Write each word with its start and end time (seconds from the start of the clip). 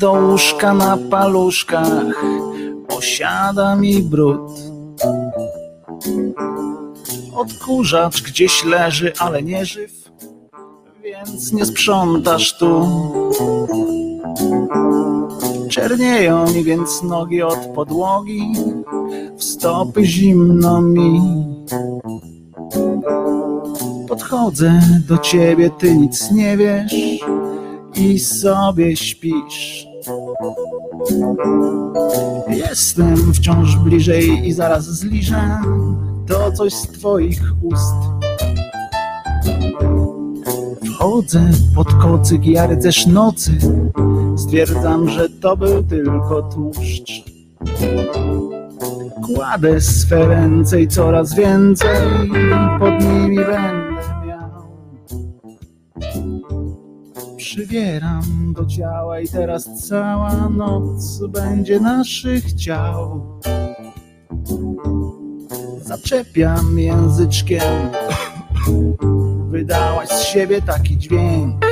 do 0.00 0.12
łóżka 0.12 0.74
na 0.74 0.98
paluszkach, 1.10 2.24
osiada 2.88 3.76
mi 3.76 4.02
brud. 4.02 4.50
Odkurzacz 7.34 8.22
gdzieś 8.22 8.64
leży, 8.64 9.12
ale 9.18 9.42
nie 9.42 9.64
żyw, 9.64 10.10
więc 11.02 11.52
nie 11.52 11.66
sprzątasz 11.66 12.58
tu. 12.58 12.86
Czernieją 15.68 16.52
mi 16.52 16.64
więc 16.64 17.02
nogi 17.02 17.42
od 17.42 17.58
podłogi, 17.74 18.52
w 19.36 19.44
stopy 19.44 20.04
zimno 20.04 20.82
mi. 20.82 21.20
Podchodzę 24.08 24.80
do 25.08 25.18
ciebie, 25.18 25.70
ty 25.70 25.96
nic 25.96 26.30
nie 26.30 26.56
wiesz 26.56 27.13
i 27.96 28.18
sobie 28.18 28.96
śpisz. 28.96 29.86
Jestem 32.48 33.32
wciąż 33.32 33.76
bliżej 33.76 34.48
i 34.48 34.52
zaraz 34.52 34.84
zliżę 34.84 35.58
to 36.26 36.52
coś 36.52 36.74
z 36.74 36.88
twoich 36.88 37.42
ust. 37.62 37.94
Wchodzę 40.86 41.50
pod 41.74 41.94
kocyk, 41.94 42.46
ja 42.46 42.66
rycerz 42.66 43.06
nocy, 43.06 43.52
stwierdzam, 44.36 45.08
że 45.08 45.28
to 45.30 45.56
był 45.56 45.82
tylko 45.82 46.42
tłuszcz. 46.42 47.24
Kładę 49.26 49.80
swe 49.80 50.26
ręce 50.26 50.82
i 50.82 50.88
coraz 50.88 51.34
więcej 51.34 51.88
pod 52.78 53.00
nimi 53.00 53.36
będę 53.36 53.73
Przybieram 57.54 58.52
do 58.56 58.66
ciała 58.66 59.20
i 59.20 59.28
teraz 59.28 59.88
cała 59.88 60.48
noc 60.48 61.20
będzie 61.28 61.80
naszych 61.80 62.52
ciał. 62.52 63.26
Zaczepiam 65.82 66.78
języczkiem, 66.78 67.90
wydałaś 69.50 70.08
z 70.08 70.22
siebie 70.24 70.62
taki 70.62 70.98
dźwięk. 70.98 71.66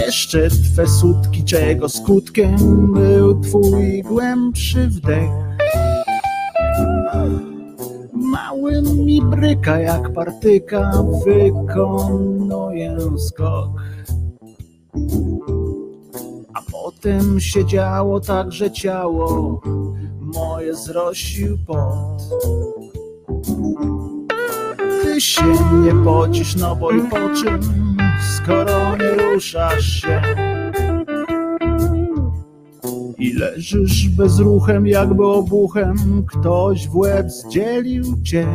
Jeszcze 0.00 0.48
twe 0.50 0.86
sutki, 0.86 1.44
czego 1.44 1.88
skutkiem 1.88 2.56
był 2.92 3.40
twój 3.40 4.02
głębszy 4.02 4.88
wdech. 4.88 5.30
Mały 8.12 8.82
mi 8.82 9.22
bryka 9.22 9.78
jak 9.78 10.12
partyka, 10.12 10.92
wykonuję 11.24 12.96
skok. 13.18 13.70
A 16.54 16.60
potem 16.72 17.40
się 17.40 17.66
działo 17.66 18.20
tak, 18.20 18.52
że 18.52 18.70
ciało 18.70 19.60
moje 20.20 20.74
zrosił 20.74 21.58
pot. 21.66 22.22
Ty 25.02 25.20
się 25.20 25.46
nie 25.84 26.04
pocisz, 26.04 26.56
no 26.56 26.76
bo 26.76 26.90
i 26.90 27.02
po 27.02 27.16
czym, 27.16 27.60
skoro 28.36 28.96
nie 28.96 29.32
ruszasz 29.32 29.86
się. 29.86 30.22
I 33.22 33.32
leżysz 33.32 34.08
bezruchem, 34.08 34.86
jakby 34.86 35.26
obuchem, 35.26 36.24
ktoś 36.26 36.88
w 36.88 36.96
łeb 36.96 37.30
zdzielił 37.30 38.04
cię. 38.22 38.46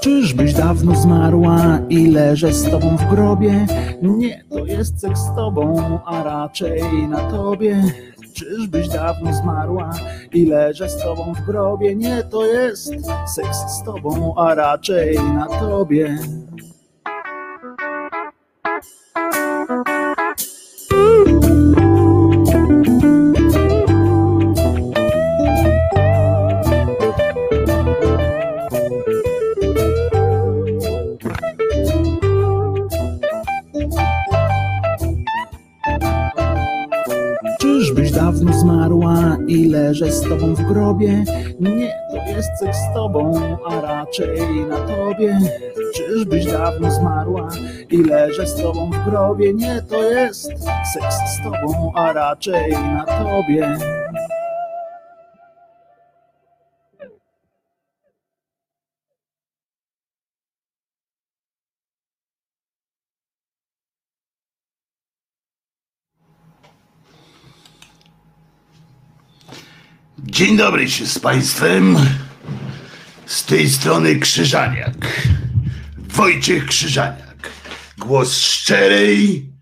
Czyżbyś 0.00 0.54
dawno 0.54 0.94
zmarła 0.94 1.78
i 1.88 2.06
leżę 2.06 2.52
z 2.52 2.70
tobą 2.70 2.96
w 2.96 3.10
grobie? 3.10 3.66
Nie, 4.02 4.44
to 4.50 4.66
jest 4.66 5.00
seks 5.00 5.20
z 5.20 5.34
tobą, 5.36 5.98
a 6.06 6.22
raczej 6.22 7.08
na 7.08 7.30
tobie. 7.30 7.82
Czyżbyś 8.34 8.88
dawno 8.88 9.32
zmarła 9.32 9.90
i 10.32 10.46
leżę 10.46 10.88
z 10.88 11.02
tobą 11.02 11.34
w 11.34 11.46
grobie? 11.46 11.96
Nie, 11.96 12.22
to 12.22 12.46
jest 12.46 12.94
seks 13.34 13.58
z 13.68 13.82
tobą, 13.84 14.34
a 14.36 14.54
raczej 14.54 15.16
na 15.16 15.46
tobie. 15.46 16.18
Leżę 39.92 40.12
z 40.12 40.20
tobą 40.20 40.54
w 40.54 40.62
grobie? 40.62 41.24
Nie, 41.60 41.94
to 42.10 42.16
jest 42.16 42.48
seks 42.58 42.78
z 42.90 42.94
tobą, 42.94 43.40
a 43.66 43.80
raczej 43.80 44.66
na 44.68 44.76
tobie. 44.76 45.38
Czyżbyś 45.94 46.46
dawno 46.46 46.90
zmarła 46.90 47.48
i 47.90 47.96
leżę 48.02 48.46
z 48.46 48.54
tobą 48.54 48.90
w 48.90 49.10
grobie? 49.10 49.54
Nie, 49.54 49.82
to 49.82 50.02
jest 50.02 50.44
seks 50.94 51.16
z 51.34 51.42
tobą, 51.42 51.92
a 51.94 52.12
raczej 52.12 52.72
na 52.72 53.04
tobie. 53.04 53.76
Dzień 70.32 70.56
dobry 70.56 70.90
się 70.90 71.06
z 71.06 71.18
Państwem. 71.18 71.96
Z 73.26 73.44
tej 73.44 73.70
strony 73.70 74.18
Krzyżaniak. 74.18 75.28
Wojciech 75.98 76.66
Krzyżaniak. 76.66 77.50
Głos 77.98 78.38
szczerej, 78.38 79.52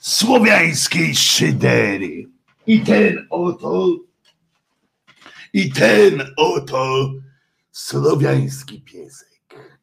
słowiańskiej 0.00 1.14
szydery. 1.16 2.26
I 2.66 2.80
ten 2.80 3.26
oto, 3.30 3.96
i 5.52 5.72
ten 5.72 6.34
oto 6.36 7.12
słowiański 7.72 8.82
piesek. 8.82 9.78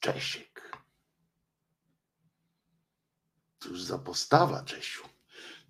Czesiek. 0.00 0.78
Cóż 3.58 3.82
za 3.82 3.98
postawa, 3.98 4.62
Czesiu. 4.62 5.13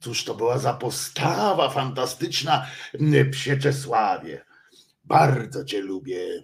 Cóż 0.05 0.25
to 0.25 0.35
była 0.35 0.59
za 0.59 0.75
postawa 0.75 1.71
fantastyczna, 1.71 2.67
psie 3.31 3.57
Czesławie. 3.57 4.45
Bardzo 5.05 5.65
cię 5.65 5.81
lubię. 5.81 6.43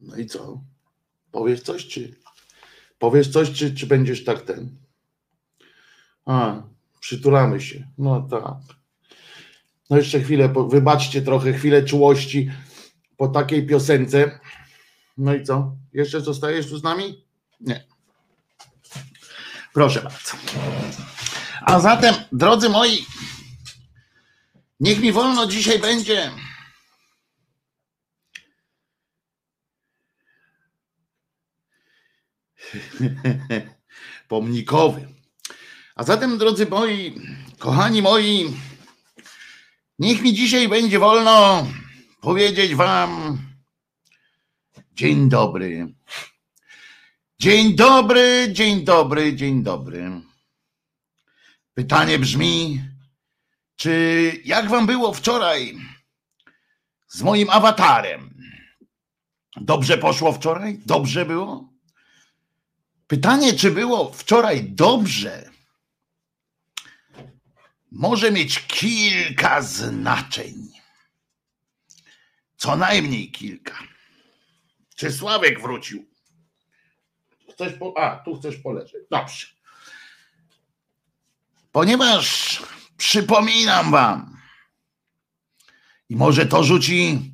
No 0.00 0.16
i 0.16 0.26
co? 0.26 0.64
Powiesz 1.30 1.62
coś, 1.62 1.86
czy 1.86 2.14
powiesz 2.98 3.28
coś, 3.28 3.52
czy, 3.52 3.74
czy 3.74 3.86
będziesz 3.86 4.24
tak 4.24 4.42
ten? 4.42 4.76
A, 6.26 6.62
przytulamy 7.00 7.60
się. 7.60 7.88
No 7.98 8.28
tak. 8.30 8.76
No 9.90 9.96
jeszcze 9.96 10.20
chwilę, 10.20 10.54
wybaczcie 10.70 11.22
trochę, 11.22 11.52
chwilę 11.52 11.82
czułości 11.82 12.50
po 13.16 13.28
takiej 13.28 13.66
piosence. 13.66 14.40
No 15.18 15.34
i 15.34 15.44
co? 15.44 15.76
Jeszcze 15.92 16.20
zostajesz 16.20 16.68
tu 16.68 16.78
z 16.78 16.82
nami? 16.82 17.24
Nie. 17.60 17.89
Proszę 19.72 20.02
bardzo. 20.02 20.36
A 21.62 21.80
zatem, 21.80 22.14
drodzy 22.32 22.68
moi, 22.68 23.06
niech 24.80 25.00
mi 25.00 25.12
wolno 25.12 25.46
dzisiaj 25.46 25.78
będzie. 25.78 26.30
Pomnikowy. 34.28 35.08
A 35.94 36.04
zatem, 36.04 36.38
drodzy 36.38 36.66
moi, 36.66 37.20
kochani 37.58 38.02
moi, 38.02 38.56
niech 39.98 40.22
mi 40.22 40.34
dzisiaj 40.34 40.68
będzie 40.68 40.98
wolno 40.98 41.66
powiedzieć 42.20 42.74
Wam 42.74 43.38
dzień 44.92 45.28
dobry. 45.28 45.94
Dzień 47.40 47.74
dobry, 47.74 48.48
dzień 48.52 48.84
dobry, 48.84 49.36
dzień 49.36 49.62
dobry. 49.62 50.10
Pytanie 51.74 52.18
brzmi, 52.18 52.84
czy 53.76 54.32
jak 54.44 54.68
wam 54.68 54.86
było 54.86 55.14
wczoraj 55.14 55.76
z 57.08 57.22
moim 57.22 57.50
awatarem? 57.50 58.34
Dobrze 59.56 59.98
poszło 59.98 60.32
wczoraj? 60.32 60.80
Dobrze 60.86 61.26
było? 61.26 61.72
Pytanie, 63.06 63.52
czy 63.52 63.70
było 63.70 64.12
wczoraj 64.12 64.64
dobrze, 64.64 65.50
może 67.90 68.32
mieć 68.32 68.66
kilka 68.66 69.62
znaczeń. 69.62 70.68
Co 72.56 72.76
najmniej 72.76 73.30
kilka. 73.30 73.78
Czy 74.96 75.12
Sławek 75.12 75.60
wrócił? 75.60 76.09
Chcesz 77.60 77.78
po... 77.78 77.94
A, 77.98 78.16
tu 78.16 78.36
chcesz 78.36 78.56
poleżeć. 78.56 79.02
Dobrze. 79.10 79.46
Ponieważ 81.72 82.58
przypominam 82.96 83.90
wam, 83.90 84.36
i 86.08 86.16
może 86.16 86.46
to 86.46 86.64
rzuci 86.64 87.32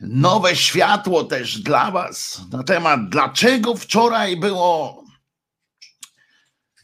nowe 0.00 0.56
światło 0.56 1.24
też 1.24 1.58
dla 1.58 1.90
Was 1.90 2.40
na 2.52 2.62
temat, 2.62 3.08
dlaczego 3.08 3.76
wczoraj 3.76 4.36
było 4.36 5.04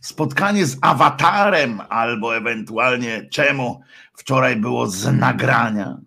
spotkanie 0.01 0.67
z 0.67 0.79
awatarem, 0.81 1.81
albo 1.89 2.37
ewentualnie 2.37 3.29
czemu 3.33 3.81
wczoraj 4.17 4.57
było 4.57 4.87
z 4.87 5.13
nagrania. 5.13 5.99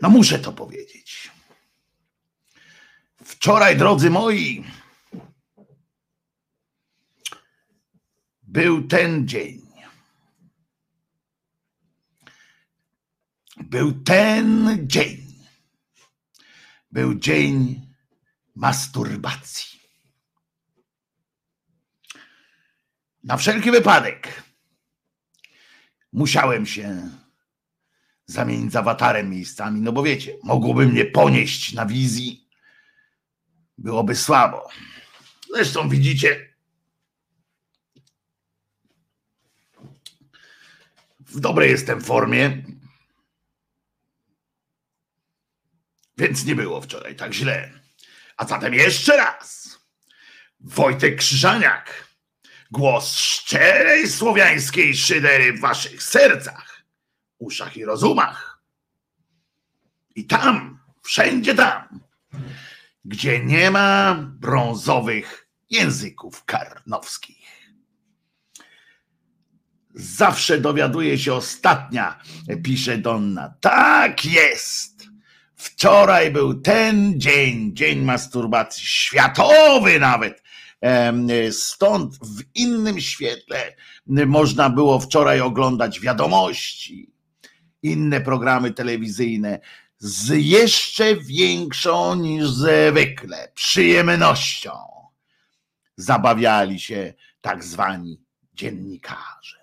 No 0.00 0.10
muszę 0.10 0.38
to 0.38 0.52
powiedzieć. 0.52 1.30
Wczoraj, 3.24 3.76
drodzy 3.76 4.10
moi, 4.10 4.64
był 8.42 8.88
ten 8.88 9.28
dzień. 9.28 9.70
Był 13.56 14.02
ten 14.02 14.78
dzień. 14.88 15.44
Był 16.90 17.14
dzień 17.14 17.86
masturbacji. 18.54 19.80
Na 23.24 23.36
wszelki 23.36 23.70
wypadek 23.70 24.42
musiałem 26.12 26.66
się 26.66 27.10
zamienić 28.30 28.72
z 28.72 28.76
awatarem 28.76 29.30
miejscami, 29.30 29.80
no 29.80 29.92
bo 29.92 30.02
wiecie, 30.02 30.38
mogłoby 30.42 30.86
mnie 30.86 31.04
ponieść 31.04 31.72
na 31.72 31.86
wizji, 31.86 32.48
byłoby 33.78 34.16
słabo. 34.16 34.68
Zresztą 35.54 35.88
widzicie, 35.88 36.54
w 41.20 41.40
dobrej 41.40 41.70
jestem 41.70 42.00
formie, 42.00 42.62
więc 46.18 46.44
nie 46.44 46.54
było 46.54 46.80
wczoraj 46.80 47.16
tak 47.16 47.32
źle. 47.32 47.70
A 48.36 48.46
zatem 48.46 48.74
jeszcze 48.74 49.16
raz, 49.16 49.78
Wojtek 50.60 51.18
Krzyżaniak, 51.18 52.08
głos 52.70 53.16
szczerej 53.16 54.08
słowiańskiej 54.08 54.96
szydery 54.96 55.52
w 55.52 55.60
waszych 55.60 56.02
sercach 56.02 56.69
uszach 57.40 57.76
i 57.76 57.84
rozumach. 57.84 58.62
I 60.14 60.26
tam, 60.26 60.78
wszędzie 61.02 61.54
tam, 61.54 62.00
gdzie 63.04 63.44
nie 63.44 63.70
ma 63.70 64.14
brązowych 64.14 65.48
języków 65.70 66.44
karnowskich. 66.44 67.40
Zawsze 69.94 70.60
dowiaduje 70.60 71.18
się 71.18 71.34
ostatnia, 71.34 72.22
pisze 72.64 72.98
Donna. 72.98 73.54
Tak 73.60 74.24
jest. 74.24 75.06
Wczoraj 75.56 76.30
był 76.30 76.60
ten 76.60 77.20
dzień, 77.20 77.70
dzień 77.74 78.04
masturbacji, 78.04 78.86
światowy 78.86 80.00
nawet. 80.00 80.42
Stąd 81.50 82.14
w 82.16 82.42
innym 82.54 83.00
świetle 83.00 83.76
można 84.06 84.70
było 84.70 85.00
wczoraj 85.00 85.40
oglądać 85.40 86.00
wiadomości, 86.00 87.12
inne 87.82 88.20
programy 88.20 88.70
telewizyjne 88.70 89.60
z 89.98 90.28
jeszcze 90.36 91.16
większą 91.16 92.14
niż 92.14 92.48
zwykle 92.48 93.52
przyjemnością 93.54 94.70
zabawiali 95.96 96.80
się 96.80 97.14
tak 97.40 97.64
zwani 97.64 98.20
dziennikarze. 98.54 99.60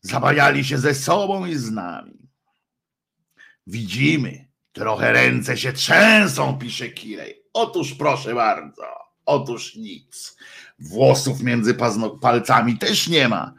Zabawiali 0.00 0.64
się 0.64 0.78
ze 0.78 0.94
sobą 0.94 1.46
i 1.46 1.54
z 1.54 1.70
nami. 1.70 2.28
Widzimy, 3.66 4.48
trochę 4.72 5.12
ręce 5.12 5.56
się 5.56 5.72
trzęsą, 5.72 6.58
pisze 6.58 6.88
Kirej. 6.88 7.42
Otóż 7.52 7.94
proszę 7.94 8.34
bardzo, 8.34 8.82
otóż 9.26 9.74
nic. 9.74 10.36
Włosów 10.78 11.42
między 11.42 11.74
palcami 12.20 12.78
też 12.78 13.08
nie 13.08 13.28
ma 13.28 13.54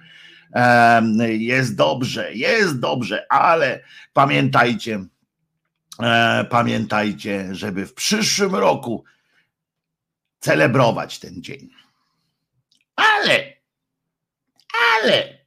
jest 1.30 1.76
dobrze, 1.76 2.34
jest 2.34 2.80
dobrze, 2.80 3.26
ale 3.32 3.84
pamiętajcie, 4.14 5.06
e, 6.00 6.46
pamiętajcie, 6.50 7.56
żeby 7.56 7.86
w 7.86 7.94
przyszłym 7.94 8.56
roku 8.56 9.04
celebrować 10.40 11.20
ten 11.20 11.44
dzień. 11.44 11.70
Ale, 12.96 13.54
ale 14.96 15.38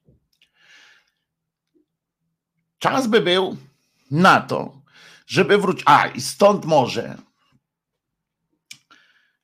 czas 2.79 3.07
by 3.07 3.21
był 3.21 3.57
na 4.11 4.41
to, 4.41 4.83
żeby 5.27 5.59
wrócić. 5.59 5.83
A, 5.87 6.07
i 6.07 6.21
stąd 6.21 6.65
może 6.65 7.17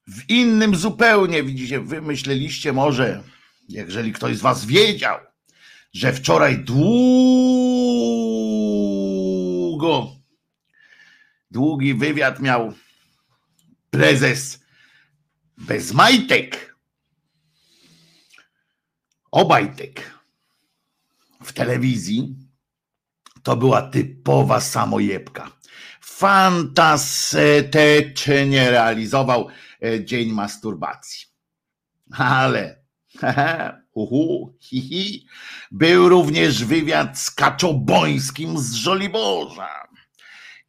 w 0.07 0.31
innym 0.31 0.77
zupełnie, 0.77 1.43
widzicie, 1.43 1.81
wymyśleliście 1.81 2.73
może, 2.73 3.23
jeżeli 3.69 4.13
ktoś 4.13 4.37
z 4.37 4.41
Was 4.41 4.65
wiedział, 4.65 5.19
że 5.95 6.13
wczoraj 6.13 6.59
długo, 6.59 6.77
długi 11.51 11.95
wywiad 11.95 12.41
miał 12.41 12.73
prezes 13.91 14.65
bez 15.57 15.93
majtek, 15.93 16.77
obajtek 19.31 20.15
w 21.43 21.53
telewizji. 21.53 22.37
To 23.43 23.57
była 23.57 23.83
typowa 23.83 24.61
samojebka. 24.61 25.51
Fantastycznie 26.01 28.71
realizował 28.71 29.49
e, 29.83 30.05
dzień 30.05 30.33
masturbacji. 30.33 31.27
Ale 32.19 32.85
Uhu, 33.95 34.55
hi, 34.61 34.81
hi. 34.81 35.27
Był 35.71 36.09
również 36.09 36.65
wywiad 36.65 37.19
z 37.19 37.31
Kaczobońskim 37.31 38.59
z 38.59 38.75
Żoliborza. 38.75 39.89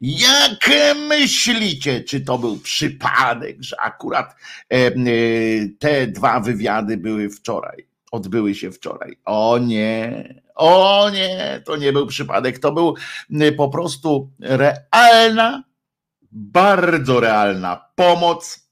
Jak 0.00 0.70
myślicie, 1.08 2.04
czy 2.04 2.20
to 2.20 2.38
był 2.38 2.58
przypadek, 2.58 3.56
że 3.62 3.80
akurat 3.80 4.36
e, 4.68 4.90
te 5.78 6.06
dwa 6.06 6.40
wywiady 6.40 6.96
były 6.96 7.30
wczoraj, 7.30 7.86
odbyły 8.12 8.54
się 8.54 8.72
wczoraj? 8.72 9.18
O 9.24 9.58
nie, 9.58 10.34
o 10.54 11.10
nie, 11.10 11.62
to 11.64 11.76
nie 11.76 11.92
był 11.92 12.06
przypadek, 12.06 12.58
to 12.58 12.72
był 12.72 12.94
po 13.56 13.68
prostu 13.68 14.30
realna, 14.40 15.64
bardzo 16.32 17.20
realna 17.20 17.90
pomoc 17.94 18.70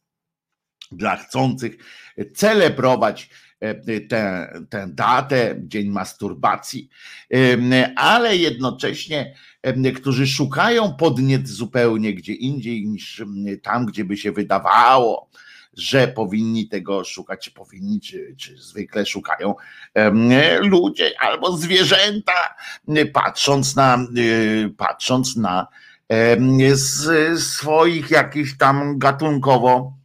dla 0.93 1.17
chcących 1.17 1.77
celebrować 2.35 3.29
E, 3.29 3.44
tę, 4.09 4.53
tę 4.71 4.89
datę, 4.89 5.55
dzień 5.59 5.89
masturbacji, 5.89 6.89
ale 7.97 8.37
jednocześnie 8.37 9.35
którzy 9.97 10.27
szukają 10.27 10.95
podniec 10.95 11.49
zupełnie 11.49 12.15
gdzie 12.15 12.33
indziej 12.33 12.87
niż 12.87 13.23
tam, 13.63 13.87
gdzie 13.87 14.05
by 14.05 14.17
się 14.17 14.33
wydawało, 14.33 15.31
że 15.77 16.09
powinni 16.09 16.69
tego 16.69 17.05
szukać, 17.05 17.45
czy 17.45 17.51
powinni, 17.51 18.01
czy, 18.01 18.35
czy 18.39 18.57
zwykle 18.57 19.07
szukają 19.07 19.55
ludzie 20.61 21.13
albo 21.21 21.57
zwierzęta, 21.57 22.55
patrząc 23.13 23.77
na, 23.77 24.07
patrząc 24.77 25.37
na 25.37 25.67
swoich 27.37 28.11
jakichś 28.11 28.57
tam 28.57 28.99
gatunkowo 28.99 29.93
E, 29.93 30.04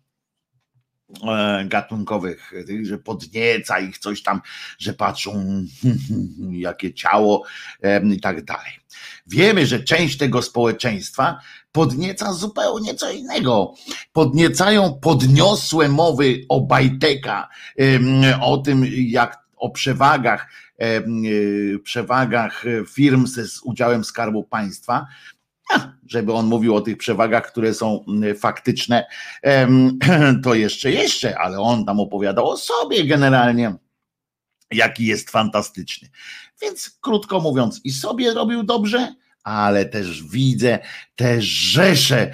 gatunkowych, 1.65 2.51
że 2.81 2.97
podnieca 2.97 3.79
ich 3.79 3.97
coś 3.97 4.23
tam, 4.23 4.41
że 4.79 4.93
patrzą 4.93 5.63
jakie 6.51 6.93
ciało 6.93 7.43
i 8.13 8.19
tak 8.19 8.45
dalej. 8.45 8.71
Wiemy, 9.27 9.65
że 9.65 9.83
część 9.83 10.17
tego 10.17 10.41
społeczeństwa 10.41 11.39
podnieca 11.71 12.33
zupełnie 12.33 12.95
co 12.95 13.11
innego. 13.11 13.73
Podniecają 14.13 14.99
podniosłe 15.01 15.89
mowy 15.89 16.45
o 16.49 16.61
Bajteka, 16.61 17.49
o 18.41 18.57
tym, 18.57 18.85
jak 18.95 19.39
o 19.55 19.69
przewagach, 19.69 20.49
przewagach 21.83 22.63
firm 22.89 23.27
z 23.27 23.61
udziałem 23.63 24.03
Skarbu 24.03 24.43
Państwa, 24.43 25.07
żeby 26.07 26.33
on 26.33 26.45
mówił 26.45 26.75
o 26.75 26.81
tych 26.81 26.97
przewagach, 26.97 27.51
które 27.51 27.73
są 27.73 28.05
faktyczne, 28.39 29.05
to 30.43 30.53
jeszcze, 30.53 30.91
jeszcze, 30.91 31.39
ale 31.39 31.59
on 31.59 31.85
tam 31.85 31.99
opowiadał 31.99 32.49
o 32.49 32.57
sobie 32.57 33.05
generalnie, 33.05 33.75
jaki 34.71 35.05
jest 35.05 35.29
fantastyczny. 35.29 36.09
Więc 36.61 36.97
krótko 37.01 37.39
mówiąc, 37.39 37.81
i 37.83 37.91
sobie 37.91 38.33
robił 38.33 38.63
dobrze, 38.63 39.15
ale 39.43 39.85
też 39.85 40.23
widzę 40.23 40.79
te 41.15 41.41
rzesze 41.41 42.31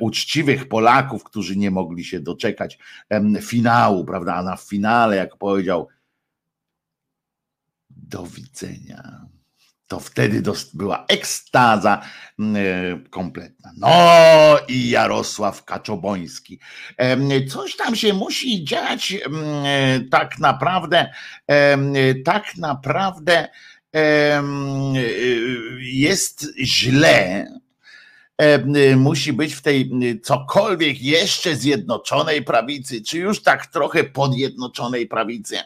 uczciwych 0.00 0.68
Polaków, 0.68 1.24
którzy 1.24 1.56
nie 1.56 1.70
mogli 1.70 2.04
się 2.04 2.20
doczekać 2.20 2.78
finału, 3.42 4.04
prawda? 4.04 4.34
A 4.34 4.42
na 4.42 4.56
finale, 4.56 5.16
jak 5.16 5.36
powiedział, 5.36 5.88
do 7.90 8.26
widzenia 8.26 9.27
to 9.88 10.00
wtedy 10.00 10.42
była 10.74 11.04
ekstaza 11.08 12.02
kompletna. 13.10 13.72
No 13.76 13.90
i 14.68 14.90
Jarosław 14.90 15.64
Kaczoboński. 15.64 16.60
Coś 17.48 17.76
tam 17.76 17.96
się 17.96 18.12
musi 18.12 18.64
dziać 18.64 19.16
tak 20.10 20.38
naprawdę, 20.38 21.12
tak 22.24 22.56
naprawdę 22.56 23.48
jest 25.80 26.46
źle, 26.64 27.46
musi 28.96 29.32
być 29.32 29.54
w 29.54 29.62
tej 29.62 29.90
cokolwiek 30.22 31.02
jeszcze 31.02 31.56
zjednoczonej 31.56 32.42
prawicy, 32.42 33.02
czy 33.02 33.18
już 33.18 33.42
tak 33.42 33.66
trochę 33.66 34.04
podjednoczonej 34.04 35.06
prawicy 35.06 35.58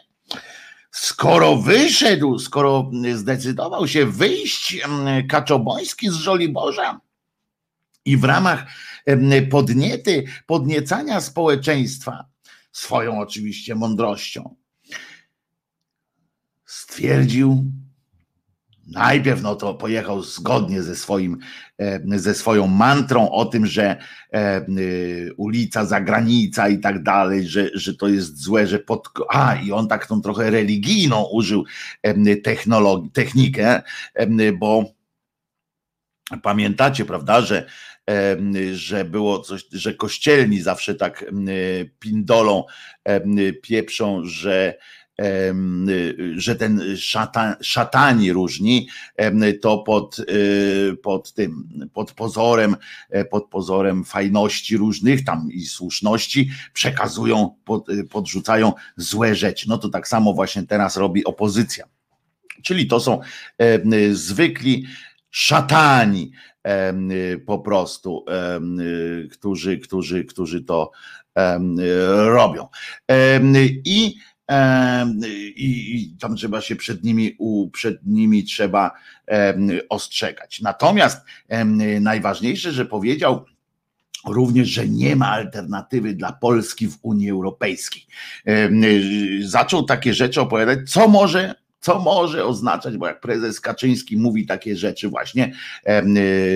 skoro 0.93 1.55
wyszedł, 1.55 2.39
skoro 2.39 2.91
zdecydował 3.15 3.87
się 3.87 4.05
wyjść 4.05 4.81
Kaczoboński 5.29 6.09
z 6.09 6.13
Żoliborza 6.13 6.99
i 8.05 8.17
w 8.17 8.23
ramach 8.23 8.65
podniety, 9.51 10.23
podniecania 10.45 11.21
społeczeństwa, 11.21 12.25
swoją 12.71 13.19
oczywiście 13.19 13.75
mądrością, 13.75 14.55
stwierdził, 16.65 17.65
Najpierw 18.87 19.41
no 19.41 19.55
to 19.55 19.73
pojechał 19.73 20.23
zgodnie 20.23 20.83
ze, 20.83 20.95
swoim, 20.95 21.37
e, 21.79 21.99
ze 22.19 22.33
swoją 22.33 22.67
mantrą 22.67 23.29
o 23.29 23.45
tym, 23.45 23.65
że 23.65 23.83
e, 23.83 24.37
e, 24.37 24.65
ulica, 25.37 25.85
zagranica 25.85 26.69
i 26.69 26.79
tak 26.79 27.03
dalej, 27.03 27.47
że, 27.47 27.69
że 27.73 27.93
to 27.93 28.07
jest 28.07 28.41
złe, 28.41 28.67
że 28.67 28.79
pod. 28.79 29.09
A, 29.29 29.55
i 29.55 29.71
on 29.71 29.87
tak 29.87 30.07
tą 30.07 30.21
trochę 30.21 30.49
religijną 30.49 31.23
użył 31.31 31.63
technologii, 32.43 33.11
technikę, 33.11 33.81
bo 34.59 34.83
pamiętacie, 36.43 37.05
prawda, 37.05 37.41
że 37.41 37.65
że 38.73 39.05
było 39.05 39.39
coś, 39.39 39.65
że 39.71 39.93
kościelni 39.93 40.61
zawsze 40.61 40.95
tak 40.95 41.25
pindolą 41.99 42.63
pieprzą, 43.61 44.21
że 44.25 44.77
że 46.35 46.55
ten 46.55 46.97
szatan, 46.97 47.55
szatani 47.61 48.33
różni, 48.33 48.87
to 49.61 49.77
pod, 49.77 50.19
y, 50.19 50.97
pod 51.03 51.33
tym, 51.33 51.69
pod 51.93 52.11
pozorem, 52.11 52.75
e, 53.09 53.25
pod 53.25 53.49
pozorem 53.49 54.03
fajności 54.03 54.77
różnych 54.77 55.23
tam 55.23 55.49
i 55.51 55.65
słuszności 55.65 56.49
przekazują, 56.73 57.55
pod, 57.65 57.89
y, 57.89 58.03
podrzucają 58.03 58.73
złe 58.97 59.35
rzeczy. 59.35 59.69
No 59.69 59.77
to 59.77 59.89
tak 59.89 60.07
samo 60.07 60.33
właśnie 60.33 60.63
teraz 60.63 60.97
robi 60.97 61.25
opozycja. 61.25 61.85
Czyli 62.63 62.87
to 62.87 62.99
są 62.99 63.19
zwykli 64.11 64.85
szatani 65.31 66.31
po 67.45 67.59
prostu, 67.59 68.25
którzy, 69.31 69.77
którzy, 69.77 70.25
którzy 70.25 70.63
to 70.63 70.91
robią. 72.25 72.67
I 73.85 74.15
i, 75.55 76.15
tam 76.19 76.35
trzeba 76.35 76.61
się 76.61 76.75
przed 76.75 77.03
nimi, 77.03 77.37
przed 77.73 78.05
nimi 78.05 78.43
trzeba 78.43 78.91
ostrzegać. 79.89 80.61
Natomiast 80.61 81.25
najważniejsze, 82.01 82.71
że 82.71 82.85
powiedział, 82.85 83.45
również, 84.27 84.69
że 84.69 84.87
nie 84.87 85.15
ma 85.15 85.29
alternatywy 85.29 86.13
dla 86.13 86.31
Polski 86.31 86.87
w 86.87 86.97
Unii 87.01 87.29
Europejskiej. 87.29 88.07
Zaczął 89.41 89.83
takie 89.83 90.13
rzeczy 90.13 90.41
opowiadać, 90.41 90.79
co 90.89 91.07
może 91.07 91.55
co 91.79 91.99
może 91.99 92.45
oznaczać, 92.45 92.97
bo 92.97 93.07
jak 93.07 93.21
prezes 93.21 93.61
Kaczyński 93.61 94.17
mówi 94.17 94.45
takie 94.45 94.75
rzeczy 94.75 95.09
właśnie, 95.09 95.53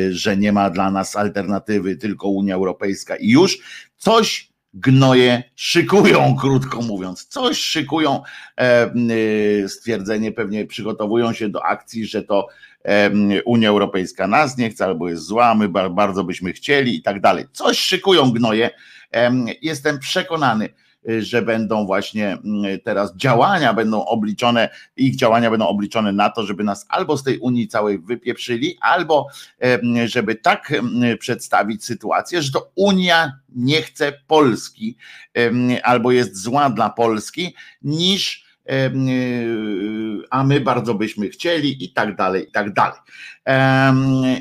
że 0.10 0.38
nie 0.38 0.52
ma 0.52 0.70
dla 0.70 0.92
nas 0.92 1.16
alternatywy, 1.16 1.96
tylko 1.96 2.28
Unia 2.28 2.56
Europejska 2.56 3.16
i 3.16 3.30
już 3.30 3.60
coś 3.98 4.50
gnoje 4.80 5.44
szykują, 5.56 6.36
krótko 6.36 6.82
mówiąc. 6.82 7.26
Coś 7.26 7.58
szykują, 7.58 8.24
e, 8.60 9.70
stwierdzenie 9.70 10.32
pewnie 10.32 10.66
przygotowują 10.66 11.34
się 11.34 11.50
do 11.50 11.66
akcji, 11.66 12.06
że 12.06 12.24
to 12.24 12.48
Unia 13.46 13.70
Europejska 13.70 14.28
nas 14.28 14.58
nie 14.58 14.70
chce, 14.70 14.86
albo 14.86 15.10
jest 15.10 15.24
zła, 15.24 15.56
my 15.56 15.70
bardzo 15.90 16.24
byśmy 16.24 16.54
chcieli 16.54 16.96
i 16.96 17.02
tak 17.02 17.22
dalej. 17.22 17.46
Coś 17.52 17.80
szykują 17.80 18.32
gnoje. 18.32 18.70
Jestem 19.62 20.00
przekonany, 20.00 20.70
że 21.20 21.42
będą 21.42 21.86
właśnie 21.86 22.32
mm, 22.32 22.80
teraz 22.84 23.16
działania 23.16 23.74
będą 23.74 24.06
obliczone, 24.06 24.70
ich 24.96 25.16
działania 25.16 25.52
będą 25.52 25.68
obliczone 25.68 26.12
na 26.12 26.30
to, 26.30 26.46
żeby 26.46 26.64
nas 26.64 26.86
albo 26.90 27.18
z 27.18 27.24
tej 27.24 27.40
Unii 27.40 27.68
całej 27.68 28.00
wypieprzyli, 28.00 28.78
albo 28.82 29.28
żeby 30.06 30.36
tak 30.36 30.74
przedstawić 31.20 31.86
sytuację, 31.86 32.42
że 32.42 32.52
to 32.52 32.72
Unia 32.76 33.32
nie 33.56 33.82
chce 33.82 34.14
Polski 34.28 34.98
albo 35.84 36.12
jest 36.12 36.38
zła 36.38 36.70
dla 36.70 36.90
Polski, 36.90 37.56
niż 37.82 38.48
a 40.30 40.44
my 40.44 40.62
bardzo 40.62 40.94
byśmy 40.94 41.30
chcieli 41.30 41.84
i 41.84 41.94
tak 41.94 42.16
dalej, 42.16 42.48
i 42.48 42.52
tak 42.52 42.74
dalej. 42.74 43.00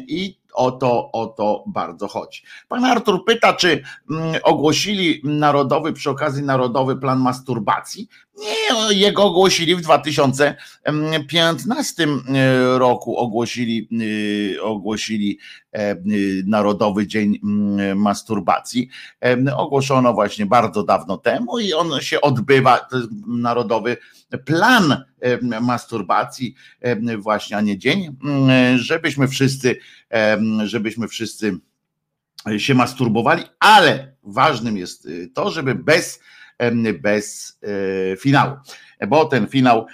I 0.09 0.39
o 0.57 0.71
to, 0.71 1.13
o 1.13 1.27
to 1.27 1.65
bardzo 1.67 2.09
chodzi. 2.09 2.43
Pan 2.69 2.85
Artur 2.85 3.25
pyta, 3.25 3.53
czy 3.53 3.83
mm, 4.11 4.35
ogłosili 4.43 5.21
narodowy, 5.25 5.93
przy 5.93 6.11
okazji 6.11 6.43
narodowy 6.43 6.97
plan 6.97 7.21
masturbacji. 7.21 8.09
Nie, 8.37 8.97
jego 8.97 9.25
ogłosili 9.25 9.77
w 9.77 9.81
2015 9.81 12.05
e, 12.05 12.09
roku, 12.79 13.17
ogłosili, 13.17 13.89
e, 14.57 14.63
ogłosili 14.63 15.39
e, 15.73 15.97
Narodowy 16.47 17.07
Dzień 17.07 17.39
Masturbacji. 17.97 18.89
Ogłoszono 19.57 20.13
właśnie 20.13 20.47
bardzo 20.47 20.83
dawno 20.83 21.17
temu 21.17 21.59
i 21.59 21.73
on 21.73 22.01
się 22.01 22.21
odbywa, 22.21 22.79
to 22.79 22.97
jest 22.97 23.09
Narodowy 23.27 23.97
Plan 24.45 25.05
Masturbacji, 25.61 26.55
właśnie, 27.19 27.57
a 27.57 27.61
nie 27.61 27.79
dzień, 27.79 28.17
żebyśmy 28.77 29.29
wszyscy, 29.29 29.77
żebyśmy 30.65 31.09
wszyscy 31.09 31.59
się 32.59 32.75
masturbowali, 32.75 33.43
ale 33.61 34.17
ważnym 34.23 34.77
jest 34.77 35.09
to, 35.35 35.51
żeby 35.51 35.75
bez 35.75 36.21
bez 37.03 37.59
e, 38.13 38.17
finału. 38.17 38.57
Bo 39.09 39.25
ten 39.25 39.47
finał 39.47 39.87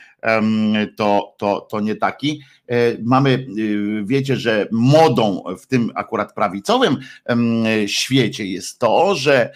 to, 0.97 1.35
to, 1.38 1.61
to 1.71 1.81
nie 1.81 1.97
taki. 1.97 2.42
E, 2.69 2.76
mamy, 3.02 3.47
y, 3.59 4.02
wiecie, 4.04 4.37
że 4.37 4.69
modą 4.73 5.42
w 5.59 5.66
tym 5.66 5.90
akurat 5.95 6.35
prawicowym 6.35 6.97
świecie 7.87 8.47
jest 8.47 8.78
to, 8.78 9.14
że, 9.14 9.52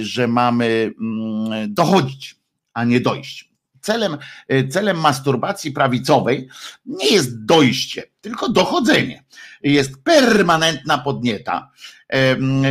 że 0.00 0.28
mamy 0.28 0.90
mm, 1.00 1.74
dochodzić, 1.74 2.36
a 2.74 2.84
nie 2.84 3.00
dojść. 3.00 3.50
Celem, 3.80 4.18
e, 4.48 4.68
celem 4.68 5.00
masturbacji 5.00 5.72
prawicowej 5.72 6.48
nie 6.86 7.08
jest 7.08 7.44
dojście, 7.44 8.02
tylko 8.20 8.48
dochodzenie. 8.48 9.24
Jest 9.62 10.02
permanentna 10.02 10.98
podnieta 10.98 11.70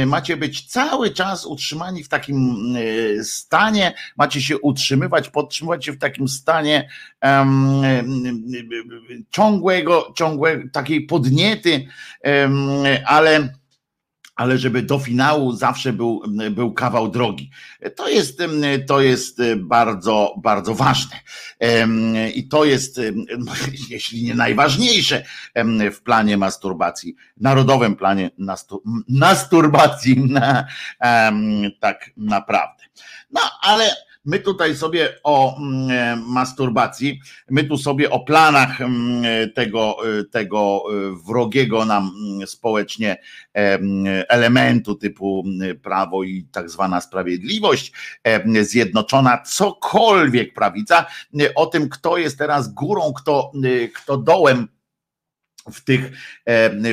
macie 0.06 0.38
być 0.38 0.66
cały 0.66 1.12
czas 1.12 1.46
utrzymani 1.46 2.04
w 2.04 2.10
takim 2.10 2.58
e, 3.20 3.24
stanie, 3.24 3.94
macie 4.18 4.42
się 4.42 4.58
utrzymywać, 4.58 5.30
podtrzymywać 5.30 5.86
się 5.86 5.92
w 5.92 6.00
takim 6.00 6.28
stanie 6.28 6.90
ciągłego, 9.32 10.14
ciągłego 10.16 10.64
takiej 10.74 11.06
podniety, 11.06 11.88
ale 13.06 13.50
ale 14.38 14.58
żeby 14.58 14.82
do 14.82 15.00
finału 15.00 15.52
zawsze 15.52 15.94
był, 15.94 16.22
był 16.52 16.74
kawał 16.74 17.08
drogi. 17.08 17.52
To 17.96 18.10
jest, 18.10 18.42
to 18.88 19.02
jest 19.02 19.42
bardzo, 19.58 20.36
bardzo 20.44 20.76
ważne. 20.76 21.16
I 22.36 22.48
to 22.48 22.66
jest, 22.66 23.02
jeśli 23.90 24.24
nie 24.24 24.36
najważniejsze 24.36 25.24
w 25.92 26.02
planie 26.02 26.38
masturbacji, 26.38 27.16
narodowym 27.38 27.96
planie 27.96 28.32
masturbacji, 29.10 30.30
tak 31.80 32.12
naprawdę. 32.18 32.84
No 33.32 33.42
ale 33.62 34.07
My 34.28 34.40
tutaj 34.40 34.76
sobie 34.76 35.20
o 35.24 35.58
mm, 35.58 35.92
e, 35.92 36.16
masturbacji, 36.16 37.20
my 37.50 37.64
tu 37.64 37.78
sobie 37.78 38.10
o 38.10 38.20
planach 38.20 38.82
mm, 38.82 39.24
tego, 39.54 39.98
tego 40.32 40.84
wrogiego 41.28 41.86
nam 41.86 42.12
mm, 42.34 42.48
społecznie 42.48 43.18
elementu 44.30 44.96
typu 44.96 45.44
prawo 45.84 46.24
i 46.24 46.48
tak 46.52 46.70
zwana 46.70 47.02
sprawiedliwość 47.02 47.94
zjednoczona, 48.62 49.42
cokolwiek 49.46 50.54
prawica, 50.54 51.06
o 51.56 51.66
tym, 51.66 51.90
kto 51.90 52.18
jest 52.18 52.38
teraz 52.38 52.74
górą, 52.74 53.14
kto, 53.14 53.52
kto 53.96 54.18
dołem 54.18 54.68
w 55.74 55.84
tych, 55.84 56.12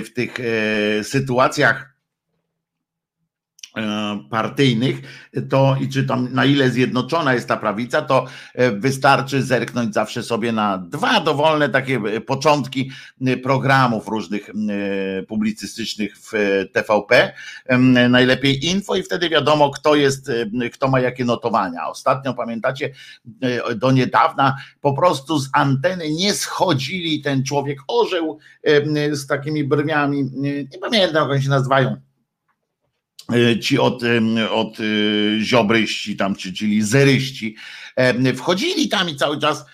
w 0.05 0.13
tych 0.15 0.39
sytuacjach. 1.03 1.91
E, 1.91 1.94
partyjnych, 4.31 5.01
to 5.51 5.77
i 5.81 5.89
czy 5.89 6.05
tam 6.05 6.29
na 6.33 6.45
ile 6.45 6.71
zjednoczona 6.71 7.35
jest 7.35 7.49
ta 7.49 7.57
prawica, 7.57 8.03
to 8.03 8.27
e, 8.55 8.71
wystarczy 8.71 9.43
zerknąć 9.43 9.95
zawsze 9.95 10.23
sobie 10.23 10.53
na 10.53 10.79
dwa 10.79 11.21
dowolne 11.21 11.69
takie 11.69 11.97
e, 11.97 12.21
początki 12.21 12.91
programów 13.43 14.09
różnych 14.09 14.51
publicystycznych 15.29 16.15
w 16.19 16.33
TVP, 16.73 17.33
najlepiej 18.09 18.67
info 18.67 18.97
i 18.97 19.03
wtedy 19.03 19.29
wiadomo 19.29 19.71
kto 19.71 19.95
jest, 19.95 20.31
kto 20.73 20.89
ma 20.89 21.01
jakie 21.01 21.25
notowania. 21.25 21.89
Ostatnio 21.89 22.35
pamiętacie, 22.35 22.91
do 23.77 23.93
niedawna 23.93 24.57
po 24.81 24.93
prostu 24.93 25.39
z 25.39 25.49
anteny 25.53 26.11
nie 26.11 26.35
schodzili 26.35 27.23
ten 27.23 27.45
człowiek 27.45 27.79
orzeł 27.89 28.39
z 29.13 29.27
takimi 29.27 29.65
brwiami, 29.65 30.31
nie 30.35 30.79
pamiętam 30.81 31.23
jak 31.23 31.33
oni 31.33 31.43
się 31.43 31.51
nazywają, 31.51 31.97
E, 31.97 32.14
ci 33.63 33.79
od, 33.79 34.03
od 34.51 34.79
e, 34.81 34.83
ziobryści 35.45 36.17
tam, 36.17 36.37
czyli 36.37 36.83
zeryści, 36.83 37.57
wchodzili 38.37 38.89
tam 38.89 39.09
i 39.09 39.17
cały 39.17 39.41
czas 39.41 39.65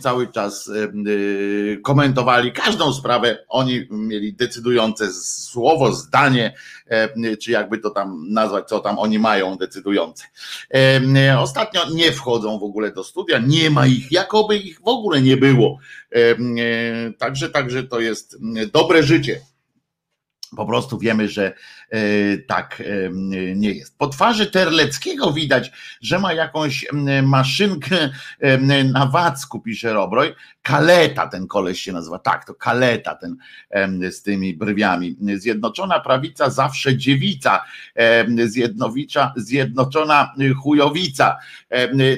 cały 0.00 0.32
czas 0.32 0.68
e, 0.68 1.76
komentowali 1.76 2.52
każdą 2.52 2.92
sprawę. 2.92 3.44
Oni 3.48 3.86
mieli 3.90 4.32
decydujące 4.32 5.12
słowo, 5.22 5.92
zdanie, 5.92 6.54
czy 7.42 7.50
jakby 7.50 7.78
to 7.78 7.90
tam 7.90 8.32
nazwać, 8.32 8.68
co 8.68 8.80
tam 8.80 8.98
oni 8.98 9.18
mają 9.18 9.56
decydujące. 9.56 10.24
Ostatnio 11.38 11.90
nie 11.90 12.12
wchodzą 12.12 12.58
w 12.58 12.62
ogóle 12.62 12.92
do 12.92 13.04
studia, 13.04 13.38
nie 13.38 13.70
ma 13.70 13.86
ich, 13.86 14.12
jakoby 14.12 14.56
ich 14.56 14.80
w 14.80 14.88
ogóle 14.88 15.22
nie 15.22 15.36
było. 15.36 15.78
Także, 17.18 17.48
także 17.48 17.82
to 17.82 18.00
jest 18.00 18.36
dobre 18.72 19.02
życie. 19.02 19.40
Po 20.56 20.66
prostu 20.66 20.98
wiemy, 20.98 21.28
że 21.28 21.52
E, 21.52 21.77
tak 22.46 22.80
e, 22.80 23.10
nie 23.54 23.72
jest. 23.72 23.98
Po 23.98 24.08
twarzy 24.08 24.46
Terleckiego 24.46 25.32
widać, 25.32 25.72
że 26.00 26.18
ma 26.18 26.32
jakąś 26.32 26.86
maszynkę 27.22 28.10
na 28.92 29.06
Wacku, 29.06 29.60
pisze 29.60 29.92
Robroj. 29.92 30.34
Kaleta 30.62 31.26
ten 31.26 31.46
koleś 31.46 31.80
się 31.80 31.92
nazywa, 31.92 32.18
tak, 32.18 32.44
to 32.44 32.54
kaleta 32.54 33.14
ten 33.14 33.36
z 34.10 34.22
tymi 34.22 34.54
brwiami. 34.54 35.16
Zjednoczona 35.34 36.00
prawica 36.00 36.50
zawsze 36.50 36.96
dziewica, 36.96 37.64
zjednowicza, 38.44 39.32
zjednoczona 39.36 40.34
chujowica. 40.62 41.36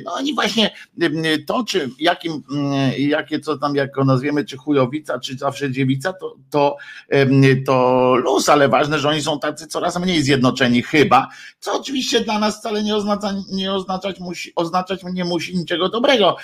No 0.04 0.12
oni 0.14 0.34
właśnie 0.34 0.70
to, 1.46 1.64
czy 1.64 1.90
jakim, 1.98 2.42
jakie 2.98 3.40
co 3.40 3.58
tam, 3.58 3.74
jak 3.74 3.92
go 3.92 4.04
nazwiemy, 4.04 4.44
czy 4.44 4.56
chujowica, 4.56 5.18
czy 5.18 5.36
zawsze 5.36 5.70
dziewica, 5.70 6.12
to, 6.12 6.36
to, 6.50 6.76
to 7.66 8.14
luz, 8.24 8.48
ale 8.48 8.68
ważne, 8.68 8.98
że 8.98 9.08
oni 9.08 9.22
są 9.22 9.40
tacy 9.40 9.59
tacy 9.60 9.72
coraz 9.72 9.98
mniej 9.98 10.22
zjednoczeni 10.22 10.82
chyba, 10.82 11.28
co 11.60 11.80
oczywiście 11.80 12.20
dla 12.20 12.38
nas 12.38 12.58
wcale 12.58 12.82
nie, 12.82 12.96
oznacza, 12.96 13.34
nie 13.52 13.72
oznaczać, 13.72 14.20
musi, 14.20 14.52
oznaczać 14.56 15.00
nie 15.12 15.24
musi 15.24 15.56
niczego 15.56 15.88
dobrego, 15.88 16.36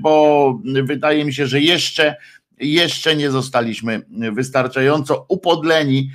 bo 0.00 0.58
wydaje 0.84 1.24
mi 1.24 1.34
się, 1.34 1.46
że 1.46 1.60
jeszcze 1.60 2.16
jeszcze 2.60 3.16
nie 3.16 3.30
zostaliśmy 3.30 4.02
wystarczająco 4.32 5.26
upodleni, 5.28 6.10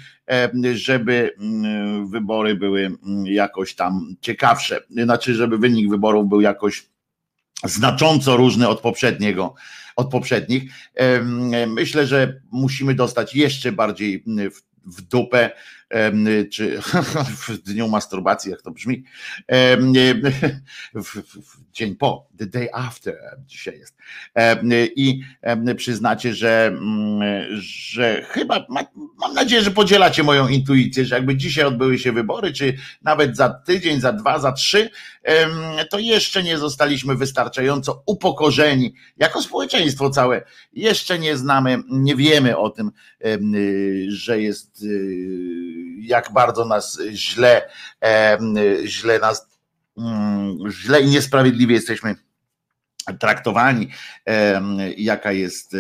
żeby 0.74 1.32
mm, 1.40 2.10
wybory 2.10 2.56
były 2.56 2.86
mm, 2.86 3.26
jakoś 3.26 3.76
tam 3.76 4.16
ciekawsze. 4.22 4.82
Znaczy, 4.90 5.34
żeby 5.34 5.58
wynik 5.58 5.90
wyborów 5.90 6.30
był 6.30 6.42
jakoś 6.42 6.86
znacząco 7.64 8.38
różny 8.38 8.68
od 8.68 8.82
poprzedniego, 8.82 9.56
od 9.96 10.12
poprzednich. 10.12 10.64
Myślę, 11.68 12.08
że 12.08 12.42
musimy 12.52 12.96
dostać 12.96 13.36
jeszcze 13.36 13.72
bardziej 13.72 14.24
w 14.56 14.70
w 14.86 15.02
dupę, 15.02 15.52
czy 16.52 16.82
w 17.48 17.58
dniu 17.58 17.88
masturbacji, 17.88 18.52
jak 18.52 18.62
to 18.62 18.72
brzmi, 18.72 19.04
w, 20.94 21.24
dzień 21.74 21.96
po, 21.96 22.28
the 22.38 22.46
day 22.46 22.70
after 22.74 23.16
dzisiaj 23.46 23.80
jest. 23.80 23.96
I 24.96 25.22
przyznacie, 25.78 26.34
że, 26.34 26.68
mm, 26.68 27.22
że 27.62 28.26
chyba, 28.30 28.66
mam 29.20 29.34
nadzieję, 29.34 29.62
że 29.62 29.72
podzielacie 29.72 30.24
moją 30.24 30.48
intuicję, 30.48 31.06
że 31.06 31.16
jakby 31.16 31.36
dzisiaj 31.36 31.66
odbyły 31.66 32.00
się 32.00 32.12
wybory, 32.12 32.54
czy 32.54 32.78
nawet 33.02 33.38
za 33.38 33.50
tydzień, 33.50 34.02
za 34.02 34.14
dwa, 34.14 34.40
za 34.40 34.52
trzy, 34.52 34.90
to 35.90 36.00
jeszcze 36.00 36.44
nie 36.44 36.58
zostaliśmy 36.58 37.16
wystarczająco 37.16 38.04
upokorzeni 38.06 38.94
jako 39.18 39.42
społeczeństwo 39.42 40.10
całe. 40.10 40.44
Jeszcze 40.74 41.20
nie 41.20 41.38
znamy, 41.38 41.84
nie 41.90 42.16
wiemy 42.16 42.58
o 42.58 42.70
tym, 42.70 42.92
że 44.08 44.42
jest 44.42 44.84
y, 44.84 45.79
jak 45.98 46.34
bardzo 46.34 46.66
nas 46.66 47.00
źle, 47.12 47.70
źle 48.86 49.20
nas 49.20 49.48
mm, 49.98 50.58
źle 50.72 51.02
i 51.02 51.10
niesprawiedliwie 51.10 51.76
jesteśmy 51.76 52.16
traktowani, 53.14 53.88
jaka 54.98 55.32
jest, 55.32 55.76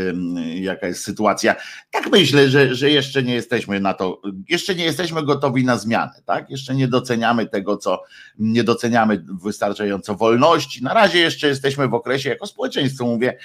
jaka 0.55 0.87
jest 0.87 1.03
sytuacja. 1.03 1.55
Tak 1.91 2.11
myślę, 2.11 2.49
że, 2.49 2.75
że 2.75 2.89
jeszcze 2.89 3.23
nie 3.23 3.33
jesteśmy 3.33 3.79
na 3.79 3.93
to, 3.93 4.21
jeszcze 4.49 4.75
nie 4.75 4.83
jesteśmy 4.83 5.23
gotowi 5.23 5.65
na 5.65 5.77
zmianę, 5.77 6.21
tak? 6.25 6.49
Jeszcze 6.49 6.75
nie 6.75 6.87
doceniamy 6.87 7.45
tego, 7.45 7.77
co 7.77 8.03
nie 8.39 8.63
doceniamy 8.63 9.23
wystarczająco 9.43 10.15
wolności. 10.15 10.83
Na 10.83 10.93
razie 10.93 11.19
jeszcze 11.19 11.47
jesteśmy 11.47 11.87
w 11.87 11.93
okresie, 11.93 12.29
jako 12.29 12.47
społeczeństwo 12.47 13.05
mówię, 13.05 13.37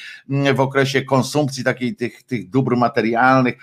w 0.55 0.61
okresie 0.61 1.03
konsumpcji 1.03 1.65
takiej 1.65 1.97
tych, 1.97 2.23
tych 2.23 2.51
dóbr 2.51 2.77
materialnych, 2.77 3.55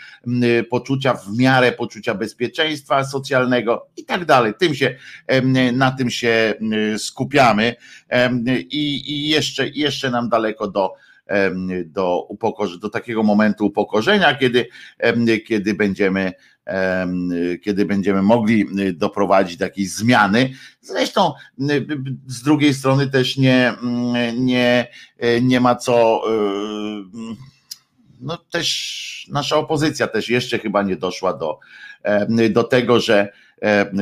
poczucia 0.70 1.14
w 1.14 1.38
miarę 1.38 1.72
poczucia 1.72 2.16
bezpieczeństwa 2.16 3.04
socjalnego 3.04 3.88
i 3.98 4.06
tak 4.06 4.26
dalej. 4.26 4.54
Tym 4.60 4.76
się, 4.76 4.96
na 5.74 5.92
tym 5.92 6.10
się 6.10 6.54
skupiamy 6.98 7.76
i, 8.70 9.12
i 9.12 9.30
jeszcze, 9.30 9.68
jeszcze 9.68 10.11
nam 10.12 10.30
daleko 10.30 10.68
do, 10.68 10.94
do, 11.86 12.26
upokorzy, 12.30 12.80
do 12.80 12.90
takiego 12.90 13.24
momentu 13.24 13.66
upokorzenia, 13.66 14.36
kiedy, 14.36 14.68
kiedy 15.48 15.74
będziemy 15.74 16.34
kiedy 17.64 17.86
będziemy 17.86 18.22
mogli 18.22 18.66
doprowadzić 18.94 19.58
do 19.58 19.66
jakiejś 19.66 19.92
zmiany. 19.92 20.54
Zresztą 20.82 21.34
z 22.28 22.44
drugiej 22.44 22.74
strony 22.74 23.08
też 23.08 23.38
nie, 23.38 23.74
nie, 24.38 24.88
nie 25.42 25.60
ma 25.60 25.76
co 25.76 26.22
no 28.22 28.38
też 28.38 29.28
nasza 29.32 29.58
opozycja 29.58 30.08
też 30.08 30.30
jeszcze 30.30 30.60
chyba 30.60 30.84
nie 30.84 30.96
doszła 30.96 31.34
do, 31.34 31.60
do 32.50 32.64
tego, 32.64 33.00
że 33.00 33.32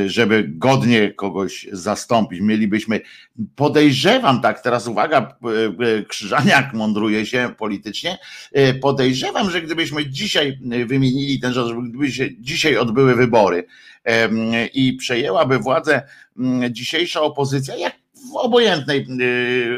żeby 0.05 0.45
godnie 0.47 1.13
kogoś 1.13 1.67
zastąpić. 1.71 2.41
Mielibyśmy, 2.41 3.01
podejrzewam, 3.55 4.41
tak, 4.41 4.61
teraz 4.61 4.87
uwaga, 4.87 5.17
e, 5.17 5.97
e, 5.97 6.03
Krzyżaniak 6.03 6.73
mądruje 6.73 7.25
się 7.25 7.53
politycznie, 7.57 8.17
podejrzewam, 8.81 9.51
że 9.51 9.61
gdybyśmy 9.61 10.09
dzisiaj 10.09 10.59
wymienili 10.85 11.39
ten 11.39 11.53
rząd, 11.53 11.89
gdyby 11.89 12.11
się 12.11 12.29
dzisiaj 12.39 12.77
odbyły 12.77 13.15
wybory 13.15 13.65
i 14.73 14.93
przejęłaby 14.93 15.59
władzę 15.59 16.01
dzisiejsza 16.71 17.21
opozycja, 17.21 17.75
jak 17.75 17.95
w 18.33 18.35
obojętnej, 18.35 19.07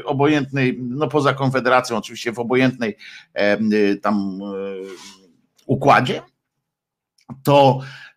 obojętnej, 0.06 0.80
no 0.82 1.08
poza 1.08 1.34
Konfederacją 1.34 1.98
oczywiście, 1.98 2.32
w 2.32 2.40
obojętnej 2.40 2.98
tam 4.02 4.40
układzie, 5.66 6.22
to 7.44 7.80
E, 7.80 8.11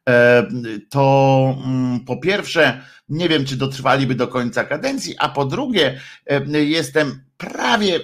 to 0.91 1.57
mm, 1.67 2.01
po 2.01 2.17
pierwsze, 2.17 2.83
nie 3.09 3.29
wiem, 3.29 3.45
czy 3.45 3.57
dotrwaliby 3.57 4.15
do 4.15 4.29
końca 4.29 4.65
kadencji, 4.65 5.15
a 5.19 5.29
po 5.29 5.45
drugie, 5.45 6.01
e, 6.27 6.65
jestem 6.65 7.25
prawie, 7.37 8.01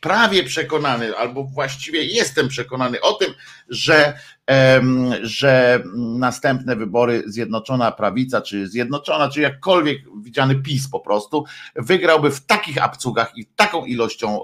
prawie 0.00 0.44
przekonany, 0.44 1.16
albo 1.16 1.44
właściwie 1.44 2.04
jestem 2.04 2.48
przekonany 2.48 3.00
o 3.00 3.12
tym, 3.12 3.34
że, 3.68 4.18
że 5.22 5.82
następne 5.96 6.76
wybory 6.76 7.22
Zjednoczona 7.26 7.92
Prawica, 7.92 8.40
czy 8.40 8.68
Zjednoczona, 8.68 9.28
czy 9.28 9.40
jakkolwiek 9.40 9.98
widziany 10.22 10.54
PiS 10.54 10.88
po 10.88 11.00
prostu, 11.00 11.44
wygrałby 11.76 12.30
w 12.30 12.46
takich 12.46 12.84
abcugach 12.84 13.32
i 13.36 13.46
taką 13.46 13.84
ilością 13.84 14.42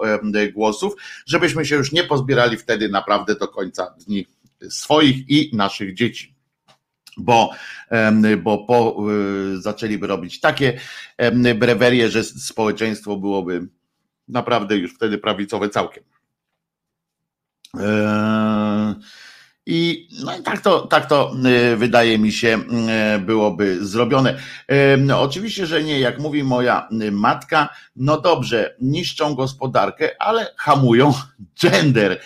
głosów, 0.55 0.95
żebyśmy 1.27 1.67
się 1.67 1.77
już 1.77 1.93
nie 1.93 2.05
pozbierali 2.05 2.57
wtedy 2.57 2.89
naprawdę 2.89 3.35
do 3.35 3.49
końca 3.49 3.95
dni 4.07 4.27
swoich 4.69 5.31
i 5.31 5.57
naszych 5.57 5.95
dzieci. 5.95 6.38
Bo, 7.19 7.51
bo 8.43 8.59
po, 8.59 8.97
y, 9.57 9.61
zaczęliby 9.61 10.07
robić 10.07 10.41
takie 10.41 10.81
brewerie, 11.55 12.09
że 12.09 12.25
społeczeństwo 12.25 13.17
byłoby 13.17 13.69
naprawdę 14.29 14.77
już 14.77 14.95
wtedy 14.95 15.19
prawicowe 15.19 15.69
całkiem. 15.69 16.05
Eee, 17.75 18.95
I 19.71 20.09
no 20.25 20.39
i 20.39 20.43
tak 20.43 20.61
to, 20.61 20.81
tak 20.81 21.07
to 21.07 21.33
y, 21.73 21.77
wydaje 21.77 22.19
mi 22.19 22.33
się 22.33 22.59
y, 23.17 23.19
byłoby 23.19 23.87
zrobione. 23.87 24.39
No, 24.99 25.21
oczywiście, 25.21 25.67
że 25.67 25.83
nie, 25.83 26.01
jak 26.01 26.19
mówi 26.19 26.45
moja 26.45 26.89
y, 27.03 27.13
matka, 27.13 27.69
no 27.97 28.21
dobrze, 28.21 28.75
niszczą 28.81 29.35
gospodarkę, 29.35 30.11
ale 30.19 30.47
hamują 30.57 31.13
gender. 31.63 32.21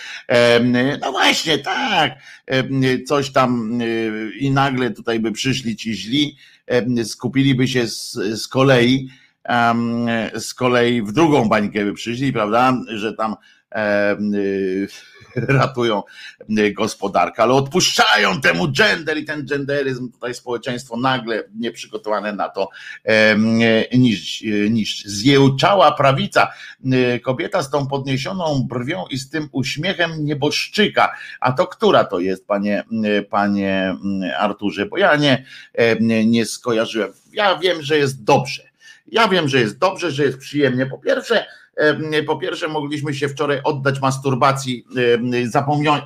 No 1.00 1.12
właśnie, 1.12 1.58
tak, 1.58 2.18
coś 3.06 3.30
tam 3.30 3.78
i 4.38 4.50
nagle 4.50 4.90
tutaj 4.90 5.20
by 5.20 5.32
przyszli 5.32 5.76
ci 5.76 5.94
źli, 5.94 6.36
skupiliby 7.04 7.68
się 7.68 7.86
z, 7.86 8.12
z 8.12 8.48
kolei, 8.48 9.08
z 10.34 10.54
kolei 10.54 11.02
w 11.02 11.12
drugą 11.12 11.48
bańkę 11.48 11.84
by 11.84 11.92
przyszli, 11.92 12.32
prawda, 12.32 12.76
że 12.88 13.12
tam 13.12 13.36
ratują 15.60 16.02
y, 16.58 16.72
gospodarkę, 16.72 17.42
ale 17.42 17.52
odpuszczają 17.52 18.40
temu 18.40 18.72
gender 18.72 19.18
i 19.18 19.24
ten 19.24 19.46
genderyzm, 19.46 20.12
tutaj 20.12 20.34
społeczeństwo 20.34 20.96
nagle 20.96 21.44
nieprzygotowane 21.54 22.32
na 22.32 22.48
to 22.48 22.68
niż, 23.92 24.44
niż 24.70 25.04
zjełczała 25.04 25.92
prawica. 25.92 26.52
Kobieta 27.22 27.62
z 27.62 27.70
tą 27.70 27.86
podniesioną 27.86 28.66
brwią 28.68 29.04
i 29.10 29.18
z 29.18 29.30
tym 29.30 29.48
uśmiechem 29.52 30.24
nieboszczyka. 30.24 31.14
A 31.40 31.52
to 31.52 31.66
która 31.66 32.04
to 32.04 32.20
jest, 32.20 32.46
panie, 32.46 32.84
panie 33.30 33.96
Arturze? 34.38 34.86
Bo 34.86 34.98
ja 34.98 35.16
nie, 35.16 35.44
nie, 36.00 36.26
nie 36.26 36.46
skojarzyłem. 36.46 37.12
Ja 37.32 37.58
wiem, 37.58 37.82
że 37.82 37.98
jest 37.98 38.24
dobrze. 38.24 38.62
Ja 39.06 39.28
wiem, 39.28 39.48
że 39.48 39.60
jest 39.60 39.78
dobrze, 39.78 40.10
że 40.10 40.24
jest 40.24 40.38
przyjemnie. 40.38 40.86
Po 40.86 40.98
pierwsze, 40.98 41.46
po 42.26 42.36
pierwsze, 42.36 42.68
mogliśmy 42.68 43.14
się 43.14 43.28
wczoraj 43.28 43.60
oddać 43.64 44.00
masturbacji, 44.00 44.84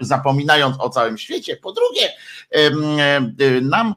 zapominając 0.00 0.76
o 0.80 0.90
całym 0.90 1.18
świecie. 1.18 1.56
Po 1.56 1.72
drugie, 1.72 2.08
nam, 3.62 3.94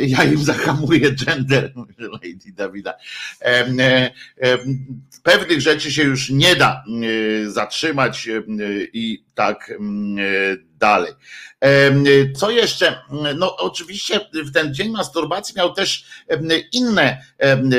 ja 0.00 0.24
im 0.24 0.38
zahamuję 0.38 1.12
gender, 1.12 1.72
Lady 1.98 2.52
Dawida, 2.52 2.94
pewnych 5.22 5.60
rzeczy 5.60 5.92
się 5.92 6.02
już 6.02 6.30
nie 6.30 6.56
da 6.56 6.84
zatrzymać 7.46 8.28
i 8.92 9.24
tak 9.38 9.72
dalej. 10.78 11.12
Co 12.36 12.50
jeszcze? 12.50 13.00
No 13.36 13.56
oczywiście 13.56 14.20
w 14.34 14.52
ten 14.52 14.74
dzień 14.74 14.90
masturbacji 14.90 15.54
miał 15.56 15.72
też 15.74 16.04
inne 16.72 17.22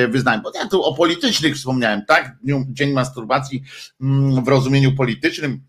wyznania, 0.10 0.42
bo 0.42 0.52
ja 0.56 0.68
tu 0.68 0.84
o 0.84 0.96
politycznych 0.96 1.56
wspomniałem, 1.56 2.06
tak? 2.06 2.36
Dzień 2.68 2.94
masturbacji 2.94 3.64
mm, 4.02 4.44
w 4.44 4.48
rozumieniu 4.48 4.96
politycznym 4.96 5.64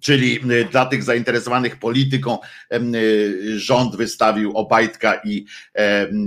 Czyli 0.00 0.40
y, 0.50 0.64
dla 0.64 0.86
tych 0.86 1.02
zainteresowanych 1.02 1.78
polityką 1.78 2.38
y, 2.72 3.58
rząd 3.58 3.96
wystawił 3.96 4.56
Obajtka 4.56 5.20
i 5.24 5.44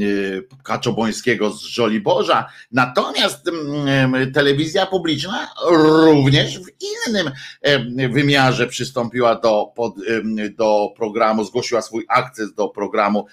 y, 0.02 0.48
Kaczobońskiego 0.64 1.52
z 1.52 1.62
Żoliborza. 1.62 2.50
Natomiast 2.72 3.52
telewizja 4.34 4.86
publiczna 4.86 5.48
również 5.70 6.60
w 6.60 6.68
innym 7.08 7.32
wymiarze 8.14 8.68
przystąpiła 8.68 9.36
do, 9.36 9.72
pod, 9.76 9.96
do 10.58 10.94
programu, 10.98 11.44
zgłosiła 11.44 11.82
swój 11.82 12.06
akces 12.10 12.54
do 12.54 12.68
programu 12.68 13.28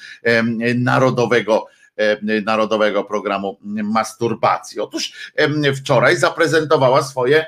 narodowego 0.74 1.66
E, 1.66 1.79
Narodowego 2.44 3.04
Programu 3.04 3.58
Masturbacji. 3.84 4.80
Otóż 4.80 5.32
wczoraj 5.76 6.16
zaprezentowała 6.16 7.02
swoje 7.02 7.38
e, 7.40 7.46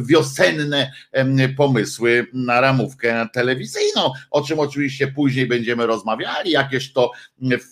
wiosenne 0.00 0.92
pomysły 1.56 2.26
na 2.32 2.60
ramówkę 2.60 3.28
telewizyjną, 3.32 4.12
o 4.30 4.42
czym 4.42 4.60
oczywiście 4.60 5.06
później 5.06 5.46
będziemy 5.46 5.86
rozmawiali. 5.86 6.50
Jakieś 6.50 6.92
to 6.92 7.10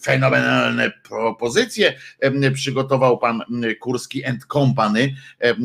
fenomenalne 0.02 0.92
propozycje 1.08 1.94
przygotował 2.54 3.18
pan 3.18 3.42
Kurski 3.80 4.24
and 4.24 4.46
Company. 4.46 5.14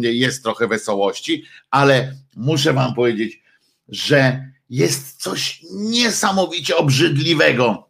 Jest 0.01 0.43
trochę 0.43 0.67
wesołości, 0.67 1.43
ale 1.71 2.13
muszę 2.35 2.73
wam 2.73 2.93
powiedzieć, 2.93 3.41
że 3.89 4.49
jest 4.69 5.21
coś 5.21 5.61
niesamowicie 5.71 6.77
obrzydliwego 6.77 7.88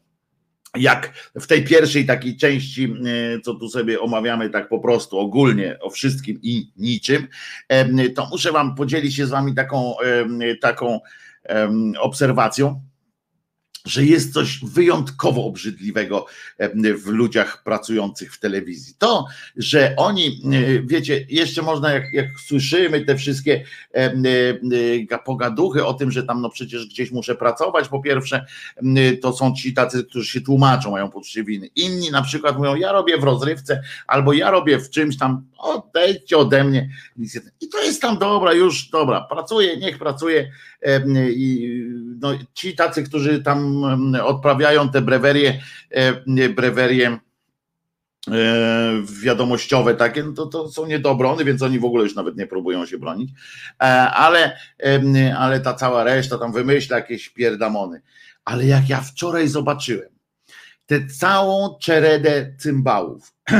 jak 0.78 1.32
w 1.40 1.48
tej 1.48 1.64
pierwszej 1.64 2.06
takiej 2.06 2.38
części, 2.38 2.84
e, 2.84 3.40
co 3.40 3.56
tu 3.56 3.70
sobie 3.70 4.00
omawiamy 4.00 4.50
tak 4.50 4.70
po 4.70 4.80
prostu 4.80 5.20
ogólnie 5.20 5.80
o 5.80 5.90
wszystkim 5.90 6.40
i 6.42 6.72
niczym, 6.78 7.28
e, 7.68 8.10
to 8.10 8.28
muszę 8.32 8.52
wam 8.52 8.76
podzielić 8.76 9.16
się 9.16 9.26
z 9.26 9.30
wami 9.30 9.56
taką, 9.56 9.94
taką 10.62 11.00
obserwacją 12.00 12.82
że 13.90 14.06
jest 14.06 14.34
coś 14.34 14.60
wyjątkowo 14.64 15.46
obrzydliwego 15.46 16.26
w 17.04 17.08
ludziach 17.08 17.64
pracujących 17.64 18.34
w 18.34 18.40
telewizji. 18.40 18.94
To, 18.98 19.26
że 19.58 19.94
oni, 19.98 20.42
wiecie, 20.84 21.26
jeszcze 21.30 21.62
można, 21.62 21.92
jak, 21.92 22.14
jak 22.14 22.40
słyszymy 22.40 23.06
te 23.06 23.16
wszystkie 23.16 23.64
pogaduchy 25.26 25.86
o 25.86 25.94
tym, 25.94 26.12
że 26.12 26.24
tam 26.24 26.42
no 26.42 26.50
przecież 26.50 26.88
gdzieś 26.88 27.12
muszę 27.12 27.36
pracować, 27.36 27.88
po 27.88 28.02
pierwsze, 28.02 28.46
to 29.22 29.34
są 29.34 29.54
ci 29.54 29.74
tacy, 29.74 30.04
którzy 30.04 30.32
się 30.32 30.42
tłumaczą, 30.42 30.92
mają 30.92 31.10
poczucie 31.10 31.44
winy. 31.44 31.68
Inni 31.76 32.12
na 32.12 32.22
przykład 32.22 32.58
mówią, 32.58 32.76
ja 32.76 32.92
robię 32.92 33.18
w 33.18 33.24
rozrywce, 33.24 33.82
albo 34.08 34.34
ja 34.34 34.52
robię 34.52 34.80
w 34.80 34.90
czymś 34.90 35.18
tam, 35.18 35.49
odejdźcie 35.60 36.38
ode 36.38 36.64
mnie. 36.64 36.90
I 37.62 37.70
to 37.70 37.84
jest 37.84 38.02
tam 38.02 38.18
dobra, 38.18 38.54
już 38.54 38.90
dobra, 38.90 39.22
pracuję, 39.22 39.78
niech 39.78 39.98
pracuje. 39.98 40.52
I 41.30 41.74
no, 42.20 42.32
ci 42.54 42.76
tacy, 42.76 43.04
którzy 43.04 43.44
tam 43.44 43.84
odprawiają 44.24 44.90
te 44.90 45.02
brewerie, 45.02 45.62
brewerie 46.56 47.20
wiadomościowe 49.22 49.96
takie, 49.96 50.24
no 50.24 50.34
to, 50.34 50.46
to 50.46 50.70
są 50.70 50.86
niedobrony, 50.86 51.46
więc 51.46 51.62
oni 51.62 51.80
w 51.80 51.86
ogóle 51.86 52.04
już 52.04 52.16
nawet 52.16 52.38
nie 52.38 52.48
próbują 52.48 52.86
się 52.86 52.98
bronić, 52.98 53.32
e, 53.82 53.86
ale, 54.12 54.58
ale 55.38 55.60
ta 55.60 55.74
cała 55.74 56.04
reszta 56.04 56.38
tam 56.38 56.54
wymyśla 56.54 56.98
jakieś 56.98 57.30
pierdamony. 57.30 58.02
Ale 58.46 58.66
jak 58.66 58.90
ja 58.90 59.02
wczoraj 59.02 59.48
zobaczyłem 59.48 60.10
tę 60.90 61.08
całą 61.08 61.78
czeredę 61.80 62.54
cymbałów, 62.58 63.34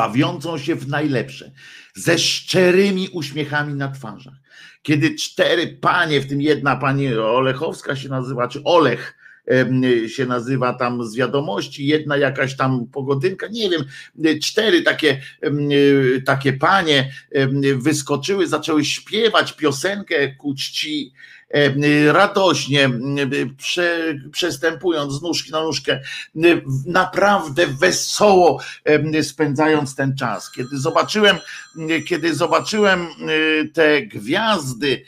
bawiącą 0.00 0.58
się 0.58 0.74
w 0.74 0.88
najlepsze, 0.88 1.52
ze 1.94 2.18
szczerymi 2.18 3.08
uśmiechami 3.12 3.74
na 3.74 3.88
twarzach. 3.88 4.34
Kiedy 4.82 5.14
cztery 5.14 5.78
panie, 5.80 6.20
w 6.20 6.26
tym 6.26 6.40
jedna 6.40 6.76
pani 6.76 7.14
Olechowska 7.14 7.96
się 7.96 8.08
nazywa, 8.08 8.48
czy 8.48 8.62
Olech, 8.64 9.16
się 10.08 10.26
nazywa 10.26 10.74
tam 10.74 11.04
z 11.04 11.16
wiadomości, 11.16 11.86
jedna 11.86 12.16
jakaś 12.16 12.56
tam 12.56 12.86
pogodynka, 12.86 13.46
nie 13.46 13.70
wiem, 13.70 13.84
cztery 14.42 14.82
takie, 14.82 15.20
takie 16.24 16.52
panie 16.52 17.12
wyskoczyły, 17.76 18.46
zaczęły 18.46 18.84
śpiewać 18.84 19.52
piosenkę 19.52 20.34
ku 20.34 20.54
czci 20.54 21.12
radośnie, 22.12 22.90
prze, 23.56 24.14
przestępując 24.32 25.12
z 25.12 25.22
nóżki 25.22 25.52
na 25.52 25.62
nóżkę, 25.62 26.00
naprawdę 26.86 27.66
wesoło 27.66 28.60
spędzając 29.22 29.94
ten 29.94 30.16
czas. 30.16 30.50
Kiedy 30.50 30.78
zobaczyłem, 30.78 31.36
kiedy 32.08 32.34
zobaczyłem 32.34 33.06
te 33.72 34.02
gwiazdy 34.02 35.04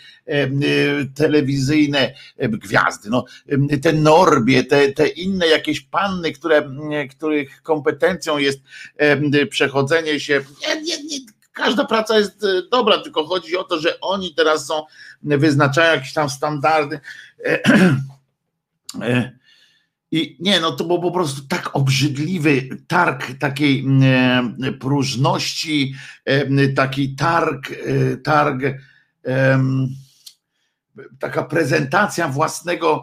telewizyjne, 1.15 2.15
gwiazdy, 2.39 3.11
no, 3.11 3.25
te 3.83 3.93
Norbie, 3.93 4.65
te, 4.65 4.93
te 4.93 5.09
inne 5.09 5.47
jakieś 5.47 5.81
panny, 5.81 6.33
które, 6.33 6.71
których 7.11 7.63
kompetencją 7.63 8.39
jest 8.39 8.61
przechodzenie 9.51 10.21
się, 10.21 10.41
nie, 10.69 10.83
nie, 10.83 11.05
nie, 11.05 11.19
Każda 11.53 11.85
praca 11.85 12.19
jest 12.19 12.45
e, 12.45 12.63
dobra, 12.71 12.99
tylko 12.99 13.25
chodzi 13.25 13.57
o 13.57 13.65
to, 13.65 13.81
że 13.81 14.01
oni 14.01 14.35
teraz 14.35 14.67
są, 14.67 14.85
wyznaczają 15.23 15.95
jakieś 15.95 16.13
tam 16.13 16.31
standardy. 16.31 17.01
E, 17.47 17.61
e, 19.03 19.33
I 20.11 20.37
nie, 20.41 20.61
no 20.61 20.73
to 20.73 20.85
był 20.85 21.01
po 21.01 21.11
prostu 21.11 21.43
tak 21.49 21.77
obrzydliwy 21.77 22.69
targ 22.87 23.39
takiej 23.39 23.87
próżności, 24.81 25.95
taki 26.77 27.15
targ, 27.15 27.71
targ, 28.25 28.63
taka 31.19 31.43
prezentacja 31.43 32.29
własnego, 32.29 33.03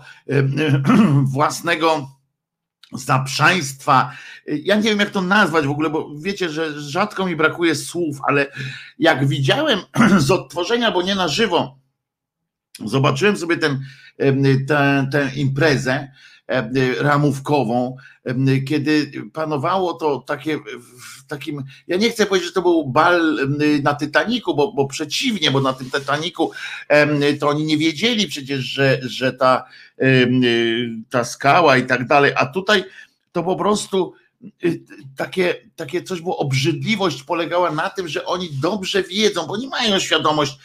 własnego 1.24 2.20
zaprzaństwa. 2.94 4.12
Ja 4.46 4.76
nie 4.76 4.90
wiem, 4.90 5.00
jak 5.00 5.10
to 5.10 5.22
nazwać 5.22 5.66
w 5.66 5.72
ogóle, 5.72 5.90
bo 5.90 6.10
wiecie, 6.18 6.50
że 6.50 6.82
rzadko 6.82 7.26
mi 7.26 7.36
brakuje 7.36 7.76
słów, 7.76 8.18
ale 8.28 8.52
jak 9.00 9.28
widziałem 9.28 9.80
z 10.18 10.32
odtworzenia, 10.32 10.92
bo 10.92 11.02
nie 11.02 11.16
na 11.16 11.28
żywo, 11.28 11.78
zobaczyłem 12.86 13.38
sobie 13.38 13.58
ten, 13.58 13.80
tę, 15.12 15.32
imprezę 15.36 16.12
ramówkową, 17.00 17.96
kiedy 18.68 19.12
panowało 19.34 19.94
to 19.94 20.24
takie 20.28 20.58
w 20.58 21.28
takim, 21.28 21.64
ja 21.88 21.98
nie 21.98 22.10
chcę 22.10 22.26
powiedzieć, 22.26 22.48
że 22.50 22.54
to 22.54 22.62
był 22.62 22.92
bal 22.92 23.48
na 23.84 23.96
Titaniku, 23.96 24.56
bo, 24.56 24.74
bo 24.74 24.88
przeciwnie, 24.88 25.52
bo 25.52 25.62
na 25.62 25.74
tym 25.74 25.92
Titaniku 25.92 26.52
to 27.40 27.50
oni 27.50 27.66
nie 27.66 27.78
wiedzieli 27.78 28.28
przecież, 28.28 28.60
że, 28.60 29.00
że 29.02 29.34
ta, 29.34 29.66
ta 31.10 31.24
skała 31.24 31.78
i 31.78 31.86
tak 31.86 32.08
dalej, 32.08 32.32
a 32.36 32.46
tutaj 32.46 32.84
to 33.32 33.44
po 33.44 33.56
prostu 33.56 34.14
takie, 35.18 35.56
takie 35.76 36.04
coś 36.04 36.22
było, 36.22 36.38
obrzydliwość 36.38 37.24
polegała 37.24 37.72
na 37.72 37.90
tym, 37.90 38.08
że 38.08 38.26
oni 38.26 38.50
dobrze 38.62 39.04
wiedzą, 39.04 39.48
bo 39.48 39.58
nie 39.58 39.68
mają 39.68 40.00
świadomość 40.00 40.58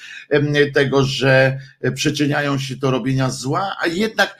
tego, 0.74 1.04
że 1.04 1.58
e, 1.80 1.92
przyczyniają 1.92 2.58
się 2.58 2.76
do 2.76 2.90
robienia 2.90 3.30
zła, 3.30 3.76
a 3.80 3.86
jednak 3.86 4.38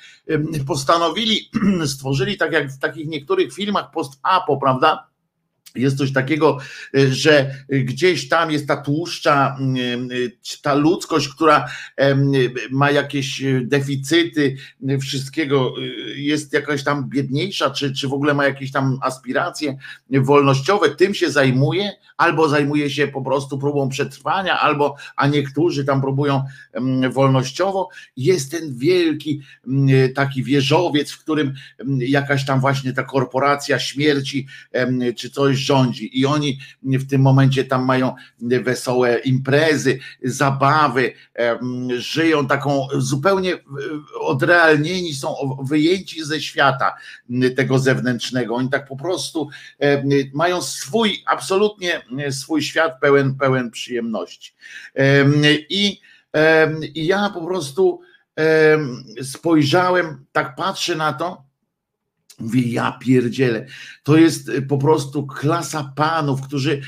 postanowili, 0.66 1.50
stworzyli 1.86 2.36
tak 2.36 2.52
jak 2.52 2.72
w 2.72 2.78
takich 2.78 3.06
niektórych 3.06 3.54
filmach 3.54 3.90
post-apo, 3.90 4.56
prawda? 4.56 5.13
Jest 5.74 5.98
coś 5.98 6.12
takiego, 6.12 6.58
y, 6.96 7.14
że 7.14 7.54
gdzieś 7.68 8.28
tam 8.28 8.50
jest 8.50 8.68
ta 8.68 8.76
tłuszcza, 8.76 9.56
y, 10.10 10.14
y, 10.14 10.32
ta 10.62 10.74
ludzkość, 10.74 11.28
która 11.28 11.66
ma 12.70 12.90
jakieś 12.90 13.42
deficyty 13.62 14.56
wszystkiego, 15.00 15.74
jest 16.16 16.52
jakaś 16.52 16.84
tam 16.84 17.08
biedniejsza, 17.08 17.70
czy, 17.70 17.94
czy 17.94 18.08
w 18.08 18.12
ogóle 18.12 18.34
ma 18.34 18.44
jakieś 18.44 18.72
tam 18.72 18.98
aspiracje 19.02 19.76
wolnościowe, 20.10 20.90
tym 20.90 21.14
się 21.14 21.30
zajmuje, 21.30 21.92
albo 22.16 22.48
zajmuje 22.48 22.90
się 22.90 23.08
po 23.08 23.22
prostu 23.22 23.58
próbą 23.58 23.88
przetrwania, 23.88 24.60
albo, 24.60 24.96
a 25.16 25.26
niektórzy 25.26 25.84
tam 25.84 26.00
próbują 26.00 26.44
wolnościowo. 27.10 27.88
Jest 28.16 28.50
ten 28.50 28.78
wielki 28.78 29.40
taki 30.14 30.42
wieżowiec, 30.42 31.10
w 31.10 31.18
którym 31.18 31.54
jakaś 31.98 32.44
tam 32.46 32.60
właśnie 32.60 32.92
ta 32.92 33.02
korporacja 33.02 33.78
śmierci, 33.78 34.46
czy 35.16 35.30
coś 35.30 35.63
rządzi 35.64 36.20
i 36.20 36.26
oni 36.26 36.58
w 36.82 37.10
tym 37.10 37.22
momencie 37.22 37.64
tam 37.64 37.84
mają 37.84 38.14
wesołe 38.40 39.18
imprezy, 39.18 39.98
zabawy, 40.22 41.12
żyją 41.98 42.46
taką 42.46 42.86
zupełnie 42.96 43.52
odrealnieni, 44.20 45.14
są 45.14 45.34
wyjęci 45.68 46.24
ze 46.24 46.40
świata 46.40 46.94
tego 47.56 47.78
zewnętrznego. 47.78 48.54
Oni 48.54 48.68
tak 48.68 48.88
po 48.88 48.96
prostu 48.96 49.48
mają 50.34 50.62
swój, 50.62 51.22
absolutnie 51.26 52.02
swój 52.30 52.62
świat 52.62 53.00
pełen, 53.00 53.34
pełen 53.34 53.70
przyjemności. 53.70 54.54
I, 55.70 56.00
i 56.94 57.06
ja 57.06 57.30
po 57.30 57.46
prostu 57.46 58.00
spojrzałem, 59.22 60.24
tak 60.32 60.56
patrzę 60.56 60.96
na 60.96 61.12
to 61.12 61.43
Mówię, 62.38 62.62
ja 62.62 62.98
pierdzielę. 63.00 63.66
To 64.02 64.16
jest 64.16 64.48
e, 64.48 64.62
po 64.62 64.78
prostu 64.78 65.26
klasa 65.26 65.92
panów, 65.96 66.42
którzy, 66.42 66.80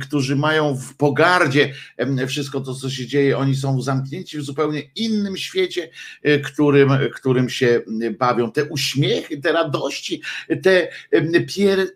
którzy 0.00 0.36
mają 0.36 0.76
w 0.76 0.96
pogardzie 0.96 1.74
wszystko 2.26 2.60
to, 2.60 2.74
co 2.74 2.90
się 2.90 3.06
dzieje. 3.06 3.38
Oni 3.38 3.56
są 3.56 3.82
zamknięci 3.82 4.38
w 4.38 4.42
zupełnie 4.42 4.82
innym 4.96 5.36
świecie, 5.36 5.90
e, 6.22 6.38
którym, 6.38 6.90
którym 7.14 7.50
się 7.50 7.80
bawią. 8.18 8.52
Te 8.52 8.64
uśmiechy, 8.64 9.40
te 9.40 9.52
radości, 9.52 10.22
te 10.62 10.88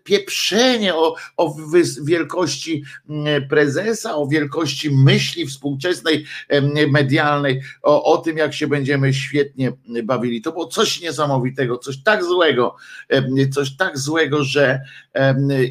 pieprzenie 0.03 0.95
o, 0.95 1.15
o 1.37 1.55
wielkości 2.03 2.83
prezesa, 3.49 4.15
o 4.15 4.27
wielkości 4.27 4.91
myśli 4.91 5.45
współczesnej, 5.45 6.25
medialnej, 6.91 7.61
o, 7.81 8.03
o 8.03 8.17
tym, 8.17 8.37
jak 8.37 8.53
się 8.53 8.67
będziemy 8.67 9.13
świetnie 9.13 9.71
bawili. 10.03 10.41
To 10.41 10.51
było 10.51 10.67
coś 10.67 11.01
niesamowitego, 11.01 11.77
coś 11.77 12.03
tak 12.03 12.23
złego 12.23 12.75
coś 13.51 13.75
tak 13.75 13.97
złego, 13.97 14.43
że 14.43 14.81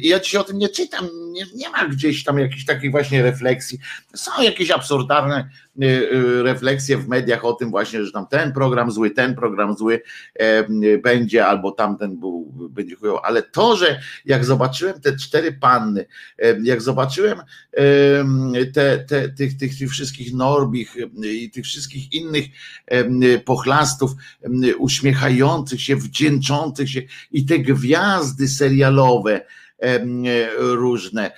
ja 0.01 0.19
dzisiaj 0.19 0.41
o 0.41 0.43
tym 0.43 0.57
nie 0.57 0.69
czytam, 0.69 1.09
nie, 1.33 1.45
nie 1.55 1.69
ma 1.69 1.87
gdzieś 1.87 2.23
tam 2.23 2.39
jakichś 2.39 2.65
takich 2.65 2.91
właśnie 2.91 3.23
refleksji. 3.23 3.79
Są 4.15 4.41
jakieś 4.41 4.71
absurdalne 4.71 5.49
y, 5.83 5.85
y, 5.85 6.43
refleksje 6.43 6.97
w 6.97 7.07
mediach 7.07 7.45
o 7.45 7.53
tym 7.53 7.69
właśnie, 7.69 8.03
że 8.03 8.11
tam 8.11 8.27
ten 8.27 8.53
program 8.53 8.91
zły, 8.91 9.11
ten 9.11 9.35
program 9.35 9.77
zły 9.77 10.01
będzie, 11.03 11.45
albo 11.45 11.71
tamten 11.71 12.19
był, 12.19 12.69
będzie 12.69 12.95
chujowy, 12.95 13.19
ale 13.23 13.43
to, 13.43 13.77
że 13.77 13.99
jak 14.25 14.45
zobaczyłem 14.45 15.01
te 15.01 15.17
cztery 15.17 15.51
panny, 15.51 16.05
jak 16.63 16.81
zobaczyłem 16.81 17.41
te, 18.73 18.97
te, 18.97 19.29
tych, 19.29 19.57
tych, 19.57 19.77
tych 19.77 19.89
wszystkich 19.89 20.33
Norbich 20.33 20.95
i 21.23 21.51
tych 21.51 21.65
wszystkich 21.65 22.13
innych 22.13 22.45
pochlastów 23.45 24.11
uśmiechających 24.77 25.81
się, 25.81 25.95
wdzięczących 25.95 26.89
się 26.89 27.01
i 27.31 27.45
te 27.45 27.59
gwiazdy 27.59 28.47
serialowe, 28.47 29.45
różne, 30.57 31.31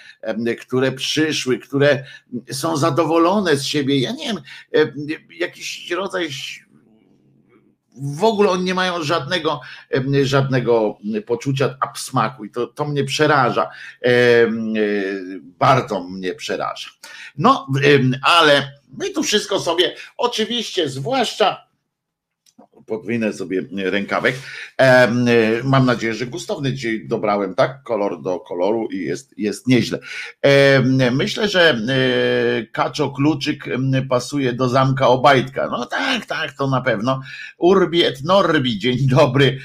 które 0.62 0.92
przyszły, 0.92 1.60
które 1.60 2.04
są 2.52 2.78
zadowolone 2.78 3.56
z 3.56 3.64
siebie. 3.64 4.00
Ja 4.00 4.12
nie 4.12 4.26
wiem, 4.26 4.42
jakiś 5.40 5.92
rodzaj 5.92 6.30
w 7.98 8.24
ogóle 8.24 8.50
oni 8.50 8.64
nie 8.64 8.74
mają 8.74 9.04
żadnego, 9.04 9.62
żadnego 10.24 10.98
poczucia 11.26 11.78
absmaku 11.82 12.46
i 12.46 12.52
to, 12.52 12.68
to 12.68 12.86
mnie 12.86 13.04
przeraża. 13.04 13.70
Bardzo 15.42 16.04
mnie 16.04 16.34
przeraża. 16.34 16.90
No, 17.38 17.68
ale 18.22 18.72
my 18.98 19.10
tu 19.10 19.24
wszystko 19.24 19.60
sobie, 19.60 19.96
oczywiście, 20.18 20.90
zwłaszcza 20.90 21.65
podwinę 22.86 23.34
sobie 23.34 23.62
rękawek. 23.78 24.36
Mam 25.64 25.86
nadzieję, 25.86 26.14
że 26.14 26.26
gustowny 26.26 26.74
dzisiaj 26.74 27.08
dobrałem, 27.08 27.56
tak? 27.56 27.84
Kolor 27.84 28.22
do 28.22 28.40
koloru 28.40 28.88
i 28.92 28.98
jest, 28.98 29.34
jest 29.38 29.68
nieźle. 29.68 30.00
Myślę, 31.12 31.48
że 31.48 31.70
e, 31.70 32.66
Kaczo 32.66 33.10
Kluczyk 33.10 33.66
pasuje 34.10 34.54
do 34.54 34.70
zamka 34.70 35.08
Obajtka. 35.08 35.68
No 35.72 35.86
tak, 35.86 36.26
tak, 36.26 36.54
to 36.54 36.68
na 36.68 36.82
pewno. 36.82 37.22
Urbi 37.58 38.04
et 38.04 38.24
Norbi, 38.24 38.80
dzień 38.80 38.98
dobry. 39.08 39.60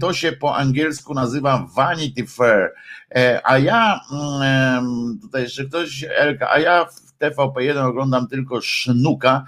To 0.00 0.12
się 0.12 0.32
po 0.32 0.56
angielsku 0.56 1.14
nazywa 1.14 1.68
Vanity 1.76 2.26
Fair. 2.26 2.70
E, 3.14 3.40
a 3.44 3.58
ja, 3.58 4.00
tutaj 5.22 5.42
jeszcze 5.42 5.64
ktoś, 5.64 6.04
Elka, 6.10 6.50
a 6.50 6.58
ja 6.58 6.86
TVP1 7.30 7.86
oglądam 7.86 8.28
tylko 8.28 8.60
Sznuka 8.60 9.44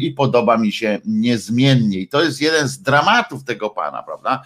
i 0.00 0.10
podoba 0.10 0.58
mi 0.58 0.72
się 0.72 0.98
niezmiennie. 1.04 1.98
I 1.98 2.08
to 2.08 2.22
jest 2.22 2.40
jeden 2.40 2.68
z 2.68 2.82
dramatów 2.82 3.44
tego 3.44 3.70
pana, 3.70 4.02
prawda, 4.02 4.42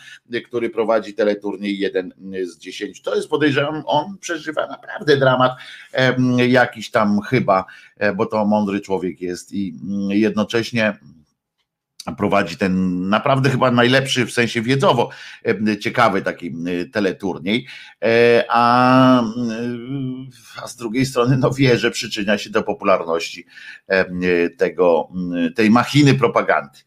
który 0.47 0.71
prowadzi 0.71 1.15
teleturniej 1.15 1.79
jeden 1.79 2.13
z 2.45 2.59
dziesięciu. 2.59 3.03
To 3.03 3.17
jest 3.17 3.29
podejrzewam, 3.29 3.83
on 3.87 4.19
przeżywa 4.19 4.67
naprawdę 4.67 5.17
dramat 5.17 5.53
jakiś 6.49 6.91
tam 6.91 7.21
chyba, 7.21 7.65
e, 7.97 8.15
bo 8.15 8.27
to 8.27 8.45
mądry 8.45 8.81
człowiek 8.81 9.21
jest 9.21 9.53
i 9.53 9.75
jednocześnie 10.09 10.99
prowadzi 12.13 12.57
ten 12.57 13.09
naprawdę 13.09 13.51
chyba 13.51 13.71
najlepszy 13.71 14.27
w 14.27 14.33
sensie 14.33 14.63
wiedzowo 14.63 15.11
ciekawy 15.81 16.23
taki 16.23 16.55
teleturniej, 16.93 17.67
e, 18.05 18.45
a, 18.49 19.23
a 20.63 20.69
z 20.69 20.77
drugiej 20.77 21.07
strony 21.07 21.37
no 21.37 21.51
wie, 21.51 21.79
że 21.79 21.91
przyczynia 21.91 22.39
się 22.39 22.51
do 22.51 22.63
popularności 22.63 23.47
tego, 24.59 25.09
tej 25.57 25.71
machiny 25.71 26.15
propagandy. 26.15 26.79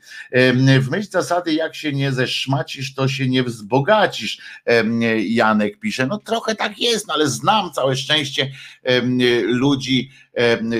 W 0.79 0.87
myśl 0.91 1.09
zasady 1.11 1.53
jak 1.53 1.75
się 1.75 1.91
nie 1.91 2.11
zeszmacisz, 2.11 2.93
to 2.93 3.07
się 3.07 3.29
nie 3.29 3.43
wzbogacisz, 3.43 4.41
Janek 5.19 5.79
pisze, 5.79 6.07
no 6.07 6.17
trochę 6.17 6.55
tak 6.55 6.79
jest, 6.79 7.07
no 7.07 7.13
ale 7.13 7.27
znam 7.27 7.71
całe 7.71 7.95
szczęście 7.95 8.51
ludzi, 9.43 10.09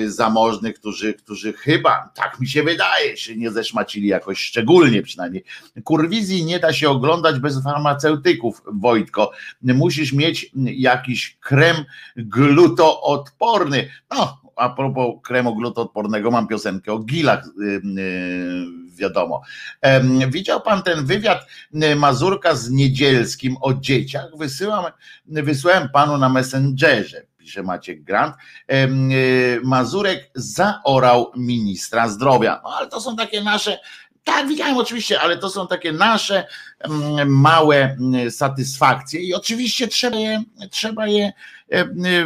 zamożnych, 0.06 0.74
którzy, 0.74 1.14
którzy 1.14 1.52
chyba, 1.52 2.10
tak 2.14 2.40
mi 2.40 2.48
się 2.48 2.62
wydaje, 2.62 3.16
się 3.16 3.36
nie 3.36 3.50
zeszmacili 3.50 4.08
jakoś 4.08 4.38
szczególnie 4.38 5.02
przynajmniej. 5.02 5.44
Kurwizji 5.84 6.44
nie 6.44 6.58
da 6.58 6.72
się 6.72 6.90
oglądać 6.90 7.38
bez 7.38 7.62
farmaceutyków, 7.62 8.62
Wojtko. 8.72 9.32
Musisz 9.62 10.12
mieć 10.12 10.50
jakiś 10.64 11.36
krem 11.40 11.76
glutoodporny. 12.16 13.88
No, 14.10 14.42
a 14.56 14.68
propos 14.68 15.14
kremu 15.22 15.56
glutoodpornego, 15.56 16.30
mam 16.30 16.48
piosenkę 16.48 16.92
o 16.92 16.98
gilach, 16.98 17.44
wiadomo. 18.94 19.42
Widział 20.28 20.60
pan 20.60 20.82
ten 20.82 21.06
wywiad 21.06 21.46
Mazurka 21.96 22.54
z 22.54 22.70
Niedzielskim 22.70 23.56
o 23.60 23.74
dzieciach? 23.74 24.26
Wysyłam, 24.38 24.84
wysyłałem 25.26 25.88
panu 25.88 26.18
na 26.18 26.28
Messengerze 26.28 27.22
pisze 27.42 27.62
Maciek 27.62 28.02
Grant, 28.02 28.34
e, 28.68 28.88
Mazurek 29.64 30.30
zaorał 30.34 31.32
ministra 31.36 32.08
zdrowia. 32.08 32.60
No 32.64 32.70
ale 32.76 32.88
to 32.88 33.00
są 33.00 33.16
takie 33.16 33.42
nasze 33.42 33.78
Tak, 34.24 34.48
widziałem 34.48 34.76
oczywiście, 34.76 35.20
ale 35.20 35.36
to 35.36 35.50
są 35.50 35.66
takie 35.66 35.92
nasze 35.92 36.46
małe 37.26 37.96
satysfakcje 38.30 39.20
i 39.20 39.34
oczywiście 39.34 39.88
trzeba 39.88 40.16
je, 40.16 40.42
trzeba 40.70 41.06
je 41.06 41.32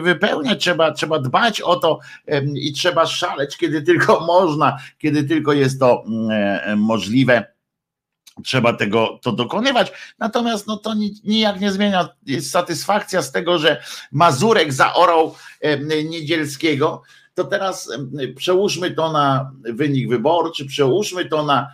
wypełniać, 0.02 0.60
trzeba, 0.60 0.92
trzeba 0.92 1.18
dbać 1.18 1.60
o 1.60 1.76
to 1.76 1.98
i 2.54 2.72
trzeba 2.72 3.06
szaleć, 3.06 3.56
kiedy 3.56 3.82
tylko 3.82 4.20
można, 4.20 4.78
kiedy 4.98 5.24
tylko 5.24 5.52
jest 5.52 5.80
to 5.80 6.04
możliwe 6.76 7.55
trzeba 8.44 8.72
tego 8.72 9.18
to 9.22 9.32
dokonywać. 9.32 9.92
Natomiast 10.18 10.66
no 10.66 10.76
to 10.76 10.94
nijak 11.24 11.60
nie 11.60 11.72
zmienia 11.72 12.08
jest 12.26 12.50
satysfakcja 12.50 13.22
z 13.22 13.32
tego, 13.32 13.58
że 13.58 13.82
Mazurek 14.12 14.72
zaorał 14.72 15.34
Niedzielskiego. 16.04 17.02
To 17.34 17.44
teraz 17.44 17.92
przełóżmy 18.36 18.90
to 18.90 19.12
na 19.12 19.52
wynik 19.64 20.08
wyborczy, 20.08 20.66
przełóżmy 20.66 21.24
to 21.24 21.44
na, 21.44 21.68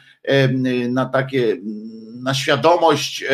na 0.89 1.07
takie 1.07 1.57
na 2.23 2.35
świadomość 2.35 3.25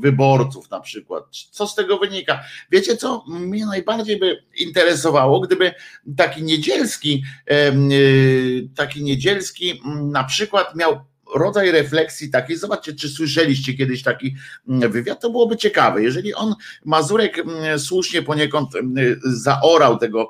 wyborców 0.00 0.70
na 0.70 0.80
przykład. 0.80 1.24
Co 1.50 1.66
z 1.66 1.74
tego 1.74 1.98
wynika? 1.98 2.42
Wiecie 2.70 2.96
co? 2.96 3.24
Mnie 3.28 3.66
najbardziej 3.66 4.18
by 4.18 4.42
interesowało, 4.56 5.40
gdyby 5.40 5.74
taki 6.16 6.42
niedzielski, 6.42 7.24
taki 8.76 9.02
niedzielski 9.02 9.82
na 10.02 10.24
przykład 10.24 10.76
miał 10.76 11.00
rodzaj 11.34 11.70
refleksji 11.70 12.30
takiej, 12.30 12.56
zobaczcie, 12.56 12.94
czy 12.94 13.08
słyszeliście 13.08 13.74
kiedyś 13.74 14.02
taki 14.02 14.34
mm, 14.68 14.92
wywiad, 14.92 15.20
to 15.20 15.30
byłoby 15.30 15.56
ciekawe. 15.56 16.02
Jeżeli 16.02 16.34
on, 16.34 16.54
Mazurek 16.84 17.38
mm, 17.38 17.78
słusznie 17.78 18.22
poniekąd 18.22 18.74
mm, 18.74 19.20
zaorał 19.24 19.98
tego, 19.98 20.28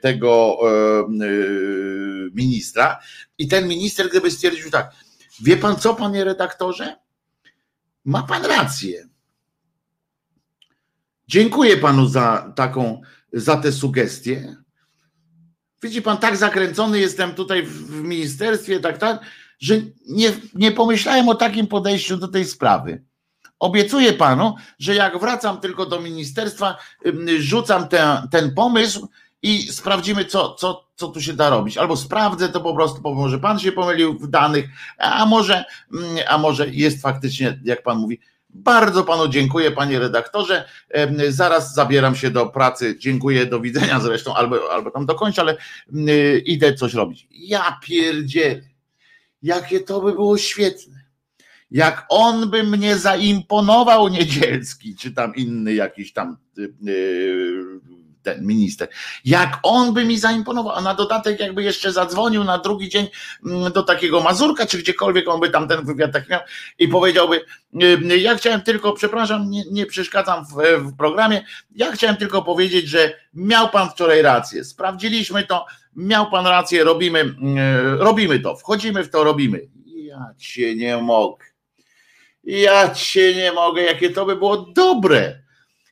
tego 0.00 0.58
ministra 2.34 2.98
i 3.38 3.48
ten 3.48 3.68
minister 3.68 4.08
gdyby 4.10 4.30
stwierdził 4.30 4.70
tak, 4.70 4.90
wie 5.42 5.56
pan 5.56 5.76
co, 5.76 5.94
panie 5.94 6.24
redaktorze? 6.24 6.96
Ma 8.04 8.22
pan 8.22 8.44
rację. 8.44 9.08
Dziękuję 11.28 11.76
panu 11.76 12.06
za 12.06 12.52
taką, 12.56 13.02
za 13.32 13.56
tę 13.56 13.72
sugestię. 13.72 14.56
Widzi 15.82 16.02
pan, 16.02 16.18
tak 16.18 16.36
zakręcony 16.36 16.98
jestem 16.98 17.34
tutaj 17.34 17.62
w 17.62 18.02
ministerstwie, 18.02 18.80
tak, 18.80 18.98
tak 18.98 19.20
że 19.60 19.74
nie, 20.08 20.32
nie 20.54 20.72
pomyślałem 20.72 21.28
o 21.28 21.34
takim 21.34 21.66
podejściu 21.66 22.16
do 22.16 22.28
tej 22.28 22.44
sprawy. 22.44 23.02
Obiecuję 23.58 24.12
panu, 24.12 24.54
że 24.78 24.94
jak 24.94 25.20
wracam 25.20 25.60
tylko 25.60 25.86
do 25.86 26.00
ministerstwa, 26.00 26.78
rzucam 27.38 27.88
ten, 27.88 28.28
ten 28.30 28.54
pomysł 28.54 29.08
i 29.42 29.62
sprawdzimy, 29.62 30.24
co, 30.24 30.54
co, 30.54 30.88
co 30.96 31.08
tu 31.08 31.20
się 31.20 31.32
da 31.32 31.50
robić. 31.50 31.78
Albo 31.78 31.96
sprawdzę 31.96 32.48
to 32.48 32.60
po 32.60 32.74
prostu, 32.74 33.00
bo 33.00 33.14
może 33.14 33.38
pan 33.38 33.58
się 33.58 33.72
pomylił 33.72 34.18
w 34.18 34.28
danych, 34.28 34.64
a 34.98 35.26
może, 35.26 35.64
a 36.28 36.38
może 36.38 36.68
jest 36.68 37.02
faktycznie, 37.02 37.60
jak 37.64 37.82
pan 37.82 37.98
mówi. 37.98 38.20
Bardzo 38.50 39.04
panu 39.04 39.28
dziękuję, 39.28 39.70
panie 39.70 39.98
redaktorze. 39.98 40.68
Zaraz 41.28 41.74
zabieram 41.74 42.16
się 42.16 42.30
do 42.30 42.46
pracy. 42.46 42.96
Dziękuję, 42.98 43.46
do 43.46 43.60
widzenia 43.60 44.00
zresztą, 44.00 44.34
albo, 44.34 44.72
albo 44.72 44.90
tam 44.90 45.06
dokończę, 45.06 45.42
ale 45.42 45.56
idę 46.44 46.74
coś 46.74 46.94
robić. 46.94 47.28
Ja 47.30 47.78
pierdzielę 47.82 48.60
jakie 49.44 49.80
to 49.80 50.00
by 50.00 50.12
było 50.12 50.38
świetne. 50.38 51.04
Jak 51.70 52.06
on 52.08 52.50
by 52.50 52.62
mnie 52.62 52.96
zaimponował 52.96 54.08
Niedzielski, 54.08 54.96
czy 54.96 55.12
tam 55.12 55.34
inny 55.34 55.74
jakiś 55.74 56.12
tam 56.12 56.36
yy, 56.56 57.80
ten 58.22 58.46
minister. 58.46 58.88
Jak 59.24 59.58
on 59.62 59.94
by 59.94 60.04
mi 60.04 60.18
zaimponował, 60.18 60.72
a 60.72 60.80
na 60.80 60.94
dodatek 60.94 61.40
jakby 61.40 61.62
jeszcze 61.62 61.92
zadzwonił 61.92 62.44
na 62.44 62.58
drugi 62.58 62.88
dzień 62.88 63.08
mm, 63.46 63.72
do 63.72 63.82
takiego 63.82 64.20
Mazurka, 64.20 64.66
czy 64.66 64.78
gdziekolwiek 64.78 65.28
on 65.28 65.40
by 65.40 65.50
tam 65.50 65.68
ten 65.68 65.84
wywiad 65.84 66.12
tak 66.12 66.28
miał 66.28 66.40
i 66.78 66.88
powiedziałby, 66.88 67.40
yy, 67.72 68.18
ja 68.18 68.36
chciałem 68.36 68.62
tylko, 68.62 68.92
przepraszam, 68.92 69.50
nie, 69.50 69.64
nie 69.70 69.86
przeszkadzam 69.86 70.44
w, 70.44 70.52
w 70.78 70.96
programie, 70.96 71.44
ja 71.74 71.92
chciałem 71.92 72.16
tylko 72.16 72.42
powiedzieć, 72.42 72.88
że 72.88 73.12
miał 73.34 73.68
pan 73.68 73.90
wczoraj 73.90 74.22
rację, 74.22 74.64
sprawdziliśmy 74.64 75.46
to, 75.46 75.66
miał 75.96 76.30
pan 76.30 76.46
rację, 76.46 76.84
robimy, 76.84 77.20
mm, 77.20 78.00
robimy 78.00 78.40
to, 78.40 78.56
wchodzimy 78.56 79.04
w 79.04 79.10
to, 79.10 79.24
robimy. 79.24 79.68
Ja 79.86 80.34
cię 80.38 80.74
nie 80.74 80.96
mogę. 80.96 81.44
Ja 82.44 82.94
cię 82.94 83.34
nie 83.34 83.52
mogę, 83.52 83.82
jakie 83.82 84.10
to 84.10 84.26
by 84.26 84.36
było 84.36 84.56
dobre, 84.56 85.42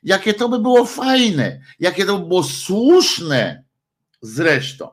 jakie 0.03 0.33
to 0.33 0.49
by 0.49 0.59
było 0.59 0.85
fajne, 0.85 1.59
jakie 1.79 2.05
to 2.05 2.19
by 2.19 2.27
było 2.27 2.43
słuszne 2.43 3.63
zresztą. 4.21 4.89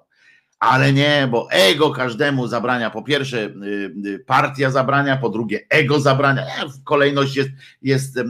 Ale 0.61 0.93
nie, 0.93 1.29
bo 1.31 1.51
ego 1.51 1.91
każdemu 1.91 2.47
zabrania. 2.47 2.91
Po 2.91 3.03
pierwsze, 3.03 3.39
y, 3.39 3.93
y, 4.07 4.25
partia 4.27 4.71
zabrania, 4.71 5.17
po 5.17 5.29
drugie, 5.29 5.61
ego 5.69 6.01
zabrania. 6.01 6.47
Kolejność 6.85 7.37
jest, 7.37 7.51
jest 7.83 8.17
y, 8.17 8.25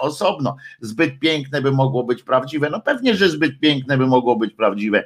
osobno. 0.00 0.56
Zbyt 0.80 1.18
piękne 1.18 1.62
by 1.62 1.72
mogło 1.72 2.04
być 2.04 2.22
prawdziwe. 2.22 2.70
No 2.70 2.80
pewnie, 2.80 3.14
że 3.14 3.28
zbyt 3.28 3.60
piękne 3.60 3.98
by 3.98 4.06
mogło 4.06 4.36
być 4.36 4.54
prawdziwe, 4.54 5.04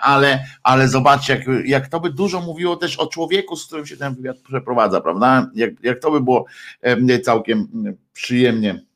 ale, 0.00 0.44
ale 0.62 0.88
zobaczcie, 0.88 1.32
jak, 1.32 1.66
jak 1.66 1.88
to 1.88 2.00
by 2.00 2.10
dużo 2.10 2.40
mówiło 2.40 2.76
też 2.76 2.96
o 2.96 3.06
człowieku, 3.06 3.56
z 3.56 3.66
którym 3.66 3.86
się 3.86 3.96
ten 3.96 4.14
wywiad 4.14 4.38
przeprowadza, 4.38 5.00
prawda? 5.00 5.50
Jak, 5.54 5.70
jak 5.82 6.00
to 6.00 6.10
by 6.10 6.20
było 6.20 6.44
całkiem 7.22 7.68
przyjemnie 8.12 8.89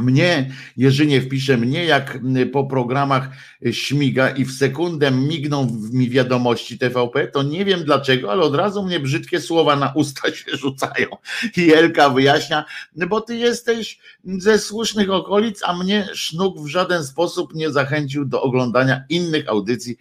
mnie, 0.00 0.50
Jerzynie 0.76 1.20
wpisze 1.20 1.56
mnie, 1.56 1.84
jak 1.84 2.18
po 2.52 2.64
programach 2.64 3.28
śmiga 3.70 4.30
i 4.30 4.44
w 4.44 4.52
sekundę 4.52 5.10
migną 5.10 5.80
mi 5.92 6.10
wiadomości 6.10 6.78
TVP, 6.78 7.26
to 7.26 7.42
nie 7.42 7.64
wiem 7.64 7.84
dlaczego, 7.84 8.32
ale 8.32 8.42
od 8.42 8.54
razu 8.54 8.82
mnie 8.82 9.00
brzydkie 9.00 9.40
słowa 9.40 9.76
na 9.76 9.92
usta 9.94 10.32
się 10.34 10.56
rzucają. 10.56 11.08
I 11.56 11.72
Elka 11.74 12.10
wyjaśnia, 12.10 12.64
bo 13.08 13.20
ty 13.20 13.36
jesteś 13.36 13.98
ze 14.24 14.58
słusznych 14.58 15.10
okolic, 15.10 15.60
a 15.64 15.76
mnie 15.76 16.08
sznuk 16.14 16.60
w 16.60 16.66
żaden 16.66 17.04
sposób 17.04 17.54
nie 17.54 17.70
zachęcił 17.70 18.24
do 18.24 18.42
oglądania 18.42 19.04
innych 19.08 19.48
audycji 19.48 19.96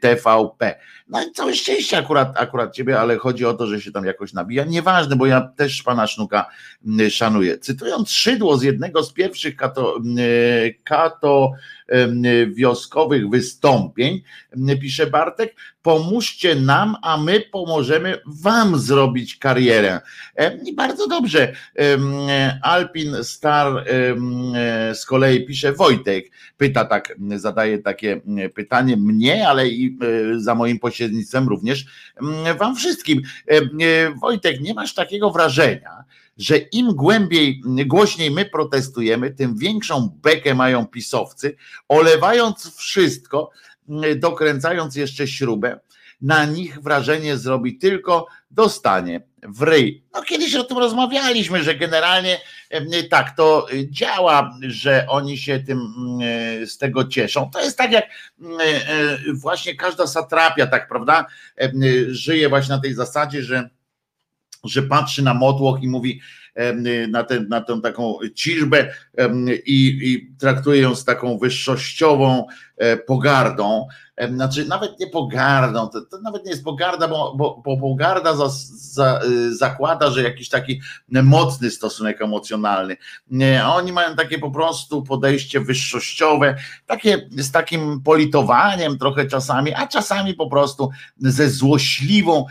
TVP. 0.00 0.74
No 1.08 1.22
i 1.22 1.32
całe 1.32 1.54
szczęście 1.54 1.98
akurat, 1.98 2.32
akurat 2.36 2.74
ciebie, 2.74 3.00
ale 3.00 3.16
chodzi 3.16 3.44
o 3.44 3.54
to, 3.54 3.66
że 3.66 3.80
się 3.80 3.92
tam 3.92 4.04
jakoś 4.04 4.32
nabija. 4.32 4.64
Nieważne, 4.64 5.16
bo 5.16 5.26
ja 5.26 5.40
też 5.40 5.82
pana 5.82 6.06
Sznuka 6.06 6.46
szanuję. 7.10 7.58
Cytując 7.58 8.10
Szydło 8.10 8.56
z 8.56 8.62
jednego 8.62 9.02
z 9.02 9.12
pierwszych 9.12 9.56
kato, 9.56 9.98
kato 10.84 11.52
wioskowych 12.54 13.30
wystąpień, 13.30 14.22
pisze 14.80 15.06
Bartek, 15.06 15.56
pomóżcie 15.82 16.54
nam, 16.54 16.96
a 17.02 17.16
my 17.16 17.40
pomożemy 17.40 18.18
wam 18.26 18.78
zrobić 18.78 19.36
karierę. 19.36 20.00
I 20.64 20.74
bardzo 20.74 21.08
dobrze. 21.08 21.52
Alpin 22.62 23.16
Star 23.22 23.84
z 24.94 25.06
kolei 25.06 25.46
pisze 25.46 25.72
Wojtek, 25.72 26.24
pyta 26.56 26.84
tak, 26.84 27.16
zadaje 27.36 27.78
takie 27.78 28.20
pytanie 28.54 28.96
mnie, 28.96 29.48
ale 29.48 29.68
i 29.68 29.98
e, 30.34 30.40
za 30.40 30.54
moim 30.54 30.78
pośrednictwem 30.78 31.48
również 31.48 31.86
wam 32.58 32.76
wszystkim. 32.76 33.22
Wojtek, 34.20 34.60
nie 34.60 34.74
masz 34.74 34.94
takiego 34.94 35.30
wrażenia, 35.30 36.04
że 36.38 36.58
im 36.58 36.94
głębiej, 36.94 37.60
głośniej 37.86 38.30
my 38.30 38.44
protestujemy, 38.44 39.30
tym 39.30 39.56
większą 39.56 40.18
bekę 40.22 40.54
mają 40.54 40.86
pisowcy, 40.86 41.56
olewając 41.88 42.76
wszystko, 42.76 43.50
dokręcając 44.16 44.96
jeszcze 44.96 45.26
śrubę, 45.26 45.80
na 46.20 46.44
nich 46.44 46.80
wrażenie 46.80 47.36
zrobi 47.36 47.78
tylko 47.78 48.26
dostanie 48.50 49.20
w 49.42 49.62
ryj. 49.62 50.04
No 50.14 50.22
kiedyś 50.22 50.54
o 50.54 50.64
tym 50.64 50.78
rozmawialiśmy, 50.78 51.64
że 51.64 51.74
generalnie 51.74 52.38
tak 53.10 53.36
to 53.36 53.66
działa, 53.90 54.58
że 54.62 55.06
oni 55.08 55.38
się 55.38 55.60
tym 55.60 55.78
z 56.66 56.78
tego 56.78 57.04
cieszą. 57.04 57.50
To 57.50 57.60
jest 57.60 57.78
tak 57.78 57.92
jak 57.92 58.04
e, 58.04 58.08
właśnie 59.34 59.74
każda 59.74 60.06
satrapia, 60.06 60.66
tak 60.66 60.88
prawda, 60.88 61.26
żyje 62.08 62.48
właśnie 62.48 62.74
na 62.74 62.80
tej 62.80 62.94
zasadzie, 62.94 63.42
że 63.42 63.70
że 64.68 64.82
patrzy 64.82 65.22
na 65.22 65.34
motłoch 65.34 65.82
i 65.82 65.88
mówi 65.88 66.20
na, 67.08 67.24
ten, 67.24 67.48
na 67.48 67.60
tę 67.60 67.80
taką 67.82 68.18
ciżbę 68.34 68.94
i, 69.66 70.00
i 70.02 70.36
traktuje 70.38 70.82
ją 70.82 70.94
z 70.94 71.04
taką 71.04 71.38
wyższościową 71.38 72.46
pogardą, 73.06 73.86
znaczy 74.30 74.64
nawet 74.68 75.00
nie 75.00 75.06
pogardą, 75.06 75.88
to, 75.88 76.00
to 76.00 76.18
nawet 76.18 76.44
nie 76.44 76.50
jest 76.50 76.64
pogarda, 76.64 77.08
bo, 77.08 77.34
bo, 77.36 77.62
bo 77.64 77.76
pogarda 77.76 78.34
za, 78.34 78.48
za, 78.74 79.20
y, 79.24 79.54
zakłada, 79.54 80.10
że 80.10 80.22
jakiś 80.22 80.48
taki 80.48 80.80
mocny 81.08 81.70
stosunek 81.70 82.22
emocjonalny. 82.22 82.96
Oni 83.66 83.92
mają 83.92 84.16
takie 84.16 84.38
po 84.38 84.50
prostu 84.50 85.02
podejście 85.02 85.60
wyższościowe, 85.60 86.56
takie 86.86 87.28
z 87.30 87.50
takim 87.50 88.00
politowaniem 88.00 88.98
trochę 88.98 89.26
czasami, 89.26 89.74
a 89.74 89.86
czasami 89.86 90.34
po 90.34 90.50
prostu 90.50 90.90
ze 91.18 91.50
złośliwą, 91.50 92.46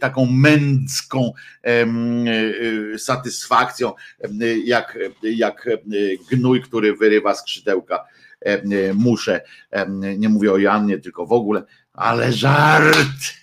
taką 0.00 0.26
męcką 0.26 1.32
y, 1.66 2.98
satysfakcją, 2.98 3.92
jak, 4.64 4.98
jak 5.22 5.68
gnój, 6.30 6.62
który 6.62 6.96
wyrywa 6.96 7.34
skrzydełka 7.34 8.04
E, 8.04 8.10
e, 8.10 8.17
muszę, 8.94 9.40
e, 9.70 9.86
nie 10.18 10.28
mówię 10.28 10.52
o 10.52 10.58
Jannie, 10.58 10.98
tylko 10.98 11.26
w 11.26 11.32
ogóle, 11.32 11.62
ale 11.92 12.32
żart. 12.32 13.38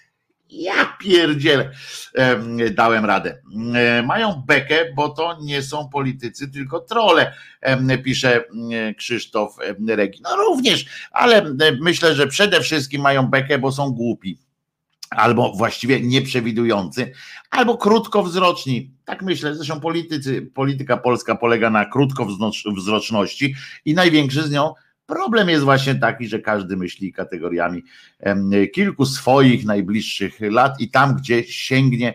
Ja 0.50 0.98
pierdzielę, 1.00 1.72
dałem 2.72 3.06
radę. 3.06 3.42
Mają 4.06 4.44
bekę, 4.48 4.94
bo 4.96 5.10
to 5.10 5.38
nie 5.42 5.64
są 5.64 5.90
politycy, 5.90 6.52
tylko 6.52 6.80
trole, 6.80 7.34
pisze 8.04 8.44
Krzysztof 8.98 9.58
Regi. 9.88 10.22
No 10.24 10.36
również, 10.36 10.86
ale 11.12 11.56
myślę, 11.82 12.16
że 12.16 12.28
przede 12.28 12.62
wszystkim 12.62 13.02
mają 13.02 13.28
bekę, 13.28 13.58
bo 13.60 13.72
są 13.72 13.92
głupi 13.92 14.40
albo 15.10 15.54
właściwie 15.54 16.02
nieprzewidujący, 16.02 17.12
albo 17.52 17.78
krótkowzroczni. 17.78 18.92
Tak 19.06 19.22
myślę, 19.22 19.56
zresztą 19.56 19.80
politycy, 19.80 20.42
polityka 20.54 20.98
polska 20.98 21.36
polega 21.36 21.70
na 21.70 21.86
krótkowzroczności 21.86 23.56
i 23.86 23.94
największy 23.94 24.44
z 24.44 24.52
nią 24.52 24.74
Problem 25.06 25.50
jest 25.50 25.64
właśnie 25.64 25.96
taki, 25.96 26.28
że 26.28 26.40
każdy 26.40 26.78
myśli 26.78 27.14
kategoriami 27.14 27.84
kilku 28.74 29.06
swoich 29.06 29.66
najbliższych 29.66 30.40
lat 30.42 30.82
i 30.82 30.90
tam, 30.90 31.16
gdzie 31.16 31.44
sięgnie 31.44 32.14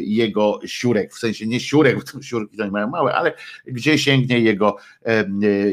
jego 0.00 0.60
siurek, 0.66 1.14
w 1.14 1.18
sensie 1.18 1.46
nie 1.46 1.60
siurek, 1.60 1.96
bo 2.14 2.22
siurki 2.22 2.56
to 2.56 2.64
nie 2.64 2.70
mają 2.70 2.88
małe, 2.88 3.14
ale 3.14 3.32
gdzie 3.66 3.98
sięgnie 3.98 4.40
jego, 4.40 4.76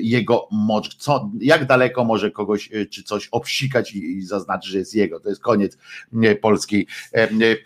jego 0.01 0.47
moc, 0.51 0.95
co, 0.95 1.32
jak 1.39 1.66
daleko 1.66 2.03
może 2.03 2.32
kogoś 2.32 2.70
e, 2.74 2.86
czy 2.86 3.03
coś 3.03 3.28
obsikać 3.32 3.93
i, 3.93 4.18
i 4.18 4.22
zaznaczyć, 4.22 4.72
że 4.72 4.78
jest 4.78 4.95
jego. 4.95 5.20
To 5.20 5.30
jest 5.30 5.41
koniec 5.41 5.78
polskiej 6.41 6.88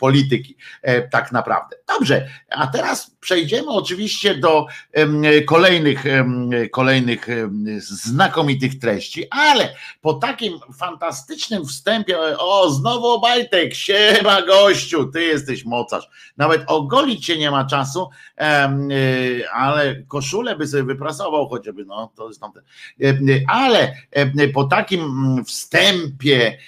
polityki, 0.00 0.56
e, 0.82 1.08
tak 1.08 1.32
naprawdę. 1.32 1.76
Dobrze, 1.88 2.28
a 2.50 2.66
teraz 2.66 3.10
przejdziemy 3.20 3.68
oczywiście 3.68 4.34
do 4.34 4.66
kolejnych, 5.46 6.04
kolejnych 6.70 7.26
znakomitych 7.78 8.78
treści, 8.78 9.24
ale 9.30 9.74
po 10.00 10.14
takim 10.14 10.58
fantastycznym 10.78 11.66
wstępie, 11.66 12.18
o 12.38 12.70
znowu 12.70 13.06
Obajtek, 13.06 13.74
siema 13.74 14.42
gościu, 14.42 15.06
ty 15.06 15.22
jesteś 15.22 15.64
Nawet 16.36 16.62
ogolić 16.66 17.26
się 17.26 17.38
nie 17.38 17.50
ma 17.50 17.64
czasu, 17.64 18.08
y, 18.10 19.50
ale 19.50 20.02
koszulę 20.02 20.56
by 20.56 20.66
sobie 20.66 20.82
wyprasował 20.82 21.48
chociażby, 21.48 21.84
no 21.84 22.12
to 22.16 22.28
jest 22.28 22.40
tamte. 22.40 22.60
Ale 23.48 23.96
po 24.54 24.64
takim 24.64 25.00
mm, 25.00 25.44
wstępie 25.44 26.58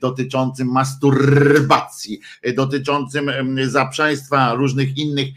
dotyczącym 0.00 0.68
masturbacji, 0.68 2.20
dotyczącym 2.54 3.30
zaprzeństwa 3.62 4.54
różnych 4.54 4.96
innych 4.98 5.28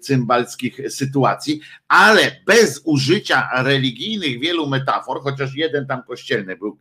cymbalskich 0.00 0.80
sytuacji, 0.88 1.60
ale 1.88 2.36
bez 2.46 2.80
użycia 2.84 3.48
religijnych 3.62 4.40
wielu 4.40 4.66
metafor, 4.66 5.22
chociaż 5.22 5.54
jeden 5.54 5.86
tam 5.86 6.02
kościelny 6.02 6.56
był 6.56 6.78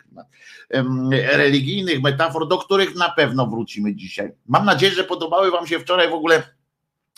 religijnych 1.31 2.01
metafor, 2.01 2.47
do 2.47 2.57
których 2.57 2.95
na 2.95 3.09
pewno 3.09 3.47
wrócimy 3.47 3.95
dzisiaj. 3.95 4.31
Mam 4.47 4.65
nadzieję, 4.65 4.93
że 4.93 5.03
podobały 5.21 5.51
Wam 5.51 5.67
się 5.67 5.79
wczoraj 5.79 6.09
w 6.09 6.13
ogóle 6.13 6.43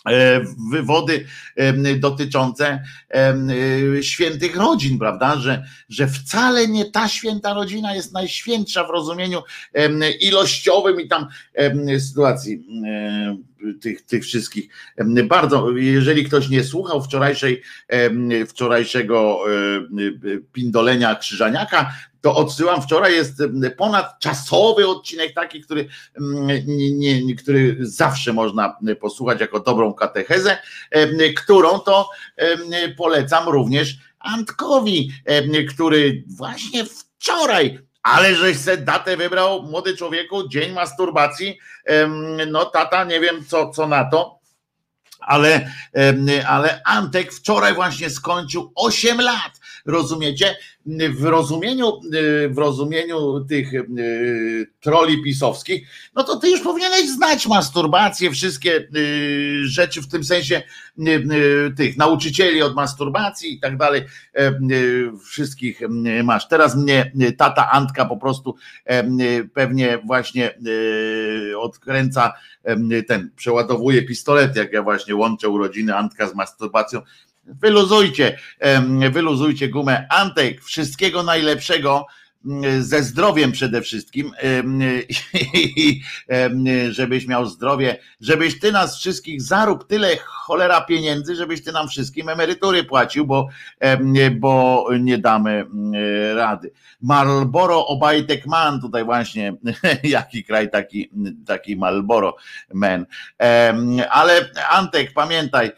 E, 0.08 0.40
wywody 0.72 1.26
dotyczące 1.98 2.82
e, 3.14 4.02
świętych 4.02 4.56
rodzin, 4.56 4.98
prawda? 4.98 5.36
Że, 5.36 5.64
że 5.88 6.08
wcale 6.08 6.68
nie 6.68 6.84
ta 6.90 7.08
święta 7.08 7.54
rodzina 7.54 7.94
jest 7.94 8.12
najświętsza 8.12 8.84
w 8.84 8.90
rozumieniu 8.90 9.42
ilościowym 10.20 11.00
i 11.00 11.08
tam 11.08 11.26
sytuacji 11.98 12.66
tych, 13.80 14.02
tych 14.02 14.24
wszystkich. 14.24 14.68
Bardzo, 15.24 15.70
jeżeli 15.70 16.24
ktoś 16.24 16.48
nie 16.48 16.64
słuchał 16.64 17.02
wczorajszej, 17.02 17.62
wczorajszego 18.48 19.38
pindolenia 20.52 21.14
Krzyżaniaka, 21.14 21.92
to 22.24 22.34
odsyłam. 22.34 22.82
Wczoraj 22.82 23.14
jest 23.14 23.42
ponadczasowy 23.76 24.88
odcinek 24.88 25.34
taki, 25.34 25.60
który, 25.60 25.88
nie, 26.66 27.22
nie, 27.22 27.34
który 27.34 27.76
zawsze 27.80 28.32
można 28.32 28.76
posłuchać 29.00 29.40
jako 29.40 29.60
dobrą 29.60 29.94
katechezę, 29.94 30.58
którą 31.36 31.78
to 31.78 32.10
polecam 32.96 33.48
również 33.48 33.96
Antkowi, 34.18 35.12
który 35.68 36.24
właśnie 36.26 36.84
wczoraj 36.84 37.78
ale 38.02 38.34
żeś 38.34 38.58
se 38.58 38.76
datę 38.76 39.16
wybrał, 39.16 39.62
młody 39.62 39.96
człowieku, 39.96 40.48
dzień 40.48 40.72
masturbacji. 40.72 41.58
No 42.46 42.64
tata, 42.64 43.04
nie 43.04 43.20
wiem 43.20 43.44
co, 43.44 43.70
co 43.70 43.88
na 43.88 44.04
to, 44.04 44.38
ale, 45.20 45.72
ale 46.48 46.82
Antek 46.84 47.32
wczoraj 47.32 47.74
właśnie 47.74 48.10
skończył 48.10 48.72
8 48.74 49.20
lat. 49.20 49.60
Rozumiecie? 49.84 50.54
w 51.10 51.24
rozumieniu, 51.24 52.00
y, 52.14 52.48
w 52.48 52.58
rozumieniu 52.58 53.44
tych 53.48 53.74
y, 53.74 54.66
troli 54.80 55.22
pisowskich, 55.22 55.88
no 56.14 56.24
to 56.24 56.36
ty 56.36 56.50
już 56.50 56.60
powinieneś 56.60 57.10
znać 57.10 57.46
masturbację, 57.46 58.30
wszystkie 58.30 58.88
y, 58.96 59.60
rzeczy 59.64 60.02
w 60.02 60.08
tym 60.08 60.24
sensie 60.24 60.62
tych 61.76 61.96
nauczycieli 61.96 62.62
od 62.62 62.74
masturbacji 62.74 63.54
i 63.54 63.60
tak 63.60 63.76
dalej, 63.76 64.02
wszystkich 65.24 65.80
masz. 66.24 66.48
Teraz 66.48 66.76
mnie 66.76 67.12
tata 67.38 67.70
Antka 67.70 68.04
po 68.04 68.16
prostu 68.16 68.54
pewnie 69.54 69.98
właśnie 70.06 70.58
odkręca 71.58 72.32
ten, 73.08 73.30
przeładowuje 73.36 74.02
pistolet, 74.02 74.56
jak 74.56 74.72
ja 74.72 74.82
właśnie 74.82 75.14
łączę 75.14 75.48
urodziny 75.48 75.96
Antka 75.96 76.28
z 76.28 76.34
masturbacją, 76.34 77.02
Wyluzujcie, 77.46 78.38
wyluzujcie 79.10 79.68
gumę. 79.68 80.06
Antek, 80.10 80.64
wszystkiego 80.64 81.22
najlepszego 81.22 82.06
ze 82.80 83.02
zdrowiem 83.02 83.52
przede 83.52 83.82
wszystkim, 83.82 84.32
żebyś 86.90 87.26
miał 87.26 87.46
zdrowie, 87.46 87.98
żebyś 88.20 88.60
ty 88.60 88.72
nas 88.72 88.98
wszystkich 88.98 89.42
zarób 89.42 89.86
tyle 89.88 90.16
cholera 90.16 90.80
pieniędzy, 90.80 91.36
żebyś 91.36 91.64
ty 91.64 91.72
nam 91.72 91.88
wszystkim 91.88 92.28
emerytury 92.28 92.84
płacił, 92.84 93.26
bo, 93.26 93.48
bo 94.40 94.86
nie 95.00 95.18
damy 95.18 95.66
rady. 96.34 96.70
Marlboro 97.00 97.86
Obajtek 97.86 98.46
Man, 98.46 98.80
tutaj 98.80 99.04
właśnie 99.04 99.54
jaki 100.02 100.44
kraj 100.44 100.70
taki, 100.70 101.10
taki 101.46 101.76
Marlboro 101.76 102.36
Man. 102.72 103.06
Ale 104.10 104.48
Antek, 104.70 105.12
pamiętaj, 105.12 105.72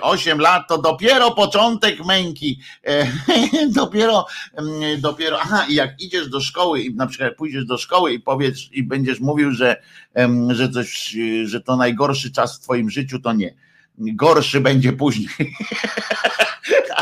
8 0.00 0.40
lat 0.40 0.68
to 0.68 0.78
dopiero 0.78 1.30
początek 1.30 2.04
męki. 2.04 2.60
Dopiero, 3.74 4.26
dopiero, 4.98 5.40
aha, 5.40 5.66
i 5.68 5.74
jak 5.74 5.87
idziesz 5.98 6.28
do 6.28 6.40
szkoły 6.40 6.82
i 6.82 6.94
na 6.94 7.06
przykład 7.06 7.36
pójdziesz 7.36 7.64
do 7.64 7.78
szkoły 7.78 8.12
i 8.12 8.20
powiesz 8.20 8.68
i 8.72 8.82
będziesz 8.82 9.20
mówił, 9.20 9.52
że, 9.52 9.82
że 10.50 10.68
coś, 10.68 11.16
że 11.44 11.60
to 11.60 11.76
najgorszy 11.76 12.32
czas 12.32 12.58
w 12.58 12.62
twoim 12.62 12.90
życiu, 12.90 13.18
to 13.18 13.32
nie. 13.32 13.54
Gorszy 13.98 14.60
będzie 14.60 14.92
później. 14.92 15.28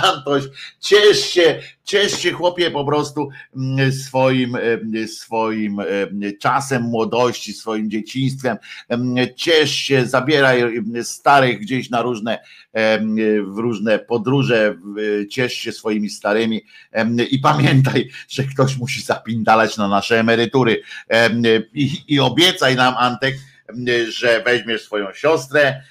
Antoś, 0.03 0.45
ciesz 0.81 1.21
się, 1.21 1.61
ciesz 1.85 2.19
się 2.19 2.33
chłopie 2.33 2.71
po 2.71 2.85
prostu 2.85 3.29
mm, 3.57 3.93
swoim, 3.93 4.57
mm, 4.57 5.09
swoim 5.09 5.81
mm, 5.81 6.33
czasem 6.41 6.83
młodości, 6.83 7.53
swoim 7.53 7.91
dzieciństwem. 7.91 8.57
Ciesz 9.37 9.71
się, 9.71 10.07
zabieraj 10.07 10.83
starych 11.03 11.61
gdzieś 11.61 11.91
na 11.91 12.03
różne, 12.03 12.39
w 13.47 13.59
różne 13.59 13.99
podróże, 13.99 14.77
ciesz 15.31 15.53
się 15.53 15.73
swoimi 15.73 16.11
starymi 16.11 16.63
i 17.31 17.39
pamiętaj, 17.39 18.09
że 18.29 18.45
ktoś 18.45 18.77
musi 18.77 19.03
zapindalać 19.03 19.77
na 19.77 19.89
nasze 19.89 20.21
emerytury 20.21 20.83
i, 21.75 22.05
i 22.09 22.21
obiecaj 22.21 22.77
nam 22.77 22.95
Antek, 22.99 23.37
że 24.09 24.43
weźmiesz 24.45 24.83
swoją 24.83 25.13
siostrę 25.13 25.83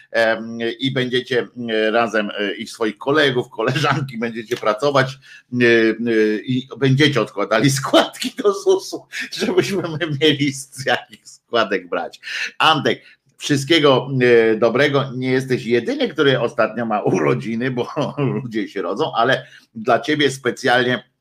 i 0.79 0.91
będziecie 0.91 1.47
razem 1.91 2.31
e, 2.37 2.55
i 2.55 2.67
swoich 2.67 2.97
kolegów, 2.97 3.49
koleżanki 3.49 4.17
będziecie 4.17 4.57
pracować 4.57 5.07
e, 5.53 5.65
e, 5.65 5.95
i 6.37 6.67
będziecie 6.77 7.21
odkładali 7.21 7.69
składki 7.81 8.31
do 8.43 8.53
ZUS-u, 8.53 9.05
żebyśmy 9.31 9.83
mieli 10.21 10.53
z 10.53 10.85
jakich 10.85 11.27
składek 11.29 11.89
brać. 11.89 12.19
Antek, 12.57 13.01
wszystkiego 13.37 14.09
dobrego. 14.57 15.11
Nie 15.15 15.31
jesteś 15.31 15.65
jedyny, 15.65 16.09
który 16.09 16.39
ostatnio 16.39 16.85
ma 16.85 17.01
urodziny, 17.01 17.71
bo 17.71 17.87
ludzie 18.43 18.67
się 18.67 18.81
rodzą, 18.81 19.11
ale 19.15 19.45
dla 19.75 19.99
ciebie 19.99 20.31
specjalnie 20.31 21.03
E, 21.03 21.14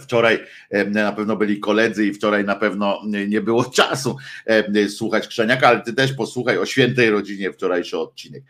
wczoraj 0.00 0.38
e, 0.70 0.84
na 0.84 1.12
pewno 1.12 1.36
byli 1.36 1.60
koledzy 1.60 2.06
i 2.06 2.12
wczoraj 2.12 2.44
na 2.44 2.56
pewno 2.56 3.02
nie 3.28 3.40
było 3.40 3.64
czasu 3.80 4.16
e, 4.46 4.88
słuchać 4.88 5.28
Krzeniaka, 5.28 5.68
ale 5.68 5.80
ty 5.80 5.92
też 5.92 6.12
posłuchaj 6.12 6.58
o 6.58 6.66
świętej 6.66 7.10
rodzinie 7.10 7.52
wczorajszy 7.52 7.98
odcinek. 7.98 8.42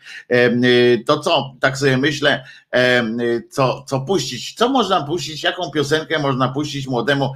To 1.05 1.19
co, 1.19 1.55
tak 1.59 1.77
sobie 1.77 1.97
myślę, 1.97 2.43
co, 3.49 3.83
co 3.87 3.99
puścić, 3.99 4.53
co 4.53 4.69
można 4.69 5.03
puścić, 5.03 5.43
jaką 5.43 5.71
piosenkę 5.71 6.19
można 6.19 6.49
puścić 6.49 6.87
młodemu 6.87 7.33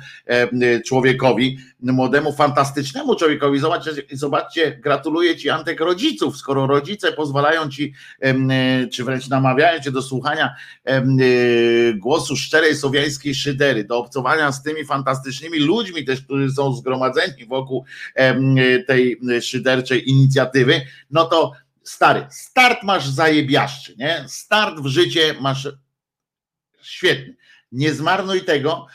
człowiekowi, 0.85 1.57
młodemu, 1.91 2.33
fantastycznemu 2.33 3.15
człowiekowi. 3.15 3.59
Zobaczcie, 3.59 3.91
zobaczcie, 4.11 4.79
gratuluję 4.81 5.37
Ci 5.37 5.49
Antek 5.49 5.79
rodziców, 5.79 6.37
skoro 6.37 6.67
rodzice 6.67 7.11
pozwalają 7.11 7.69
Ci, 7.69 7.93
czy 8.91 9.03
wręcz 9.03 9.27
namawiają 9.29 9.81
Cię 9.81 9.91
do 9.91 10.01
słuchania 10.01 10.55
głosu 11.95 12.35
szczerej 12.35 12.75
słowiańskiej 12.75 13.35
szydery, 13.35 13.83
do 13.83 13.97
obcowania 13.97 14.51
z 14.51 14.63
tymi 14.63 14.85
fantastycznymi 14.85 15.59
ludźmi 15.59 16.05
też, 16.05 16.21
którzy 16.21 16.51
są 16.51 16.73
zgromadzeni 16.73 17.45
wokół 17.45 17.85
tej 18.87 19.19
szyderczej 19.41 20.09
inicjatywy, 20.09 20.81
no 21.11 21.25
to 21.25 21.51
stary, 21.83 22.25
start 22.31 22.83
masz 22.83 23.07
zajebiaszczy, 23.07 23.95
nie? 23.97 24.25
Start 24.27 24.79
w 24.79 24.87
życie 24.87 25.35
masz 25.41 25.67
świetny. 26.81 27.35
Nie 27.73 27.93
zmarnuj 27.93 28.41
tego 28.41 28.87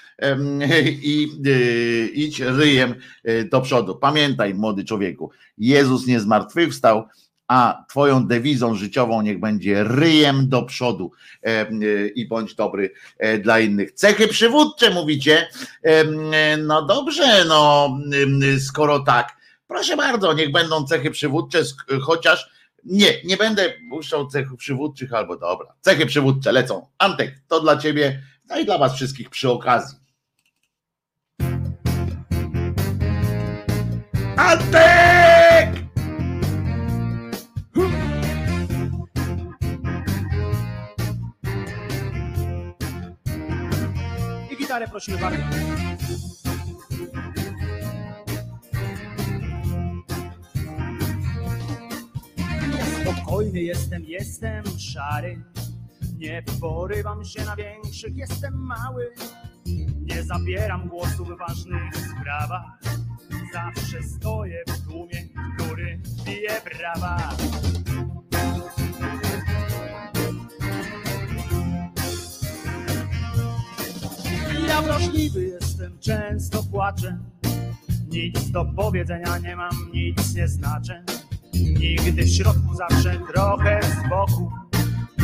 i 1.02 1.28
y, 1.46 2.10
idź 2.14 2.40
ryjem 2.40 2.94
y, 3.28 3.48
do 3.52 3.60
przodu. 3.60 3.96
Pamiętaj, 3.96 4.54
młody 4.54 4.84
człowieku, 4.84 5.30
Jezus 5.58 6.06
nie 6.06 6.20
zmartwychwstał, 6.20 7.08
a 7.48 7.84
twoją 7.88 8.26
dewizą 8.26 8.74
życiową 8.74 9.22
niech 9.22 9.40
będzie 9.40 9.84
ryjem 9.84 10.48
do 10.48 10.62
przodu 10.62 11.12
y, 11.82 12.08
i 12.08 12.28
bądź 12.28 12.54
dobry 12.54 12.92
e, 13.18 13.38
dla 13.38 13.60
innych. 13.60 13.92
Cechy 13.92 14.28
przywódcze 14.28 14.90
mówicie. 14.90 15.48
No 16.66 16.86
dobrze, 16.86 17.44
no 17.48 17.90
skoro 18.60 19.00
tak, 19.00 19.36
proszę 19.66 19.96
bardzo, 19.96 20.32
niech 20.32 20.52
będą 20.52 20.84
cechy 20.84 21.10
przywódcze, 21.10 21.62
chociaż 22.02 22.50
nie, 22.84 23.22
nie 23.24 23.36
będę 23.36 23.72
puszczał 23.90 24.28
cechów 24.28 24.58
przywódczych 24.58 25.12
albo 25.12 25.36
dobra. 25.36 25.74
Cechy 25.80 26.06
przywódcze 26.06 26.52
lecą. 26.52 26.86
Antek, 26.98 27.34
to 27.48 27.60
dla 27.60 27.76
ciebie, 27.76 28.22
no 28.48 28.58
i 28.58 28.64
dla 28.64 28.78
was 28.78 28.94
wszystkich 28.94 29.30
przy 29.30 29.50
okazji. 29.50 29.98
Antek! 34.36 35.88
I 44.50 44.56
gitarę 44.56 44.88
prosimy 44.88 45.18
bardzo. 45.18 45.42
Spokojny 53.02 53.62
jestem, 53.62 54.04
jestem 54.04 54.64
szary. 54.78 55.42
Nie 56.18 56.42
porywam 56.60 57.24
się 57.24 57.44
na 57.44 57.56
większych, 57.56 58.16
jestem 58.16 58.54
mały. 58.54 59.14
Nie 60.00 60.22
zabieram 60.22 60.88
głosu 60.88 61.24
w 61.24 61.38
ważnych 61.38 61.96
sprawach. 61.96 62.78
Zawsze 63.52 64.02
stoję 64.02 64.62
w 64.68 64.88
tłumie, 64.88 65.28
który 65.56 66.00
bije 66.24 66.60
brawa. 66.64 67.30
Ja 74.68 74.82
wrażliwy 74.82 75.44
jestem, 75.44 75.98
często 75.98 76.62
płaczę. 76.62 77.18
Nic 78.08 78.50
do 78.50 78.64
powiedzenia 78.64 79.38
nie 79.38 79.56
mam, 79.56 79.90
nic 79.92 80.34
nie 80.34 80.48
znaczę. 80.48 81.04
Nigdy 81.54 82.22
w 82.22 82.28
środku, 82.28 82.74
zawsze 82.74 83.20
trochę 83.32 83.80
z 83.82 84.08
boku. 84.08 84.67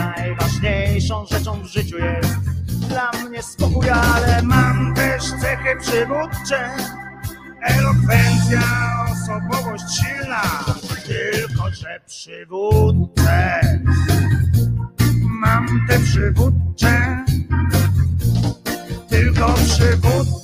Najważniejszą 0.04 1.26
rzeczą 1.26 1.62
w 1.62 1.66
życiu 1.66 1.98
jest 1.98 2.38
dla 2.88 3.10
mnie 3.12 3.42
spokój, 3.42 3.90
ale 3.90 4.42
mam 4.42 4.94
też 4.94 5.22
cechy 5.22 5.76
przywódcze. 5.80 6.70
Elokwencja, 7.62 8.60
osobowość 9.12 9.84
silna, 9.96 10.42
tylko 11.06 11.70
że 11.70 12.00
przywódcę. 12.06 13.60
Mam 15.22 15.86
te 15.88 15.98
przywódcze, 15.98 17.24
tylko 19.08 19.54
przywódcę. 19.54 20.43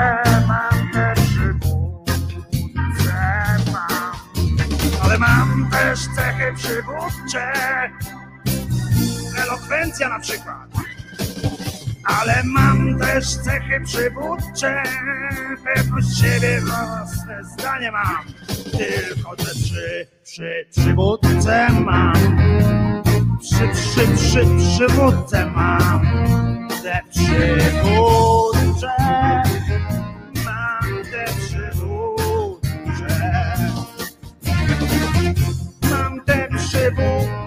Też 5.91 5.99
cechy 6.15 6.53
przywódcze. 6.55 7.53
Elokwencja 9.43 10.09
na 10.09 10.19
przykład. 10.19 10.69
Ale 12.03 12.43
mam 12.45 12.99
też 12.99 13.35
cechy 13.35 13.81
przywódcze, 13.85 14.83
pewność 15.63 16.19
siebie, 16.19 16.61
własne 16.61 17.43
zdanie 17.43 17.91
mam. 17.91 18.25
Tylko 18.77 19.35
te 19.35 19.45
przy, 19.45 20.07
przy 20.23 20.65
przywódce 20.71 21.67
mam. 21.69 22.13
Przy, 23.41 23.69
przy, 23.73 24.07
przy 24.15 24.45
przywódce 24.57 25.45
mam. 25.45 26.01
Te 26.83 27.01
przywódcze. 27.09 28.91
Mam 36.73 36.95
te 36.95 37.40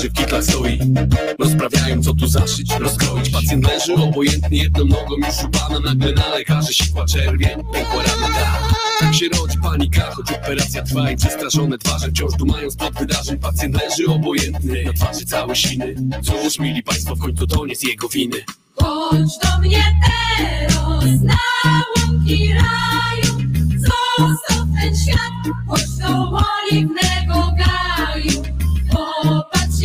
lekarzy 0.00 0.10
w 0.10 0.12
kitlach 0.12 0.44
stoi. 0.44 0.78
Rozprawiają 1.38 2.02
co 2.02 2.14
tu 2.14 2.26
zaszyć, 2.26 2.72
rozkroić. 2.78 3.30
Pacjent 3.30 3.66
leży 3.66 3.94
obojętnie 3.94 4.58
jedną 4.62 4.84
nogą 4.84 5.16
już 5.16 5.44
upana 5.44 5.80
Nagle 5.80 6.12
na 6.12 6.28
lekarzy 6.28 6.74
sikła 6.74 7.06
czerwień, 7.06 7.50
pękła 7.72 8.02
rana 8.02 8.34
tak 8.34 8.74
Tak 9.00 9.14
się 9.14 9.28
rodzi 9.28 9.58
panika, 9.58 10.10
choć 10.10 10.32
operacja 10.32 10.82
trwa 10.82 11.10
I 11.10 11.16
przestraszone 11.16 11.78
twarze 11.78 12.08
wciąż 12.08 12.32
dumają 12.34 12.70
spod 12.70 12.94
wydarzeń. 12.94 13.38
Pacjent 13.38 13.74
leży 13.74 14.06
obojętny, 14.06 14.84
na 14.84 14.92
twarzy 14.92 15.26
całe 15.26 15.56
siny 15.56 15.94
Cóż 16.22 16.58
mili 16.58 16.82
państwo, 16.82 17.14
w 17.14 17.20
końcu 17.20 17.46
to 17.46 17.66
nie 17.66 17.76
z 17.76 17.82
jego 17.82 18.08
winy. 18.08 18.36
Chodź 18.76 19.38
do 19.42 19.58
mnie 19.60 19.84
teraz 20.06 21.20
na 21.22 21.36
łąki 21.96 22.52
raju, 22.52 23.34
zostaw 23.76 24.66
ten 24.80 24.96
świat, 24.96 25.54
chodź 25.68 25.96
do 26.00 26.40
oliwnego 26.72 27.52
gaju. 27.56 28.42
Popatrz 28.92 29.59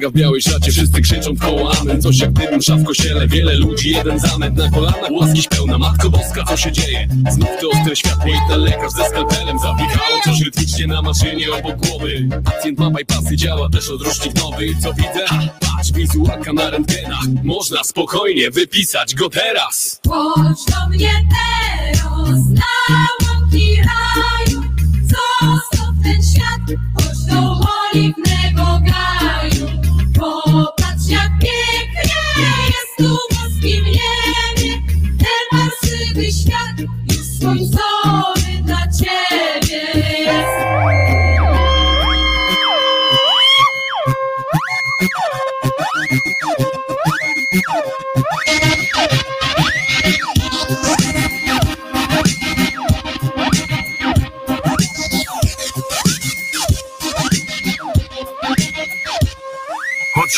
biega 0.00 0.10
w 0.10 0.12
białej 0.12 0.42
szacie, 0.42 0.72
wszyscy 0.72 1.00
krzyczą 1.00 1.34
w 1.34 1.40
koło 1.40 1.76
amen. 1.80 2.02
Coś 2.02 2.18
jak 2.18 2.32
dym 2.32 2.56
msza 2.56 2.76
w 2.76 2.84
kościele, 2.84 3.28
wiele 3.28 3.54
ludzi, 3.54 3.90
jeden 3.90 4.18
zamęt 4.18 4.56
Na 4.56 4.70
kolanach 4.70 5.10
łaski 5.10 5.48
pełna, 5.50 5.78
Matko 5.78 6.10
Boska, 6.10 6.44
co 6.44 6.56
się 6.56 6.72
dzieje? 6.72 7.08
Znów 7.30 7.48
to 7.60 7.68
ostre 7.68 7.96
światło 7.96 8.30
i 8.30 8.50
ten 8.50 8.60
lekarz 8.60 8.92
ze 8.92 9.04
skalpelem 9.04 9.58
Zapikało 9.58 10.20
coś 10.24 10.40
rytmicznie 10.40 10.86
na 10.86 11.02
maszynie 11.02 11.52
obok 11.52 11.76
głowy. 11.76 12.28
Pacjent 12.44 12.78
ma 12.78 12.90
bypassy, 12.90 13.36
działa 13.36 13.68
też 13.68 13.90
odrusznik 13.90 14.34
nowy. 14.34 14.66
Co 14.82 14.92
widzę? 14.92 15.26
Ha, 15.26 15.38
patrz, 15.60 15.92
wizualka 15.92 16.52
na 16.52 16.70
rentgenach. 16.70 17.24
Można 17.44 17.84
spokojnie 17.84 18.50
wypisać 18.50 19.14
go 19.14 19.30
teraz. 19.30 20.00
Chodź 20.08 20.64
do 20.66 20.88
mnie 20.88 21.26
teraz 21.30 22.44
na 22.48 23.08
łąki 23.28 23.76
raju, 23.76 24.62
zostaw 25.02 25.94
ten 26.02 26.22
świat, 26.22 26.80
chodź 26.94 27.18
do 27.30 27.60
oliwnego 27.92 28.80
gaju. 28.84 29.19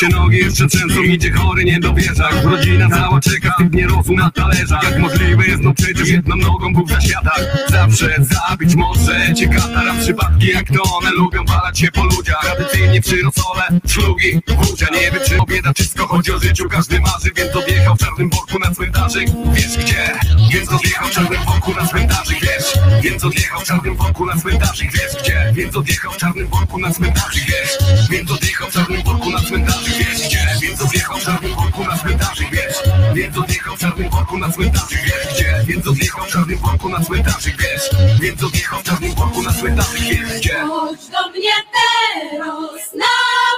Się 0.03 0.09
nogi 0.09 0.37
jeszcze 0.37 0.67
trzęsą, 0.67 1.01
idzie 1.01 1.31
chory 1.31 1.63
nie 1.63 1.79
dowierzach 1.79 2.43
Rodzina 2.43 2.89
cała 2.89 3.19
czeka, 3.21 3.55
nie 3.71 3.87
rosł 3.87 4.13
na 4.13 4.31
talerzach 4.31 4.83
Jak 4.83 4.99
możliwe 4.99 5.45
jest, 5.45 5.61
no 5.61 5.73
przecież 5.73 6.09
jedną 6.09 6.35
nogą 6.35 6.73
Bóg 6.73 6.89
w 6.89 7.71
Zawsze 7.71 8.15
zabić 8.19 8.75
może 8.75 9.33
cię 9.33 9.47
katara 9.47 9.93
Przypadki 10.01 10.47
jak 10.47 10.67
to 10.67 10.83
one 10.97 11.11
lubią 11.11 11.45
walać 11.45 11.79
się 11.79 11.91
po 11.91 12.03
ludziach. 12.03 12.41
Tradycyjnie 12.41 13.01
przyrosole, 13.01 13.63
szlugi, 13.87 14.41
wódzia 14.47 14.87
Nie 14.93 15.11
wiem 15.11 15.21
czy 15.27 15.37
obieda, 15.37 15.73
wszystko 15.73 16.07
chodzi 16.07 16.31
o 16.31 16.39
życiu 16.39 16.69
Każdy 16.69 16.99
marzy, 16.99 17.31
więc 17.35 17.55
odjechał 17.55 17.95
w 17.95 17.99
czarnym 17.99 18.29
worku 18.29 18.59
na 18.59 18.75
cmentarzyk. 18.75 19.29
Wiesz 19.53 19.77
gdzie? 19.77 20.13
Więc 20.51 20.69
odjechał 20.73 21.07
w 21.07 21.11
czarnym 21.11 21.43
worku 21.45 21.73
na 21.73 21.87
cmentarzyk. 21.87 22.39
Wiesz? 22.41 22.73
Więc 23.03 23.23
odjechał 23.23 23.59
w 23.59 23.63
czarnym 23.63 23.95
worku 23.95 24.25
na 24.25 24.35
cmentarzyk. 24.35 24.91
Wiesz 24.91 25.23
gdzie? 25.23 25.53
Więc 25.55 25.75
odjechał 25.75 26.11
w 26.11 26.17
czarnym 26.17 26.47
worku 26.47 26.79
na 26.79 26.93
cmentarzyk. 26.93 27.43
Wiesz? 27.45 27.77
Więc 28.09 28.31
odjechał 28.31 28.69
w 28.69 28.73
czarnym 28.73 29.03
worku 29.03 29.31
na 29.31 29.41
cmentarzyk 29.41 29.92
Wiesz 29.99 30.27
gdzie? 30.27 30.47
Więc 30.61 30.81
odjechał 30.81 31.17
w 31.17 31.23
czarnym 31.23 31.55
worku 31.55 31.83
na 31.83 31.97
cmentarzyk 31.97 32.47
Wiesz? 32.51 32.77
Więc 33.13 33.37
odjechał 33.37 33.75
w 33.75 33.79
czarnym 33.79 34.09
worku 34.09 34.37
na 34.37 34.51
cmentarzyk 34.51 34.99
Wiesz 35.05 35.33
gdzie? 35.33 35.63
Więc 35.67 35.87
odjechał 35.87 36.25
w 36.25 36.27
czarnym 36.27 36.57
worku 36.57 36.89
na 36.89 36.99
cmentarzyk 37.03 37.57
Wiesz? 37.61 37.89
Więc 38.21 38.43
odjechał 38.43 38.79
w 38.79 38.83
czarnym 38.83 39.15
worku 39.15 39.41
na 39.43 39.53
cmentarzyk 39.53 40.01
Wiesz 40.01 40.39
gdzie? 40.39 40.59
Chodź 40.59 41.07
do 41.07 41.29
mnie 41.29 41.55
teraz 41.75 42.93
na 42.93 43.13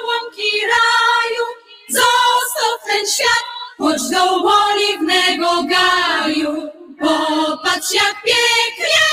łąki 0.08 0.52
raju, 0.74 1.46
zostaw 1.90 2.78
ten 2.88 3.06
świat, 3.14 3.46
chodź 3.78 4.02
do 4.12 4.24
oliwnego 4.70 5.64
gaju. 5.64 6.72
Popatrz 7.00 7.94
jak 7.94 8.16
pięknie 8.24 9.06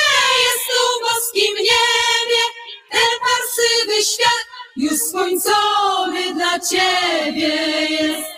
jest 0.44 0.64
tu 0.68 0.80
w 0.98 1.02
boskim 1.02 1.54
niebie, 1.56 2.42
ten 2.90 3.10
parsywy 3.24 4.02
świat 4.12 4.51
już 4.76 4.92
skończony 4.92 6.34
dla 6.34 6.58
ciebie 6.58 7.48
jest. 7.90 8.32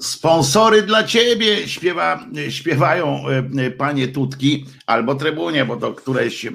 Sponsory 0.00 0.82
dla 0.82 1.04
ciebie 1.04 1.68
śpiewa, 1.68 2.26
śpiewają 2.48 3.22
e, 3.58 3.70
panie 3.70 4.08
Tutki 4.08 4.66
albo 4.86 5.14
Trybunie, 5.14 5.64
bo 5.64 5.76
to 5.76 5.92
któreś 5.92 6.46
e, 6.46 6.50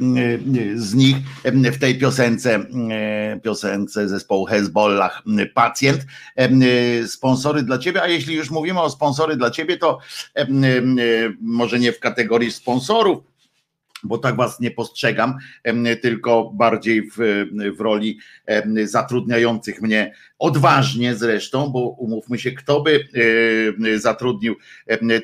z 0.76 0.94
nich 0.94 1.16
e, 1.44 1.72
w 1.72 1.80
tej 1.80 2.00
piosence, 2.00 2.56
e, 2.56 3.40
piosence 3.44 4.10
zespołu 4.10 4.46
Hezbollah 4.46 5.24
pacjent. 5.54 6.06
E, 6.36 6.50
Sponsory 7.08 7.64
dla 7.64 7.78
ciebie, 7.78 8.02
a 8.02 8.08
jeśli 8.08 8.36
już 8.36 8.50
mówimy 8.52 8.82
o 8.82 8.90
sponsory 8.90 9.36
dla 9.36 9.52
ciebie, 9.52 9.78
to 9.78 10.00
e, 10.36 10.42
e, 10.42 10.48
może 11.42 11.80
nie 11.80 11.94
w 11.94 12.00
kategorii 12.00 12.52
sponsorów, 12.52 13.31
bo 14.04 14.18
tak 14.18 14.36
was 14.36 14.60
nie 14.60 14.72
postrzegam, 14.72 15.38
tylko 16.02 16.52
bardziej 16.54 17.10
w, 17.12 17.46
w 17.78 17.80
roli 17.80 18.20
zatrudniających 18.84 19.82
mnie. 19.82 20.14
Odważnie 20.40 21.16
zresztą, 21.16 21.70
bo 21.70 21.80
umówmy 21.80 22.40
się, 22.40 22.52
kto 22.52 22.82
by 22.82 23.08
zatrudnił 23.96 24.56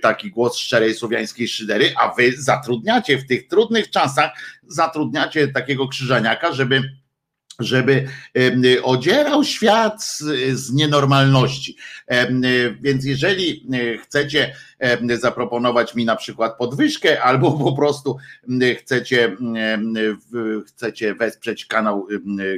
taki 0.01 0.31
głos 0.31 0.57
szczerej 0.57 0.93
słowiańskiej 0.93 1.47
szydery, 1.47 1.93
a 2.01 2.13
wy 2.13 2.31
zatrudniacie 2.37 3.17
w 3.17 3.27
tych 3.27 3.47
trudnych 3.47 3.89
czasach, 3.89 4.31
zatrudniacie 4.67 5.47
takiego 5.47 5.87
krzyżaniaka, 5.87 6.53
żeby 6.53 6.81
żeby 7.59 8.07
odzierał 8.83 9.43
świat 9.43 10.03
z, 10.53 10.73
nienormalności. 10.73 11.77
Więc 12.81 13.05
jeżeli 13.05 13.67
chcecie 14.03 14.55
zaproponować 15.19 15.95
mi 15.95 16.05
na 16.05 16.15
przykład 16.15 16.57
podwyżkę, 16.57 17.21
albo 17.23 17.51
po 17.51 17.73
prostu 17.73 18.17
chcecie, 18.79 19.37
chcecie 20.67 21.15
wesprzeć 21.15 21.65
kanał 21.65 22.07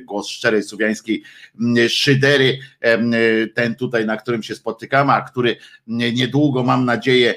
Głos 0.06 0.28
Szczerej 0.28 0.64
Słowiańskiej 0.64 1.24
Szydery, 1.88 2.60
ten 3.54 3.76
tutaj, 3.76 4.06
na 4.06 4.18
którym 4.18 4.44
się 4.44 4.56
spotykamy, 4.56 5.14
a 5.14 5.22
który 5.22 5.56
niedługo 5.88 6.64
mam 6.64 6.86
nadzieję, 6.86 7.36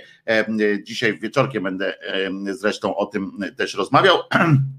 dzisiaj 0.82 1.18
wieczorkiem 1.18 1.62
będę 1.62 2.00
em, 2.00 2.54
zresztą 2.54 2.96
o 2.96 3.06
tym 3.06 3.32
też 3.56 3.74
rozmawiał. 3.74 4.18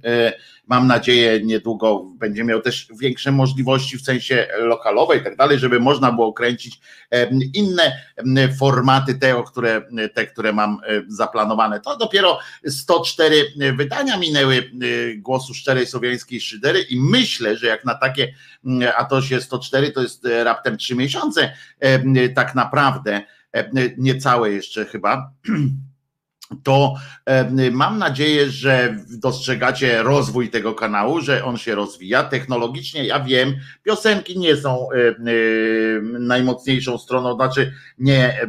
E, 0.06 0.34
Mam 0.68 0.88
nadzieję, 0.88 1.42
niedługo 1.44 2.06
będzie 2.16 2.44
miał 2.44 2.62
też 2.62 2.88
większe 3.00 3.32
możliwości 3.32 3.98
w 3.98 4.02
sensie 4.02 4.48
lokalowej 4.60 5.20
i 5.20 5.24
tak 5.24 5.36
dalej, 5.36 5.60
żeby 5.60 5.80
można 5.80 6.12
było 6.12 6.34
kręcić 6.34 6.80
inne 7.54 8.00
formaty, 8.60 9.16
te, 9.16 9.44
które, 9.48 9.82
te, 10.14 10.28
które 10.28 10.54
mam 10.54 10.80
e, 10.88 11.02
zaplanowane. 11.08 11.80
To 11.80 11.98
dopiero 11.98 12.40
104 12.68 13.36
wydania 13.78 14.18
minęły 14.18 14.58
e, 14.58 15.16
głosu 15.16 15.54
szczerej 15.54 15.88
słowiańskiej 15.88 16.42
szydery 16.42 16.82
i 16.82 17.00
myślę, 17.00 17.58
że 17.58 17.68
jak 17.68 17.86
na 17.86 17.96
takie, 17.96 18.34
a 18.98 19.06
to 19.06 19.22
się 19.22 19.42
104 19.42 19.92
to 19.92 20.02
jest 20.02 20.26
e, 20.26 20.44
raptem 20.44 20.78
3 20.78 20.96
miesiące, 20.96 21.54
tak 22.36 22.56
naprawdę, 22.56 23.22
niecałe 23.98 24.52
jeszcze 24.52 24.86
chyba 24.86 25.32
to 26.64 26.96
e, 27.26 27.72
mam 27.72 27.98
nadzieję, 27.98 28.50
że 28.50 28.98
dostrzegacie 29.10 30.04
rozwój 30.04 30.50
tego 30.50 30.74
kanału, 30.74 31.22
że 31.22 31.46
on 31.46 31.58
się 31.58 31.76
rozwija 31.76 32.24
technologicznie. 32.24 33.06
Ja 33.06 33.20
wiem, 33.20 33.56
piosenki 33.84 34.40
nie 34.40 34.58
są 34.58 34.88
e, 34.92 34.98
e, 34.98 35.14
najmocniejszą 36.02 36.98
stroną, 36.98 37.36
znaczy 37.36 37.74
nie 37.98 38.42
e, 38.42 38.48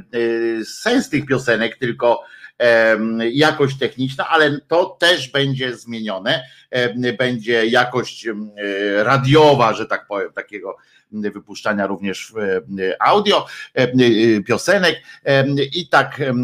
sens 0.64 1.08
tych 1.08 1.26
piosenek, 1.26 1.78
tylko 1.78 2.22
e, 2.58 2.96
jakość 3.30 3.78
techniczna, 3.78 4.28
ale 4.28 4.60
to 4.60 4.96
też 5.00 5.28
będzie 5.28 5.76
zmienione. 5.76 6.44
E, 6.70 7.12
Będzie 7.12 7.66
jakość 7.66 8.26
e, 8.26 8.34
radiowa, 9.04 9.72
że 9.74 9.86
tak 9.86 10.06
powiem, 10.06 10.32
takiego 10.32 10.76
wypuszczania 11.12 11.86
również 11.86 12.32
e, 12.78 13.02
audio 13.02 13.46
e, 13.74 14.40
piosenek 14.42 15.02
e, 15.24 15.44
i 15.64 15.88
tak 15.88 16.20
e, 16.20 16.34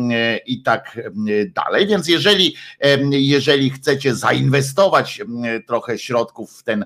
i 0.46 0.62
tak 0.62 0.98
e, 0.98 1.46
dalej. 1.46 1.86
Więc 1.86 2.08
jeżeli, 2.08 2.56
e, 2.80 2.98
jeżeli 3.10 3.70
chcecie 3.70 4.14
zainwestować 4.14 5.20
e, 5.20 5.60
trochę 5.60 5.98
środków 5.98 6.52
w 6.52 6.62
ten, 6.62 6.84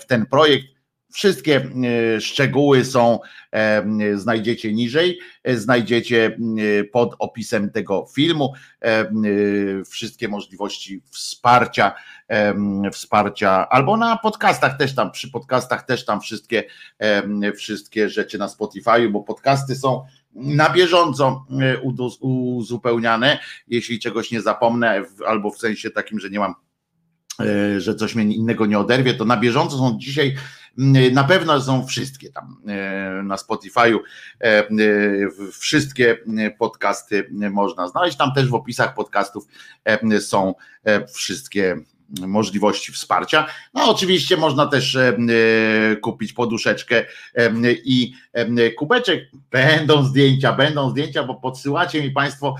w 0.00 0.06
ten 0.06 0.26
projekt, 0.26 0.74
Wszystkie 1.12 1.70
szczegóły 2.20 2.84
są, 2.84 3.18
znajdziecie 4.14 4.72
niżej, 4.72 5.18
znajdziecie 5.44 6.38
pod 6.92 7.14
opisem 7.18 7.70
tego 7.70 8.06
filmu 8.14 8.52
wszystkie 9.90 10.28
możliwości 10.28 11.02
wsparcia, 11.10 11.94
wsparcia, 12.92 13.68
albo 13.68 13.96
na 13.96 14.16
podcastach 14.16 14.78
też 14.78 14.94
tam, 14.94 15.10
przy 15.10 15.30
podcastach 15.30 15.86
też 15.86 16.04
tam 16.04 16.20
wszystkie, 16.20 16.64
wszystkie 17.56 18.08
rzeczy 18.08 18.38
na 18.38 18.48
Spotify, 18.48 19.08
bo 19.08 19.22
podcasty 19.22 19.76
są 19.76 20.04
na 20.32 20.70
bieżąco 20.70 21.46
uzupełniane, 22.20 23.38
jeśli 23.68 23.98
czegoś 23.98 24.30
nie 24.30 24.40
zapomnę, 24.40 25.02
albo 25.26 25.50
w 25.50 25.58
sensie 25.58 25.90
takim, 25.90 26.20
że 26.20 26.30
nie 26.30 26.38
mam 26.38 26.54
E, 27.40 27.80
że 27.80 27.94
coś 27.94 28.14
mnie 28.14 28.36
innego 28.36 28.66
nie 28.66 28.78
oderwie, 28.78 29.14
to 29.14 29.24
na 29.24 29.36
bieżąco 29.36 29.78
są 29.78 29.98
dzisiaj, 29.98 30.34
na 31.12 31.24
pewno 31.24 31.60
są 31.60 31.86
wszystkie 31.86 32.32
tam 32.32 32.56
e, 32.66 33.22
na 33.22 33.36
Spotify'u, 33.36 33.98
e, 34.40 34.64
wszystkie 35.52 36.18
podcasty 36.58 37.28
można 37.50 37.88
znaleźć, 37.88 38.16
tam 38.16 38.32
też 38.34 38.48
w 38.48 38.54
opisach 38.54 38.94
podcastów 38.94 39.46
są 40.20 40.54
wszystkie 41.14 41.76
możliwości 42.20 42.92
wsparcia. 42.92 43.46
No 43.74 43.90
oczywiście 43.90 44.36
można 44.36 44.66
też 44.66 44.96
e, 44.96 45.16
e, 45.92 45.96
kupić 45.96 46.32
poduszeczkę 46.32 47.04
e, 47.34 47.50
i 47.84 48.14
kubeczek. 48.76 49.30
Będą 49.50 50.04
zdjęcia, 50.04 50.52
będą 50.52 50.90
zdjęcia, 50.90 51.24
bo 51.24 51.34
podsyłacie 51.34 52.02
mi 52.02 52.10
Państwo 52.10 52.56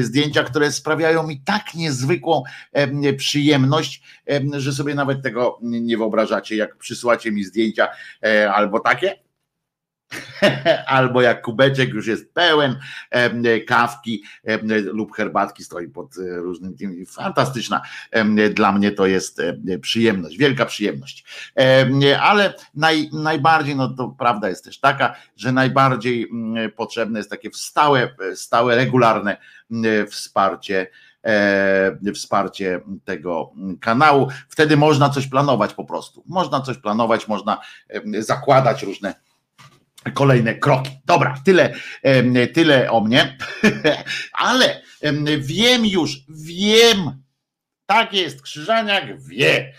zdjęcia, 0.00 0.44
które 0.44 0.72
sprawiają 0.72 1.26
mi 1.26 1.40
tak 1.40 1.74
niezwykłą 1.74 2.42
przyjemność, 3.16 4.02
że 4.52 4.72
sobie 4.72 4.94
nawet 4.94 5.22
tego 5.22 5.58
nie 5.62 5.98
wyobrażacie, 5.98 6.56
jak 6.56 6.76
przysyłacie 6.76 7.32
mi 7.32 7.44
zdjęcia 7.44 7.88
albo 8.54 8.80
takie, 8.80 9.23
albo 10.86 11.22
jak 11.22 11.42
kubeczek 11.42 11.88
już 11.88 12.06
jest 12.06 12.34
pełen 12.34 12.78
kawki 13.66 14.22
lub 14.84 15.12
herbatki 15.12 15.64
stoi 15.64 15.88
pod 15.88 16.18
e, 16.18 16.36
różnym 16.36 16.76
tym. 16.76 17.06
Fantastyczna 17.06 17.82
dla 18.54 18.72
mnie 18.72 18.92
to 18.92 19.06
jest 19.06 19.42
przyjemność, 19.80 20.36
wielka 20.36 20.66
przyjemność. 20.66 21.24
Ale 22.20 22.54
naj, 22.74 23.10
najbardziej, 23.12 23.76
no 23.76 23.88
to 23.88 24.14
prawda 24.18 24.48
jest 24.48 24.64
też 24.64 24.80
taka, 24.80 25.14
że 25.36 25.52
najbardziej 25.52 26.28
potrzebne 26.76 27.18
jest 27.18 27.30
takie 27.30 27.50
stałe, 27.52 28.14
stałe 28.34 28.76
regularne 28.76 29.36
wsparcie 30.08 30.86
wsparcie 32.14 32.80
tego 33.04 33.52
kanału. 33.80 34.28
Wtedy 34.48 34.76
można 34.76 35.10
coś 35.10 35.26
planować 35.26 35.74
po 35.74 35.84
prostu. 35.84 36.24
Można 36.26 36.60
coś 36.60 36.78
planować, 36.78 37.28
można 37.28 37.60
zakładać 38.18 38.82
różne 38.82 39.14
kolejne 40.14 40.54
kroki. 40.54 40.90
Dobra, 41.04 41.34
tyle, 41.44 41.74
tyle 42.54 42.90
o 42.90 43.00
mnie, 43.00 43.38
ale 44.32 44.82
wiem 45.38 45.86
już, 45.86 46.16
wiem, 46.28 47.22
tak 47.86 48.12
jest, 48.12 48.42
Krzyżaniak 48.42 49.22
wie. 49.22 49.72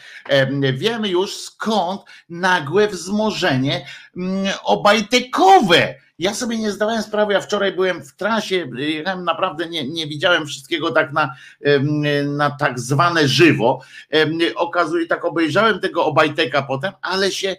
Wiemy 0.74 1.10
już 1.10 1.38
skąd 1.38 2.02
nagłe 2.30 2.88
wzmożenie 2.88 3.88
mm, 4.18 4.54
obajtekowe 4.64 5.96
ja 6.20 6.34
sobie 6.34 6.58
nie 6.58 6.72
zdawałem 6.72 7.04
sprawy, 7.04 7.34
ja 7.34 7.42
wczoraj 7.42 7.72
byłem 7.72 8.04
w 8.04 8.16
trasie, 8.16 8.70
jechałem 8.78 9.24
naprawdę 9.24 9.70
nie, 9.70 9.90
nie 9.90 10.08
widziałem 10.08 10.46
wszystkiego 10.48 10.92
tak 10.92 11.14
na, 11.14 11.36
na 12.26 12.52
tak 12.52 12.80
zwane 12.80 13.28
żywo. 13.28 13.82
Okazuje, 14.56 15.08
tak 15.08 15.26
obejrzałem 15.26 15.80
tego 15.80 16.06
Obajteka 16.06 16.64
potem, 16.64 16.94
ale 17.02 17.32
się 17.32 17.56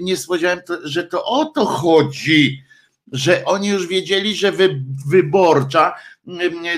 nie 0.00 0.16
spodziewałem, 0.16 0.60
że 0.82 1.04
to 1.04 1.24
o 1.24 1.44
to 1.44 1.66
chodzi, 1.66 2.64
że 3.12 3.44
oni 3.44 3.68
już 3.68 3.86
wiedzieli, 3.86 4.36
że 4.36 4.52
wy, 4.52 4.82
wyborcza 5.08 5.94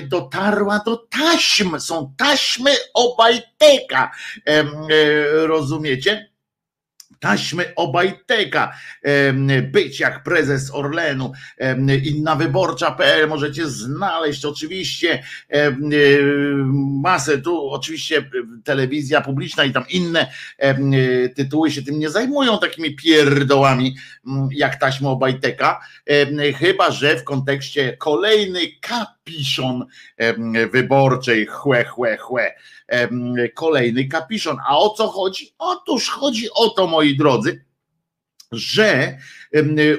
dotarła 0.03 0.79
do 0.85 0.97
taśm, 0.97 1.79
są 1.79 2.13
taśmy 2.17 2.71
Obajteka, 2.93 4.11
e, 4.47 4.63
rozumiecie? 5.47 6.32
Taśmy 7.19 7.75
Obajteka, 7.75 8.73
być 9.71 9.99
jak 9.99 10.23
prezes 10.23 10.71
Orlenu, 10.73 11.31
inna 12.03 12.35
wyborcza.pl 12.35 13.27
możecie 13.27 13.67
znaleźć 13.67 14.45
oczywiście 14.45 15.23
masę, 17.01 17.37
tu 17.37 17.69
oczywiście 17.69 18.29
telewizja 18.63 19.21
publiczna 19.21 19.63
i 19.63 19.73
tam 19.73 19.83
inne 19.89 20.31
tytuły 21.35 21.71
się 21.71 21.83
tym 21.83 21.99
nie 21.99 22.09
zajmują 22.09 22.59
takimi 22.59 22.95
pierdołami 22.95 23.95
jak 24.51 24.75
taśmy 24.75 25.09
Obajteka, 25.09 25.81
chyba 26.59 26.91
że 26.91 27.17
w 27.17 27.23
kontekście 27.23 27.97
kolejny 27.97 28.61
kapiszon 29.23 29.85
wyborczej 30.71 31.45
chłe, 31.45 31.85
chłe, 31.85 32.17
chłe 32.17 32.55
kolejny 33.53 34.07
kapiszon. 34.07 34.57
A 34.67 34.77
o 34.77 34.89
co 34.89 35.07
chodzi? 35.07 35.53
Otóż 35.57 36.09
chodzi 36.09 36.47
o 36.55 36.69
to, 36.69 36.87
moi 36.87 37.17
drodzy, 37.17 37.65
że 38.51 39.17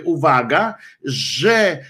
uwaga, 0.04 0.74
że 1.04 1.84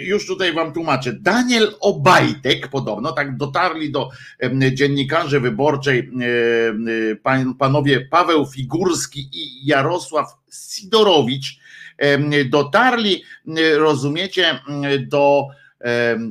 już 0.00 0.26
tutaj 0.26 0.52
wam 0.52 0.72
tłumaczę, 0.72 1.12
Daniel 1.12 1.74
Obajtek 1.80 2.68
podobno, 2.68 3.12
tak 3.12 3.36
dotarli 3.36 3.92
do 3.92 4.10
dziennikarzy 4.72 5.40
wyborczej 5.40 6.10
panowie 7.58 8.00
Paweł 8.00 8.46
Figurski 8.46 9.28
i 9.32 9.66
Jarosław 9.66 10.26
Sidorowicz, 10.52 11.58
dotarli, 12.50 13.22
rozumiecie, 13.76 14.60
do 15.00 15.46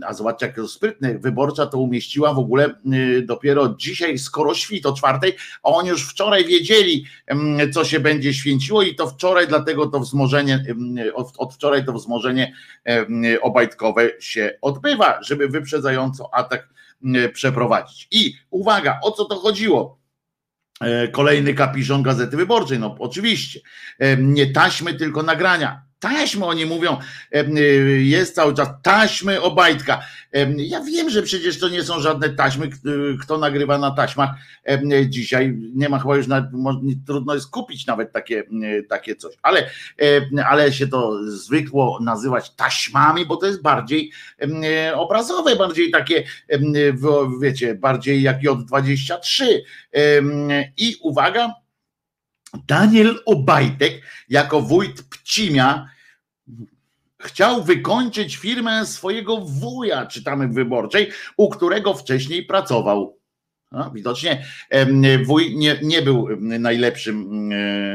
a 0.05 0.13
zobaczcie, 0.13 0.45
jak 0.45 0.55
to 0.55 0.67
sprytny, 0.67 1.19
wyborcza 1.19 1.65
to 1.65 1.77
umieściła 1.77 2.33
w 2.33 2.39
ogóle 2.39 2.75
y, 2.93 3.21
dopiero 3.21 3.69
dzisiaj, 3.69 4.17
skoro 4.17 4.53
świt 4.53 4.85
o 4.85 4.93
czwartej, 4.93 5.35
a 5.63 5.69
oni 5.69 5.89
już 5.89 6.09
wczoraj 6.09 6.45
wiedzieli, 6.45 7.05
co 7.73 7.85
się 7.85 7.99
będzie 7.99 8.33
święciło 8.33 8.83
i 8.83 8.95
to 8.95 9.07
wczoraj, 9.07 9.47
dlatego 9.47 9.87
to 9.87 9.99
wzmożenie, 9.99 10.63
od 11.37 11.53
wczoraj 11.53 11.85
to 11.85 11.93
wzmożenie 11.93 12.53
obajtkowe 13.41 14.09
się 14.19 14.57
odbywa, 14.61 15.23
żeby 15.23 15.47
wyprzedzająco 15.47 16.29
atak 16.33 16.69
przeprowadzić. 17.33 18.07
I 18.11 18.33
uwaga, 18.49 18.99
o 19.03 19.11
co 19.11 19.25
to 19.25 19.35
chodziło? 19.35 19.99
E, 20.81 21.07
kolejny 21.07 21.53
kapiszon 21.53 22.03
Gazety 22.03 22.37
Wyborczej, 22.37 22.79
no 22.79 22.95
oczywiście, 22.99 23.59
nie 24.17 24.51
taśmy, 24.51 24.93
tylko 24.93 25.23
nagrania 25.23 25.86
taśmy, 25.99 26.45
oni 26.45 26.65
mówią, 26.65 26.97
y, 27.35 28.03
jest 28.03 28.35
cały 28.35 28.53
czas 28.53 28.69
taśmy 28.83 29.41
Obajtka. 29.41 30.01
Ja 30.57 30.81
wiem, 30.81 31.09
że 31.09 31.23
przecież 31.23 31.59
to 31.59 31.69
nie 31.69 31.83
są 31.83 31.99
żadne 31.99 32.29
taśmy, 32.29 32.69
kto 33.21 33.37
nagrywa 33.37 33.77
na 33.77 33.91
taśmach 33.91 34.29
dzisiaj, 35.05 35.57
nie 35.75 35.89
ma 35.89 35.99
chyba 35.99 36.15
już, 36.15 36.27
na, 36.27 36.51
trudno 37.07 37.33
jest 37.33 37.51
kupić 37.51 37.85
nawet 37.85 38.11
takie, 38.11 38.43
takie 38.89 39.15
coś, 39.15 39.35
ale, 39.41 39.69
ale 40.45 40.73
się 40.73 40.87
to 40.87 41.19
zwykło 41.23 41.99
nazywać 42.01 42.55
taśmami, 42.55 43.25
bo 43.25 43.37
to 43.37 43.45
jest 43.45 43.61
bardziej 43.61 44.11
obrazowe, 44.95 45.55
bardziej 45.55 45.91
takie, 45.91 46.23
wiecie, 47.41 47.75
bardziej 47.75 48.21
jak 48.21 48.41
J23. 48.41 49.45
I 50.77 50.95
uwaga, 51.01 51.53
Daniel 52.67 53.19
Obajtek 53.25 54.01
jako 54.29 54.61
wójt 54.61 55.03
Pcimia 55.03 55.89
chciał 57.19 57.63
wykończyć 57.63 58.35
firmę 58.35 58.85
swojego 58.85 59.37
wuja, 59.37 60.05
czytamy 60.05 60.47
w 60.47 60.53
wyborczej, 60.53 61.11
u 61.37 61.49
którego 61.49 61.93
wcześniej 61.93 62.45
pracował. 62.45 63.17
No, 63.71 63.91
widocznie 63.91 64.45
wuj 65.25 65.55
nie, 65.55 65.79
nie 65.83 66.01
był 66.01 66.27
najlepszym 66.41 67.49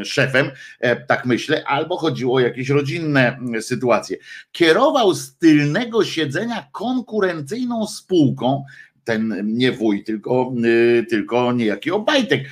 szefem, 0.05 0.50
e, 0.80 0.96
tak 0.96 1.26
myślę, 1.26 1.64
albo 1.64 1.96
chodziło 1.96 2.36
o 2.36 2.40
jakieś 2.40 2.68
rodzinne 2.68 3.38
sytuacje. 3.61 4.16
Kierował 4.53 5.14
z 5.14 5.36
tylnego 5.36 6.05
siedzenia 6.05 6.66
konkurencyjną 6.72 7.86
spółką, 7.86 8.64
ten 9.05 9.42
nie 9.44 9.72
wuj, 9.72 10.05
tylko, 10.05 10.53
y, 10.64 11.07
tylko 11.11 11.53
niejaki 11.53 11.90
Obajtek. 11.90 12.44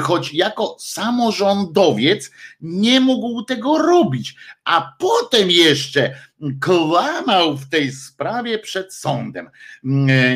Choć 0.00 0.34
jako 0.34 0.76
samorządowiec 0.78 2.30
nie 2.60 3.00
mógł 3.00 3.42
tego 3.42 3.78
robić, 3.78 4.36
a 4.64 4.96
potem 4.98 5.50
jeszcze 5.50 6.14
kłamał 6.60 7.56
w 7.56 7.68
tej 7.68 7.92
sprawie 7.92 8.58
przed 8.58 8.94
sądem. 8.94 9.50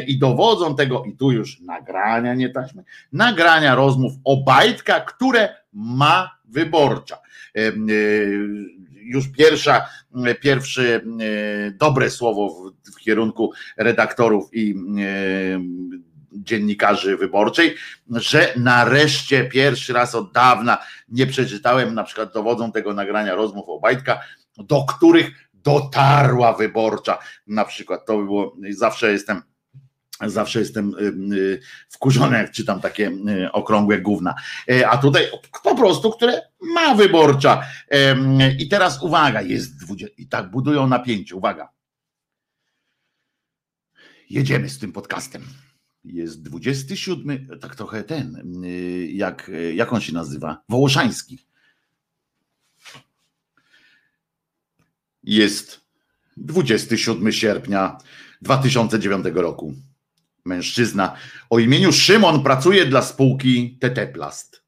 I 0.06 0.18
dowodzą 0.18 0.76
tego, 0.76 1.04
i 1.04 1.16
tu 1.16 1.32
już 1.32 1.60
nagrania, 1.60 2.34
nie 2.34 2.48
taśmy, 2.48 2.84
nagrania 3.12 3.74
rozmów 3.74 4.12
Obajtka, 4.24 5.00
które 5.00 5.48
ma 5.72 6.38
wyborcza 6.44 7.18
już 9.09 9.28
pierwsza, 9.28 9.86
pierwsze 10.40 10.96
e, 10.96 11.00
dobre 11.70 12.11
słowo 12.11 12.48
w, 12.48 12.90
w 12.92 12.96
kierunku 12.96 13.52
redaktorów 13.76 14.48
i 14.52 14.74
e, 14.74 15.61
dziennikarzy 16.32 17.16
wyborczej, 17.16 17.74
że 18.11 18.52
nareszcie 18.56 19.44
pierwszy 19.44 19.92
raz 19.92 20.14
od 20.14 20.32
dawna 20.32 20.78
nie 21.09 21.26
przeczytałem, 21.26 21.94
na 21.94 22.04
przykład 22.04 22.34
dowodzą 22.34 22.72
tego 22.72 22.94
nagrania 22.94 23.34
rozmów 23.34 23.68
Obajtka, 23.68 24.20
do 24.59 24.84
których 24.84 25.48
dotarła 25.54 26.52
wyborcza. 26.52 27.18
Na 27.46 27.64
przykład 27.64 28.06
to 28.06 28.18
by 28.18 28.24
było, 28.24 28.56
zawsze 28.70 29.12
jestem 29.12 29.42
Zawsze 30.26 30.58
jestem 30.58 30.94
y, 30.94 31.36
y, 31.36 31.60
wkurzony, 31.88 32.38
jak 32.38 32.50
czytam 32.50 32.80
takie 32.80 33.08
y, 33.08 33.52
okrągłe 33.52 34.00
gówna. 34.00 34.34
E, 34.70 34.88
a 34.88 34.98
tutaj 34.98 35.26
po 35.62 35.74
prostu, 35.74 36.10
które 36.10 36.42
ma 36.60 36.94
wyborcza. 36.94 37.62
I 38.58 38.68
teraz 38.68 39.02
uwaga, 39.02 39.42
jest 39.42 39.84
20, 39.84 40.14
i 40.18 40.26
tak 40.26 40.50
budują 40.50 40.86
napięcie. 40.86 41.36
Uwaga. 41.36 41.68
Jedziemy 44.30 44.68
z 44.68 44.78
tym 44.78 44.92
podcastem. 44.92 45.42
Jest 46.04 46.42
27, 46.42 47.58
tak 47.60 47.76
trochę 47.76 48.04
ten, 48.04 48.42
jak, 49.12 49.50
jak 49.74 49.92
on 49.92 50.00
się 50.00 50.12
nazywa? 50.12 50.62
Wołoszański. 50.68 51.38
Jest 55.22 55.80
27 56.36 57.32
sierpnia 57.32 57.98
2009 58.42 59.26
roku 59.34 59.74
mężczyzna 60.49 61.16
o 61.51 61.59
imieniu 61.59 61.92
Szymon 61.92 62.42
pracuje 62.42 62.86
dla 62.86 63.03
spółki 63.03 63.78
TT 63.80 64.12
Plast. 64.12 64.64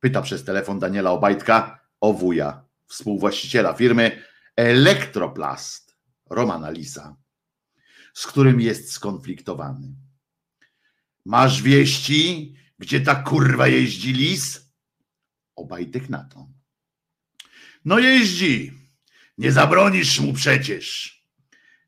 Pyta 0.00 0.22
przez 0.22 0.44
telefon 0.44 0.78
Daniela 0.78 1.10
Obajtka 1.10 1.80
o 2.00 2.12
wuja, 2.12 2.64
współwłaściciela 2.86 3.74
firmy 3.74 4.22
Elektroplast, 4.56 5.96
Romana 6.30 6.70
Lisa, 6.70 7.16
z 8.14 8.26
którym 8.26 8.60
jest 8.60 8.92
skonfliktowany. 8.92 9.88
Masz 11.24 11.62
wieści, 11.62 12.54
gdzie 12.78 13.00
ta 13.00 13.14
kurwa 13.14 13.68
jeździ 13.68 14.12
lis? 14.12 14.72
Obajtek 15.56 16.08
na 16.08 16.24
to. 16.24 16.48
No 17.84 17.98
jeździ. 17.98 18.72
Nie 19.38 19.52
zabronisz 19.52 20.20
mu 20.20 20.32
przecież. 20.32 21.16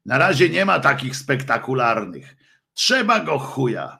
Na 0.07 0.19
razie 0.19 0.49
nie 0.49 0.65
ma 0.65 0.81
takich 0.81 1.17
spektakularnych. 1.17 2.37
Trzeba 2.79 3.21
go 3.21 3.39
chuja. 3.39 3.99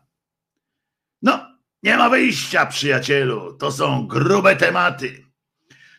No, 1.23 1.59
nie 1.83 1.97
ma 1.97 2.09
wyjścia, 2.09 2.67
przyjacielu. 2.67 3.57
To 3.57 3.73
są 3.73 4.07
grube 4.07 4.57
tematy. 4.57 5.25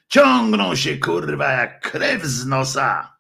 Ciągną 0.08 0.76
się 0.76 0.98
kurwa 0.98 1.52
jak 1.52 1.92
krew 1.92 2.26
z 2.26 2.46
nosa. 2.46 3.18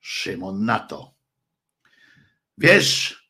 Szymon 0.00 0.64
na 0.64 0.78
to. 0.78 1.14
Wiesz, 2.58 3.22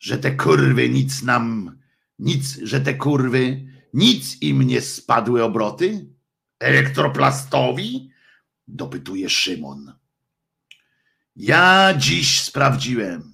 że 0.00 0.18
te 0.18 0.36
kurwy 0.36 0.88
nic 0.88 1.22
nam, 1.22 1.78
nic, 2.18 2.58
że 2.62 2.80
te 2.80 2.94
kurwy 2.94 3.66
nic 3.94 4.42
im 4.42 4.62
nie 4.62 4.80
spadły 4.80 5.44
obroty? 5.44 6.06
Elektroplastowi? 6.58 8.10
Dopytuje 8.68 9.30
Szymon. 9.30 9.92
Ja 11.36 11.94
dziś 11.98 12.40
sprawdziłem. 12.40 13.31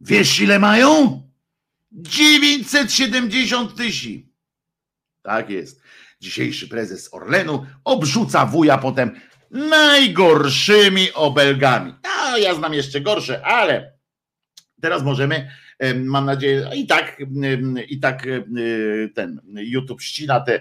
Wiesz 0.00 0.40
ile 0.40 0.58
mają? 0.58 1.22
970 1.92 3.76
tysięcy. 3.76 4.28
Tak 5.22 5.50
jest. 5.50 5.82
Dzisiejszy 6.20 6.68
prezes 6.68 7.14
Orlenu 7.14 7.66
obrzuca 7.84 8.46
wuja 8.46 8.78
potem 8.78 9.20
najgorszymi 9.50 11.12
obelgami. 11.12 11.94
A 12.02 12.38
ja 12.38 12.54
znam 12.54 12.74
jeszcze 12.74 13.00
gorsze, 13.00 13.46
ale 13.46 13.92
teraz 14.80 15.02
możemy, 15.02 15.50
mam 15.94 16.26
nadzieję, 16.26 16.70
i 16.74 16.86
tak, 16.86 17.22
i 17.88 18.00
tak 18.00 18.26
ten 19.14 19.40
YouTube 19.54 20.02
ścina 20.02 20.40
te 20.40 20.60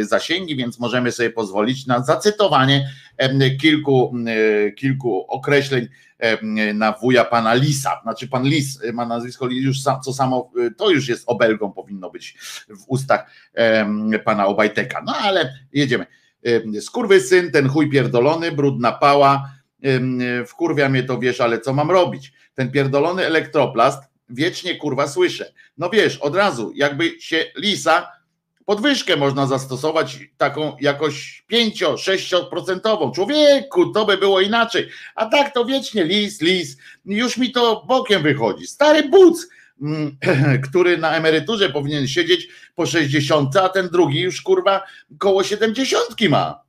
zasięgi, 0.00 0.56
więc 0.56 0.78
możemy 0.78 1.12
sobie 1.12 1.30
pozwolić 1.30 1.86
na 1.86 2.02
zacytowanie 2.02 2.90
kilku, 3.60 4.14
kilku 4.76 5.26
określeń 5.28 5.88
na 6.74 6.92
wuja 6.92 7.24
pana 7.24 7.54
Lisa. 7.54 8.00
Znaczy 8.02 8.28
pan 8.28 8.44
Lis 8.44 8.78
ma 8.92 9.06
nazwisko 9.06 9.48
już 9.50 9.82
co 9.82 10.12
samo, 10.12 10.52
to 10.76 10.90
już 10.90 11.08
jest 11.08 11.24
obelgą 11.26 11.72
powinno 11.72 12.10
być 12.10 12.38
w 12.68 12.84
ustach 12.86 13.30
pana 14.24 14.46
Obajteka. 14.46 15.02
No 15.06 15.14
ale 15.16 15.54
jedziemy. 15.72 16.06
syn, 17.20 17.50
ten 17.50 17.68
chuj 17.68 17.90
pierdolony, 17.90 18.52
brudna 18.52 18.92
pała, 18.92 19.50
wkurwia 20.46 20.88
mnie 20.88 21.02
to, 21.02 21.18
wiesz, 21.18 21.40
ale 21.40 21.60
co 21.60 21.72
mam 21.72 21.90
robić? 21.90 22.32
Ten 22.54 22.70
pierdolony 22.70 23.26
elektroplast 23.26 24.09
wiecznie 24.30 24.76
kurwa 24.76 25.08
słyszę. 25.08 25.52
No 25.78 25.90
wiesz, 25.90 26.16
od 26.16 26.36
razu, 26.36 26.72
jakby 26.74 27.20
się 27.20 27.44
Lisa 27.56 28.20
podwyżkę 28.64 29.16
można 29.16 29.46
zastosować 29.46 30.18
taką 30.36 30.76
jakoś 30.80 31.44
5-6%. 31.52 33.14
Człowieku, 33.14 33.92
to 33.92 34.06
by 34.06 34.18
było 34.18 34.40
inaczej. 34.40 34.88
A 35.14 35.26
tak 35.26 35.54
to 35.54 35.64
wiecznie 35.64 36.04
lis, 36.04 36.40
lis. 36.40 36.76
Już 37.04 37.36
mi 37.36 37.52
to 37.52 37.84
bokiem 37.88 38.22
wychodzi. 38.22 38.66
Stary 38.66 39.08
buc, 39.08 39.48
mm, 39.82 40.16
który 40.68 40.98
na 40.98 41.16
emeryturze 41.16 41.70
powinien 41.70 42.08
siedzieć 42.08 42.48
po 42.74 42.86
60, 42.86 43.56
a 43.56 43.68
ten 43.68 43.88
drugi 43.88 44.20
już 44.20 44.42
kurwa 44.42 44.82
koło 45.18 45.44
70 45.44 46.20
ma. 46.28 46.62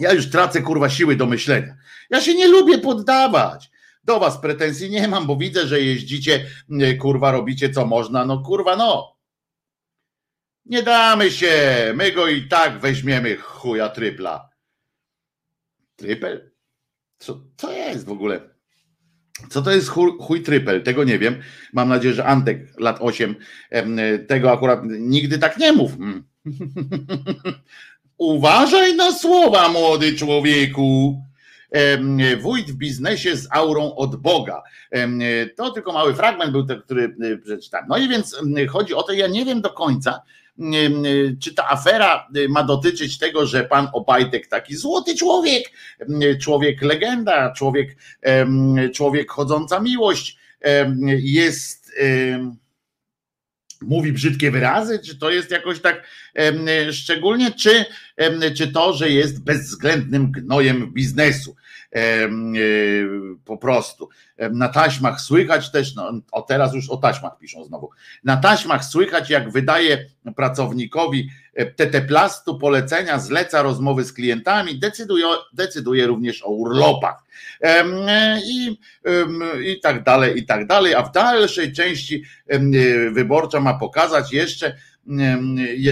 Ja 0.00 0.12
już 0.12 0.30
tracę 0.30 0.62
kurwa 0.62 0.90
siły 0.90 1.16
do 1.16 1.26
myślenia. 1.26 1.76
Ja 2.10 2.20
się 2.20 2.34
nie 2.34 2.48
lubię 2.48 2.78
poddawać. 2.78 3.70
Do 4.10 4.20
was 4.20 4.38
pretensji 4.38 4.90
nie 4.90 5.08
mam, 5.08 5.26
bo 5.26 5.36
widzę, 5.36 5.66
że 5.66 5.80
jeździcie, 5.80 6.46
kurwa, 6.98 7.32
robicie 7.32 7.70
co 7.70 7.86
można. 7.86 8.24
No 8.24 8.38
kurwa, 8.38 8.76
no 8.76 9.16
nie 10.66 10.82
damy 10.82 11.30
się, 11.30 11.52
my 11.94 12.12
go 12.12 12.28
i 12.28 12.48
tak 12.48 12.80
weźmiemy 12.80 13.36
chuja 13.36 13.88
trypla. 13.88 14.50
Trypel? 15.96 16.50
Co 17.18 17.40
to 17.56 17.72
jest 17.72 18.06
w 18.06 18.12
ogóle? 18.12 18.40
Co 19.50 19.62
to 19.62 19.70
jest 19.70 19.88
chuj, 19.88 20.12
chuj 20.20 20.42
trypel? 20.42 20.82
Tego 20.82 21.04
nie 21.04 21.18
wiem. 21.18 21.42
Mam 21.72 21.88
nadzieję, 21.88 22.14
że 22.14 22.24
Antek 22.24 22.80
lat 22.80 22.98
8 23.00 23.34
tego 24.28 24.52
akurat 24.52 24.80
nigdy 24.84 25.38
tak 25.38 25.58
nie 25.58 25.72
mów. 25.72 25.98
Hmm. 25.98 26.24
Uważaj 28.18 28.96
na 28.96 29.12
słowa, 29.12 29.68
młody 29.68 30.14
człowieku. 30.14 31.22
Wójt 32.40 32.70
w 32.70 32.74
biznesie 32.74 33.36
z 33.36 33.48
aurą 33.50 33.94
od 33.94 34.16
Boga. 34.16 34.62
To 35.56 35.70
tylko 35.70 35.92
mały 35.92 36.14
fragment 36.14 36.52
był 36.52 36.66
który 36.84 37.16
e, 37.20 37.36
przeczytałem. 37.36 37.86
No 37.88 37.98
i 37.98 38.08
więc 38.08 38.36
chodzi 38.68 38.94
o 38.94 39.02
to, 39.02 39.12
ja 39.12 39.26
nie 39.26 39.44
wiem 39.44 39.60
do 39.60 39.70
końca, 39.70 40.22
czy 41.40 41.54
ta 41.54 41.70
afera 41.70 42.28
y, 42.36 42.48
ma 42.48 42.64
dotyczyć 42.64 43.18
tego, 43.18 43.46
że 43.46 43.64
pan 43.64 43.88
Obajtek 43.92 44.46
taki 44.46 44.76
złoty 44.76 45.16
człowiek, 45.16 45.72
człowiek 46.40 46.82
legenda, 46.82 47.52
człowiek, 47.52 47.96
człowiek 48.94 49.30
chodząca 49.30 49.80
miłość, 49.80 50.38
jest 51.18 51.92
mówi 53.82 54.12
brzydkie 54.12 54.50
wyrazy, 54.50 54.98
czy 54.98 55.18
to 55.18 55.30
jest 55.30 55.50
jakoś 55.50 55.80
tak 55.80 56.06
szczególnie, 56.92 57.50
czy, 57.50 57.84
czy 58.56 58.68
to, 58.72 58.92
że 58.92 59.10
jest 59.10 59.44
bezwzględnym 59.44 60.32
gnojem 60.32 60.92
biznesu. 60.92 61.56
E, 61.94 62.28
po 63.44 63.56
prostu. 63.56 64.08
Na 64.50 64.68
taśmach 64.68 65.20
słychać 65.20 65.70
też, 65.70 65.94
no, 65.94 66.12
o 66.32 66.42
teraz 66.42 66.74
już 66.74 66.90
o 66.90 66.96
taśmach 66.96 67.38
piszą 67.38 67.64
znowu. 67.64 67.90
Na 68.24 68.36
taśmach 68.36 68.84
słychać, 68.84 69.30
jak 69.30 69.50
wydaje 69.50 70.06
pracownikowi 70.36 71.30
e, 71.54 71.66
TT 71.66 72.00
Plastu 72.08 72.58
polecenia, 72.58 73.18
zleca 73.18 73.62
rozmowy 73.62 74.04
z 74.04 74.12
klientami, 74.12 74.78
decyduje, 74.78 75.26
decyduje 75.52 76.06
również 76.06 76.42
o 76.42 76.48
urlopach. 76.48 77.24
I, 78.46 78.78
I 79.64 79.80
tak 79.80 80.02
dalej, 80.02 80.38
i 80.38 80.46
tak 80.46 80.66
dalej. 80.66 80.94
A 80.94 81.02
w 81.02 81.12
dalszej 81.12 81.72
części 81.72 82.24
wyborcza 83.12 83.60
ma 83.60 83.74
pokazać 83.74 84.32
jeszcze, 84.32 84.76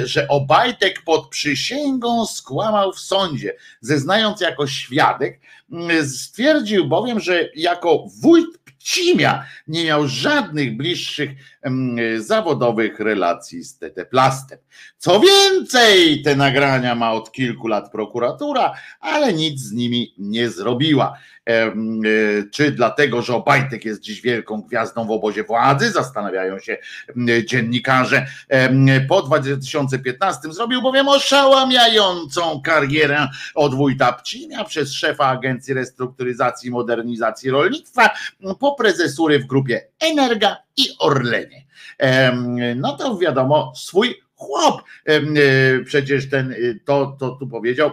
że 0.05 0.29
Obajtek 0.29 1.03
pod 1.03 1.29
przysięgą 1.29 2.27
skłamał 2.27 2.93
w 2.93 3.01
sądzie, 3.01 3.57
zeznając 3.81 4.41
jako 4.41 4.67
świadek, 4.67 5.41
stwierdził 6.07 6.89
bowiem, 6.89 7.21
że 7.21 7.49
jako 7.55 8.05
wójt 8.21 8.59
Pcimia 8.79 9.45
nie 9.69 9.85
miał 9.85 10.09
żadnych 10.09 10.77
bliższych 10.77 11.31
zawodowych 12.19 13.01
relacji 13.01 13.65
z 13.65 13.79
TT 13.79 14.07
Plastem. 14.11 14.59
Co 14.99 15.21
więcej, 15.21 16.23
te 16.23 16.37
nagrania 16.37 16.95
ma 16.95 17.13
od 17.13 17.33
kilku 17.33 17.67
lat 17.67 17.93
prokuratura, 17.93 18.75
ale 19.01 19.33
nic 19.33 19.61
z 19.61 19.73
nimi 19.73 20.15
nie 20.19 20.51
zrobiła. 20.51 21.19
E, 21.49 21.73
czy 22.53 22.71
dlatego, 22.71 23.23
że 23.23 23.35
Obajtek 23.35 23.85
jest 23.85 24.01
dziś 24.01 24.21
wielką 24.21 24.63
gwiazdą 24.63 25.07
w 25.07 25.11
obozie 25.11 25.45
władzy, 25.45 25.91
zastanawiają 25.91 26.59
się 26.59 26.79
dziennikarze. 27.47 28.27
Po 29.09 29.23
2015 29.23 30.53
zrobił 30.53 30.83
bowiem 30.83 31.09
oszałamiającą 31.09 32.61
karierę 32.65 33.29
od 33.55 33.75
wójta 33.75 34.23
przez 34.67 34.93
szefa 34.93 35.27
Agencji 35.27 35.75
Restrukturyzacji 35.75 36.69
i 36.69 36.73
Modernizacji 36.73 37.51
Rolnictwa 37.51 38.11
po 38.61 38.75
prezesury 38.75 39.39
w 39.39 39.47
grupie 39.47 39.89
Energa 40.01 40.57
i 40.77 40.89
Orlenie. 40.99 41.67
No 42.77 42.97
to 42.97 43.19
wiadomo, 43.19 43.73
swój 43.77 44.15
chłop 44.39 44.83
e, 45.05 45.21
przecież 45.85 46.31
ten, 46.31 46.53
y, 46.53 46.81
to, 46.85 47.17
to 47.19 47.31
tu 47.31 47.49
powiedział, 47.49 47.91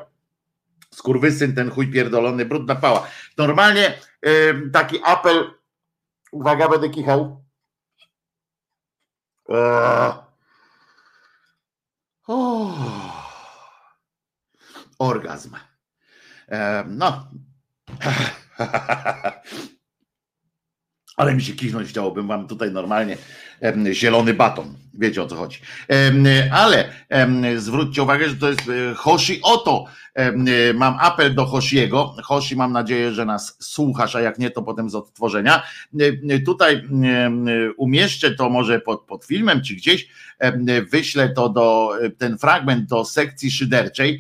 skurwysyn, 0.95 1.55
ten 1.55 1.71
chuj 1.71 1.91
pierdolony, 1.91 2.45
brudna 2.45 2.75
pała. 2.75 3.07
Normalnie 3.37 3.93
em, 4.21 4.71
taki 4.71 4.99
apel, 5.03 5.51
uwaga, 6.31 6.69
będę 6.69 6.89
kichał. 6.89 7.45
Eee. 9.49 10.13
Uff. 12.27 12.75
Orgazm. 14.99 15.55
Em, 16.47 16.97
No. 16.97 17.27
Ale 21.17 21.35
mi 21.35 21.41
się 21.41 21.53
kichnąć 21.53 21.89
chciałbym 21.89 22.27
wam 22.27 22.47
tutaj 22.47 22.71
normalnie 22.71 23.17
zielony 23.93 24.33
baton. 24.33 24.75
Wiecie 24.99 25.23
o 25.23 25.27
co 25.27 25.35
chodzi. 25.35 25.59
Ale 26.51 26.89
zwróćcie 27.57 28.03
uwagę, 28.03 28.29
że 28.29 28.35
to 28.35 28.49
jest 28.49 28.61
e, 28.69 28.93
Hoshi 28.95 29.39
Oto. 29.43 29.85
E, 30.13 30.73
Mam 30.73 30.97
apel 30.99 31.35
do 31.35 31.45
Hoshiego. 31.45 32.15
Hoshi, 32.23 32.55
mam 32.55 32.71
nadzieję, 32.71 33.11
że 33.11 33.25
nas 33.25 33.57
słuchasz, 33.59 34.15
a 34.15 34.21
jak 34.21 34.39
nie, 34.39 34.51
to 34.51 34.63
potem 34.63 34.89
z 34.89 34.95
odtworzenia. 34.95 35.63
E, 36.29 36.39
Tutaj 36.39 36.83
umieszczę 37.77 38.31
to 38.31 38.49
może 38.49 38.79
pod, 38.79 39.01
pod 39.01 39.25
filmem, 39.25 39.61
czy 39.61 39.75
gdzieś 39.75 40.07
wyślę 40.91 41.29
to 41.29 41.49
do 41.49 41.91
ten 42.17 42.37
fragment 42.37 42.89
do 42.89 43.05
sekcji 43.05 43.51
szyderczej. 43.51 44.19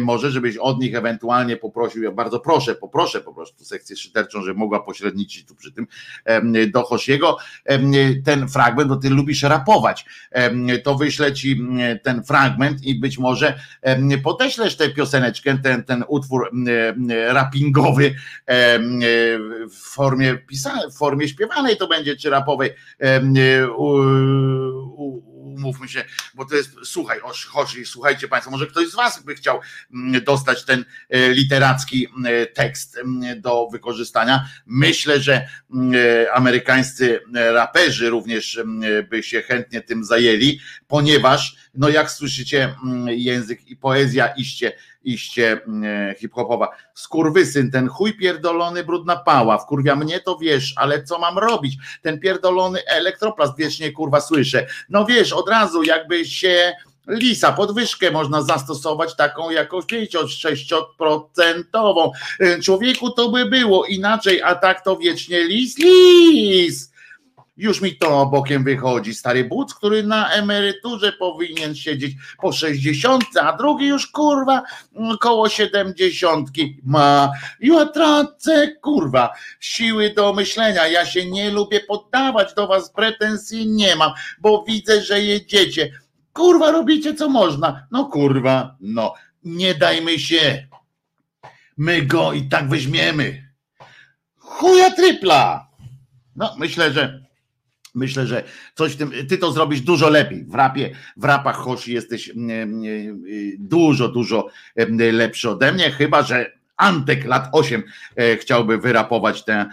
Może, 0.00 0.30
żebyś 0.30 0.56
od 0.56 0.80
nich 0.80 0.94
ewentualnie 0.94 1.56
poprosił. 1.56 2.02
Ja 2.02 2.10
bardzo 2.10 2.40
proszę, 2.40 2.74
poproszę 2.74 3.20
po 3.20 3.34
prostu 3.34 3.64
sekcję 3.64 3.96
szyderczą, 3.96 4.42
żeby 4.42 4.58
mogła 4.58 4.80
pośredniczyć 4.80 5.46
tu 5.46 5.54
przy 5.54 5.72
tym 5.72 5.86
do 6.70 6.82
Hosiego 6.82 7.36
em, 7.64 7.92
ten 8.24 8.48
fragment, 8.48 8.57
bo 8.86 8.96
ty 8.96 9.10
lubisz 9.10 9.42
rapować. 9.42 10.06
To 10.84 10.94
wyślę 10.94 11.32
ci 11.32 11.52
mm, 11.52 11.98
ten 11.98 12.24
fragment 12.24 12.82
i 12.82 12.94
być 12.94 13.18
może 13.18 13.58
podeślesz 14.22 14.76
tę 14.76 14.88
pioseneczkę, 14.88 15.58
ten, 15.58 15.84
ten 15.84 16.04
utwór 16.08 16.50
mm, 16.52 17.10
rapingowy 17.28 18.14
em, 18.46 19.00
w 19.70 19.94
formie 19.94 20.34
pisanej, 20.34 20.90
w 20.90 20.94
formie 20.94 21.28
śpiewanej 21.28 21.76
to 21.76 21.88
będzie, 21.88 22.16
czy 22.16 22.30
rapowej. 22.30 22.70
Umówmy 25.58 25.88
się, 25.88 26.04
bo 26.34 26.44
to 26.44 26.56
jest, 26.56 26.70
słuchaj, 26.84 27.20
chodź, 27.48 27.76
słuchajcie 27.84 28.28
Państwo, 28.28 28.50
może 28.50 28.66
ktoś 28.66 28.88
z 28.88 28.94
Was 28.94 29.22
by 29.22 29.34
chciał 29.34 29.60
mm, 29.94 30.24
dostać 30.24 30.64
ten 30.64 30.84
e, 31.08 31.28
literacki 31.28 32.06
e, 32.24 32.46
tekst 32.46 32.98
mm, 32.98 33.40
do 33.40 33.68
wykorzystania. 33.72 34.48
Myślę, 34.66 35.20
że 35.20 35.48
mm, 35.74 35.92
e, 35.94 36.32
amerykańscy 36.32 37.20
raperzy 37.34 38.10
również 38.10 38.60
by 39.10 39.22
się 39.22 39.42
chętnie 39.42 39.80
tym 39.80 40.04
zajęli, 40.04 40.60
ponieważ, 40.86 41.56
no 41.74 41.88
jak 41.88 42.10
słyszycie, 42.10 42.74
język 43.06 43.66
i 43.66 43.76
poezja 43.76 44.26
iście, 44.26 44.72
iście 45.12 45.60
mm, 45.66 46.14
hip-hopowa. 46.14 46.68
Skurwysyn, 46.94 47.70
ten 47.70 47.88
chuj 47.88 48.14
pierdolony, 48.14 48.84
brudna 48.84 49.16
pała, 49.16 49.58
wkurwia 49.58 49.96
mnie 49.96 50.20
to 50.20 50.38
wiesz, 50.38 50.74
ale 50.76 51.02
co 51.02 51.18
mam 51.18 51.38
robić? 51.38 51.76
Ten 52.02 52.20
pierdolony 52.20 52.86
elektroplast 52.86 53.56
wiecznie 53.56 53.92
kurwa 53.92 54.20
słyszę. 54.20 54.66
No 54.88 55.04
wiesz, 55.04 55.32
od 55.32 55.48
razu 55.48 55.82
jakby 55.82 56.24
się 56.24 56.72
Lisa, 57.08 57.52
podwyżkę 57.52 58.10
można 58.10 58.42
zastosować 58.42 59.16
taką 59.16 59.50
jakąś 59.50 59.84
6%. 59.84 62.10
Człowieku 62.62 63.10
to 63.10 63.28
by 63.28 63.46
było 63.46 63.84
inaczej, 63.84 64.42
a 64.42 64.54
tak 64.54 64.84
to 64.84 64.96
wiecznie 64.96 65.44
lis, 65.44 65.78
lis. 65.78 66.87
Już 67.58 67.80
mi 67.80 67.96
to 67.96 68.26
bokiem 68.26 68.64
wychodzi. 68.64 69.14
Stary 69.14 69.44
buc, 69.44 69.74
który 69.74 70.02
na 70.02 70.30
emeryturze 70.30 71.12
powinien 71.12 71.74
siedzieć 71.74 72.16
po 72.40 72.52
60, 72.52 73.24
a 73.42 73.56
drugi 73.56 73.86
już 73.86 74.06
kurwa 74.06 74.62
koło 75.20 75.48
70 75.48 76.48
ma. 76.84 77.30
Ja 77.60 77.86
tracę 77.86 78.68
kurwa 78.82 79.34
siły 79.60 80.14
do 80.14 80.32
myślenia. 80.32 80.86
Ja 80.86 81.06
się 81.06 81.30
nie 81.30 81.50
lubię 81.50 81.80
poddawać 81.80 82.54
do 82.54 82.66
was, 82.66 82.90
pretensji 82.90 83.66
nie 83.66 83.96
mam, 83.96 84.12
bo 84.40 84.64
widzę, 84.68 85.02
że 85.02 85.20
jedziecie. 85.20 85.92
Kurwa, 86.32 86.70
robicie 86.70 87.14
co 87.14 87.28
można. 87.28 87.86
No 87.90 88.04
kurwa, 88.04 88.76
no. 88.80 89.14
Nie 89.44 89.74
dajmy 89.74 90.18
się. 90.18 90.66
My 91.76 92.02
go 92.02 92.32
i 92.32 92.48
tak 92.48 92.68
weźmiemy. 92.68 93.48
Chuja 94.36 94.90
trypla. 94.90 95.68
No, 96.36 96.54
myślę, 96.58 96.92
że 96.92 97.27
myślę, 97.98 98.26
że 98.26 98.44
coś 98.74 98.96
tym, 98.96 99.12
ty 99.28 99.38
to 99.38 99.52
zrobisz 99.52 99.80
dużo 99.80 100.08
lepiej. 100.08 100.44
W 100.44 100.54
rapie, 100.54 100.90
w 101.16 101.24
rapach 101.24 101.56
Hoshi 101.56 101.92
jesteś 101.92 102.30
mm, 102.30 102.50
mm, 102.50 102.84
y, 102.84 103.56
dużo, 103.58 104.08
dużo 104.08 104.48
lepszy 105.12 105.50
ode 105.50 105.72
mnie, 105.72 105.90
chyba, 105.90 106.22
że 106.22 106.58
Antek 106.78 107.24
lat 107.24 107.48
8 107.52 107.82
e, 108.16 108.36
chciałby 108.36 108.78
wyrapować 108.78 109.44
tę, 109.44 109.66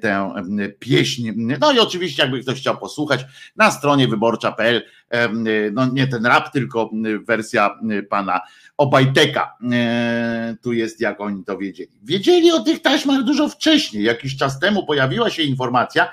tę 0.00 0.32
pieśń. 0.78 1.30
No 1.36 1.72
i 1.72 1.78
oczywiście, 1.78 2.22
jakby 2.22 2.40
ktoś 2.40 2.60
chciał 2.60 2.78
posłuchać, 2.78 3.24
na 3.56 3.70
stronie 3.70 4.08
wyborcza.pl, 4.08 4.82
e, 5.10 5.28
no 5.72 5.86
nie 5.86 6.06
ten 6.06 6.26
rap, 6.26 6.52
tylko 6.52 6.90
wersja 7.26 7.78
pana 8.10 8.40
Obajteka. 8.76 9.56
E, 9.72 10.56
Tu 10.62 10.72
jest, 10.72 11.00
jak 11.00 11.20
oni 11.20 11.44
to 11.44 11.58
wiedzieli. 11.58 11.90
Wiedzieli 12.02 12.52
o 12.52 12.60
tych 12.60 12.82
taśmach 12.82 13.22
dużo 13.22 13.48
wcześniej. 13.48 14.04
Jakiś 14.04 14.36
czas 14.36 14.58
temu 14.58 14.86
pojawiła 14.86 15.30
się 15.30 15.42
informacja, 15.42 16.08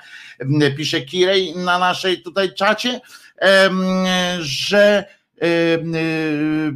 pisze 0.76 1.00
Kirej 1.00 1.56
na 1.56 1.78
naszej 1.78 2.22
tutaj 2.22 2.54
czacie, 2.54 3.00
że 4.38 5.04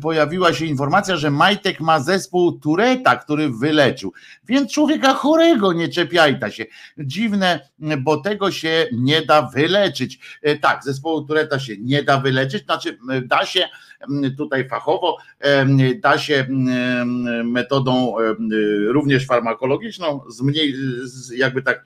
pojawiła 0.02 0.52
się 0.52 0.64
informacja, 0.64 1.16
że 1.16 1.30
Majtek 1.30 1.80
ma 1.80 2.00
zespół 2.00 2.58
Tureta, 2.58 3.16
który 3.16 3.50
wyleczył. 3.50 4.12
Więc 4.44 4.72
człowieka 4.72 5.14
chorego 5.14 5.72
nie 5.72 5.88
czepiajta 5.88 6.50
się. 6.50 6.64
Dziwne, 6.98 7.68
bo 7.98 8.16
tego 8.16 8.50
się 8.50 8.86
nie 8.92 9.22
da 9.22 9.42
wyleczyć. 9.42 10.18
E, 10.42 10.56
Tak, 10.58 10.84
zespołu 10.84 11.22
Tureta 11.22 11.58
się 11.58 11.72
nie 11.80 12.02
da 12.02 12.20
wyleczyć, 12.20 12.64
znaczy 12.64 12.98
da 13.26 13.46
się 13.46 13.68
tutaj 14.36 14.68
fachowo, 14.68 15.18
da 16.02 16.18
się 16.18 16.46
metodą 17.44 18.14
również 18.88 19.26
farmakologiczną 19.26 20.20
zmniej, 20.28 20.74
jakby 21.36 21.62
tak 21.62 21.84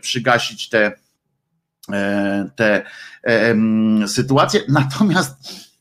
przygasić 0.00 0.68
te, 0.68 0.92
e, 1.92 2.50
te 2.56 2.82
sytuacje. 4.06 4.60
Natomiast 4.68 5.71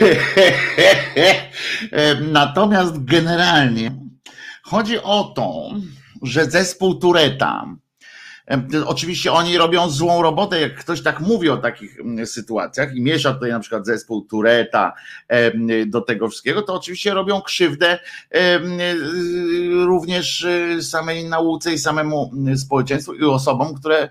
Natomiast 2.32 3.04
generalnie 3.04 3.90
chodzi 4.62 4.98
o 4.98 5.24
to, 5.24 5.70
że 6.22 6.44
zespół 6.44 6.94
Tureta, 6.94 7.76
oczywiście 8.86 9.32
oni 9.32 9.58
robią 9.58 9.90
złą 9.90 10.22
robotę, 10.22 10.60
jak 10.60 10.74
ktoś 10.74 11.02
tak 11.02 11.20
mówi 11.20 11.50
o 11.50 11.56
takich 11.56 12.00
mm, 12.00 12.26
sytuacjach 12.26 12.94
i 12.94 13.02
miesza 13.02 13.34
tutaj 13.34 13.50
na 13.50 13.60
przykład 13.60 13.86
zespół 13.86 14.22
Tureta 14.22 14.92
do 15.86 16.00
tego 16.00 16.28
wszystkiego, 16.28 16.62
to 16.62 16.74
oczywiście 16.74 17.14
robią 17.14 17.40
krzywdę 17.40 17.98
y, 17.98 18.38
również 19.84 20.44
y, 20.44 20.82
samej 20.82 21.24
nauce 21.24 21.72
i 21.72 21.78
samemu 21.78 22.32
y, 22.48 22.58
społeczeństwu 22.58 23.14
i 23.14 23.24
osobom, 23.24 23.74
które 23.74 24.08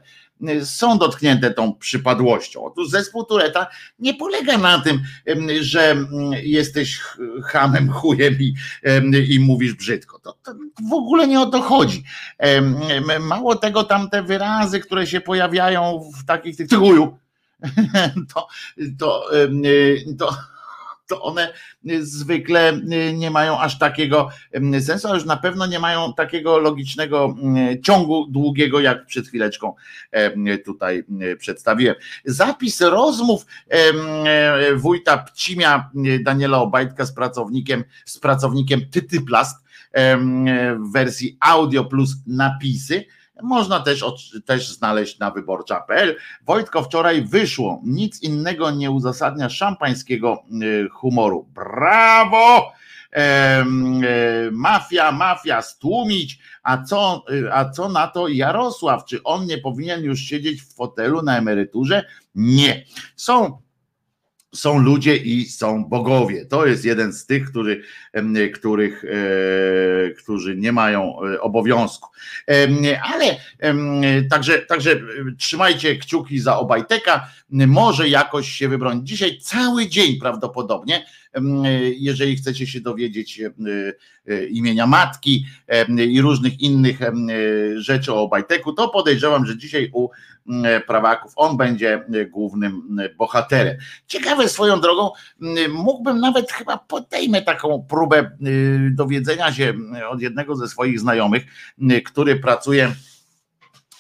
są 0.64 0.98
dotknięte 0.98 1.52
tą 1.52 1.74
przypadłością. 1.74 2.64
Otóż 2.64 2.90
zespół 2.90 3.24
Tureta 3.24 3.68
nie 4.00 4.14
polega 4.14 4.58
na 4.58 4.80
tym, 4.80 5.02
że 5.62 5.92
mm, 5.92 6.10
jesteś 6.44 7.02
chamem, 7.44 7.92
chujem 8.00 8.34
i, 8.40 8.54
i 9.30 9.40
mówisz 9.40 9.74
brzydko. 9.74 10.20
To, 10.20 10.38
to 10.44 10.52
w 10.90 10.94
ogóle 10.94 11.28
nie 11.28 11.42
o 11.42 11.46
to 11.46 11.62
chodzi. 11.62 12.04
Mało 13.20 13.56
tego, 13.56 13.84
tam 13.84 14.10
te 14.10 14.24
wyrazy, 14.24 14.80
które 14.80 15.08
się 15.08 15.22
pojawiają 15.22 16.12
w 16.20 16.26
takich 16.26 16.58
tych 16.58 16.70
chuju, 16.70 17.18
to, 18.34 18.48
to, 19.00 19.36
y, 19.36 20.16
to 20.20 20.38
to 21.08 21.22
one 21.22 21.54
zwykle 22.00 22.80
nie 23.14 23.32
mają 23.32 23.60
aż 23.60 23.80
takiego 23.80 24.30
sensu, 24.80 25.08
ale 25.08 25.18
już 25.18 25.26
na 25.26 25.38
pewno 25.38 25.66
nie 25.66 25.80
mają 25.80 26.14
takiego 26.14 26.60
logicznego 26.60 27.36
ciągu 27.84 28.28
długiego, 28.30 28.80
jak 28.80 29.06
przed 29.06 29.28
chwileczką 29.28 29.74
tutaj 30.66 31.04
przedstawiłem. 31.40 31.96
Zapis 32.26 32.82
rozmów 32.82 33.46
wójta 34.76 35.18
Pcimia 35.18 35.90
Daniela 36.24 36.58
Obajtka 36.58 37.06
z 37.06 37.14
pracownikiem, 37.14 37.84
z 38.06 38.20
pracownikiem 38.20 38.82
Tytyplast 38.92 39.68
w 40.78 40.92
wersji 40.94 41.38
audio 41.40 41.86
plus 41.86 42.16
napisy 42.28 43.06
można 43.44 43.80
też, 43.80 44.06
też 44.46 44.70
znaleźć 44.70 45.20
na 45.20 45.32
wyborcza.pl. 45.32 46.16
Wojtko, 46.46 46.84
wczoraj 46.84 47.22
wyszło. 47.22 47.82
Nic 47.84 48.24
innego 48.24 48.72
nie 48.72 48.92
uzasadnia 48.92 49.50
szampańskiego 49.50 50.44
y, 50.64 50.90
humoru. 50.90 51.48
Brawo! 51.54 52.72
E, 53.14 53.66
mafia, 54.52 55.12
mafia 55.12 55.62
stłumić, 55.62 56.40
a 56.64 56.84
co, 56.84 57.24
y, 57.32 57.54
a 57.54 57.70
co 57.70 57.90
na 57.90 58.08
to 58.08 58.28
Jarosław? 58.28 59.06
Czy 59.06 59.24
on 59.24 59.46
nie 59.46 59.58
powinien 59.58 60.04
już 60.04 60.20
siedzieć 60.20 60.62
w 60.62 60.76
fotelu 60.76 61.22
na 61.22 61.38
emeryturze? 61.38 62.06
Nie. 62.36 62.86
Są 63.16 63.62
są 64.56 64.80
ludzie 64.80 65.16
i 65.16 65.46
są 65.46 65.86
bogowie. 65.86 66.46
To 66.46 66.66
jest 66.66 66.86
jeden 66.86 67.14
z 67.14 67.26
tych, 67.26 67.50
który, 67.50 67.82
których, 68.54 69.06
e, 69.06 70.12
którzy 70.12 70.58
nie 70.58 70.72
mają 70.72 71.24
e, 71.24 71.42
obowiązku. 71.42 72.10
Ale 73.04 73.38
także, 74.30 74.60
także 74.60 75.02
trzymajcie 75.38 75.96
kciuki 75.96 76.40
za 76.40 76.58
Obajteka, 76.58 77.28
może 77.50 78.10
jakoś 78.10 78.52
się 78.52 78.70
wybronić. 78.70 79.08
Dzisiaj 79.08 79.40
cały 79.40 79.88
dzień 79.88 80.20
prawdopodobnie, 80.20 81.06
jeżeli 81.98 82.36
chcecie 82.36 82.68
się 82.68 82.82
dowiedzieć 82.82 83.42
e, 83.42 84.46
imienia 84.46 84.88
matki 84.88 85.46
i 86.10 86.22
różnych 86.22 86.62
innych 86.62 87.00
rzeczy 87.76 88.14
o 88.14 88.22
Obajteku, 88.22 88.74
to 88.74 88.90
podejrzewam, 88.90 89.46
że 89.46 89.58
dzisiaj 89.58 89.90
u 89.94 90.10
E, 90.10 90.37
prawaków. 90.88 91.34
On 91.36 91.58
będzie 91.58 92.06
e, 92.14 92.26
głównym 92.26 93.00
e, 93.00 93.10
bohaterem. 93.10 93.78
Ciekawe 94.08 94.50
swoją 94.50 94.82
drogą, 94.82 95.12
mógłbym 95.70 96.20
nawet 96.20 96.52
chyba 96.52 96.78
podejmę 96.78 97.42
taką 97.42 97.86
próbę 97.90 98.32
dowiedzenia 98.92 99.54
się 99.54 99.74
od 100.10 100.22
jednego 100.22 100.56
ze 100.56 100.68
swoich 100.68 101.00
znajomych, 101.00 101.44
który 102.06 102.36
pracuje 102.36 102.92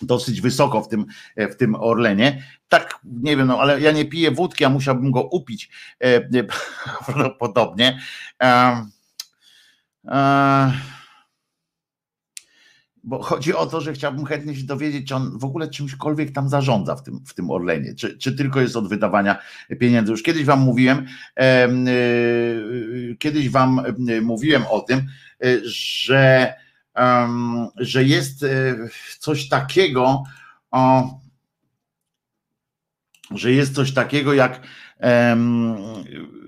dosyć 0.01 0.41
wysoko 0.41 0.81
w 0.81 0.87
tym, 0.87 1.05
w 1.37 1.55
tym 1.55 1.75
Orlenie. 1.75 2.43
Tak, 2.69 2.99
nie 3.03 3.37
wiem, 3.37 3.47
no 3.47 3.59
ale 3.59 3.81
ja 3.81 3.91
nie 3.91 4.05
piję 4.05 4.31
wódki, 4.31 4.65
a 4.65 4.69
musiałbym 4.69 5.11
go 5.11 5.23
upić 5.23 5.69
prawdopodobnie. 7.05 7.99
E, 8.43 8.85
e, 10.07 10.96
bo 13.07 13.23
chodzi 13.23 13.53
o 13.53 13.65
to, 13.65 13.81
że 13.81 13.93
chciałbym 13.93 14.25
chętnie 14.25 14.55
się 14.55 14.63
dowiedzieć, 14.63 15.07
czy 15.07 15.15
on 15.15 15.39
w 15.39 15.45
ogóle 15.45 15.69
czymśkolwiek 15.69 16.31
tam 16.31 16.49
zarządza 16.49 16.95
w 16.95 17.03
tym, 17.03 17.19
w 17.25 17.33
tym 17.33 17.51
Orlenie, 17.51 17.95
czy, 17.95 18.17
czy 18.17 18.35
tylko 18.35 18.61
jest 18.61 18.75
od 18.75 18.89
wydawania 18.89 19.37
pieniędzy. 19.79 20.11
Już 20.11 20.23
kiedyś 20.23 20.45
wam 20.45 20.59
mówiłem, 20.59 21.05
e, 21.39 21.67
kiedyś 23.19 23.49
wam 23.49 23.81
e, 24.09 24.21
mówiłem 24.21 24.63
o 24.69 24.79
tym, 24.79 25.07
że, 25.63 26.53
że 27.77 28.03
jest 28.03 28.45
coś 29.19 29.49
takiego, 29.49 30.23
że 33.31 33.51
jest 33.51 33.75
coś 33.75 33.93
takiego 33.93 34.33
jak 34.33 34.61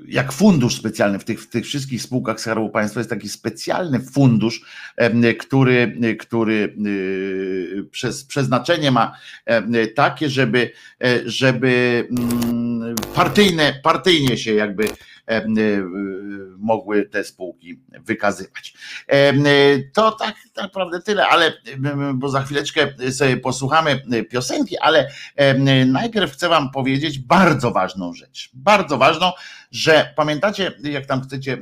jak 0.08 0.32
fundusz 0.32 0.76
specjalny. 0.76 1.20
W 1.20 1.24
tych, 1.24 1.42
w 1.42 1.50
tych 1.50 1.66
wszystkich 1.66 2.02
spółkach 2.02 2.42
Skarbu 2.42 2.70
Państwa 2.70 3.00
jest 3.00 3.10
taki 3.10 3.30
specjalny 3.30 4.00
fundusz, 4.00 4.66
który, 5.40 5.98
który 6.20 6.76
y, 6.86 7.86
przez 7.92 8.26
przeznaczenie 8.26 8.92
ma 8.92 9.18
takie, 9.96 10.30
żeby, 10.30 10.72
e, 11.04 11.20
żeby 11.26 12.08
mm, 12.12 12.96
partyjne, 13.16 13.80
partyjnie 13.84 14.38
się 14.38 14.54
jakby 14.54 14.86
mogły 16.58 17.06
te 17.06 17.24
spółki 17.24 17.80
wykazywać. 18.06 18.74
To 19.94 20.12
tak 20.12 20.36
naprawdę 20.58 21.02
tyle, 21.02 21.28
ale 21.28 21.54
bo 22.14 22.30
za 22.30 22.42
chwileczkę 22.42 23.12
sobie 23.12 23.38
posłuchamy 23.38 24.02
piosenki, 24.30 24.78
ale 24.78 25.12
najpierw 25.86 26.34
chcę 26.34 26.50
Wam 26.50 26.72
powiedzieć 26.72 27.20
bardzo 27.20 27.72
ważną 27.72 28.14
rzecz. 28.14 28.50
Bardzo 28.54 28.98
ważną, 28.98 29.32
że 29.72 30.14
pamiętacie, 30.16 30.72
jak 30.84 31.06
tam 31.06 31.22
chcecie 31.22 31.54
e, 31.54 31.58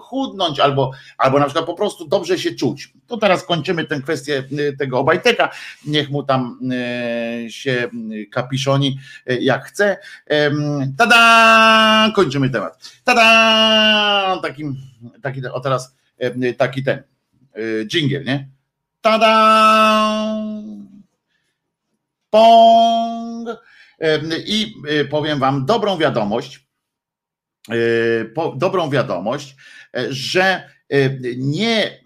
chudnąć 0.00 0.60
albo, 0.60 0.90
albo 1.18 1.38
na 1.38 1.44
przykład 1.44 1.66
po 1.66 1.74
prostu 1.74 2.08
dobrze 2.08 2.38
się 2.38 2.54
czuć. 2.54 2.92
To 3.06 3.16
teraz 3.16 3.46
kończymy 3.46 3.84
tę 3.84 4.00
kwestię 4.00 4.44
e, 4.68 4.72
tego 4.72 4.98
Obajteka, 4.98 5.50
niech 5.86 6.10
mu 6.10 6.22
tam 6.22 6.58
e, 6.72 7.50
się 7.50 7.90
kapiszoni 8.32 8.98
jak 9.26 9.64
chce. 9.64 9.96
Tada! 10.98 12.12
Kończymy 12.14 12.50
temat. 12.50 12.71
Tada! 13.04 14.40
Takim, 14.42 14.76
taki, 15.22 15.46
o 15.46 15.60
teraz 15.60 15.96
taki 16.56 16.82
ten 16.82 17.02
dżingiel, 17.86 18.24
nie? 18.24 18.48
Tada! 19.00 20.36
Pong! 22.30 23.48
I 24.46 24.74
powiem 25.10 25.38
Wam 25.38 25.66
dobrą 25.66 25.98
wiadomość, 25.98 26.62
E, 27.70 28.56
dobrą 28.56 28.90
wiadomość, 28.90 29.56
e, 29.96 30.12
że 30.12 30.70
e, 30.88 31.10
nie 31.36 32.00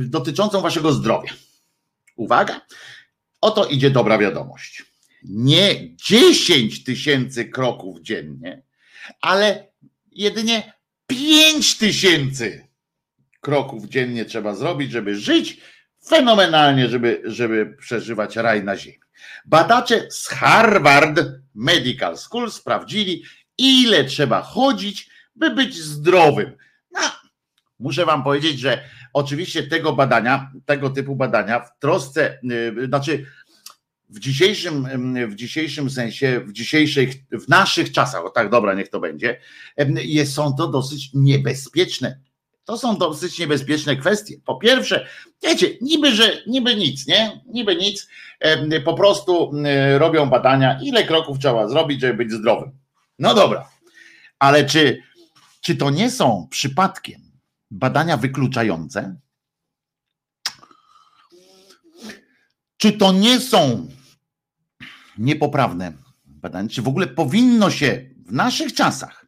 dotyczącą 0.00 0.60
waszego 0.60 0.92
zdrowia. 0.92 1.32
Uwaga, 2.16 2.60
oto 3.40 3.66
idzie 3.66 3.90
dobra 3.90 4.18
wiadomość. 4.18 4.84
Nie 5.22 5.96
10 5.96 6.84
tysięcy 6.84 7.44
kroków 7.44 8.00
dziennie, 8.00 8.62
ale 9.20 9.71
jedynie 10.14 10.72
5 11.06 11.78
tysięcy 11.78 12.68
kroków 13.40 13.88
dziennie 13.88 14.24
trzeba 14.24 14.54
zrobić, 14.54 14.90
żeby 14.90 15.16
żyć 15.16 15.60
fenomenalnie, 16.06 16.88
żeby, 16.88 17.22
żeby 17.24 17.76
przeżywać 17.80 18.36
raj 18.36 18.64
na 18.64 18.76
ziemi. 18.76 18.98
Badacze 19.44 20.10
z 20.10 20.28
Harvard 20.28 21.20
Medical 21.54 22.18
School 22.18 22.50
sprawdzili, 22.50 23.24
ile 23.58 24.04
trzeba 24.04 24.42
chodzić, 24.42 25.10
by 25.36 25.50
być 25.50 25.76
zdrowym. 25.76 26.56
No, 26.92 27.00
muszę 27.78 28.06
Wam 28.06 28.24
powiedzieć, 28.24 28.60
że 28.60 28.84
oczywiście 29.12 29.62
tego 29.62 29.92
badania, 29.92 30.50
tego 30.66 30.90
typu 30.90 31.16
badania 31.16 31.60
w 31.60 31.78
trosce, 31.78 32.38
yy, 32.42 32.86
znaczy 32.86 33.26
w 34.12 34.18
dzisiejszym, 34.18 34.88
w 35.30 35.34
dzisiejszym 35.34 35.90
sensie, 35.90 36.40
w 36.46 36.52
dzisiejszych, 36.52 37.10
w 37.32 37.48
naszych 37.48 37.92
czasach, 37.92 38.24
o 38.24 38.30
tak 38.30 38.50
dobra, 38.50 38.74
niech 38.74 38.88
to 38.88 39.00
będzie, 39.00 39.40
jest, 40.04 40.34
są 40.34 40.54
to 40.54 40.68
dosyć 40.68 41.10
niebezpieczne. 41.14 42.20
To 42.64 42.78
są 42.78 42.96
dosyć 42.98 43.38
niebezpieczne 43.38 43.96
kwestie. 43.96 44.34
Po 44.44 44.56
pierwsze, 44.56 45.06
wiecie, 45.42 45.66
niby, 45.80 46.14
że 46.14 46.42
niby 46.46 46.76
nic, 46.76 47.06
nie? 47.06 47.40
Niby 47.46 47.76
nic, 47.76 48.08
po 48.84 48.94
prostu 48.94 49.52
robią 49.98 50.30
badania, 50.30 50.80
ile 50.82 51.04
kroków 51.04 51.38
trzeba 51.38 51.68
zrobić, 51.68 52.00
żeby 52.00 52.14
być 52.14 52.32
zdrowym. 52.32 52.70
No 53.18 53.34
dobra, 53.34 53.68
ale 54.38 54.64
czy, 54.64 55.02
czy 55.60 55.76
to 55.76 55.90
nie 55.90 56.10
są 56.10 56.48
przypadkiem 56.50 57.20
badania 57.70 58.16
wykluczające? 58.16 59.16
Czy 62.76 62.92
to 62.92 63.12
nie 63.12 63.40
są 63.40 63.88
niepoprawne 65.18 65.92
badania? 66.24 66.68
Czy 66.68 66.82
w 66.82 66.88
ogóle 66.88 67.06
powinno 67.06 67.70
się 67.70 68.10
w 68.26 68.32
naszych 68.32 68.74
czasach 68.74 69.26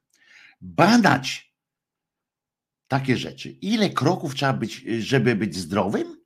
badać 0.60 1.54
takie 2.88 3.16
rzeczy? 3.16 3.50
Ile 3.50 3.90
kroków 3.90 4.34
trzeba 4.34 4.52
być, 4.52 4.74
żeby 4.98 5.36
być 5.36 5.56
zdrowym? 5.56 6.24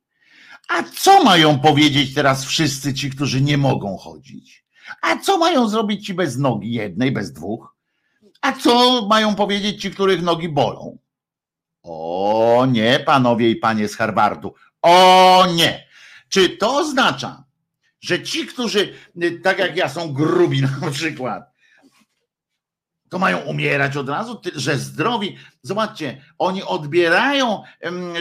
A 0.69 0.83
co 0.83 1.23
mają 1.23 1.59
powiedzieć 1.59 2.13
teraz 2.13 2.45
wszyscy 2.45 2.93
ci, 2.93 3.09
którzy 3.09 3.41
nie 3.41 3.57
mogą 3.57 3.97
chodzić? 3.97 4.65
A 5.01 5.17
co 5.17 5.37
mają 5.37 5.67
zrobić 5.67 6.05
ci 6.05 6.13
bez 6.13 6.37
nogi 6.37 6.71
jednej, 6.71 7.11
bez 7.11 7.33
dwóch? 7.33 7.75
A 8.41 8.53
co 8.53 9.05
mają 9.07 9.35
powiedzieć 9.35 9.81
ci, 9.81 9.91
których 9.91 10.21
nogi 10.21 10.49
bolą? 10.49 10.97
O 11.83 12.67
nie, 12.71 12.99
panowie 12.99 13.49
i 13.49 13.55
panie 13.55 13.87
z 13.87 13.95
Harvardu. 13.95 14.53
O 14.81 15.45
nie. 15.55 15.87
Czy 16.29 16.49
to 16.49 16.77
oznacza, 16.77 17.43
że 18.01 18.23
ci, 18.23 18.47
którzy, 18.47 18.93
tak 19.43 19.59
jak 19.59 19.77
ja, 19.77 19.89
są 19.89 20.13
grubi 20.13 20.61
na 20.81 20.91
przykład, 20.91 21.49
to 23.09 23.19
mają 23.19 23.37
umierać 23.37 23.97
od 23.97 24.09
razu, 24.09 24.41
że 24.55 24.77
zdrowi, 24.77 25.37
zobaczcie, 25.61 26.21
oni 26.37 26.63
odbierają 26.63 27.63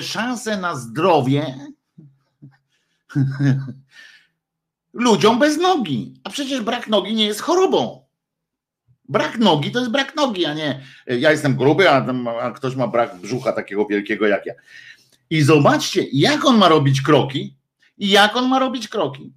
szansę 0.02 0.56
na 0.56 0.76
zdrowie 0.76 1.54
ludziom 4.92 5.38
bez 5.38 5.58
nogi. 5.58 6.14
A 6.24 6.30
przecież 6.30 6.60
brak 6.60 6.88
nogi 6.88 7.14
nie 7.14 7.26
jest 7.26 7.40
chorobą. 7.40 8.04
Brak 9.08 9.38
nogi 9.38 9.70
to 9.70 9.78
jest 9.78 9.90
brak 9.90 10.16
nogi, 10.16 10.46
a 10.46 10.54
nie 10.54 10.82
ja 11.06 11.30
jestem 11.30 11.56
gruby, 11.56 11.90
a, 11.90 12.06
a 12.40 12.50
ktoś 12.50 12.74
ma 12.74 12.86
brak 12.86 13.16
brzucha 13.16 13.52
takiego 13.52 13.86
wielkiego 13.86 14.26
jak 14.26 14.46
ja. 14.46 14.54
I 15.30 15.42
zobaczcie, 15.42 16.04
jak 16.12 16.44
on 16.44 16.58
ma 16.58 16.68
robić 16.68 17.02
kroki 17.02 17.56
i 17.98 18.08
jak 18.08 18.36
on 18.36 18.48
ma 18.48 18.58
robić 18.58 18.88
kroki. 18.88 19.32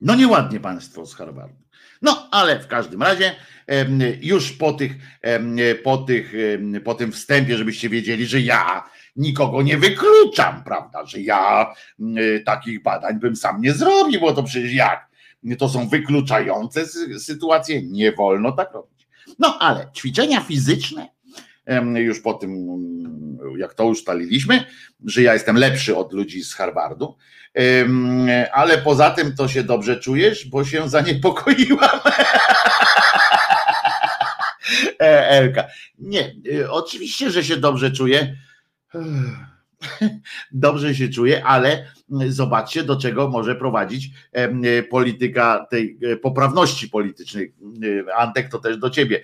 No 0.00 0.14
nieładnie 0.14 0.60
państwo 0.60 1.06
z 1.06 1.14
Harvardu. 1.14 1.60
No, 2.02 2.28
ale 2.30 2.60
w 2.60 2.66
każdym 2.66 3.02
razie 3.02 3.34
już 4.22 4.52
po 4.52 4.72
tych, 4.72 4.92
po 5.82 5.98
tych, 5.98 6.32
po 6.84 6.94
tym 6.94 7.12
wstępie, 7.12 7.56
żebyście 7.56 7.88
wiedzieli, 7.88 8.26
że 8.26 8.40
ja 8.40 8.90
nikogo 9.16 9.62
nie 9.62 9.78
wykluczam, 9.78 10.64
prawda, 10.64 11.06
że 11.06 11.20
ja 11.20 11.74
takich 12.44 12.82
badań 12.82 13.20
bym 13.20 13.36
sam 13.36 13.60
nie 13.60 13.72
zrobił, 13.72 14.20
bo 14.20 14.32
to 14.32 14.42
przecież 14.42 14.72
jak? 14.72 15.10
To 15.58 15.68
są 15.68 15.88
wykluczające 15.88 16.86
sytuacje, 17.18 17.82
nie 17.82 18.12
wolno 18.12 18.52
tak 18.52 18.72
robić. 18.72 19.08
No, 19.38 19.58
ale 19.58 19.86
ćwiczenia 19.96 20.40
fizyczne 20.40 21.08
już 21.94 22.20
po 22.20 22.34
tym, 22.34 22.68
jak 23.56 23.74
to 23.74 23.86
ustaliliśmy, 23.86 24.64
że 25.06 25.22
ja 25.22 25.34
jestem 25.34 25.56
lepszy 25.56 25.96
od 25.96 26.12
ludzi 26.12 26.44
z 26.44 26.54
Harvardu, 26.54 27.16
ale 28.52 28.78
poza 28.78 29.10
tym 29.10 29.36
to 29.36 29.48
się 29.48 29.62
dobrze 29.62 29.96
czujesz, 29.96 30.48
bo 30.48 30.64
się 30.64 30.88
zaniepokoiłam. 30.88 32.00
E, 35.00 35.28
Elka. 35.28 35.64
Nie, 35.98 36.34
y, 36.46 36.70
oczywiście, 36.70 37.30
że 37.30 37.44
się 37.44 37.56
dobrze 37.56 37.90
czuję. 37.90 38.36
Dobrze 40.52 40.94
się 40.94 41.08
czuję, 41.08 41.44
ale 41.44 41.86
zobaczcie, 42.28 42.82
do 42.82 42.96
czego 42.96 43.28
może 43.28 43.54
prowadzić 43.54 44.10
polityka 44.90 45.66
tej 45.70 45.98
e, 46.02 46.16
poprawności 46.16 46.88
politycznej. 46.88 47.54
E, 48.08 48.16
Antek, 48.16 48.48
to 48.48 48.58
też 48.58 48.76
do 48.76 48.90
ciebie. 48.90 49.20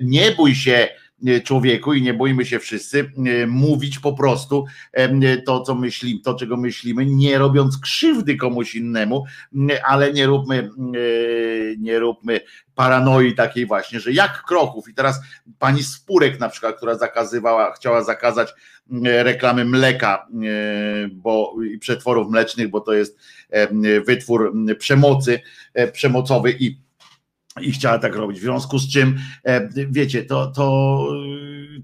Nie 0.00 0.30
bój 0.30 0.54
się 0.54 0.88
E, 1.09 1.09
człowieku 1.44 1.94
i 1.94 2.02
nie 2.02 2.14
boimy 2.14 2.46
się 2.46 2.58
wszyscy 2.58 3.12
e, 3.26 3.46
mówić 3.46 3.98
po 3.98 4.12
prostu 4.12 4.64
e, 4.92 5.36
to, 5.36 5.60
co 5.60 5.74
myślimy, 5.74 6.20
to, 6.20 6.34
czego 6.34 6.56
myślimy, 6.56 7.06
nie 7.06 7.38
robiąc 7.38 7.78
krzywdy 7.78 8.36
komuś 8.36 8.74
innemu, 8.74 9.24
ale 9.84 10.12
nie 10.12 10.26
róbmy, 10.26 10.70
nie 11.78 11.98
róbmy 11.98 12.40
paranoi 12.74 13.34
takiej 13.34 13.66
właśnie, 13.66 14.00
że 14.00 14.12
jak 14.12 14.42
kroków. 14.42 14.88
I 14.88 14.94
teraz 14.94 15.20
pani 15.58 15.82
Spurek 15.82 16.40
na 16.40 16.48
przykład, 16.48 16.76
która 16.76 16.94
zakazywała, 16.94 17.72
chciała 17.72 18.04
zakazać 18.04 18.54
reklamy 19.02 19.64
mleka 19.64 20.26
bo, 21.12 21.54
i 21.74 21.78
przetworów 21.78 22.30
mlecznych, 22.30 22.68
bo 22.68 22.80
to 22.80 22.92
jest 22.92 23.18
wytwór 24.06 24.54
przemocy, 24.78 25.40
przemocowy 25.92 26.56
i 26.58 26.89
i 27.60 27.72
chciała 27.72 27.98
tak 27.98 28.16
robić. 28.16 28.38
W 28.38 28.42
związku 28.42 28.78
z 28.78 28.92
czym, 28.92 29.18
e, 29.44 29.68
wiecie, 29.90 30.24
to, 30.24 30.46
to, 30.46 31.06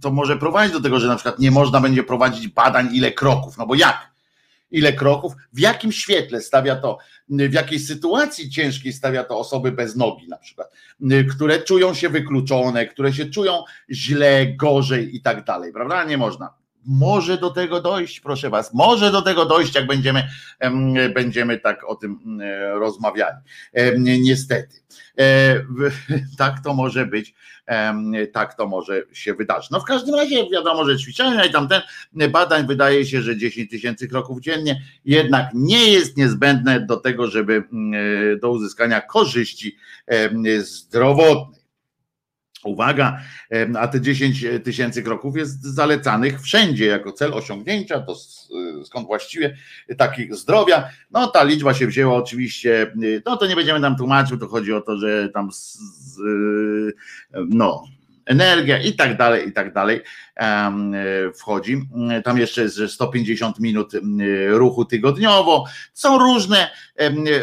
to 0.01 0.11
może 0.11 0.37
prowadzić 0.37 0.73
do 0.73 0.81
tego, 0.81 1.01
że 1.01 1.09
na 1.09 1.17
przykład 1.17 1.39
nie 1.39 1.51
można 1.51 1.81
będzie 1.81 2.03
prowadzić 2.03 2.49
badań, 2.49 2.89
ile 2.93 3.13
kroków. 3.13 3.59
No 3.59 3.67
bo 3.67 3.75
jak? 3.75 4.11
Ile 4.71 4.93
kroków? 4.93 5.33
W 5.53 5.59
jakim 5.59 5.93
świetle 5.93 6.41
stawia 6.41 6.77
to, 6.77 6.99
w 7.29 7.53
jakiej 7.53 7.79
sytuacji 7.79 8.51
ciężkiej 8.51 8.93
stawia 8.93 9.25
to 9.25 9.39
osoby 9.39 9.73
bez 9.73 9.97
nogi, 9.97 10.29
na 10.29 10.37
przykład, 10.37 10.73
które 11.35 11.63
czują 11.63 11.95
się 11.95 12.09
wykluczone, 12.09 12.87
które 12.87 13.13
się 13.13 13.27
czują 13.27 13.65
źle, 13.91 14.47
gorzej 14.47 15.17
i 15.17 15.23
tak 15.23 15.45
dalej, 15.45 15.73
prawda? 15.73 16.05
Nie 16.05 16.19
można. 16.19 16.66
Może 16.87 17.39
do 17.39 17.51
tego 17.51 17.81
dojść, 17.81 18.21
proszę 18.21 18.51
Was, 18.51 18.75
może 18.75 19.11
do 19.11 19.23
tego 19.23 19.47
dojść, 19.47 19.75
jak 19.75 19.87
będziemy, 19.87 20.29
będziemy 21.15 21.59
tak 21.59 21.85
o 21.85 21.95
tym 21.95 22.41
rozmawiali. 22.75 23.37
Niestety. 23.99 24.77
E, 25.19 25.65
tak 26.39 26.61
to 26.65 26.75
może 26.75 27.07
być, 27.07 27.35
tak 28.33 28.55
to 28.55 28.67
może 28.67 29.03
się 29.13 29.35
wydarzyć. 29.35 29.71
No 29.71 29.81
w 29.81 29.85
każdym 29.85 30.15
razie 30.15 30.51
wiadomo, 30.51 30.85
że 30.85 30.99
ćwiczenia 30.99 31.45
i 31.45 31.53
tamten 31.53 31.83
badań 32.31 32.67
wydaje 32.67 33.07
się, 33.07 33.23
że 33.23 33.37
10 33.37 33.71
tysięcy 33.71 34.09
kroków 34.09 34.41
dziennie 34.41 34.83
jednak 35.05 35.51
nie 35.55 35.91
jest 35.93 36.17
niezbędne 36.17 36.81
do 36.81 36.97
tego, 36.97 37.27
żeby 37.27 37.63
do 38.41 38.51
uzyskania 38.51 39.01
korzyści 39.01 39.77
zdrowotnej. 40.59 41.56
Uwaga, 42.67 43.21
a 43.79 43.89
te 43.89 44.01
10 44.01 44.45
tysięcy 44.65 45.03
kroków 45.03 45.37
jest 45.37 45.63
zalecanych 45.63 46.43
wszędzie 46.43 46.87
jako 46.87 47.13
cel 47.13 47.35
osiągnięcia, 47.35 48.01
to 48.01 48.15
skąd 48.85 49.07
właściwie 49.07 49.57
takich 49.99 50.35
zdrowia. 50.35 50.89
No 51.11 51.27
ta 51.27 51.45
liczba 51.45 51.75
się 51.75 51.87
wzięła 51.87 52.17
oczywiście, 52.17 52.93
no 53.27 53.37
to 53.37 53.47
nie 53.47 53.57
będziemy 53.57 53.81
tam 53.81 53.97
tłumaczył, 53.97 54.39
to 54.39 54.49
chodzi 54.49 54.73
o 54.73 54.81
to, 54.81 54.97
że 54.97 55.29
tam 55.29 55.51
no 57.49 57.85
energia 58.27 58.83
i 58.83 58.93
tak 58.93 59.17
dalej, 59.17 59.49
i 59.49 59.53
tak 59.53 59.73
dalej 59.73 60.01
wchodzi. 61.35 61.83
Tam 62.25 62.39
jeszcze 62.39 62.63
jest, 62.63 62.77
że 62.77 62.89
150 62.89 63.61
minut 63.61 63.93
ruchu 64.49 64.85
tygodniowo. 64.85 65.65
Są 65.93 66.19
różne, 66.19 66.71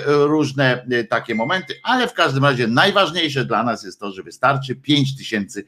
różne 0.06 0.86
takie 1.10 1.36
momenty, 1.36 1.74
ale 1.84 2.08
w 2.08 2.14
każdym 2.14 2.44
razie 2.44 2.68
najważniejsze 2.68 3.46
dla 3.46 3.64
nas 3.64 3.84
jest 3.84 4.00
to, 4.00 4.12
że 4.12 4.24
wystarczy 4.24 4.76
5000 4.76 5.62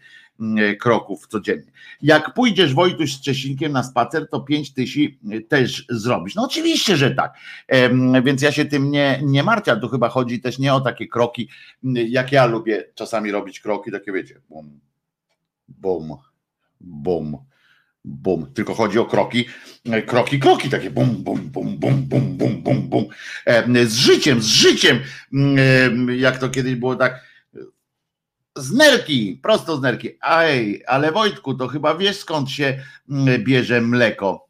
kroków 0.79 1.27
codziennie. 1.27 1.71
Jak 2.01 2.33
pójdziesz 2.33 2.73
Wojtuś 2.73 3.13
z 3.13 3.21
Czesinkiem 3.21 3.71
na 3.71 3.83
spacer, 3.83 4.29
to 4.29 4.39
5 4.39 4.73
tysięcy 4.73 5.17
też 5.47 5.85
zrobisz. 5.89 6.35
No 6.35 6.43
oczywiście, 6.43 6.97
że 6.97 7.11
tak. 7.11 7.33
Więc 8.23 8.41
ja 8.41 8.51
się 8.51 8.65
tym 8.65 8.91
nie, 8.91 9.19
nie 9.23 9.43
martwię, 9.43 9.77
tu 9.81 9.89
chyba 9.89 10.09
chodzi 10.09 10.41
też 10.41 10.59
nie 10.59 10.73
o 10.73 10.81
takie 10.81 11.07
kroki, 11.07 11.49
jak 11.83 12.31
ja 12.31 12.45
lubię 12.45 12.83
czasami 12.95 13.31
robić 13.31 13.59
kroki, 13.59 13.91
takie 13.91 14.11
wiecie, 14.11 14.41
bum, 14.49 14.79
bum, 15.67 16.17
bum, 16.81 17.37
bum. 18.05 18.53
Tylko 18.53 18.73
chodzi 18.73 18.99
o 18.99 19.05
kroki, 19.05 19.45
kroki, 20.07 20.39
kroki, 20.39 20.69
takie 20.69 20.91
bum, 20.91 21.23
bum, 21.23 21.39
bum, 21.39 21.77
bum, 21.77 22.05
bum, 22.05 22.37
bum, 22.37 22.61
bum, 22.63 22.89
bum. 22.89 23.05
Z 23.85 23.93
życiem, 23.93 24.41
z 24.41 24.45
życiem, 24.45 24.99
jak 26.15 26.37
to 26.37 26.49
kiedyś 26.49 26.75
było 26.75 26.95
tak. 26.95 27.35
Z 28.57 28.71
nerki, 28.71 29.39
prosto 29.43 29.77
z 29.77 29.81
nerki. 29.81 30.09
Aj, 30.21 30.83
ale 30.87 31.11
Wojtku, 31.11 31.53
to 31.53 31.67
chyba 31.67 31.95
wiesz 31.95 32.19
skąd 32.19 32.49
się 32.49 32.83
bierze 33.39 33.81
mleko. 33.81 34.45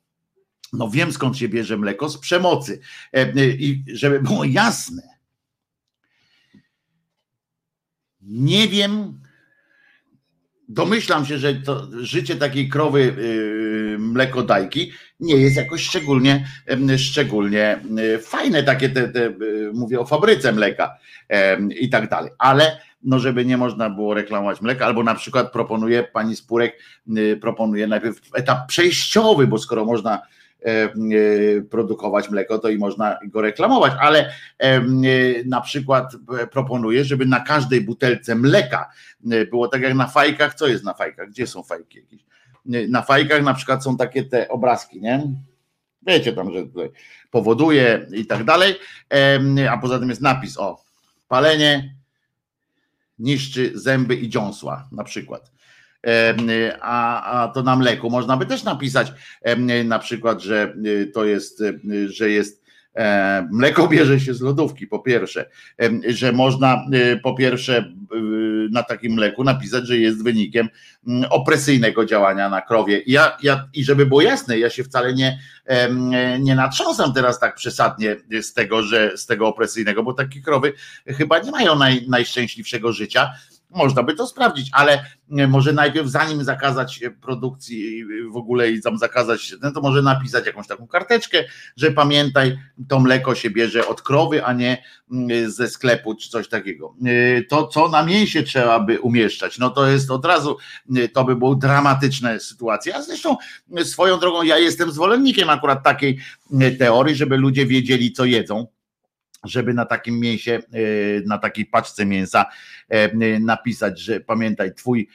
No 0.73 0.89
wiem 0.89 1.11
skąd 1.11 1.37
się 1.37 1.49
bierze 1.49 1.77
mleko, 1.77 2.09
z 2.09 2.17
przemocy. 2.17 2.79
I 3.35 3.83
żeby 3.87 4.19
było 4.19 4.43
jasne, 4.43 5.01
nie 8.21 8.67
wiem, 8.67 9.21
domyślam 10.69 11.25
się, 11.25 11.37
że 11.37 11.61
życie 12.01 12.35
takiej 12.35 12.69
krowy 12.69 13.01
yy, 13.01 13.97
mlekodajki 13.99 14.91
nie 15.19 15.35
jest 15.35 15.55
jakoś 15.55 15.83
szczególnie, 15.83 16.47
szczególnie 16.97 17.79
y, 17.99 18.19
fajne, 18.19 18.63
takie 18.63 18.89
te, 18.89 19.07
te, 19.07 19.25
y, 19.25 19.71
mówię 19.73 19.99
o 19.99 20.05
fabryce 20.05 20.51
mleka 20.51 20.97
i 21.79 21.89
tak 21.89 22.09
dalej, 22.09 22.31
ale 22.37 22.77
no 23.03 23.19
żeby 23.19 23.45
nie 23.45 23.57
można 23.57 23.89
było 23.89 24.13
reklamować 24.13 24.61
mleka, 24.61 24.85
albo 24.85 25.03
na 25.03 25.15
przykład 25.15 25.51
proponuje 25.51 26.03
pani 26.03 26.35
Spurek, 26.35 26.79
y, 27.17 27.37
proponuje 27.41 27.87
najpierw 27.87 28.21
etap 28.33 28.67
przejściowy, 28.67 29.47
bo 29.47 29.57
skoro 29.57 29.85
można 29.85 30.21
produkować 31.69 32.29
mleko, 32.29 32.59
to 32.59 32.69
i 32.69 32.77
można 32.77 33.19
go 33.23 33.41
reklamować, 33.41 33.93
ale 33.99 34.31
e, 34.59 34.81
na 35.45 35.61
przykład 35.61 36.13
proponuję, 36.51 37.05
żeby 37.05 37.25
na 37.25 37.39
każdej 37.39 37.81
butelce 37.81 38.35
mleka 38.35 38.89
było 39.51 39.67
tak 39.67 39.81
jak 39.81 39.93
na 39.93 40.07
fajkach, 40.07 40.53
co 40.53 40.67
jest 40.67 40.83
na 40.83 40.93
fajkach, 40.93 41.29
gdzie 41.29 41.47
są 41.47 41.63
fajki 41.63 41.97
jakieś? 41.97 42.25
Na 42.89 43.01
fajkach 43.01 43.43
na 43.43 43.53
przykład 43.53 43.83
są 43.83 43.97
takie 43.97 44.23
te 44.23 44.49
obrazki, 44.49 45.01
nie? 45.01 45.23
Wiecie 46.01 46.33
tam, 46.33 46.53
że 46.53 46.59
powoduje 47.31 48.07
i 48.11 48.25
tak 48.25 48.43
dalej, 48.43 48.75
a 49.69 49.77
poza 49.77 49.99
tym 49.99 50.09
jest 50.09 50.21
napis 50.21 50.57
o 50.57 50.83
palenie 51.27 51.95
niszczy 53.19 53.71
zęby 53.75 54.15
i 54.15 54.29
dziąsła 54.29 54.87
na 54.91 55.03
przykład 55.03 55.54
a, 56.81 57.23
a 57.41 57.47
to 57.47 57.63
na 57.63 57.75
mleku 57.75 58.09
można 58.09 58.37
by 58.37 58.45
też 58.45 58.63
napisać 58.63 59.13
na 59.85 59.99
przykład, 59.99 60.41
że 60.41 60.73
y, 60.85 61.11
to 61.13 61.25
jest, 61.25 61.61
y, 61.61 62.09
że 62.09 62.29
jest 62.29 62.63
e, 62.95 63.47
Mleko 63.51 63.87
bierze 63.93 64.19
się 64.19 64.33
z 64.33 64.41
lodówki, 64.41 64.87
po 64.87 64.99
pierwsze, 64.99 65.49
że 66.07 66.31
można 66.31 66.85
y, 66.93 67.19
po 67.23 67.35
pierwsze 67.35 67.95
na 68.71 68.83
takim 68.83 69.13
mleku 69.13 69.43
napisać, 69.43 69.87
że 69.87 69.97
jest 69.97 70.23
wynikiem 70.23 70.69
mm, 71.07 71.31
opresyjnego 71.31 72.05
działania 72.05 72.49
na 72.49 72.61
krowie. 72.61 73.01
Ja, 73.07 73.37
ja, 73.43 73.67
I 73.73 73.83
żeby 73.83 74.05
było 74.05 74.21
jasne, 74.21 74.59
ja 74.59 74.69
się 74.69 74.83
wcale 74.83 75.13
nie, 75.13 75.39
nie 76.39 76.55
natrząsam 76.55 77.13
teraz 77.13 77.39
tak 77.39 77.55
przesadnie 77.55 78.15
z 78.41 78.53
tego, 78.53 78.83
że 78.83 79.17
z 79.17 79.25
tego 79.25 79.47
opresyjnego, 79.47 80.03
bo 80.03 80.13
takie 80.13 80.41
krowy 80.41 80.73
chyba 81.07 81.39
nie 81.39 81.51
mają 81.51 81.75
naj, 81.75 82.05
najszczęśliwszego 82.07 82.93
życia 82.93 83.31
można 83.75 84.03
by 84.03 84.13
to 84.13 84.27
sprawdzić, 84.27 84.69
ale 84.71 85.05
może 85.29 85.73
najpierw 85.73 86.07
zanim 86.07 86.43
zakazać 86.43 86.99
produkcji 87.21 88.05
w 88.31 88.37
ogóle 88.37 88.71
i 88.71 88.81
tam 88.81 88.97
zakazać, 88.97 89.55
no 89.61 89.71
to 89.71 89.81
może 89.81 90.01
napisać 90.01 90.45
jakąś 90.45 90.67
taką 90.67 90.87
karteczkę, 90.87 91.43
że 91.77 91.91
pamiętaj, 91.91 92.57
to 92.87 92.99
mleko 92.99 93.35
się 93.35 93.49
bierze 93.49 93.87
od 93.87 94.01
krowy, 94.01 94.45
a 94.45 94.53
nie 94.53 94.83
mm, 95.11 95.51
ze 95.51 95.67
sklepu 95.67 96.15
czy 96.15 96.29
coś 96.29 96.47
takiego. 96.47 96.95
To, 97.49 97.67
co 97.67 97.89
na 97.89 98.03
mięsie 98.03 98.43
trzeba 98.43 98.79
by 98.79 99.01
umieszczać, 99.01 99.57
no 99.57 99.69
to 99.69 99.87
jest 99.87 100.11
od 100.11 100.25
razu, 100.25 100.57
to 101.13 101.23
by 101.23 101.35
było 101.35 101.55
dramatyczne 101.55 102.39
sytuacje. 102.39 102.95
A 102.95 103.01
zresztą 103.01 103.37
swoją 103.83 104.19
drogą 104.19 104.43
ja 104.43 104.57
jestem 104.57 104.91
zwolennikiem 104.91 105.49
akurat 105.49 105.83
takiej 105.83 106.19
teorii, 106.79 107.15
żeby 107.15 107.37
ludzie 107.37 107.65
wiedzieli, 107.65 108.11
co 108.11 108.25
jedzą 108.25 108.74
żeby 109.45 109.73
na 109.73 109.85
takim 109.85 110.19
mięsie, 110.19 110.51
e, 110.51 110.61
na 111.25 111.37
takiej 111.37 111.65
paczce 111.65 112.05
mięsa 112.05 112.45
e, 112.89 113.39
napisać, 113.39 113.99
że 113.99 114.19
pamiętaj, 114.19 114.73
twój, 114.73 115.07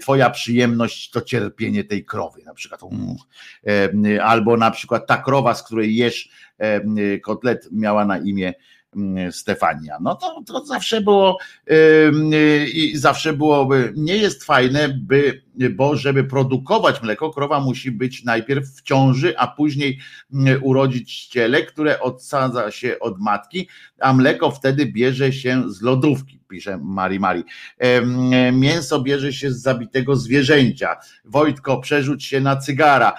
twoja 0.00 0.30
przyjemność 0.30 1.10
to 1.10 1.20
cierpienie 1.20 1.84
tej 1.84 2.04
krowy, 2.04 2.42
na 2.44 2.54
przykład. 2.54 2.80
E, 3.66 4.24
albo 4.24 4.56
na 4.56 4.70
przykład 4.70 5.06
ta 5.06 5.16
krowa, 5.16 5.54
z 5.54 5.62
której 5.62 5.96
jesz 5.96 6.28
kotlet, 7.22 7.68
miała 7.72 8.04
na 8.04 8.18
imię 8.18 8.54
Stefania. 9.30 9.98
No 10.00 10.14
to, 10.14 10.42
to 10.46 10.66
zawsze 10.66 11.00
było 11.00 11.38
i 12.74 12.92
zawsze 12.96 13.32
byłoby, 13.32 13.92
nie 13.96 14.16
jest 14.16 14.44
fajne, 14.44 14.88
by, 14.88 15.42
bo 15.70 15.96
żeby 15.96 16.24
produkować 16.24 17.02
mleko, 17.02 17.30
krowa 17.30 17.60
musi 17.60 17.90
być 17.90 18.24
najpierw 18.24 18.68
w 18.68 18.82
ciąży, 18.82 19.38
a 19.38 19.46
później 19.46 19.98
mm, 20.32 20.62
urodzić 20.62 21.26
ciele, 21.26 21.62
które 21.62 22.00
odsadza 22.00 22.70
się 22.70 22.98
od 23.00 23.20
matki, 23.20 23.68
a 24.00 24.12
mleko 24.12 24.50
wtedy 24.50 24.86
bierze 24.86 25.32
się 25.32 25.62
z 25.66 25.82
lodówki, 25.82 26.40
pisze 26.48 26.78
Mari 26.82 27.20
Mari. 27.20 27.44
Mięso 28.52 29.00
bierze 29.02 29.32
się 29.32 29.52
z 29.52 29.62
zabitego 29.62 30.16
zwierzęcia. 30.16 30.96
Wojtko, 31.24 31.80
przerzuć 31.80 32.24
się 32.24 32.40
na 32.40 32.56
cygara. 32.56 33.14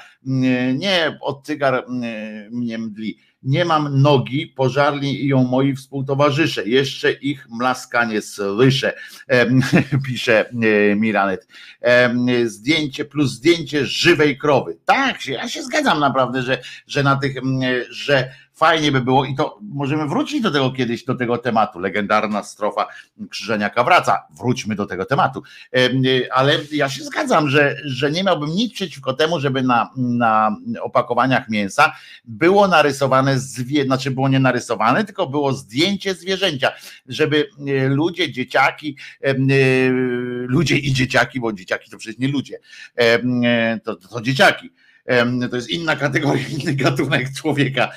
Nie, 0.73 1.17
od 1.21 1.45
cygar 1.45 1.85
mnie 2.51 2.77
mdli 2.77 3.17
nie 3.43 3.65
mam 3.65 4.01
nogi, 4.01 4.47
pożarli 4.47 5.27
ją 5.27 5.43
moi 5.43 5.75
współtowarzysze, 5.75 6.65
jeszcze 6.65 7.11
ich 7.11 7.47
mlaskanie 7.49 8.21
słyszę, 8.21 8.93
pisze 10.07 10.49
e, 10.49 10.95
Miranet. 10.95 11.47
Zdjęcie 12.45 13.05
plus 13.05 13.31
zdjęcie 13.31 13.85
żywej 13.85 14.37
krowy. 14.37 14.77
Tak, 14.85 15.25
ja 15.27 15.49
się 15.49 15.63
zgadzam 15.63 15.99
naprawdę, 15.99 16.41
że, 16.41 16.61
że 16.87 17.03
na 17.03 17.15
tych, 17.15 17.35
że 17.89 18.31
fajnie 18.57 18.91
by 18.91 19.01
było 19.01 19.25
i 19.25 19.35
to 19.35 19.59
możemy 19.61 20.07
wrócić 20.07 20.41
do 20.41 20.51
tego 20.51 20.71
kiedyś, 20.71 21.03
do 21.03 21.15
tego 21.15 21.37
tematu. 21.37 21.79
Legendarna 21.79 22.43
strofa 22.43 22.87
Krzyżeniaka 23.29 23.83
wraca. 23.83 24.23
Wróćmy 24.37 24.75
do 24.75 24.85
tego 24.85 25.05
tematu. 25.05 25.43
Ale 26.31 26.59
ja 26.71 26.89
się 26.89 27.03
zgadzam, 27.03 27.49
że, 27.49 27.75
że 27.85 28.11
nie 28.11 28.23
miałbym 28.23 28.49
nic 28.49 28.73
przeciwko 28.73 29.13
temu, 29.13 29.39
żeby 29.39 29.63
na, 29.63 29.89
na 29.97 30.57
opakowaniach 30.81 31.49
mięsa 31.49 31.95
było 32.25 32.67
narysowane, 32.67 33.39
zwie, 33.39 33.83
znaczy 33.83 34.11
było 34.11 34.29
nie 34.29 34.39
narysowane, 34.39 35.03
tylko 35.03 35.27
było 35.27 35.53
zdjęcie 35.53 36.13
zwierzęcia, 36.13 36.71
żeby 37.07 37.49
e, 37.67 37.87
ludzie, 37.87 38.31
dzieciaki, 38.31 38.97
e, 39.21 39.35
ludzie 40.47 40.77
i 40.77 40.93
dzieciaki, 40.93 41.39
bo 41.39 41.53
dzieciaki 41.53 41.91
to 41.91 41.97
przecież 41.97 42.19
nie 42.19 42.27
ludzie, 42.27 42.59
to, 43.83 43.95
to 43.95 44.21
dzieciaki 44.21 44.71
to 45.49 45.55
jest 45.55 45.69
inna 45.69 45.95
kategoria, 45.95 46.47
inny 46.59 46.73
gatunek 46.73 47.33
człowieka, 47.33 47.91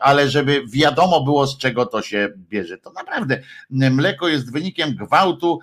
ale 0.00 0.28
żeby 0.28 0.62
wiadomo 0.66 1.24
było, 1.24 1.46
z 1.46 1.58
czego 1.58 1.86
to 1.86 2.02
się 2.02 2.28
bierze. 2.36 2.78
To 2.78 2.92
naprawdę 2.92 3.40
mleko 3.70 4.28
jest 4.28 4.52
wynikiem 4.52 4.94
gwałtu 4.94 5.60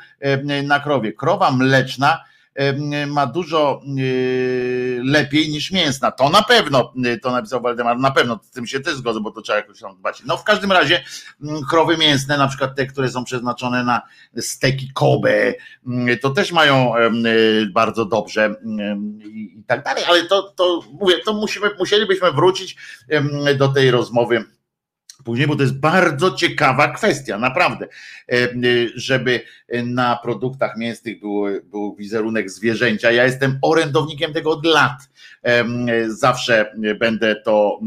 na 0.63 0.79
krowie. 0.79 1.13
Krowa 1.13 1.51
mleczna 1.51 2.23
ma 3.07 3.27
dużo 3.27 3.81
y, 3.99 5.01
lepiej 5.03 5.49
niż 5.49 5.71
mięsna. 5.71 6.11
To 6.11 6.29
na 6.29 6.43
pewno, 6.43 6.93
y, 7.05 7.19
to 7.19 7.31
napisał 7.31 7.61
Waldemar, 7.61 7.99
na 7.99 8.11
pewno 8.11 8.39
z 8.43 8.51
tym 8.51 8.67
się 8.67 8.79
też 8.79 8.95
zgodzę, 8.95 9.19
bo 9.19 9.31
to 9.31 9.41
trzeba 9.41 9.57
jakoś 9.57 9.79
tam 9.79 9.95
dbać. 9.95 10.21
No 10.25 10.37
w 10.37 10.43
każdym 10.43 10.71
razie 10.71 11.03
mm, 11.43 11.63
krowy 11.63 11.97
mięsne, 11.97 12.37
na 12.37 12.47
przykład 12.47 12.75
te, 12.75 12.85
które 12.85 13.09
są 13.09 13.23
przeznaczone 13.23 13.83
na 13.83 14.01
steki 14.39 14.91
Kobe, 14.93 15.53
mm, 15.87 16.17
to 16.19 16.29
też 16.29 16.51
mają 16.51 16.97
y, 16.97 17.69
bardzo 17.73 18.05
dobrze 18.05 18.55
i 19.25 19.63
tak 19.67 19.83
dalej, 19.83 20.03
ale 20.07 20.25
to, 20.25 20.43
to 20.43 20.81
mówię, 20.91 21.15
to 21.25 21.33
musimy, 21.33 21.69
musielibyśmy 21.79 22.31
wrócić 22.31 22.77
do 23.57 23.67
tej 23.67 23.91
rozmowy 23.91 24.56
później, 25.27 25.47
bo 25.47 25.55
to 25.55 25.61
jest 25.61 25.79
bardzo 25.79 26.31
ciekawa 26.31 26.87
kwestia, 26.87 27.37
naprawdę, 27.37 27.85
e, 27.85 28.33
e, 28.33 28.49
żeby 28.95 29.41
na 29.83 30.19
produktach 30.23 30.77
mięsnych 30.77 31.19
był, 31.19 31.43
był 31.63 31.95
wizerunek 31.95 32.49
zwierzęcia. 32.49 33.11
Ja 33.11 33.23
jestem 33.23 33.59
orędownikiem 33.61 34.33
tego 34.33 34.51
od 34.51 34.65
lat. 34.65 35.09
E, 35.43 35.65
zawsze 36.07 36.73
będę 36.99 37.35
to 37.35 37.79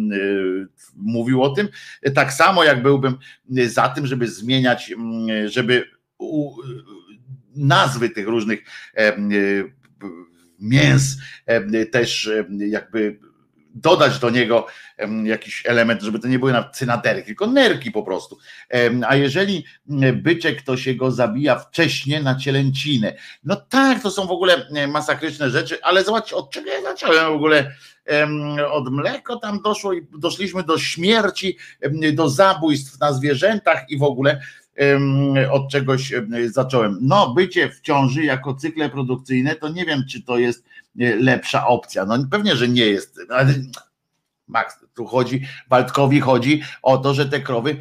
mówił 0.97 1.43
o 1.43 1.51
tym. 1.51 1.69
Tak 2.15 2.33
samo 2.33 2.65
jak 2.65 2.83
byłbym 2.83 3.19
za 3.67 3.89
tym, 3.89 4.07
żeby 4.07 4.29
zmieniać, 4.29 4.95
żeby 5.47 5.85
nazwy 7.57 8.11
tych 8.11 8.29
różnych 8.29 8.61
mięs 10.59 11.17
też 11.91 12.31
jakby 12.59 13.19
dodać 13.75 14.19
do 14.19 14.31
niego 14.31 14.67
jakiś 15.25 15.63
element, 15.67 16.03
żeby 16.03 16.19
to 16.19 16.29
nie 16.29 16.39
były 16.39 16.53
na 16.53 16.71
cynadery, 16.71 17.23
tylko 17.23 17.47
nerki 17.47 17.91
po 17.91 18.03
prostu. 18.03 18.39
A 19.09 19.17
jeżeli 19.17 19.65
byczek 20.13 20.63
to 20.63 20.77
się 20.77 20.95
go 20.95 21.11
zabija 21.11 21.59
wcześniej 21.59 22.23
na 22.23 22.35
cielęcinę, 22.35 23.15
no 23.45 23.57
tak, 23.57 24.03
to 24.03 24.11
są 24.11 24.27
w 24.27 24.31
ogóle 24.31 24.67
masakryczne 24.89 25.51
rzeczy, 25.51 25.83
ale 25.83 26.05
zobaczcie, 26.05 26.37
od 26.37 26.51
czego 26.51 26.71
ja 26.71 26.83
zacząłem 26.83 27.33
w 27.33 27.37
ogóle 27.37 27.73
od 28.71 28.93
mleko 28.93 29.37
tam 29.37 29.63
doszło 29.63 29.93
i 29.93 30.07
doszliśmy 30.19 30.63
do 30.63 30.79
śmierci, 30.79 31.59
do 32.13 32.29
zabójstw 32.29 33.01
na 33.01 33.13
zwierzętach 33.13 33.91
i 33.91 33.99
w 33.99 34.03
ogóle 34.03 34.41
od 35.51 35.71
czegoś 35.71 36.13
zacząłem. 36.47 36.99
No, 37.01 37.35
bycie 37.35 37.71
w 37.71 37.81
ciąży 37.81 38.25
jako 38.25 38.55
cykle 38.55 38.91
produkcyjne, 38.91 39.55
to 39.55 39.69
nie 39.69 39.85
wiem, 39.85 40.03
czy 40.11 40.23
to 40.23 40.39
jest 40.39 40.65
lepsza 40.97 41.67
opcja. 41.67 42.07
No 42.07 42.19
pewnie, 42.31 42.57
że 42.57 42.69
nie 42.69 42.87
jest, 42.87 43.19
ale 43.29 43.55
Max, 44.51 44.75
tu 44.95 45.07
chodzi, 45.07 45.43
Waldkowi 45.69 46.21
chodzi 46.21 46.63
o 46.83 46.99
to, 46.99 47.15
że 47.15 47.27
te 47.27 47.41
krowy 47.41 47.77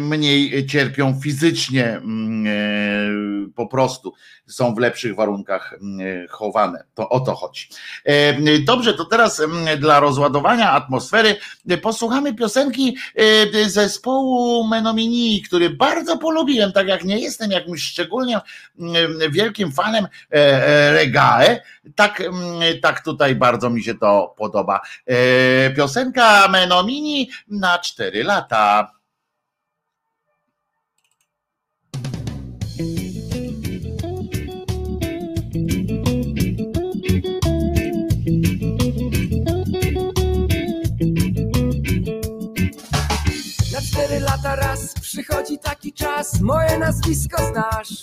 mniej 0.00 0.66
cierpią 0.66 1.20
fizycznie 1.22 1.86
mm, 1.86 2.46
e, 2.46 3.50
po 3.54 3.66
prostu, 3.66 4.12
są 4.46 4.74
w 4.74 4.78
lepszych 4.78 5.14
warunkach 5.14 5.72
mm, 5.72 6.28
chowane. 6.28 6.84
To 6.94 7.08
o 7.08 7.20
to 7.20 7.34
chodzi. 7.34 7.68
E, 8.04 8.58
dobrze, 8.58 8.94
to 8.94 9.04
teraz 9.04 9.40
mm, 9.40 9.80
dla 9.80 10.00
rozładowania 10.00 10.70
atmosfery 10.70 11.36
posłuchamy 11.82 12.34
piosenki 12.34 12.96
e, 13.14 13.68
zespołu 13.68 14.68
Menomini, 14.68 15.42
który 15.42 15.70
bardzo 15.70 16.18
polubiłem, 16.18 16.72
tak 16.72 16.88
jak 16.88 17.04
nie 17.04 17.18
jestem 17.18 17.50
jakimś 17.50 17.82
szczególnie 17.82 18.40
wielkim 19.30 19.72
fanem 19.72 20.06
regae, 20.92 21.60
tak, 21.94 22.22
tak 22.82 23.04
tutaj 23.04 23.34
bardzo 23.34 23.70
mi 23.70 23.82
się 23.82 23.94
to 23.94 24.34
podoba. 24.38 24.80
Piosenka 25.76 26.13
Menomini 26.48 27.30
na 27.48 27.78
4 27.78 28.24
lata. 28.24 28.90
Na 43.72 43.80
cztery 43.80 44.20
lata 44.20 44.56
raz 44.56 44.94
przychodzi 45.00 45.58
taki 45.58 45.92
czas, 45.92 46.40
moje 46.40 46.78
nazwisko 46.78 47.36
znasz. 47.46 48.02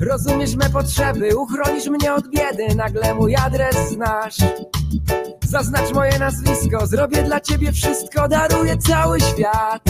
Rozumiesz 0.00 0.56
me 0.56 0.70
potrzeby, 0.70 1.36
uchronisz 1.36 1.86
mnie 1.86 2.14
od 2.14 2.28
biedy, 2.28 2.74
nagle 2.76 3.14
mój 3.14 3.36
adres 3.36 3.76
znasz. 3.90 4.36
Zaznacz 5.44 5.92
moje 5.94 6.18
nazwisko, 6.18 6.86
zrobię 6.86 7.22
dla 7.22 7.40
ciebie 7.40 7.72
wszystko, 7.72 8.28
daruję 8.28 8.76
cały 8.76 9.20
świat. 9.20 9.82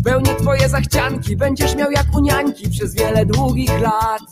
Spełnię 0.00 0.34
twoje 0.34 0.68
zachcianki, 0.68 1.36
będziesz 1.36 1.76
miał 1.76 1.90
jak 1.90 2.06
u 2.16 2.20
niańki 2.20 2.70
przez 2.70 2.94
wiele 2.94 3.26
długich 3.26 3.80
lat. 3.80 4.22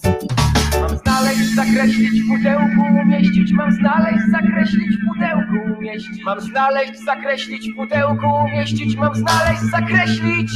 Mam 0.81 0.99
znaleźć, 0.99 1.55
zakreślić 1.55 2.23
w 2.23 2.29
pudełku, 2.29 3.01
umieścić, 3.03 3.53
mam 3.53 3.73
znaleźć, 3.73 4.25
zakreślić 4.33 4.97
w 4.97 5.09
pudełku, 5.09 5.79
umieścić. 5.79 6.25
Mam 6.25 6.41
znaleźć, 6.41 7.05
zakreślić 7.05 7.73
w 7.73 7.77
pudełku, 7.77 8.27
umieścić, 8.45 8.97
mam 8.97 9.15
znaleźć, 9.15 9.63
zakreślić. 9.63 10.51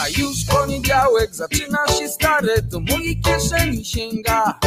A 0.00 0.08
już 0.08 0.44
poniedziałek 0.50 1.34
zaczyna 1.34 1.78
się 1.98 2.08
stare, 2.08 2.62
do 2.62 2.80
mojej 2.80 3.20
kieszeni 3.20 3.84
sięga. 3.84 4.60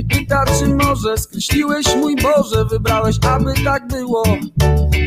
Nie 0.00 0.06
pyta 0.06 0.44
czy 0.58 0.66
może, 0.68 1.18
skreśliłeś 1.18 1.96
mój 1.96 2.16
Boże 2.16 2.64
Wybrałeś 2.64 3.16
aby 3.22 3.54
tak 3.64 3.86
było. 3.88 4.22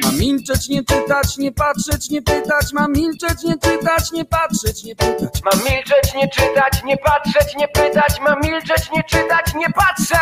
Mam 0.04 0.18
milczeć, 0.20 0.70
nie 0.70 0.84
czytać, 0.84 1.38
nie 1.38 1.52
patrzeć, 1.52 2.10
nie 2.10 2.22
pytać. 2.22 2.74
Mam 2.74 2.92
milczeć, 2.92 3.44
nie 3.44 3.54
czytać, 3.54 4.12
nie 4.12 4.26
patrzeć, 4.26 4.84
nie 4.84 4.96
pytać. 4.96 5.42
Mam 5.46 5.60
milczeć, 5.60 6.14
nie 6.16 6.30
czytać, 6.30 6.84
nie 6.86 6.98
patrzeć, 6.98 7.56
nie 7.56 7.68
pytać. 7.68 8.20
Mam 8.22 8.42
milczeć, 8.42 8.92
nie 8.96 9.04
czytać, 9.04 9.54
nie 9.56 9.70
patrzeć. 9.74 10.18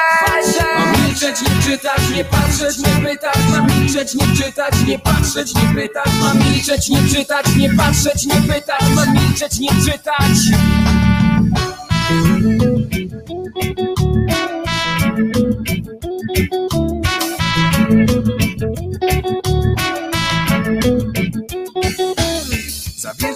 Mam 0.77 1.01
milczeć, 1.01 1.41
nie 1.41 1.63
czytać, 1.63 2.09
nie 2.15 2.25
patrzeć, 2.25 2.77
nie 2.77 3.05
pytać. 3.05 3.37
Mam 3.51 3.67
milczeć, 3.67 4.13
nie 4.15 4.27
czytać, 4.37 4.73
nie 4.87 4.99
patrzeć, 4.99 5.55
nie 5.55 5.75
pytać. 5.81 6.09
Mam 6.21 6.39
milczeć, 6.39 6.89
nie 6.89 7.03
czytać, 7.13 7.45
nie 7.57 7.69
patrzeć, 7.69 8.25
nie 8.25 8.53
pytać. 8.53 8.81
Mam 8.95 9.13
milczeć, 9.13 9.59
nie 9.59 9.69
czytać 9.69 10.37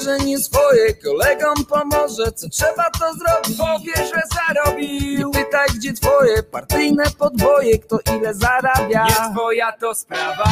Zawierzenie 0.05 0.37
swoje 0.39 0.93
kolegom 0.93 1.65
pomoże. 1.69 2.31
Co 2.35 2.49
trzeba 2.49 2.83
to 2.99 3.13
zrobić, 3.13 3.57
powie, 3.57 3.93
że 4.07 4.21
zarobił. 4.35 5.27
Nie 5.27 5.33
pytaj 5.33 5.67
gdzie 5.75 5.93
twoje 5.93 6.43
partyjne 6.43 7.03
podwoje 7.19 7.79
Kto 7.79 7.99
ile 8.17 8.33
zarabia. 8.33 9.05
Nie 9.05 9.33
twoja 9.33 9.71
to 9.71 9.95
sprawa. 9.95 10.43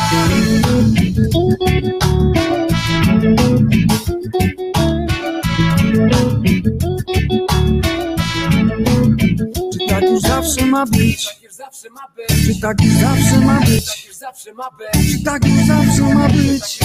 Czy 9.71 9.87
tak 9.89 10.03
już 10.03 10.21
zawsze 10.21 10.65
ma 10.65 10.85
być? 10.85 11.27
Zawsze 11.49 11.89
ma 11.89 12.07
być, 12.15 12.45
Czy 12.45 12.61
tak 12.61 12.81
już 12.81 12.93
zawsze 12.93 13.39
ma 13.39 13.59
być? 13.59 14.09
zawsze 14.19 14.53
ma 14.53 14.69
być? 14.71 15.11
Czy 15.17 15.23
tak 15.23 15.45
już 15.45 15.67
zawsze 15.67 16.01
ma 16.15 16.27
być? 16.27 16.79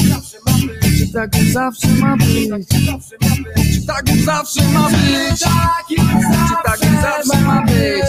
Czy 0.98 1.12
tak 1.12 1.30
zawsze 1.52 1.88
ma 1.88 2.16
być? 2.16 2.68
Czy 3.74 3.86
tak 3.86 4.08
zawsze 4.24 4.62
ma 4.68 4.88
być? 4.88 5.40
Czy 5.40 6.54
tak 6.64 6.78
zawsze 7.02 7.40
ma 7.44 7.62
być? 7.62 8.04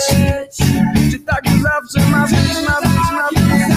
Czy 1.11 1.19
tak 1.19 1.43
zawsze 1.45 2.09
ma 2.09 2.27
być? 2.27 2.35
Ma 2.67 2.81
być, 2.81 3.11
ma 3.11 3.29
być 3.29 3.67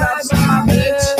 Zawsze 0.00 0.46
ma 0.46 0.66
być 0.66 1.19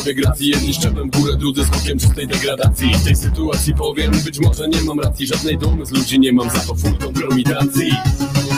sobie 0.00 0.14
gracji 0.14 0.48
Jedni 0.48 0.74
szczepem 0.74 1.10
górę, 1.10 1.36
drudzy 1.36 1.64
skokiem 1.64 1.98
czystej 1.98 2.26
degradacji. 2.26 2.94
W 2.94 3.04
tej 3.04 3.16
sytuacji 3.16 3.74
powiem, 3.74 4.12
być 4.24 4.40
może 4.40 4.68
nie 4.68 4.82
mam 4.82 5.00
racji. 5.00 5.26
Żadnej 5.26 5.58
dumy 5.58 5.86
z 5.86 5.90
ludzi 5.90 6.20
nie 6.20 6.32
mam, 6.32 6.50
za 6.50 6.60
to 6.60 6.74
full 6.74 6.96
kompromitacji 6.98 7.90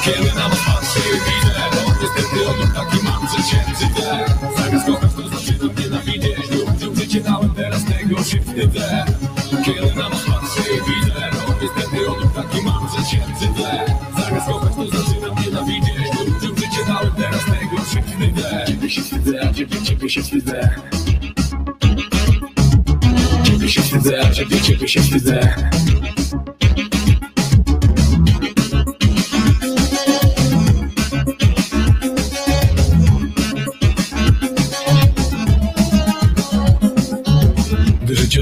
Kiedy 0.04 0.34
na 0.34 0.48
was 0.48 0.58
patrzę 0.66 1.00
widzę 1.26 1.54
No 1.74 1.94
niestety 2.02 2.48
odruch 2.48 2.74
taki 2.74 3.04
mam, 3.04 3.28
że 3.28 3.42
się 3.48 3.56
wstydzę. 3.74 4.24
Zamiast 4.56 4.86
kochać 4.86 5.10
to 5.16 5.28
zaczynam 5.28 5.76
nienawidzieć. 5.78 6.50
Ludziom 6.50 6.96
życie 6.96 7.20
dałem, 7.20 7.50
teraz 7.54 7.84
tego 7.84 8.24
się 8.24 8.40
wstydzę. 8.40 9.06
Kiedy 9.64 9.94
na 9.94 10.10
was 10.10 10.22
patrzę 10.26 10.62
widzę 10.86 11.30
No 11.32 11.54
niestety 11.62 12.10
odruch 12.10 12.34
taki 12.34 12.62
mam, 12.62 12.88
że 12.88 13.10
się 13.10 13.18
wstydzę. 13.34 13.86
Zamiast 14.18 14.46
kochać 14.46 14.72
to 14.76 14.84
zaczynam 14.84 15.44
nienawidzieć. 15.44 15.96
Ludziom 16.26 16.56
życie 16.56 16.84
dałem, 16.86 17.10
teraz 17.16 17.44
tego 17.44 17.76
się 17.76 18.02
wstydzę. 18.02 18.64
Ciebie 18.66 18.90
się 18.90 19.02
wstydzę, 19.02 19.54
ciebie, 19.54 19.82
ciebie 19.82 20.10
się 20.10 20.22
wstydzę 20.22 20.70
Ciebie 23.62 23.72
się 23.72 23.82
wstydzę, 23.82 24.20
a 24.26 24.30
ciebie, 24.30 24.60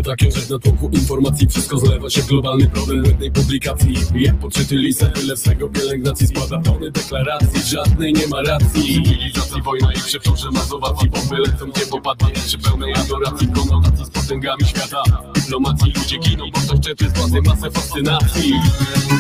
się 0.01 0.11
takie, 0.11 0.31
że 0.31 0.55
na 0.55 0.59
tłoku 0.59 0.91
informacji. 0.93 1.49
Wszystko 1.49 1.79
zlewa 1.79 2.11
się 2.11 2.23
globalny 2.23 2.67
problem 2.67 3.05
jednej 3.05 3.31
publikacji. 3.31 3.95
Jak 4.15 4.39
podczyty 4.39 4.77
lisa, 4.77 5.07
tyle 5.07 5.37
swego 5.37 5.69
pielęgnacji 5.69 6.27
Składa 6.27 6.63
tony 6.63 6.91
deklaracji, 6.91 7.63
żadnej 7.67 8.13
nie 8.13 8.27
ma 8.27 8.43
racji. 8.43 9.03
Cywilizacji, 9.05 9.63
wojna 9.63 9.93
i 9.93 9.99
przewczorze 9.99 10.51
mazowacji. 10.51 11.11
Bomby 11.11 11.37
lecą, 11.37 11.67
nie 11.67 11.87
popadnie 11.91 12.33
przy 12.47 12.59
pełnej 12.59 12.95
adoracji. 12.95 13.49
Konotacji 13.49 14.05
z 14.05 14.11
potęgami 14.11 14.65
świata. 14.65 15.03
Dyplomacji, 15.35 15.93
ludzie 15.97 16.19
giną, 16.19 16.45
bo 16.55 16.61
ktoś 16.61 16.81
czepie 16.81 17.09
z 17.09 17.13
władzy 17.19 17.43
masę 17.43 17.71
fascynacji. 17.71 18.53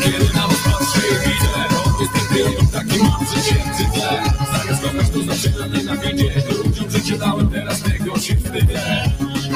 Kiedy 0.05 0.35
na 0.35 0.47
was 0.49 0.59
patrzę 0.65 1.01
widzę 1.27 1.81
niestety 2.01 2.67
taki 2.73 2.99
mam, 2.99 3.21
się 3.21 3.55
wstydzę 3.55 4.23
Zamiast 4.53 4.83
kochać 4.83 5.11
to 5.11 5.35
zaczynam 5.35 5.73
nienawidzieć 5.73 6.45
Ludziom 6.65 7.19
dałem, 7.19 7.49
teraz 7.49 7.83
tego 7.83 8.19
się 8.19 8.37
wstydzę. 8.37 9.11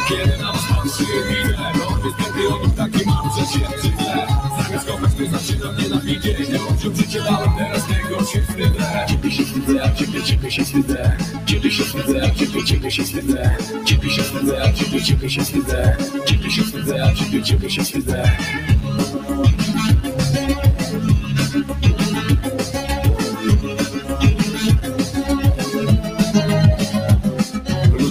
Kiedy 0.09 0.39
na 0.39 0.53
was 0.53 0.74
widzę 1.01 1.57
No 1.79 1.99
niestety 2.05 2.49
on 2.49 2.71
taki 2.71 3.07
mam, 3.07 3.31
że 3.31 3.47
się 3.53 3.67
wstydzę 3.77 4.27
Zamiast 4.63 4.87
kochać 4.87 5.11
to 5.15 5.39
zaczynam 5.39 5.77
nienawidzieć 5.79 6.39
Ludziom 6.49 6.97
życie 6.97 7.21
dałem, 7.23 7.51
teraz 7.59 7.83
tego 7.87 8.25
się 8.25 8.43
wstydzę 8.43 9.07
Ciebie 9.09 9.31
się 9.31 9.45
wstydzę, 9.45 9.85
a 9.85 9.93
ciebie, 9.95 10.23
ciebie 10.23 10.51
się 10.51 10.65
wstydzę 10.65 11.17
Ciebie 11.47 11.71
się 11.71 11.85
wstydzę, 11.85 12.23
a 12.25 12.31
ciebie, 12.35 12.65
ciebie 12.65 12.91
się 12.91 13.05
wstydzę 13.05 13.57
Ciebie 13.85 14.11
się 14.11 14.23
wstydzę, 14.23 14.63
a 14.63 14.73
ciebie, 14.73 15.03
ciebie 15.03 15.31
się 15.31 15.43
wstydzę 15.43 15.97
Ciebie 16.27 16.51
się 16.51 16.63
wstydzę, 16.63 17.13
ciebie, 17.17 17.43
ciebie 17.43 17.71
się 17.71 17.85
wstydzę 17.85 18.31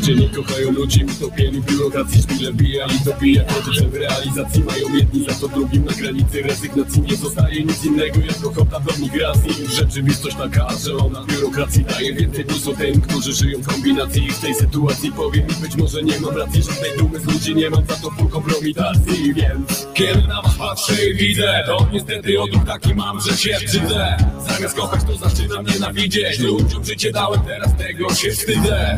Nie 0.07 0.29
kochają 0.29 0.71
ludzi, 0.71 1.05
utopieni 1.17 1.61
w 1.61 1.65
biurokracji 1.65 2.21
Szpile 2.21 2.53
bijali, 2.53 2.99
dobija 3.05 3.43
koty, 3.43 3.87
w 3.87 3.93
realizacji 3.93 4.63
Mają 4.63 4.95
jedni 4.95 5.25
za 5.25 5.33
to 5.33 5.47
drugim 5.47 5.85
na 5.85 5.91
granicy 5.91 6.41
rezygnacji. 6.41 7.01
Nie 7.01 7.15
zostaje 7.15 7.63
nic 7.63 7.85
innego 7.85 8.19
jak 8.19 8.41
kochota 8.41 8.79
do 8.79 8.91
migracji. 8.99 9.49
Rzeczywistość 9.73 10.37
taka, 10.37 10.67
że 10.85 10.97
ona 10.97 11.25
biurokracji 11.25 11.85
daje 11.85 12.13
więcej 12.13 12.45
plusu 12.45 12.75
tym, 12.75 13.01
którzy 13.01 13.33
żyją 13.33 13.59
w 13.61 13.67
kombinacji. 13.67 14.31
W 14.31 14.39
tej 14.39 14.55
sytuacji 14.55 15.11
powiem 15.11 15.47
być 15.61 15.75
może 15.75 16.03
nie 16.03 16.19
mam 16.19 16.37
racji 16.37 16.63
Żadnej 16.63 16.97
dumy 16.97 17.19
z 17.19 17.25
ludzi 17.25 17.55
nie 17.55 17.69
mam, 17.69 17.85
za 17.85 17.95
to 17.95 18.11
full 18.11 18.29
kompromitacji 18.29 19.33
Więc 19.33 19.87
kiedy 19.93 20.27
na 20.27 20.41
was 20.41 20.55
patrzę 20.55 21.09
i 21.09 21.13
widzę 21.13 21.63
To 21.65 21.87
niestety 21.93 22.41
odruch 22.41 22.65
taki 22.65 22.95
mam, 22.95 23.21
że 23.21 23.37
się 23.37 23.53
wstydzę. 23.53 24.17
Zamiast 24.49 24.75
kochać 24.75 25.01
to 25.03 25.29
zaczynam 25.29 25.65
nienawidzieć. 25.65 26.39
Ludziom 26.39 26.85
życie 26.85 27.11
dałem, 27.11 27.41
teraz 27.41 27.77
tego 27.77 28.15
się 28.15 28.31
wstydzę 28.31 28.97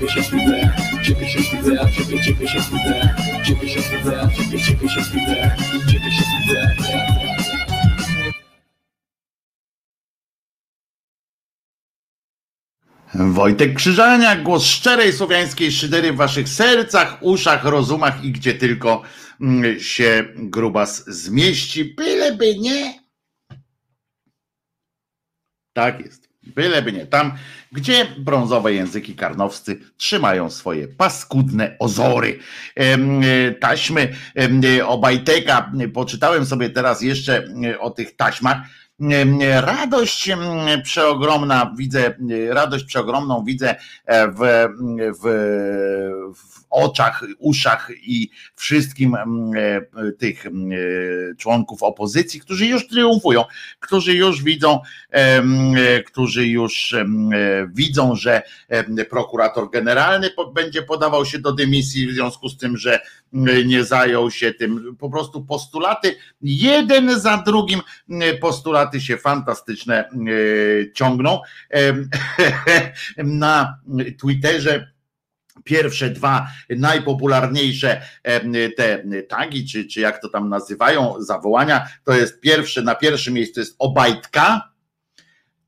ciebie, 0.00 0.12
się 0.12 0.22
wstydzę 0.22 0.72
Ciebie 1.02 1.28
się 1.28 1.42
wstydzę, 1.42 1.80
a 1.80 1.90
ciebie, 1.90 2.22
ciebie 2.22 2.48
się 2.48 2.60
wstydzę 2.60 3.14
Ciebie 3.44 3.68
się 3.68 3.82
wstydzę, 3.82 4.22
a 4.22 4.30
ciebie, 4.30 4.60
ciebie 4.60 4.88
się 4.88 5.00
wstydzę 5.02 5.56
Ciebie 5.92 6.12
się 6.12 6.22
wstydzę. 6.22 6.74
Wojtek 13.14 13.74
Krzyżaniak, 13.74 14.42
głos 14.42 14.64
szczerej 14.64 15.12
słowiańskiej 15.12 15.72
szydery 15.72 16.12
w 16.12 16.16
waszych 16.16 16.48
sercach, 16.48 17.22
uszach, 17.22 17.64
rozumach 17.64 18.24
i 18.24 18.32
gdzie 18.32 18.54
tylko 18.54 19.02
mm, 19.40 19.80
się 19.80 20.28
grubas 20.36 21.04
zmieści, 21.06 21.84
byleby 21.84 22.58
nie. 22.58 23.00
Tak 25.72 26.00
jest, 26.00 26.29
byleby 26.42 26.92
nie. 26.92 27.06
Tam, 27.06 27.32
gdzie 27.72 28.06
brązowe 28.18 28.72
języki 28.72 29.14
karnowscy 29.14 29.80
trzymają 29.96 30.50
swoje 30.50 30.88
paskudne 30.88 31.76
ozory. 31.78 32.38
E, 32.76 32.98
Taśmy 33.54 34.14
e, 34.78 34.86
Obajteka, 34.86 35.72
poczytałem 35.94 36.46
sobie 36.46 36.70
teraz 36.70 37.02
jeszcze 37.02 37.44
e, 37.64 37.78
o 37.80 37.90
tych 37.90 38.16
taśmach. 38.16 38.58
Radość 39.60 40.28
przeogromna 40.82 41.74
widzę, 41.76 42.14
radość 42.50 42.84
przeogromną 42.84 43.44
widzę 43.44 43.74
e, 44.06 44.28
w, 44.28 44.38
w, 45.22 45.26
w 46.34 46.60
oczach, 46.70 47.24
uszach 47.38 47.90
i 48.02 48.30
wszystkim 48.54 49.14
e, 49.14 49.22
tych 50.18 50.46
e, 50.46 50.50
członków 51.36 51.82
opozycji, 51.82 52.40
którzy 52.40 52.66
już 52.66 52.88
triumfują, 52.88 53.44
którzy 53.80 54.14
już 54.14 54.42
widzą, 54.42 54.80
którzy 56.06 56.46
już 56.46 56.94
widzą, 57.68 58.14
że 58.14 58.42
prokurator 59.10 59.70
generalny 59.70 60.30
będzie 60.54 60.82
podawał 60.82 61.26
się 61.26 61.38
do 61.38 61.52
dymisji 61.52 62.06
w 62.06 62.12
związku 62.12 62.48
z 62.48 62.56
tym, 62.56 62.76
że 62.76 63.00
nie 63.64 63.84
zajął 63.84 64.30
się 64.30 64.54
tym. 64.54 64.96
Po 64.96 65.10
prostu 65.10 65.44
postulaty 65.44 66.16
jeden 66.42 67.20
za 67.20 67.36
drugim 67.36 67.80
m, 68.10 68.20
postulaty 68.40 69.00
się 69.00 69.16
fantastyczne 69.16 70.08
m, 70.08 70.26
ciągną. 70.94 71.40
Na 73.16 73.78
Twitterze 74.20 74.92
pierwsze 75.64 76.10
dwa 76.10 76.48
najpopularniejsze 76.70 78.02
te 78.76 79.04
tagi, 79.28 79.66
czy, 79.66 79.84
czy 79.84 80.00
jak 80.00 80.22
to 80.22 80.28
tam 80.28 80.48
nazywają, 80.48 81.14
zawołania, 81.18 81.88
to 82.04 82.12
jest 82.12 82.40
pierwsze, 82.40 82.82
na 82.82 82.94
pierwszym 82.94 83.34
miejscu 83.34 83.60
jest 83.60 83.76
Obajtka, 83.78 84.70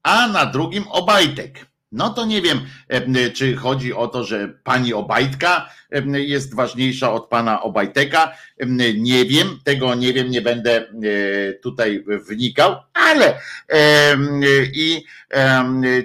a 0.03 0.29
na 0.29 0.47
drugim 0.47 0.85
Obajtek. 0.89 1.72
No 1.93 2.11
to 2.11 2.27
nie 2.27 2.43
wiem, 2.43 2.61
em, 2.89 3.15
czy 3.35 3.57
chodzi 3.57 3.93
o 3.95 4.09
to, 4.09 4.25
że 4.25 4.49
pani 4.65 4.95
Obajtka 4.95 5.71
em, 5.91 6.15
jest 6.15 6.55
ważniejsza 6.55 7.13
od 7.13 7.29
pana 7.29 7.63
Obajteka. 7.63 8.33
Em, 8.59 8.79
Nie 8.97 9.25
wiem, 9.25 9.59
tego 9.65 9.95
nie 9.95 10.13
wiem, 10.13 10.31
nie 10.31 10.43
będę 10.43 10.77
e, 10.77 10.89
tutaj 11.53 12.05
wnikał, 12.29 12.77
ale 12.95 13.41
i 14.75 15.05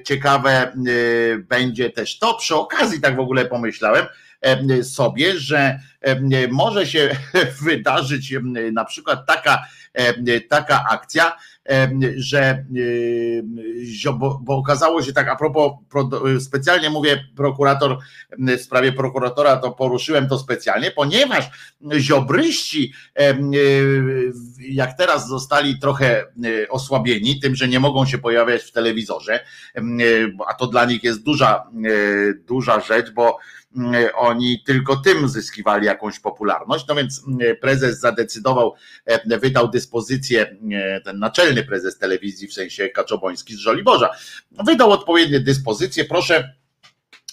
ciekawe 0.04 0.52
e, 0.52 0.74
będzie 1.38 1.90
też 1.90 2.20
to, 2.20 2.34
przy 2.34 2.56
okazji 2.56 3.02
tak 3.02 3.16
w 3.16 3.20
ogóle 3.20 3.46
pomyślałem 3.46 4.06
em, 4.42 4.84
sobie, 4.84 5.40
że 5.40 5.80
może 6.52 6.88
się 6.88 7.16
wydarzyć 7.66 8.34
na 8.72 8.86
przykład 8.86 9.26
taka, 9.28 9.66
taka 10.50 10.84
akcja, 10.90 11.38
że 12.18 12.66
bo, 14.14 14.40
bo 14.44 14.56
okazało 14.56 15.02
się 15.02 15.14
tak 15.14 15.28
a 15.28 15.36
propos, 15.36 15.72
pro- 15.90 16.10
specjalnie 16.40 16.90
mówię 16.90 17.24
prokurator 17.36 17.98
w 18.40 18.62
sprawie 18.62 18.92
prokuratora, 18.92 19.58
to 19.58 19.72
poruszyłem 19.72 20.28
to 20.28 20.40
specjalnie, 20.40 20.92
ponieważ 20.92 21.50
ziobryści, 21.98 22.94
e, 23.20 23.38
jak 24.60 24.98
teraz 24.98 25.28
zostali 25.28 25.80
trochę 25.80 26.22
e, 26.22 26.26
osłabieni 26.70 27.40
tym, 27.40 27.56
że 27.56 27.68
nie 27.68 27.80
mogą 27.80 28.06
się 28.06 28.18
pojawiać 28.18 28.64
w 28.64 28.72
telewizorze, 28.72 29.34
e, 29.76 29.82
a 30.48 30.54
to 30.54 30.68
dla 30.68 30.86
nich 30.86 31.04
jest 31.04 31.24
duża, 31.24 31.64
duża 32.48 32.80
rzecz, 32.80 33.12
bo 33.12 33.38
oni 34.16 34.64
tylko 34.66 34.96
tym 34.96 35.30
zyskiwali 35.30 35.86
jakąś 35.86 36.20
popularność. 36.20 36.86
No 36.88 36.96
więc 36.96 37.24
prezes 37.62 38.00
zadecydował, 38.00 38.74
wydał 39.26 39.68
dyspozycję, 39.68 40.58
ten 41.06 41.20
naczelny 41.20 41.57
prezes 41.64 41.98
telewizji, 41.98 42.48
w 42.48 42.54
sensie 42.54 42.90
Kaczoboński 42.90 43.56
z 43.56 43.60
Żoliborza, 43.60 44.10
wydał 44.66 44.92
odpowiednie 44.92 45.40
dyspozycje, 45.40 46.06
proszę 46.06 46.54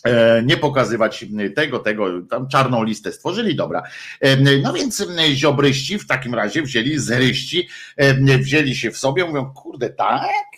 e, 0.05 0.43
nie 0.43 0.57
pokazywać 0.57 1.25
tego, 1.57 1.79
tego, 1.79 2.23
tam 2.31 2.49
czarną 2.49 2.85
listę 2.85 3.13
stworzyli, 3.13 3.57
dobra. 3.57 3.83
E, 4.21 4.37
No 4.63 4.73
więc 4.73 5.07
ziobryści 5.33 5.99
w 5.99 6.07
takim 6.07 6.35
razie 6.35 6.63
wzięli, 6.63 6.99
zeryści, 6.99 7.69
e, 7.97 8.39
wzięli 8.39 8.77
się 8.77 8.91
w 8.91 8.99
sobie, 8.99 9.25
mówią, 9.25 9.53
kurde, 9.55 9.91
tak? 9.91 10.55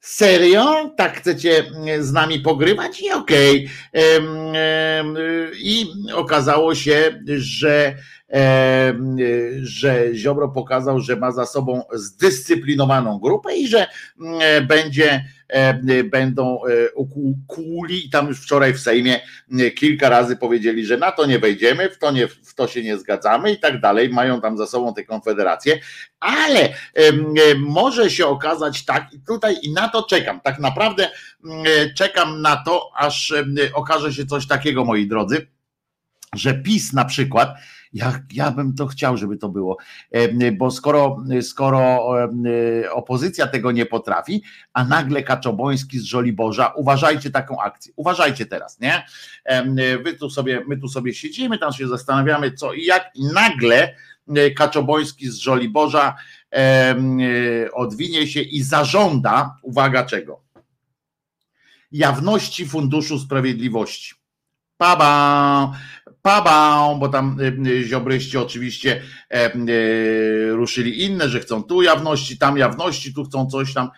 Serio? 0.00 0.94
Tak 0.96 1.18
chcecie 1.18 1.64
z 2.00 2.12
nami 2.12 2.40
pogrywać? 2.40 3.00
I 3.02 3.10
okej. 3.12 3.68
Em, 3.92 5.16
I 5.58 5.86
okazało 6.14 6.74
się, 6.74 7.22
że, 7.36 7.96
że 9.62 10.14
Ziobro 10.14 10.48
pokazał, 10.48 11.00
że 11.00 11.16
ma 11.16 11.32
za 11.32 11.46
sobą 11.46 11.82
zdyscyplinowaną 11.92 13.18
grupę 13.18 13.56
i 13.56 13.68
że 13.68 13.86
mm, 14.20 14.66
będzie, 14.66 15.24
e, 15.48 16.04
będą 16.04 16.60
e, 16.64 16.94
ukłu- 16.94 17.34
kuli. 17.46 18.06
I 18.06 18.10
tam 18.10 18.28
już 18.28 18.42
wczoraj 18.42 18.72
w 18.72 18.80
Sejmie 18.80 19.20
mm, 19.52 19.70
kilka 19.70 20.08
razy 20.08 20.36
powiedzieli, 20.36 20.86
że 20.86 20.96
na 20.96 21.12
to 21.12 21.26
nie 21.26 21.38
wejdziemy, 21.38 21.90
w 21.90 21.98
to, 21.98 22.10
nie, 22.10 22.28
w 22.28 22.54
to 22.54 22.68
się 22.68 22.82
nie 22.82 22.98
zgadzamy 22.98 23.52
i 23.52 23.58
tak 23.58 23.80
dalej. 23.80 24.08
Mają 24.08 24.40
tam 24.40 24.58
za 24.58 24.66
sobą 24.66 24.94
te 24.94 25.04
konfederacje, 25.04 25.78
ale 26.20 26.60
e, 26.62 26.72
może 27.58 28.10
się 28.10 28.26
okazać 28.26 28.84
tak, 28.84 29.12
i 29.12 29.20
tutaj 29.20 29.56
i 29.62 29.72
na 29.72 29.88
to 29.88 30.02
czekam. 30.02 30.40
Tak 30.40 30.58
naprawdę 30.58 31.10
mm, 31.44 31.64
e, 31.66 31.94
czekam 31.94 32.42
na 32.42 32.56
to, 32.56 32.90
aż 32.96 33.34
okaże 33.74 34.12
się 34.12 34.26
coś 34.26 34.46
takiego, 34.46 34.84
moi 34.84 35.06
drodzy, 35.06 35.46
że 36.34 36.54
PiS 36.54 36.92
na 36.92 37.04
przykład, 37.04 37.56
ja, 37.92 38.20
ja 38.32 38.50
bym 38.50 38.74
to 38.74 38.86
chciał, 38.86 39.16
żeby 39.16 39.36
to 39.36 39.48
było, 39.48 39.76
bo 40.52 40.70
skoro, 40.70 41.24
skoro 41.42 42.06
opozycja 42.92 43.46
tego 43.46 43.72
nie 43.72 43.86
potrafi, 43.86 44.42
a 44.72 44.84
nagle 44.84 45.22
Kaczoboński 45.22 45.98
z 45.98 46.04
Żoliborza, 46.04 46.72
uważajcie 46.76 47.30
taką 47.30 47.60
akcję, 47.60 47.92
uważajcie 47.96 48.46
teraz, 48.46 48.80
nie? 48.80 49.06
Wy 50.04 50.14
tu 50.14 50.30
sobie, 50.30 50.64
my 50.68 50.76
tu 50.76 50.88
sobie 50.88 51.14
siedzimy, 51.14 51.58
tam 51.58 51.72
się 51.72 51.88
zastanawiamy 51.88 52.52
co 52.52 52.72
i 52.72 52.84
jak 52.84 53.10
i 53.14 53.24
nagle 53.24 53.94
e, 54.36 54.50
Kaczoboński 54.50 55.30
z 55.30 55.48
em, 56.50 57.18
e, 57.20 57.72
odwinie 57.72 58.26
się 58.26 58.40
i 58.40 58.62
zażąda, 58.62 59.56
uwaga 59.62 60.04
czego? 60.04 60.40
Jawności 61.92 62.66
Funduszu 62.66 63.18
Sprawiedliwości. 63.18 64.14
Paba, 64.76 65.72
paba, 66.26 66.94
bo 66.98 67.08
tam 67.08 67.36
e, 67.40 67.82
ziobryści 67.82 68.38
oczywiście 68.38 69.02
e, 69.30 69.34
e, 69.34 69.50
ruszyli 70.50 71.04
inne, 71.04 71.28
że 71.28 71.40
chcą 71.40 71.62
tu 71.62 71.82
jawności, 71.82 72.38
tam 72.38 72.58
jawności, 72.58 73.14
tu 73.14 73.24
chcą 73.24 73.46
coś 73.46 73.74
tam. 73.74 73.90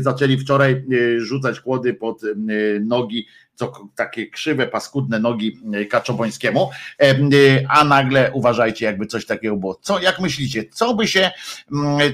Zaczęli 0.00 0.38
wczoraj 0.38 0.84
rzucać 1.18 1.60
kłody 1.60 1.94
pod 1.94 2.22
nogi, 2.80 3.26
co 3.54 3.88
takie 3.94 4.26
krzywe, 4.30 4.66
paskudne 4.66 5.18
nogi 5.18 5.60
e, 5.74 5.84
Kaczobońskiemu, 5.84 6.70
E, 6.98 7.10
e, 7.10 7.16
a 7.68 7.84
nagle 7.84 8.30
uważajcie, 8.32 8.84
jakby 8.84 9.06
coś 9.06 9.26
takiego 9.26 9.56
było. 9.56 9.78
Co, 9.82 10.00
jak 10.00 10.20
myślicie, 10.20 10.64
co 10.72 10.94
by 10.94 11.08
się, 11.08 11.30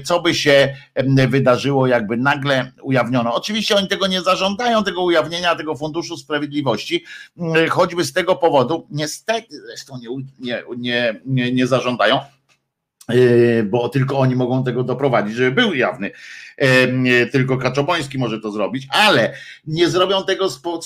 co 0.03 0.21
by 0.21 0.35
się 0.35 0.75
wydarzyło, 1.29 1.87
jakby 1.87 2.17
nagle 2.17 2.71
ujawniono? 2.81 3.35
Oczywiście 3.35 3.75
oni 3.75 3.87
tego 3.87 4.07
nie 4.07 4.21
zażądają, 4.21 4.83
tego 4.83 5.03
ujawnienia, 5.03 5.55
tego 5.55 5.75
Funduszu 5.75 6.17
Sprawiedliwości, 6.17 7.05
choćby 7.69 8.03
z 8.03 8.13
tego 8.13 8.35
powodu, 8.35 8.87
niestety 8.91 9.61
zresztą 9.67 9.97
nie, 10.39 10.63
nie, 10.77 11.15
nie, 11.25 11.51
nie, 11.51 11.67
zażądają, 11.67 12.19
bo 13.63 13.89
tylko 13.89 14.19
oni 14.19 14.35
mogą 14.35 14.63
tego 14.63 14.83
doprowadzić, 14.83 15.35
żeby 15.35 15.61
był 15.61 15.73
jawny. 15.73 16.11
Yy, 16.57 17.27
tylko 17.31 17.57
Kaczoboński 17.57 18.17
może 18.17 18.39
to 18.39 18.51
zrobić, 18.51 18.87
ale 18.89 19.33
nie 19.67 19.89
zrobią 19.89 20.23
tego 20.23 20.49
z, 20.49 20.59
po, 20.59 20.79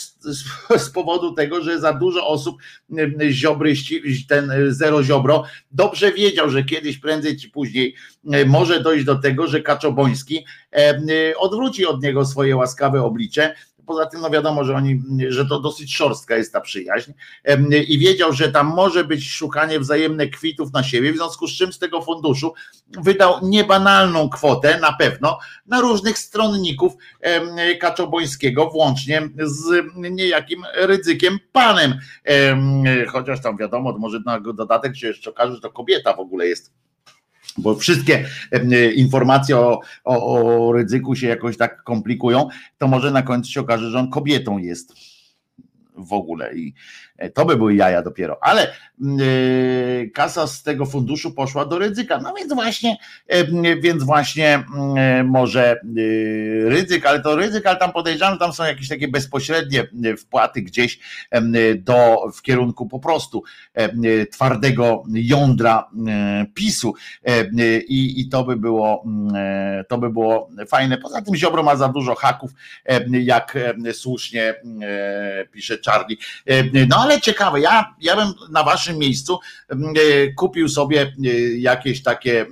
z, 0.77 0.89
powodu 0.89 1.33
tego, 1.33 1.63
że 1.63 1.79
za 1.79 1.93
dużo 1.93 2.27
osób 2.27 2.57
yy, 2.89 3.31
ziobryści, 3.31 4.25
ten 4.27 4.51
zero 4.69 5.03
ziobro, 5.03 5.43
dobrze 5.71 6.11
wiedział, 6.11 6.49
że 6.49 6.63
kiedyś, 6.63 6.97
prędzej 6.97 7.37
czy 7.37 7.49
później 7.49 7.95
może 8.45 8.79
dojść 8.79 9.05
do 9.05 9.15
tego, 9.15 9.47
że 9.47 9.61
Kaczoboński 9.61 10.45
odwróci 11.37 11.85
od 11.85 12.03
niego 12.03 12.25
swoje 12.25 12.55
łaskawe 12.55 13.03
oblicze 13.03 13.55
Poza 13.87 14.05
tym, 14.05 14.21
no 14.21 14.29
wiadomo, 14.29 14.63
że 14.63 14.75
oni, 14.75 15.01
że 15.27 15.45
to 15.45 15.59
dosyć 15.59 15.95
szorstka 15.95 16.37
jest 16.37 16.53
ta 16.53 16.61
przyjaźń 16.61 17.11
i 17.87 17.99
wiedział, 17.99 18.33
że 18.33 18.51
tam 18.51 18.67
może 18.67 19.03
być 19.03 19.29
szukanie 19.31 19.79
wzajemne 19.79 20.27
kwitów 20.27 20.73
na 20.73 20.83
siebie, 20.83 21.13
w 21.13 21.15
związku 21.15 21.47
z 21.47 21.51
czym 21.51 21.73
z 21.73 21.79
tego 21.79 22.01
funduszu 22.01 22.53
wydał 22.87 23.33
niebanalną 23.43 24.29
kwotę 24.29 24.79
na 24.79 24.93
pewno 24.93 25.39
na 25.65 25.81
różnych 25.81 26.17
stronników 26.17 26.93
Kaczobońskiego, 27.79 28.69
włącznie 28.69 29.29
z 29.43 29.85
niejakim 29.93 30.63
ryzykiem 30.75 31.39
panem. 31.51 31.99
Chociaż 33.07 33.41
tam 33.41 33.57
wiadomo, 33.57 33.97
może 33.97 34.19
na 34.25 34.39
dodatek 34.39 34.95
się 34.95 35.07
jeszcze 35.07 35.29
okaże, 35.29 35.55
że 35.55 35.61
to 35.61 35.69
kobieta 35.69 36.13
w 36.13 36.19
ogóle 36.19 36.47
jest 36.47 36.73
bo 37.57 37.75
wszystkie 37.75 38.25
informacje 38.95 39.57
o, 39.57 39.79
o, 40.03 40.45
o 40.67 40.73
ryzyku 40.73 41.15
się 41.15 41.27
jakoś 41.27 41.57
tak 41.57 41.83
komplikują, 41.83 42.47
to 42.77 42.87
może 42.87 43.11
na 43.11 43.21
końcu 43.21 43.51
się 43.51 43.61
okaże, 43.61 43.91
że 43.91 43.99
on 43.99 44.09
kobietą 44.09 44.57
jest 44.57 44.93
w 45.97 46.13
ogóle 46.13 46.55
i 46.55 46.67
e, 46.67 46.73
to 47.33 47.45
by 47.45 47.57
były 47.57 47.75
jaja 47.75 48.01
dopiero, 48.01 48.37
ale 48.41 48.73
yy, 48.99 50.11
kasa 50.13 50.47
z 50.47 50.63
tego 50.63 50.85
funduszu 50.85 51.31
poszła 51.31 51.65
do 51.65 51.79
ryzyka, 51.79 52.17
no 52.17 52.33
więc 52.33 52.53
właśnie 52.53 52.97
yy, 53.29 53.81
więc 53.81 54.03
właśnie 54.03 54.63
yy, 55.17 55.23
może 55.23 55.79
ryzyk, 56.65 57.05
ale 57.05 57.19
to 57.19 57.35
ryzyk, 57.35 57.65
ale 57.65 57.77
tam 57.77 57.91
podejrzewam, 57.91 58.37
tam 58.37 58.53
są 58.53 58.63
jakieś 58.63 58.89
takie 58.89 59.07
bezpośrednie 59.07 59.87
wpłaty 60.17 60.61
gdzieś 60.61 60.99
do, 61.75 62.17
w 62.33 62.41
kierunku 62.41 62.87
po 62.87 62.99
prostu 62.99 63.43
twardego 64.31 65.03
jądra 65.13 65.89
PiSu. 66.53 66.93
I, 67.87 68.21
i 68.21 68.29
to 68.29 68.43
by 68.43 68.55
było 68.55 69.05
to 69.87 69.97
by 69.97 70.09
było 70.09 70.49
fajne, 70.67 70.97
poza 70.97 71.21
tym 71.21 71.35
Ziobro 71.35 71.63
ma 71.63 71.75
za 71.75 71.87
dużo 71.87 72.15
haków, 72.15 72.51
jak 73.09 73.57
słusznie 73.93 74.55
pisze 75.51 75.77
Charlie. 75.85 76.17
E, 76.45 76.63
no 76.87 77.04
ale 77.05 77.21
ciekawe, 77.21 77.59
ja, 77.59 77.95
ja 78.01 78.15
bym 78.15 78.33
na 78.49 78.63
waszym 78.63 78.97
miejscu 78.97 79.39
e, 79.69 79.75
kupił 80.31 80.69
sobie 80.69 81.01
e, 81.01 81.29
jakieś 81.57 82.03
takie 82.03 82.45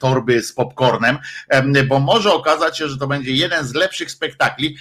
torby 0.00 0.42
z 0.42 0.52
popcornem, 0.52 1.18
bo 1.88 2.00
może 2.00 2.32
okazać 2.32 2.78
się, 2.78 2.88
że 2.88 2.98
to 2.98 3.06
będzie 3.06 3.32
jeden 3.32 3.64
z 3.64 3.74
lepszych 3.74 4.10
spektakli. 4.10 4.76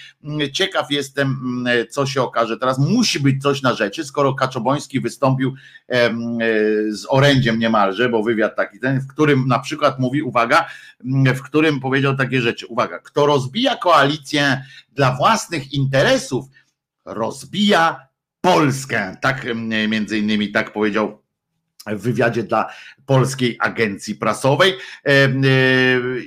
Ciekaw 0.53 0.91
jestem, 0.91 1.63
co 1.89 2.05
się 2.05 2.21
okaże. 2.21 2.57
Teraz 2.57 2.80
musi 2.80 3.19
być 3.19 3.41
coś 3.41 3.61
na 3.61 3.73
rzeczy, 3.73 4.05
skoro 4.05 4.34
Kaczoboński 4.34 4.99
wystąpił 4.99 5.53
z 6.89 7.05
orędziem 7.09 7.59
niemalże, 7.59 8.09
bo 8.09 8.23
wywiad 8.23 8.55
taki 8.55 8.80
ten, 8.80 8.99
w 8.99 9.07
którym 9.07 9.47
na 9.47 9.59
przykład 9.59 9.99
mówi, 9.99 10.21
uwaga, 10.21 10.65
w 11.35 11.41
którym 11.41 11.80
powiedział 11.80 12.15
takie 12.15 12.41
rzeczy, 12.41 12.67
uwaga, 12.67 12.99
kto 12.99 13.25
rozbija 13.25 13.75
koalicję 13.75 14.63
dla 14.91 15.15
własnych 15.15 15.73
interesów, 15.73 16.45
rozbija 17.05 18.12
Polskę. 18.44 19.18
Tak 19.22 19.48
między 19.90 20.18
innymi 20.18 20.52
tak 20.52 20.74
powiedział 20.74 21.24
w 21.88 22.02
wywiadzie 22.02 22.44
dla 22.44 22.74
Polskiej 23.05 23.57
Agencji 23.59 24.15
Prasowej 24.15 24.71
e, 24.71 25.09
e, 25.09 25.30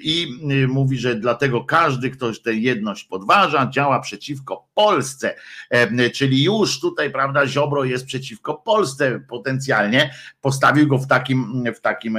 i 0.03 0.27
mówi, 0.69 0.99
że 0.99 1.15
dlatego 1.15 1.65
każdy, 1.65 2.11
kto 2.11 2.33
tę 2.45 2.55
jedność 2.55 3.05
podważa, 3.05 3.71
działa 3.71 4.01
przeciwko 4.01 4.67
Polsce. 4.75 5.35
E, 5.71 6.11
czyli 6.11 6.45
już 6.45 6.81
tutaj, 6.81 7.11
prawda, 7.11 7.47
Ziobro 7.47 7.85
jest 7.85 8.07
przeciwko 8.07 8.55
Polsce 8.55 9.21
potencjalnie, 9.29 10.15
postawił 10.41 10.89
go 10.89 10.99
w 10.99 11.07
takim, 11.07 11.65
w 11.77 11.81
takim 11.81 12.19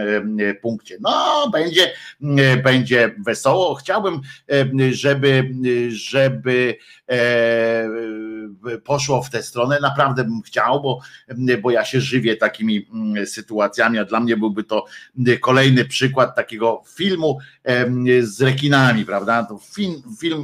punkcie. 0.62 0.98
No, 1.02 1.50
będzie, 1.52 1.94
będzie 2.64 3.16
wesoło. 3.26 3.76
Chciałbym, 3.76 4.22
żeby, 4.92 5.52
żeby 5.90 6.78
poszło 8.84 9.24
w 9.24 9.30
tę 9.30 9.44
stronę. 9.44 9.78
Naprawdę 9.82 10.24
bym 10.24 10.42
chciał, 10.42 10.82
bo, 10.82 11.00
bo 11.62 11.72
ja 11.72 11.86
się 11.86 12.02
żywię 12.02 12.36
takimi 12.36 12.88
sytuacjami, 13.26 14.00
a 14.00 14.06
dla 14.06 14.20
mnie 14.20 14.38
byłby 14.50 14.64
to 14.64 14.86
kolejny 15.42 15.86
przykład 15.86 16.36
takiego 16.36 16.84
filmu 16.96 17.40
z 18.22 18.42
rekinami, 18.42 19.06
prawda? 19.06 19.48
Film, 19.74 20.04
film 20.20 20.44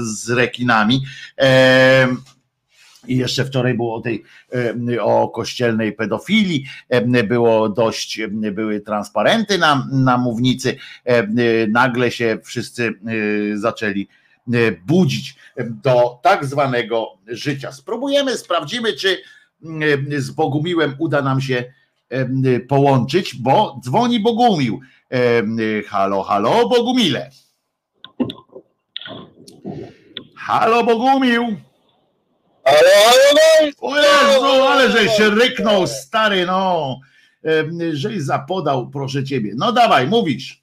z 0.00 0.30
rekinami. 0.30 1.04
I 3.08 3.16
jeszcze 3.16 3.44
wczoraj 3.44 3.74
było 3.74 3.94
o 3.94 4.00
tej 4.00 4.24
o 5.00 5.28
kościelnej 5.28 5.92
pedofilii, 5.92 6.66
było 7.24 7.68
dość, 7.68 8.20
były 8.52 8.80
transparenty 8.80 9.58
na, 9.58 9.88
na 9.92 10.18
mównicy, 10.18 10.76
nagle 11.68 12.10
się 12.10 12.38
wszyscy 12.44 12.92
zaczęli 13.54 14.08
budzić 14.86 15.36
do 15.56 16.20
tak 16.22 16.44
zwanego 16.44 17.08
życia. 17.26 17.72
Spróbujemy, 17.72 18.36
sprawdzimy, 18.38 18.92
czy 18.92 19.18
z 20.18 20.30
Bogumiłem 20.30 20.94
uda 20.98 21.22
nam 21.22 21.40
się 21.40 21.64
połączyć, 22.68 23.34
bo 23.34 23.80
dzwoni 23.84 24.20
Bogumił. 24.20 24.80
Halo, 25.88 26.22
halo, 26.22 26.68
Bogumile. 26.68 27.30
Halo, 30.36 30.84
Bogumił. 30.84 31.56
Halo, 32.64 32.88
halo, 33.06 33.70
O 33.80 33.96
Jezu, 33.96 34.62
ale 34.62 34.90
że 34.90 35.08
się 35.08 35.30
ryknął, 35.30 35.86
stary, 35.86 36.46
no. 36.46 37.00
Żeś 37.92 38.22
zapodał, 38.22 38.90
proszę 38.90 39.24
ciebie. 39.24 39.52
No 39.56 39.72
dawaj, 39.72 40.06
mówisz. 40.06 40.62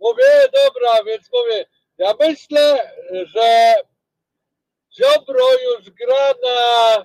Mówię, 0.00 0.24
dobra, 0.52 1.04
więc 1.06 1.30
mówię, 1.32 1.66
ja 1.98 2.14
myślę, 2.20 2.78
że 3.34 3.74
Ziobro 4.98 5.44
już 5.62 5.90
gra 5.90 6.34
na 6.44 7.04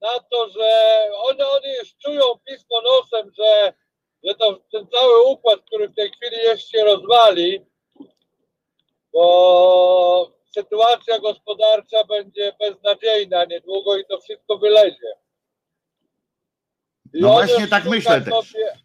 na 0.00 0.20
to, 0.20 0.48
że 0.48 0.70
oni, 1.16 1.42
oni 1.42 1.74
już 1.78 1.96
czują 1.96 2.24
pismo 2.48 2.80
nosem, 2.80 3.32
że, 3.38 3.72
że 4.24 4.34
to, 4.34 4.60
ten 4.72 4.86
cały 4.86 5.22
układ, 5.22 5.60
który 5.66 5.88
w 5.88 5.94
tej 5.94 6.10
chwili 6.10 6.36
jest, 6.36 6.70
się 6.70 6.84
rozwali, 6.84 7.66
bo 9.12 10.32
sytuacja 10.54 11.18
gospodarcza 11.18 12.04
będzie 12.04 12.52
beznadziejna 12.60 13.44
niedługo 13.44 13.96
i 13.96 14.04
to 14.06 14.20
wszystko 14.20 14.58
wylezie. 14.58 15.12
I 17.14 17.20
no 17.20 17.32
właśnie 17.32 17.68
tak 17.68 17.84
myślę 17.84 18.24
sobie, 18.24 18.78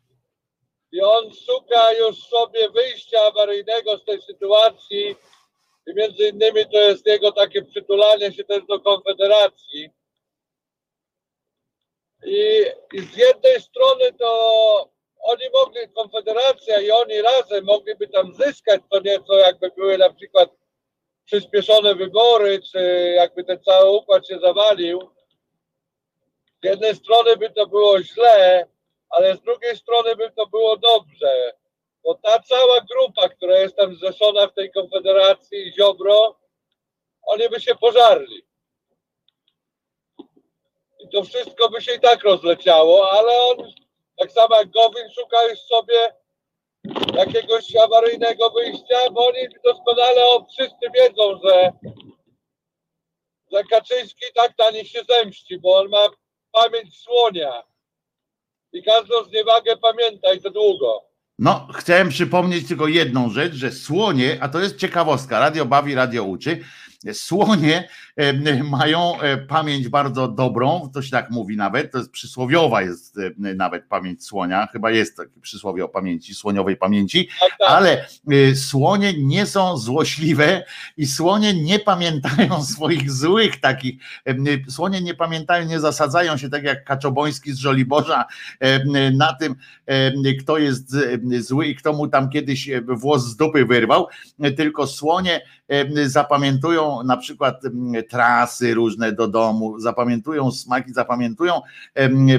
I 0.91 1.01
on 1.01 1.31
szuka 1.33 1.93
już 1.93 2.17
sobie 2.23 2.69
wyjścia 2.69 3.21
awaryjnego 3.21 3.97
z 3.97 4.05
tej 4.05 4.21
sytuacji 4.21 5.15
i 5.87 5.93
między 5.95 6.27
innymi 6.27 6.65
to 6.71 6.77
jest 6.77 7.05
jego 7.05 7.31
takie 7.31 7.61
przytulanie 7.61 8.33
się 8.33 8.43
też 8.43 8.65
do 8.65 8.79
Konfederacji 8.79 9.89
i, 12.25 12.65
I 12.93 13.01
z 13.01 13.17
jednej 13.17 13.61
strony 13.61 14.13
to 14.13 14.89
oni 15.19 15.43
mogli, 15.53 15.89
Konfederacja 15.95 16.79
i 16.79 16.91
oni 16.91 17.21
razem 17.21 17.65
mogliby 17.65 18.07
tam 18.07 18.33
zyskać 18.33 18.81
to 18.91 18.99
nieco, 18.99 19.35
jakby 19.35 19.71
były 19.77 19.97
na 19.97 20.13
przykład 20.13 20.49
przyspieszone 21.25 21.95
wybory, 21.95 22.61
czy 22.71 22.79
jakby 23.15 23.43
ten 23.43 23.63
cały 23.63 23.89
układ 23.89 24.27
się 24.27 24.39
zawalił. 24.39 25.09
Z 26.63 26.65
jednej 26.65 26.95
strony 26.95 27.37
by 27.37 27.49
to 27.49 27.67
było 27.67 28.03
źle, 28.03 28.67
ale 29.09 29.35
z 29.35 29.41
drugiej 29.41 29.77
strony 29.77 30.15
by 30.15 30.31
to 30.31 30.47
było 30.47 30.77
dobrze. 30.77 31.53
Bo 32.03 32.15
ta 32.15 32.39
cała 32.39 32.81
grupa, 32.81 33.29
która 33.29 33.57
jest 33.57 33.75
tam 33.75 33.95
zrzeszona 33.95 34.47
w 34.47 34.53
tej 34.53 34.71
konfederacji, 34.71 35.73
Ziobro, 35.77 36.35
oni 37.23 37.49
by 37.49 37.61
się 37.61 37.75
pożarli 37.75 38.44
i 41.05 41.09
to 41.09 41.23
wszystko 41.23 41.69
by 41.69 41.81
się 41.81 41.93
i 41.93 41.99
tak 41.99 42.23
rozleciało, 42.23 43.11
ale 43.11 43.31
on, 43.41 43.71
tak 44.17 44.31
samo 44.31 44.55
jak 44.55 44.69
Gowin, 44.71 45.09
szuka 45.15 45.37
już 45.49 45.59
sobie 45.59 46.13
jakiegoś 47.17 47.75
awaryjnego 47.75 48.49
wyjścia, 48.49 49.09
bo 49.11 49.27
oni 49.27 49.47
doskonale 49.65 50.25
o, 50.25 50.45
wszyscy 50.53 50.85
wiedzą, 50.95 51.39
że, 51.43 51.71
że 53.51 53.63
Kaczyński 53.63 54.25
tak 54.35 54.53
na 54.59 54.83
się 54.83 54.99
zemści, 55.09 55.59
bo 55.59 55.77
on 55.77 55.89
ma 55.89 56.07
pamięć 56.51 56.99
słonia 57.01 57.63
i 58.73 58.83
każdą 58.83 59.23
zniewagę 59.23 59.77
pamięta 59.77 60.33
i 60.33 60.41
to 60.41 60.49
długo. 60.49 61.01
No, 61.39 61.67
chciałem 61.75 62.09
przypomnieć 62.09 62.67
tylko 62.67 62.87
jedną 62.87 63.29
rzecz, 63.29 63.53
że 63.53 63.71
słonie, 63.71 64.37
a 64.41 64.49
to 64.49 64.59
jest 64.59 64.77
ciekawostka, 64.77 65.39
radio 65.39 65.65
bawi, 65.65 65.95
radio 65.95 66.23
uczy, 66.23 66.63
Słonie 67.13 67.89
mają 68.63 69.21
e, 69.21 69.37
pamięć 69.37 69.87
bardzo 69.87 70.27
dobrą, 70.27 70.89
to 70.93 71.01
się 71.01 71.11
tak 71.11 71.31
mówi 71.31 71.57
nawet, 71.57 71.91
to 71.91 71.97
jest 71.97 72.11
przysłowiowa 72.11 72.81
jest 72.81 73.17
e, 73.17 73.53
nawet 73.55 73.85
pamięć 73.87 74.25
słonia, 74.25 74.67
chyba 74.71 74.91
jest 74.91 75.17
takie 75.17 75.41
przysłowie 75.41 75.85
o 75.85 75.89
pamięci, 75.89 76.35
słoniowej 76.35 76.77
pamięci, 76.77 77.29
Tak, 77.39 77.49
tak. 77.49 77.69
ale 77.69 78.05
e, 78.31 78.55
słonie 78.55 79.13
nie 79.17 79.45
są 79.45 79.77
złośliwe 79.77 80.63
i 80.97 81.07
słonie 81.07 81.53
nie 81.53 81.79
pamiętają 81.79 82.63
swoich 82.73 83.11
złych 83.11 83.59
takich, 83.59 83.95
słonie 84.69 85.01
nie 85.01 85.13
pamiętają, 85.13 85.65
nie 85.65 85.79
zasadzają 85.79 86.37
się 86.37 86.49
tak 86.49 86.63
jak 86.63 86.83
Kaczoboński 86.83 87.53
z 87.53 87.57
Żoliborza 87.57 88.25
na 89.13 89.33
tym, 89.33 89.55
kto 90.39 90.57
jest 90.57 90.95
zły 91.39 91.65
i 91.65 91.75
kto 91.75 91.93
mu 91.93 92.07
tam 92.07 92.29
kiedyś 92.29 92.69
włos 92.87 93.25
z 93.25 93.35
dupy 93.35 93.65
wyrwał, 93.65 94.07
tylko 94.57 94.87
słonie 94.87 95.41
zapamiętują 96.05 97.03
na 97.03 97.17
przykład 97.17 97.61
trasy 98.09 98.73
różne 98.73 99.11
do 99.11 99.27
domu, 99.27 99.79
zapamiętują 99.79 100.51
smaki, 100.51 100.93
zapamiętują 100.93 101.61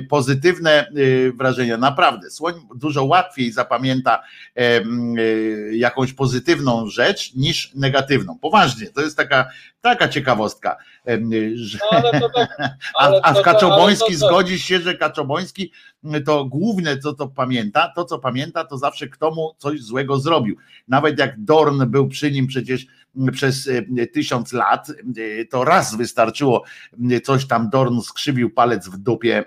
pozytywne 0.08 0.70
e, 0.70 1.32
wrażenia. 1.32 1.76
Naprawdę, 1.76 2.30
słoń 2.30 2.54
dużo 2.74 3.04
łatwiej 3.04 3.52
zapamięta 3.52 4.22
e, 4.56 4.80
jakąś 5.72 6.12
pozytywną 6.12 6.88
rzecz 6.88 7.34
niż 7.34 7.74
negatywną. 7.74 8.38
Poważnie, 8.38 8.86
to 8.86 9.00
jest 9.00 9.16
taka, 9.16 9.48
taka 9.80 10.08
ciekawostka, 10.08 10.76
że 11.54 11.78
No, 12.20 12.28
tak, 12.34 12.50
a, 13.00 13.04
a 13.22 13.34
to- 13.34 13.34
w 13.34 13.36
to- 13.36 13.42
Kaczoboński 13.42 14.04
ale 14.08 14.18
to- 14.18 14.20
to- 14.20 14.28
zgodzisz 14.28 14.62
się, 14.62 14.78
że 14.78 14.94
Kaczoboński 14.94 15.72
to 16.24 16.44
główne, 16.44 16.98
co 16.98 17.12
to 17.14 17.28
pamięta, 17.28 17.92
to 17.96 18.04
co 18.04 18.18
pamięta, 18.18 18.64
to 18.64 18.78
zawsze 18.78 19.08
kto 19.08 19.30
mu 19.30 19.54
coś 19.58 19.82
złego 19.82 20.18
zrobił. 20.18 20.56
Nawet 20.88 21.18
jak 21.18 21.44
Dorn 21.44 21.86
był 21.86 22.08
przy 22.08 22.30
nim 22.32 22.46
przecież 22.46 22.86
przez 23.32 23.68
e, 23.98 24.06
tysiąc 24.06 24.52
lat, 24.52 24.88
e, 24.90 25.44
to 25.44 25.64
raz 25.64 25.96
wystarczyło 25.96 26.64
e, 27.10 27.20
coś 27.20 27.48
tam 27.48 27.70
Dorn 27.70 28.00
skrzywił 28.00 28.50
palec 28.50 28.88
w 28.88 28.96
dupie 28.96 29.44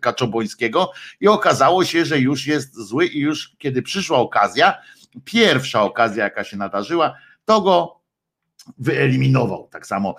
Kaczobońskiego 0.00 0.92
i 1.20 1.28
okazało 1.28 1.84
się, 1.84 2.04
że 2.04 2.18
już 2.18 2.46
jest 2.46 2.74
zły 2.74 3.06
i 3.06 3.18
już 3.18 3.52
kiedy 3.58 3.82
przyszła 3.82 4.18
okazja, 4.18 4.82
pierwsza 5.24 5.82
okazja 5.82 6.24
jaka 6.24 6.44
się 6.44 6.56
nadarzyła, 6.56 7.14
to 7.44 7.60
go 7.60 8.00
wyeliminował. 8.78 9.68
Tak 9.72 9.86
samo 9.86 10.14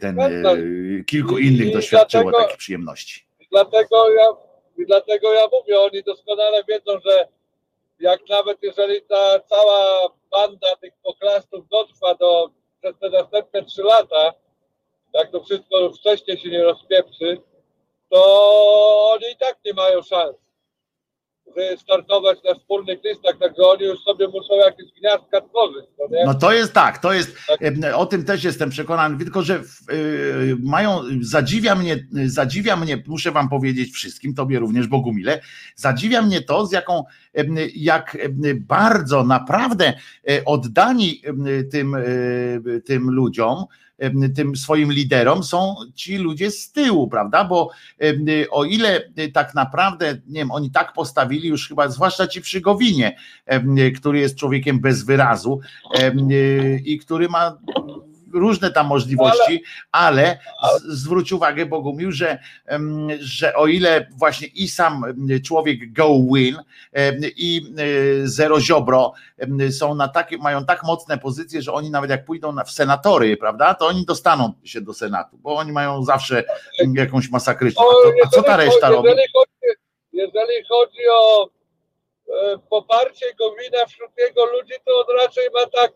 ten 0.00 0.16
kilku 1.06 1.38
innych 1.38 1.68
i 1.68 1.72
doświadczyło 1.72 2.22
dlatego- 2.22 2.42
takich 2.42 2.58
przyjemności. 2.58 3.26
dlatego 3.50 4.10
ja, 4.10 4.24
i 4.78 4.86
dlatego 4.86 5.32
ja 5.32 5.42
mówię, 5.52 5.80
oni 5.80 6.02
doskonale 6.02 6.64
wiedzą, 6.68 6.92
że 7.04 7.28
jak 8.00 8.20
nawet 8.28 8.62
jeżeli 8.62 9.02
ta 9.02 9.40
cała 9.48 10.08
banda 10.32 10.76
tych 10.76 10.92
pochlastów 11.02 11.68
dotrwa 11.68 12.14
do 12.14 12.50
przez 12.80 12.98
te 12.98 13.10
następne 13.10 13.64
trzy 13.64 13.82
lata, 13.82 14.34
jak 15.14 15.30
to 15.30 15.44
wszystko 15.44 15.92
wcześniej 15.92 16.38
się 16.38 16.50
nie 16.50 16.62
rozpieprzy, 16.62 17.42
to 18.08 18.20
oni 19.10 19.26
i 19.32 19.36
tak 19.36 19.58
nie 19.64 19.74
mają 19.74 20.02
szans 20.02 20.36
żeby 21.56 21.76
startować 21.78 22.38
na 22.48 22.54
wspólnych 22.54 22.98
listach, 23.04 23.38
także 23.40 23.62
oni 23.62 23.84
już 23.84 24.00
sobie 24.00 24.28
muszą 24.28 24.54
jakieś 24.56 24.86
gniazdka 25.00 25.40
tworzyć, 25.40 25.86
no? 25.98 26.06
No 26.26 26.34
to 26.34 26.52
jest 26.52 26.72
tak, 26.72 26.98
to 26.98 27.12
jest, 27.12 27.36
e, 27.84 27.96
o 27.96 28.06
tym 28.06 28.24
też 28.24 28.44
jestem 28.44 28.70
przekonany, 28.70 29.18
tylko 29.18 29.42
że 29.42 29.54
e, 29.54 29.60
mają, 30.62 31.00
zadziwia 31.20 31.74
mnie, 31.74 32.06
zadziwia 32.26 32.76
mnie, 32.76 33.02
muszę 33.06 33.32
wam 33.32 33.48
powiedzieć 33.48 33.92
wszystkim, 33.92 34.34
tobie 34.34 34.58
również 34.58 34.86
Bogumile, 34.86 35.40
zadziwia 35.76 36.22
mnie 36.22 36.40
to, 36.40 36.66
z 36.66 36.72
jaką, 36.72 37.04
jak 37.74 38.18
bardzo 38.54 39.24
naprawdę 39.24 39.92
e, 40.28 40.44
oddani 40.44 41.22
tym, 41.70 41.94
e, 41.94 42.00
tym 42.80 43.10
ludziom, 43.10 43.64
tym 44.34 44.56
swoim 44.56 44.92
liderom 44.92 45.42
są 45.42 45.74
ci 45.94 46.16
ludzie 46.18 46.50
z 46.50 46.72
tyłu, 46.72 47.08
prawda? 47.08 47.44
Bo 47.44 47.70
o 48.50 48.64
ile 48.64 49.10
tak 49.32 49.54
naprawdę, 49.54 50.18
nie 50.26 50.40
wiem, 50.40 50.50
oni 50.50 50.70
tak 50.70 50.92
postawili 50.92 51.48
już 51.48 51.68
chyba, 51.68 51.88
zwłaszcza 51.88 52.26
ci 52.26 52.40
przy 52.40 52.60
Gowinie, 52.60 53.16
który 53.96 54.18
jest 54.18 54.36
człowiekiem 54.36 54.80
bez 54.80 55.04
wyrazu, 55.04 55.60
i 56.84 56.98
który 56.98 57.28
ma 57.28 57.58
różne 58.32 58.70
tam 58.70 58.86
możliwości, 58.86 59.62
ale 59.92 60.38
z, 60.80 60.98
zwróć 60.98 61.32
uwagę 61.32 61.66
Bogumił, 61.66 62.12
że, 62.12 62.38
że 63.20 63.54
o 63.54 63.66
ile 63.66 64.06
właśnie 64.16 64.46
i 64.46 64.68
sam 64.68 65.04
człowiek 65.44 65.92
go 65.92 66.08
win 66.34 66.56
i 67.36 67.62
y, 67.80 68.28
zero 68.28 68.60
ziobro 68.60 69.12
są 69.70 69.94
na 69.94 70.08
takie, 70.08 70.38
mają 70.38 70.64
tak 70.64 70.82
mocne 70.82 71.18
pozycje, 71.18 71.62
że 71.62 71.72
oni 71.72 71.90
nawet 71.90 72.10
jak 72.10 72.24
pójdą 72.24 72.54
w 72.66 72.70
senatory, 72.70 73.36
prawda, 73.36 73.74
to 73.74 73.86
oni 73.86 74.04
dostaną 74.04 74.52
się 74.64 74.80
do 74.80 74.94
Senatu, 74.94 75.38
bo 75.38 75.54
oni 75.54 75.72
mają 75.72 76.04
zawsze 76.04 76.44
jakąś 76.94 77.30
masakryczną. 77.30 77.84
A, 78.24 78.28
co 78.28 78.42
ta 78.42 78.56
reszta 78.56 78.88
robi? 78.90 79.08
Jeżeli 79.08 79.28
chodzi, 79.32 79.78
jeżeli 80.12 80.64
chodzi 80.68 80.98
o 81.12 81.44
e, 81.44 82.58
poparcie 82.70 83.26
Gowina 83.38 83.86
wśród 83.86 84.10
jego 84.18 84.46
ludzi, 84.46 84.74
to 84.84 84.92
on 85.00 85.16
raczej 85.20 85.44
ma 85.54 85.66
tak, 85.66 85.92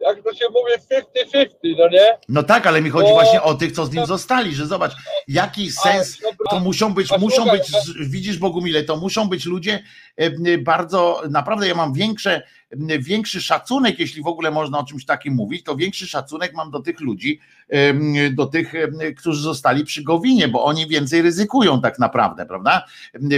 jak 0.00 0.22
to 0.22 0.34
się 0.34 0.44
mówi, 0.48 1.02
50-50, 1.32 1.76
no 1.78 1.88
nie? 1.88 2.18
No 2.28 2.42
tak, 2.42 2.66
ale 2.66 2.82
mi 2.82 2.90
chodzi 2.90 3.10
O, 3.10 3.14
właśnie 3.14 3.42
o 3.42 3.54
tych, 3.54 3.72
co 3.72 3.86
z 3.86 3.92
nim 3.92 4.06
zostali, 4.06 4.54
że 4.54 4.66
zobacz, 4.66 4.92
jaki 5.28 5.70
sens 5.70 6.18
to 6.50 6.60
muszą 6.60 6.94
być, 6.94 7.08
muszą 7.18 7.44
być, 7.44 7.70
widzisz 8.00 8.38
Bogumile, 8.38 8.84
to 8.84 8.96
muszą 8.96 9.28
być 9.28 9.46
ludzie 9.46 9.82
m, 10.16 10.34
bardzo, 10.60 11.22
naprawdę 11.30 11.68
ja 11.68 11.74
mam 11.74 11.92
większe, 11.92 12.42
m, 12.70 12.88
większy 13.00 13.42
szacunek, 13.42 13.98
jeśli 13.98 14.22
w 14.22 14.26
ogóle 14.26 14.50
można 14.50 14.78
o 14.78 14.84
czymś 14.84 15.04
takim 15.04 15.34
mówić, 15.34 15.64
to 15.64 15.76
większy 15.76 16.06
szacunek 16.06 16.54
mam 16.54 16.70
do 16.70 16.80
tych 16.80 17.00
ludzi, 17.00 17.40
em, 17.68 18.14
do 18.34 18.46
tych, 18.46 18.72
którzy 19.16 19.42
zostali 19.42 19.84
przy 19.84 20.02
Gowinie, 20.02 20.48
bo 20.48 20.64
oni 20.64 20.86
więcej 20.86 21.22
ryzykują 21.22 21.80
tak 21.80 21.98
naprawdę, 21.98 22.46
prawda? 22.46 22.84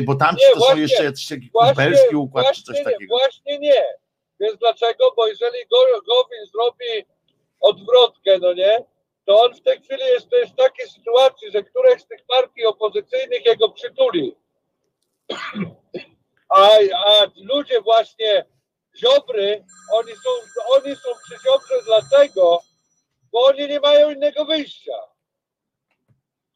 Bo 0.05 0.15
tamci 0.15 0.45
Nie, 0.49 0.55
to 0.55 0.61
są 0.61 0.67
właśnie, 0.67 0.83
jeszcze 0.83 1.05
jakiś 1.05 1.51
kumpelski 1.53 2.17
układ 2.17 2.47
czy 2.55 2.63
coś 2.63 2.75
właśnie 2.77 2.85
nie, 2.85 2.93
takiego. 2.93 3.17
Właśnie 3.17 3.59
nie. 3.59 3.83
Wiesz 4.41 4.57
dlaczego? 4.57 5.13
Bo 5.17 5.27
jeżeli 5.27 5.67
Go- 5.71 6.03
Gowin 6.07 6.47
zrobi 6.53 7.07
odwrotkę, 7.61 8.39
no 8.39 8.53
nie, 8.53 8.85
to 9.27 9.43
on 9.43 9.55
w 9.55 9.63
tej 9.63 9.83
chwili 9.83 10.03
jest, 10.03 10.33
jest 10.33 10.53
w 10.53 10.57
takiej 10.57 10.89
sytuacji, 10.89 11.51
że 11.51 11.63
któreś 11.63 12.03
z 12.03 12.07
tych 12.07 12.25
partii 12.27 12.65
opozycyjnych 12.65 13.47
jego 13.47 13.69
przytuli. 13.69 14.37
A, 16.57 16.69
a 17.07 17.27
ludzie 17.37 17.81
właśnie 17.81 18.45
Ziobry, 18.97 19.65
oni 19.93 20.13
są, 20.13 20.31
oni 20.69 20.97
są 20.97 21.11
przy 21.25 21.39
Ziobrze 21.45 21.83
dlatego, 21.85 22.63
bo 23.33 23.45
oni 23.45 23.69
nie 23.69 23.81
mają 23.81 24.11
innego 24.11 24.45
wyjścia. 24.45 24.99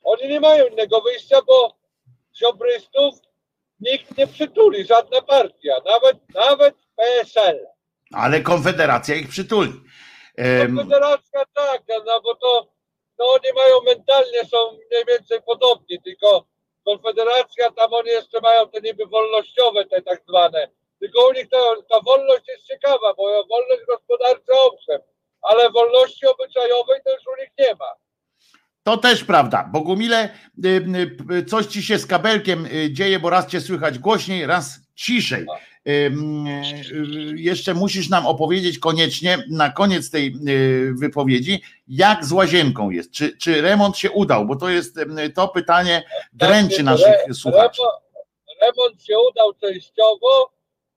Oni 0.03 0.29
nie 0.29 0.41
mają 0.41 0.67
innego 0.67 1.01
wyjścia, 1.01 1.43
bo 1.43 1.77
Ziobrystów 2.37 3.15
nikt 3.81 4.19
nie 4.19 4.27
przytuli, 4.27 4.85
żadna 4.85 5.23
partia, 5.23 5.77
nawet, 5.87 6.17
nawet 6.35 6.75
PSL. 6.97 7.74
Ale 8.17 8.41
Konfederacja 8.41 9.15
ich 9.15 9.29
przytuli. 9.29 9.73
Konfederacja 10.67 11.45
tak, 11.55 11.83
no 12.07 12.21
bo 12.21 12.35
to 12.35 12.75
no 13.19 13.25
oni 13.25 13.53
mają 13.57 13.83
mentalnie, 13.83 14.45
są 14.45 14.59
mniej 14.91 15.05
więcej 15.09 15.43
podobni, 15.47 16.03
tylko 16.03 16.47
Konfederacja, 16.85 17.71
tam 17.71 17.93
oni 17.93 18.11
jeszcze 18.11 18.41
mają 18.41 18.69
te 18.69 18.81
niby 18.81 19.07
wolnościowe, 19.07 19.85
te 19.85 20.03
tak 20.03 20.23
zwane. 20.29 20.69
Tylko 21.01 21.29
u 21.29 21.33
nich 21.33 21.49
ta, 21.51 21.59
ta 21.91 22.01
wolność 22.01 22.49
jest 22.49 22.67
ciekawa, 22.67 23.15
bo 23.17 23.47
wolność 23.47 23.85
gospodarcza 23.89 24.53
owszem, 24.53 25.01
ale 25.43 25.71
wolności 25.71 26.27
obyczajowej 26.27 27.01
to 27.05 27.13
już 27.13 27.27
u 27.27 27.41
nich 27.41 27.51
nie 27.59 27.75
ma. 27.75 27.93
To 28.83 28.97
też 28.97 29.25
prawda. 29.25 29.69
Bogumile, 29.73 30.29
y, 30.65 30.69
y, 31.33 31.45
coś 31.45 31.67
ci 31.67 31.83
się 31.83 31.99
z 31.99 32.07
kabelkiem 32.07 32.67
y, 32.67 32.93
dzieje, 32.93 33.21
bo 33.21 33.31
raz 33.31 33.47
cię 33.47 33.61
słychać 33.61 33.99
głośniej, 33.99 34.47
raz 34.47 34.79
ciszej. 34.95 35.47
Jeszcze 37.35 37.75
musisz 37.75 38.09
nam 38.09 38.27
opowiedzieć 38.27 38.79
koniecznie 38.79 39.45
na 39.51 39.71
koniec 39.71 40.11
tej 40.11 40.35
y, 40.49 40.95
wypowiedzi, 40.95 41.63
jak 41.89 42.25
z 42.25 42.33
łazienką 42.33 42.91
jest. 42.91 43.11
Czy, 43.11 43.37
czy 43.37 43.61
remont 43.61 43.97
się 43.97 44.11
udał? 44.11 44.47
Bo 44.47 44.57
to 44.57 44.69
jest 44.69 44.99
to 45.35 45.49
pytanie 45.49 46.05
dręczy 46.33 46.77
Tak, 46.77 46.85
naszych 46.85 47.17
słuchaczy. 47.33 47.83
Remont, 48.63 49.03
się 49.03 49.15
udał 49.31 49.55
częściowo, 49.55 50.53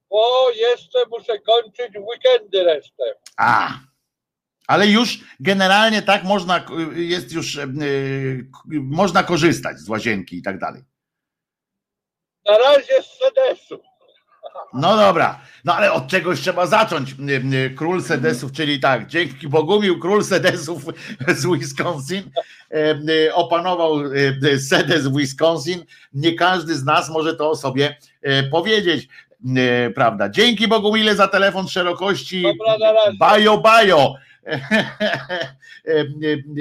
bo 0.09 0.51
jeszcze 0.55 0.99
muszę 1.11 1.39
kończyć 1.39 1.95
weekendy 1.95 2.63
resztę. 2.63 3.03
A. 3.37 3.69
Ale 4.67 4.87
już 4.87 5.19
generalnie 5.39 6.01
tak 6.01 6.23
można, 6.23 6.65
y, 6.97 7.03
jest 7.03 7.31
już, 7.31 7.55
y, 7.55 7.69
można 8.71 9.23
korzystać 9.23 9.77
z 9.77 9.89
łazienki 9.89 10.37
i 10.37 10.41
tak 10.41 10.59
dalej. 10.59 10.83
Na 12.45 12.57
razie 12.57 13.03
z 13.03 13.19
sedesu. 13.19 13.79
No 14.73 14.97
dobra, 14.97 15.39
no 15.65 15.75
ale 15.75 15.91
od 15.91 16.07
czegoś 16.07 16.41
trzeba 16.41 16.65
zacząć. 16.65 17.15
Król 17.75 18.03
Sedesów, 18.03 18.51
czyli 18.51 18.79
tak, 18.79 19.07
dzięki 19.07 19.47
Bogumił, 19.47 19.99
król 19.99 20.23
Sedesów 20.23 20.85
z 21.27 21.45
Wisconsin 21.45 22.23
e, 22.71 23.33
opanował 23.33 24.01
y, 24.43 24.59
Sedes 24.59 25.07
w 25.07 25.17
Wisconsin. 25.17 25.85
Nie 26.13 26.35
każdy 26.35 26.75
z 26.75 26.83
nas 26.83 27.09
może 27.09 27.35
to 27.35 27.49
o 27.49 27.55
sobie 27.55 27.97
e, 28.21 28.43
powiedzieć, 28.43 29.07
prawda? 29.95 30.29
Dzięki 30.29 30.67
Bogumile 30.67 31.15
za 31.15 31.27
telefon 31.27 31.67
szerokości. 31.67 32.43
Dobra. 32.43 32.77
Bajo, 33.19 33.57
bajo. 33.57 34.13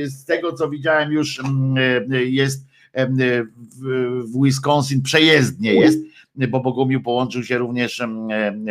z 0.05 0.25
tego 0.25 0.53
co 0.53 0.69
widziałem 0.69 1.13
już 1.13 1.41
jest 2.11 2.67
w 4.25 4.43
Wisconsin 4.45 5.03
przejezdnie 5.03 5.75
jest, 5.75 5.99
bo 6.49 6.61
Bogumił 6.61 7.03
połączył 7.03 7.45
się 7.45 7.59
również 7.59 8.03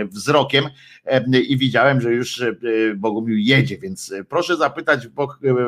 wzrokiem 0.06 0.66
i 1.48 1.58
widziałem, 1.58 2.02
że 2.02 2.14
już 2.14 2.44
Bogumił 2.96 3.38
jedzie, 3.38 3.78
więc 3.78 4.14
proszę 4.30 4.58
zapytać 4.58 5.08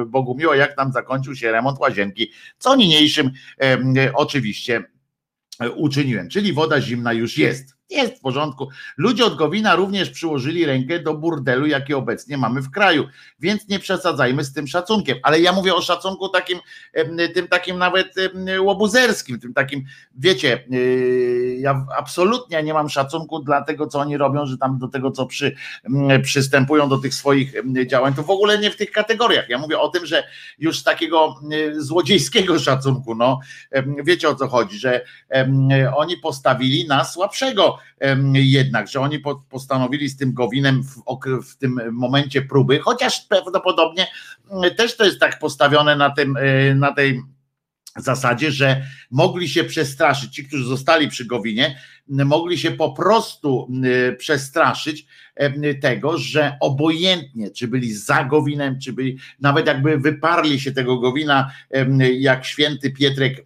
Bogumiła, 0.07 0.55
jak 0.55 0.75
tam 0.75 0.91
zakończył 0.91 1.35
się 1.35 1.51
remont 1.51 1.79
łazienki, 1.79 2.31
co 2.57 2.75
niniejszym 2.75 3.31
oczywiście 4.13 4.83
uczyniłem, 5.75 6.29
czyli 6.29 6.53
woda 6.53 6.81
zimna 6.81 7.13
już 7.13 7.37
jest 7.37 7.76
jest 7.89 8.17
w 8.17 8.19
porządku. 8.19 8.69
Ludzie 8.97 9.25
od 9.25 9.35
Gowina 9.35 9.75
również 9.75 10.09
przyłożyli 10.09 10.65
rękę 10.65 10.99
do 10.99 11.13
burdelu, 11.13 11.65
jaki 11.65 11.93
obecnie 11.93 12.37
mamy 12.37 12.61
w 12.61 12.71
kraju, 12.71 13.07
więc 13.39 13.67
nie 13.67 13.79
przesadzajmy 13.79 14.43
z 14.43 14.53
tym 14.53 14.67
szacunkiem. 14.67 15.17
Ale 15.23 15.39
ja 15.39 15.51
mówię 15.51 15.75
o 15.75 15.81
szacunku 15.81 16.29
takim, 16.29 16.59
tym 17.33 17.47
takim 17.47 17.77
nawet 17.77 18.15
łobuzerskim, 18.59 19.39
tym 19.39 19.53
takim, 19.53 19.85
wiecie, 20.15 20.63
yy, 20.69 21.55
ja 21.59 21.85
absolutnie 21.97 22.63
nie 22.63 22.73
mam 22.73 22.89
szacunku 22.89 23.39
dla 23.39 23.61
tego, 23.61 23.87
co 23.87 23.99
oni 23.99 24.17
robią, 24.17 24.45
że 24.45 24.57
tam 24.57 24.79
do 24.79 24.87
tego, 24.87 25.11
co 25.11 25.25
przy, 25.25 25.55
przystępują 26.23 26.89
do 26.89 26.97
tych 26.97 27.13
swoich 27.13 27.53
działań, 27.85 28.13
to 28.13 28.23
w 28.23 28.29
ogóle 28.29 28.57
nie 28.57 28.71
w 28.71 28.75
tych 28.75 28.91
kategoriach. 28.91 29.49
Ja 29.49 29.57
mówię 29.57 29.79
o 29.79 29.89
tym, 29.89 30.05
że 30.05 30.23
już 30.59 30.79
z 30.79 30.83
takiego 30.83 31.35
złodziejskiego 31.77 32.59
szacunku, 32.59 33.15
no, 33.15 33.39
wiecie 34.03 34.29
o 34.29 34.35
co 34.35 34.47
chodzi, 34.47 34.79
że 34.79 35.05
oni 35.95 36.17
postawili 36.17 36.87
na 36.87 37.05
słabszego 37.05 37.76
jednak, 38.33 38.87
że 38.87 38.99
oni 38.99 39.19
postanowili 39.49 40.09
z 40.09 40.17
tym 40.17 40.33
Gowinem 40.33 40.83
w, 40.83 41.57
tym 41.57 41.79
momencie 41.91 42.41
próby, 42.41 42.79
chociaż 42.79 43.21
prawdopodobnie 43.21 44.07
też 44.77 44.97
to 44.97 45.05
jest 45.05 45.19
tak 45.19 45.39
postawione 45.39 45.95
na, 45.95 46.09
tym, 46.09 46.37
na 46.75 46.93
tej 46.93 47.21
zasadzie, 48.01 48.51
że 48.51 48.83
mogli 49.11 49.49
się 49.49 49.63
przestraszyć, 49.63 50.33
ci, 50.35 50.45
którzy 50.45 50.65
zostali 50.65 51.07
przy 51.07 51.25
Gowinie, 51.25 51.79
mogli 52.09 52.57
się 52.57 52.71
po 52.71 52.91
prostu 52.91 53.71
przestraszyć 54.17 55.07
tego, 55.81 56.17
że 56.17 56.57
obojętnie, 56.61 57.51
czy 57.51 57.67
byli 57.67 57.93
za 57.93 58.23
Gowinem, 58.23 58.79
czy 58.79 58.93
byli, 58.93 59.17
nawet 59.39 59.67
jakby 59.67 59.97
wyparli 59.97 60.59
się 60.59 60.71
tego 60.71 60.97
Gowina, 60.97 61.51
jak 62.19 62.45
święty 62.45 62.91
Pietrek 62.91 63.45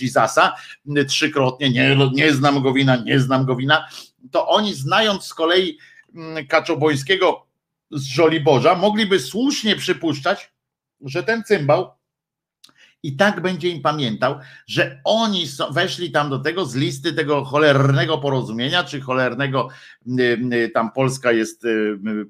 Jezusa, 0.00 0.54
trzykrotnie, 1.08 1.70
nie, 1.70 1.96
nie 2.12 2.32
znam 2.32 2.62
Gowina, 2.62 2.96
nie 2.96 3.20
znam 3.20 3.44
Gowina, 3.44 3.88
to 4.30 4.48
oni 4.48 4.74
znając 4.74 5.24
z 5.24 5.34
kolei 5.34 5.78
Kaczobońskiego 6.48 7.46
z 7.90 8.04
Żoliborza, 8.04 8.74
mogliby 8.74 9.20
słusznie 9.20 9.76
przypuszczać, 9.76 10.52
że 11.00 11.22
ten 11.22 11.44
cymbał 11.44 11.90
i 13.02 13.16
tak 13.16 13.40
będzie 13.40 13.68
im 13.68 13.82
pamiętał, 13.82 14.38
że 14.66 15.00
oni 15.04 15.46
weszli 15.70 16.10
tam 16.10 16.30
do 16.30 16.38
tego 16.38 16.64
z 16.64 16.74
listy 16.74 17.12
tego 17.12 17.44
cholernego 17.44 18.18
porozumienia, 18.18 18.84
czy 18.84 19.00
cholernego 19.00 19.68
tam 20.74 20.92
Polska 20.92 21.32
jest 21.32 21.66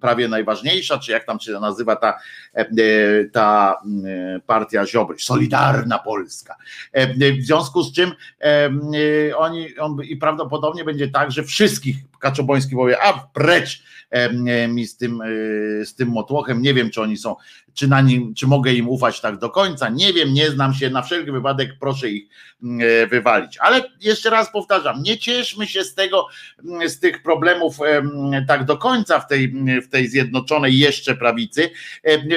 prawie 0.00 0.28
najważniejsza, 0.28 0.98
czy 0.98 1.12
jak 1.12 1.24
tam 1.24 1.40
się 1.40 1.52
nazywa 1.52 1.96
ta, 1.96 2.18
ta 3.32 3.76
partia 4.46 4.86
Ziobry, 4.86 5.18
Solidarna 5.18 5.98
Polska. 5.98 6.56
W 7.40 7.42
związku 7.42 7.82
z 7.82 7.92
czym 7.92 8.12
oni 9.36 9.78
on, 9.78 10.02
i 10.04 10.16
prawdopodobnie 10.16 10.84
będzie 10.84 11.08
tak, 11.08 11.32
że 11.32 11.42
wszystkich 11.42 11.96
Kaczoboński 12.20 12.74
powie, 12.74 13.02
a 13.02 13.12
precz 13.12 13.82
mi 14.68 14.86
z 14.86 14.96
tym, 14.96 15.18
z 15.84 15.94
tym 15.94 16.08
motłochem, 16.08 16.62
nie 16.62 16.74
wiem 16.74 16.90
czy 16.90 17.02
oni 17.02 17.16
są 17.16 17.36
czy, 17.74 17.88
na 17.88 18.00
nim, 18.00 18.34
czy 18.34 18.46
mogę 18.46 18.72
im 18.72 18.88
ufać 18.88 19.20
tak 19.20 19.38
do 19.38 19.50
końca, 19.50 19.88
nie 19.88 20.12
wiem, 20.12 20.32
nie 20.32 20.50
znam 20.50 20.74
się, 20.74 20.90
na 20.90 21.02
wszelki 21.02 21.32
wypadek 21.32 21.70
proszę 21.80 22.08
ich 22.08 22.28
mm, 22.62 22.80
e, 22.80 23.06
wywalić. 23.06 23.58
Ale 23.58 23.82
jeszcze 24.00 24.30
raz 24.30 24.52
powtarzam, 24.52 25.02
nie 25.02 25.18
cieszmy 25.18 25.66
się 25.66 25.84
z 25.84 25.94
tego, 25.94 26.26
mm, 26.64 26.88
z 26.88 27.00
tych 27.00 27.22
problemów 27.22 27.76
tak 28.48 28.64
do 28.64 28.76
końca 28.76 29.20
w 29.20 29.26
tej, 29.26 29.54
w 29.82 29.88
tej 29.88 30.08
zjednoczonej 30.08 30.78
jeszcze 30.78 31.14
prawicy. 31.14 31.70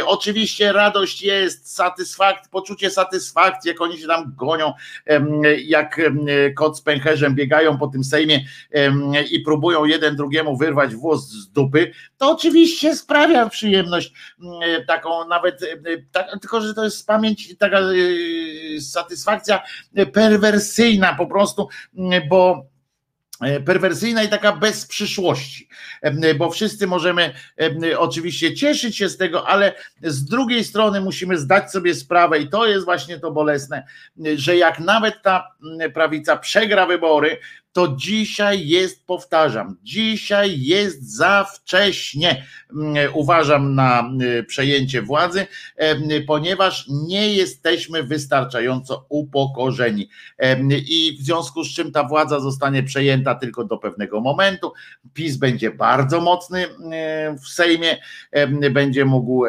Oczywiście 0.06 0.72
radość 0.72 1.22
jest, 1.22 1.76
satysfakt, 1.76 2.50
poczucie 2.50 2.90
satysfakcji, 2.90 3.70
jak 3.70 3.82
oni 3.82 3.98
się 3.98 4.08
tam 4.08 4.34
gonią, 4.38 4.74
jak 5.66 6.02
kot 6.56 6.78
z 6.78 6.82
pęcherzem 6.82 7.36
biegają 7.36 7.78
po 7.78 7.88
tym 7.88 8.04
Sejmie 8.04 8.46
i 9.32 9.40
próbują 9.40 9.73
jeden 9.86 10.16
drugiemu 10.16 10.58
wyrwać 10.58 10.96
włos 10.96 11.30
z 11.30 11.52
dupy, 11.52 11.92
to 12.18 12.32
oczywiście 12.32 12.96
sprawia 12.96 13.50
przyjemność 13.50 14.14
mm, 14.42 14.86
taką 14.86 15.28
nawet, 15.28 15.64
e, 15.64 15.68
tak, 16.12 16.28
tylko 16.42 16.62
że 16.62 16.74
to 16.74 16.84
jest 16.84 17.08
pamięć, 17.08 17.58
taka 17.58 17.80
e, 17.80 18.82
satysfakcja 18.82 19.64
perwersyjna 20.14 21.16
po 21.16 21.28
prostu, 21.28 21.68
bo 22.30 22.66
e, 23.42 23.60
perwersyjna 23.60 24.24
i 24.24 24.30
taka 24.30 24.52
bez 24.52 24.86
przyszłości, 24.86 25.68
bo 26.38 26.52
wszyscy 26.52 26.88
możemy 26.88 27.34
oczywiście 27.98 28.54
cieszyć 28.54 28.98
się 28.98 29.10
z 29.10 29.18
tego, 29.18 29.48
ale 29.48 29.74
z 30.02 30.26
drugiej 30.26 30.64
strony 30.64 31.02
musimy 31.02 31.38
zdać 31.38 31.72
sobie 31.72 31.96
sprawę 31.96 32.40
i 32.40 32.50
to 32.50 32.68
jest 32.68 32.86
właśnie 32.86 33.20
to 33.20 33.32
bolesne, 33.32 33.84
że 34.36 34.58
jak 34.58 34.80
nawet 34.80 35.22
ta 35.22 35.48
prawica 35.94 36.38
przegra 36.38 36.86
wybory, 36.86 37.38
to 37.74 37.88
dzisiaj 37.98 38.68
jest, 38.68 39.06
powtarzam, 39.06 39.78
dzisiaj 39.84 40.62
jest 40.62 41.16
za 41.16 41.44
wcześnie, 41.44 42.46
mm, 42.76 43.14
uważam, 43.14 43.76
na 43.76 44.12
y, 44.40 44.44
przejęcie 44.44 45.02
władzy, 45.02 45.48
ponieważ 46.28 46.86
nie 47.08 47.34
jesteśmy 47.34 48.04
wystarczająco 48.04 49.06
upokorzeni. 49.10 50.10
I 50.72 51.18
w 51.20 51.24
związku 51.24 51.64
z 51.64 51.74
czym 51.74 51.92
ta 51.92 52.04
władza 52.04 52.40
zostanie 52.40 52.84
przejęta 52.84 53.36
tylko 53.36 53.64
do 53.64 53.78
pewnego 53.78 54.22
momentu. 54.22 54.74
PiS 55.14 55.38
będzie 55.38 55.72
bardzo 55.72 56.22
mocny 56.22 56.66
w 57.44 57.48
Sejmie, 57.48 57.98
będzie 58.72 59.06
mógł 59.06 59.44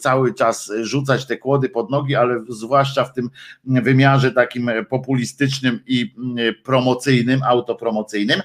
cały 0.00 0.34
czas 0.34 0.72
rzucać 0.82 1.26
te 1.26 1.36
kłody 1.36 1.68
pod 1.68 1.90
nogi, 1.90 2.14
ale 2.14 2.44
zwłaszcza 2.48 3.04
w 3.04 3.12
tym 3.12 3.30
wymiarze 3.64 4.32
takim 4.32 4.70
populistycznym 4.88 5.80
i 5.86 6.14
promocyjnym, 6.64 7.42
autopromocyjnym. 7.46 8.42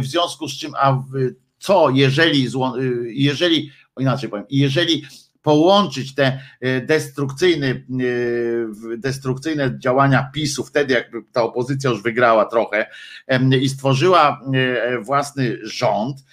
W 0.00 0.06
związku 0.06 0.48
z 0.48 0.52
czym, 0.52 0.72
a 0.78 1.02
co 1.58 1.90
jeżeli, 1.90 2.48
jeżeli 3.06 3.70
inaczej 3.98 4.30
powiem, 4.30 4.46
jeżeli 4.50 5.04
połączyć 5.42 6.14
te 6.14 6.40
e, 6.60 6.80
destrukcyjne, 6.80 7.66
e, 7.66 7.82
destrukcyjne 8.96 9.78
działania 9.78 10.30
PiSu, 10.34 10.64
wtedy 10.64 10.94
jakby 10.94 11.22
ta 11.32 11.42
opozycja 11.42 11.90
już 11.90 12.02
wygrała 12.02 12.44
trochę 12.44 12.86
i 13.60 13.68
stworzyła 13.68 14.40
e, 14.54 14.98
własny 14.98 15.58
rząd, 15.62 16.24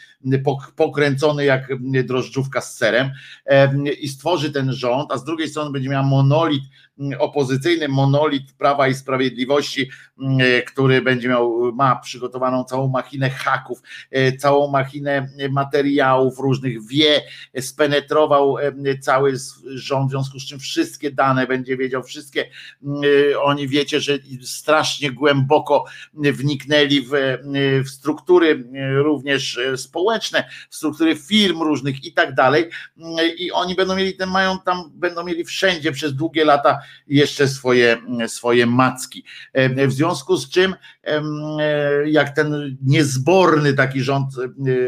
pokręcony 0.75 1.45
jak 1.45 1.67
drożdżówka 2.03 2.61
z 2.61 2.77
serem 2.77 3.11
i 4.01 4.07
stworzy 4.07 4.51
ten 4.51 4.73
rząd, 4.73 5.11
a 5.11 5.17
z 5.17 5.23
drugiej 5.23 5.49
strony 5.49 5.71
będzie 5.71 5.89
miała 5.89 6.03
monolit 6.03 6.63
opozycyjny 7.19 7.87
monolit 7.87 8.53
Prawa 8.53 8.87
i 8.87 8.95
Sprawiedliwości, 8.95 9.89
mm, 10.19 10.39
który 10.67 11.01
będzie 11.01 11.29
miał, 11.29 11.71
ma 11.73 11.95
przygotowaną 11.95 12.63
całą 12.63 12.87
machinę 12.87 13.29
haków, 13.29 13.81
e, 14.11 14.37
całą 14.37 14.71
machinę 14.71 15.29
materiałów 15.49 16.39
różnych, 16.39 16.87
wie, 16.87 17.21
spenetrował 17.59 18.57
e, 18.57 18.97
cały 19.01 19.33
rząd, 19.65 20.07
w 20.07 20.11
związku 20.11 20.39
z 20.39 20.45
czym 20.45 20.59
wszystkie 20.59 21.11
dane 21.11 21.47
będzie 21.47 21.77
wiedział, 21.77 22.03
wszystkie, 22.03 22.49
e, 23.31 23.39
oni 23.39 23.67
wiecie, 23.67 23.99
że 23.99 24.17
strasznie 24.41 25.11
głęboko 25.11 25.85
wniknęli 26.13 27.01
w, 27.01 27.11
w 27.85 27.89
struktury 27.89 28.63
również 28.95 29.59
społeczne, 29.75 30.49
w 30.69 30.75
struktury 30.75 31.15
firm 31.15 31.61
różnych 31.61 32.05
i 32.05 32.13
tak 32.13 32.35
dalej 32.35 32.69
i 33.37 33.51
oni 33.51 33.75
będą 33.75 33.95
mieli, 33.95 34.13
ten 34.13 34.29
mają 34.29 34.59
tam, 34.59 34.91
będą 34.93 35.23
mieli 35.23 35.45
wszędzie 35.45 35.91
przez 35.91 36.15
długie 36.15 36.45
lata 36.45 36.79
jeszcze 37.07 37.47
swoje, 37.47 37.97
swoje 38.27 38.65
macki. 38.65 39.23
W 39.87 39.91
związku 39.91 40.37
z 40.37 40.49
czym, 40.49 40.75
jak 42.05 42.35
ten 42.35 42.77
niezborny 42.85 43.73
taki 43.73 44.01
rząd 44.01 44.27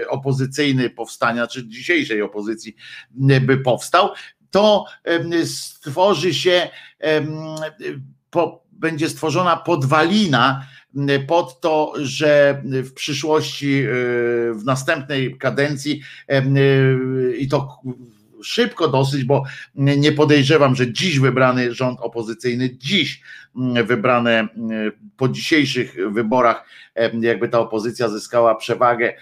opozycyjny 0.09 0.89
powstania, 0.89 1.47
czy 1.47 1.67
dzisiejszej 1.67 2.21
opozycji 2.21 2.76
by 3.41 3.57
powstał, 3.57 4.09
to 4.51 4.85
stworzy 5.45 6.34
się, 6.34 6.69
będzie 8.71 9.09
stworzona 9.09 9.57
podwalina 9.57 10.67
pod 11.27 11.61
to, 11.61 11.93
że 11.97 12.61
w 12.65 12.93
przyszłości, 12.93 13.84
w 14.53 14.61
następnej 14.65 15.38
kadencji 15.38 16.01
i 17.38 17.47
to 17.47 17.81
szybko 18.43 18.87
dosyć, 18.87 19.23
bo 19.23 19.43
nie 19.75 20.11
podejrzewam, 20.11 20.75
że 20.75 20.93
dziś 20.93 21.19
wybrany 21.19 21.73
rząd 21.73 21.99
opozycyjny, 21.99 22.77
dziś 22.77 23.21
wybrane 23.85 24.47
po 25.17 25.29
dzisiejszych 25.29 25.95
wyborach, 26.11 26.65
jakby 27.21 27.49
ta 27.49 27.59
opozycja 27.59 28.09
zyskała 28.09 28.55
przewagę 28.55 29.13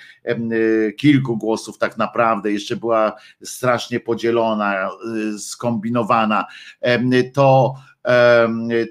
kilku 0.98 1.38
głosów 1.38 1.78
tak 1.78 1.98
naprawdę, 1.98 2.52
jeszcze 2.52 2.76
była 2.76 3.14
strasznie 3.44 4.00
podzielona, 4.00 4.90
skombinowana, 5.38 6.46
to 7.34 7.76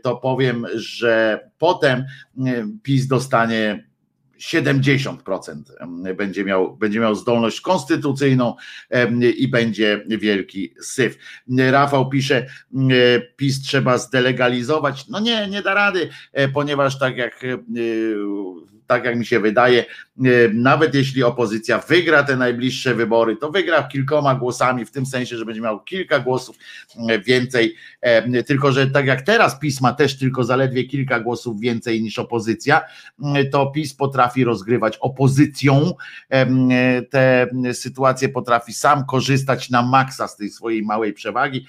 to 0.02 0.16
powiem, 0.16 0.66
że 0.74 1.48
potem 1.58 2.04
PiS 2.82 3.06
dostanie 3.06 3.86
70% 4.40 5.56
będzie 6.16 6.44
miał, 6.44 6.76
będzie 6.76 7.00
miał 7.00 7.14
zdolność 7.14 7.60
konstytucyjną 7.60 8.54
i 9.36 9.48
będzie 9.48 10.04
wielki 10.08 10.74
syf. 10.80 11.18
Rafał 11.58 12.08
pisze, 12.08 12.46
PiS 13.36 13.62
trzeba 13.62 13.98
zdelegalizować. 13.98 15.08
No 15.08 15.20
nie, 15.20 15.48
nie 15.48 15.62
da 15.62 15.74
rady, 15.74 16.08
e, 16.32 16.48
ponieważ 16.48 16.98
tak 16.98 17.16
jak 17.16 17.44
e, 17.44 17.58
tak 18.86 19.04
jak 19.04 19.18
mi 19.18 19.26
się 19.26 19.40
wydaje, 19.40 19.84
e, 19.84 20.24
nawet 20.54 20.94
jeśli 20.94 21.22
opozycja 21.22 21.78
wygra 21.78 22.22
te 22.22 22.36
najbliższe 22.36 22.94
wybory, 22.94 23.36
to 23.36 23.50
wygra 23.50 23.82
kilkoma 23.82 24.34
głosami, 24.34 24.84
w 24.84 24.90
tym 24.90 25.06
sensie, 25.06 25.36
że 25.36 25.44
będzie 25.44 25.60
miał 25.60 25.80
kilka 25.80 26.18
głosów 26.18 26.56
e, 27.08 27.18
więcej, 27.18 27.74
e, 28.00 28.42
tylko 28.42 28.72
że 28.72 28.86
tak 28.86 29.06
jak 29.06 29.22
teraz 29.22 29.58
PiS 29.58 29.80
ma 29.80 29.92
też 29.92 30.18
tylko 30.18 30.44
zaledwie 30.44 30.84
kilka 30.84 31.20
głosów 31.20 31.60
więcej 31.60 32.02
niż 32.02 32.18
opozycja, 32.18 32.82
to 33.52 33.66
PiS 33.66 33.94
potrafi 33.94 34.44
rozgrywać 34.44 34.96
opozycją 34.96 35.92
te 37.10 37.46
sytuacje, 37.72 38.28
potrafi 38.28 38.72
sam 38.72 39.06
korzystać 39.06 39.70
na 39.70 39.82
maksa 39.82 40.28
z 40.28 40.36
tej 40.36 40.50
swojej 40.50 40.82
małej 40.82 41.12
przewagi, 41.12 41.66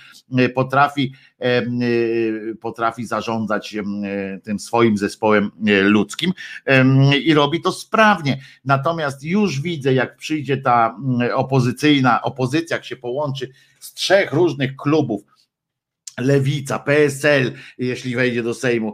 potrafi 0.55 1.13
potrafi 2.61 3.05
zarządzać 3.05 3.75
tym 4.43 4.59
swoim 4.59 4.97
zespołem 4.97 5.51
ludzkim 5.81 6.33
i 7.23 7.33
robi 7.33 7.61
to 7.61 7.71
sprawnie. 7.71 8.41
Natomiast 8.65 9.23
już 9.23 9.61
widzę, 9.61 9.93
jak 9.93 10.17
przyjdzie 10.17 10.57
ta 10.57 10.97
mm, 10.99 11.29
opozycyjna, 11.35 12.21
opozycja, 12.21 12.77
jak 12.77 12.85
się 12.85 12.95
połączy 12.95 13.49
z 13.79 13.93
trzech 13.93 14.33
różnych 14.33 14.75
klubów, 14.75 15.23
Lewica, 16.19 16.79
PSL, 16.79 17.51
jeśli 17.77 18.15
wejdzie 18.15 18.43
do 18.43 18.53
Sejmu, 18.53 18.93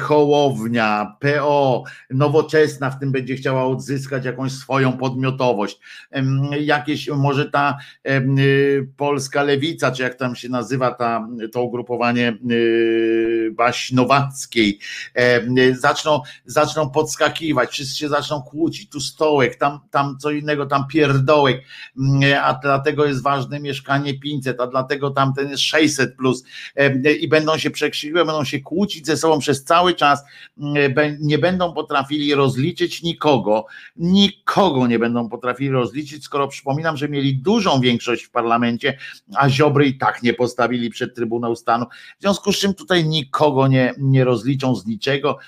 Hołownia, 0.00 1.16
PO, 1.20 1.84
Nowoczesna 2.10 2.90
w 2.90 2.98
tym 2.98 3.12
będzie 3.12 3.36
chciała 3.36 3.64
odzyskać 3.64 4.24
jakąś 4.24 4.52
swoją 4.52 4.92
podmiotowość. 4.92 5.78
Jakieś, 6.60 7.08
może 7.08 7.50
ta 7.50 7.78
polska 8.96 9.42
lewica, 9.42 9.92
czy 9.92 10.02
jak 10.02 10.14
tam 10.14 10.36
się 10.36 10.48
nazywa 10.48 10.94
ta, 10.94 11.28
to 11.52 11.62
ugrupowanie 11.62 12.38
y, 12.50 13.50
Baśnowackiej, 13.52 14.78
zaczną, 15.72 16.22
zaczną 16.44 16.90
podskakiwać, 16.90 17.70
wszyscy 17.70 17.98
się 17.98 18.08
zaczną 18.08 18.42
kłócić, 18.42 18.90
tu 18.90 19.00
stołek, 19.00 19.56
tam, 19.56 19.80
tam 19.90 20.18
co 20.18 20.30
innego, 20.30 20.66
tam 20.66 20.86
pierdołek, 20.86 21.62
a 22.42 22.54
dlatego 22.62 23.06
jest 23.06 23.22
ważne 23.22 23.60
mieszkanie 23.60 24.20
500, 24.20 24.60
a 24.60 24.66
dlatego 24.66 25.10
tamten 25.10 25.50
jest 25.50 25.62
600 25.62 26.16
plus 26.16 26.44
i 27.20 27.28
będą 27.28 27.58
się 27.58 27.70
przekrzykiwać, 27.70 28.26
będą 28.26 28.44
się 28.44 28.60
kłócić 28.60 29.06
ze 29.06 29.16
sobą 29.16 29.38
przez 29.38 29.64
cały 29.64 29.94
czas, 29.94 30.24
nie 31.20 31.38
będą 31.38 31.72
potrafili 31.72 32.34
rozliczyć 32.34 33.02
nikogo, 33.02 33.66
nikogo 33.96 34.86
nie 34.86 34.98
będą 34.98 35.28
potrafili 35.28 35.70
rozliczyć, 35.70 36.24
skoro 36.24 36.48
przypominam, 36.48 36.96
że 36.96 37.08
mieli 37.08 37.36
dużą 37.36 37.80
większość 37.80 38.24
w 38.24 38.30
parlamencie, 38.30 38.98
a 39.34 39.48
Ziobry 39.48 39.86
i 39.86 39.98
tak 39.98 40.22
nie 40.22 40.34
postawili 40.34 40.90
przed 40.90 41.14
Trybunał 41.14 41.56
Stanu. 41.56 41.86
W 42.18 42.20
związku 42.20 42.52
z 42.52 42.58
czym 42.58 42.74
tutaj 42.74 43.04
nikogo 43.04 43.68
nie, 43.68 43.94
nie 43.98 44.24
rozliczą 44.24 44.74
z 44.74 44.86
niczego. 44.86 45.38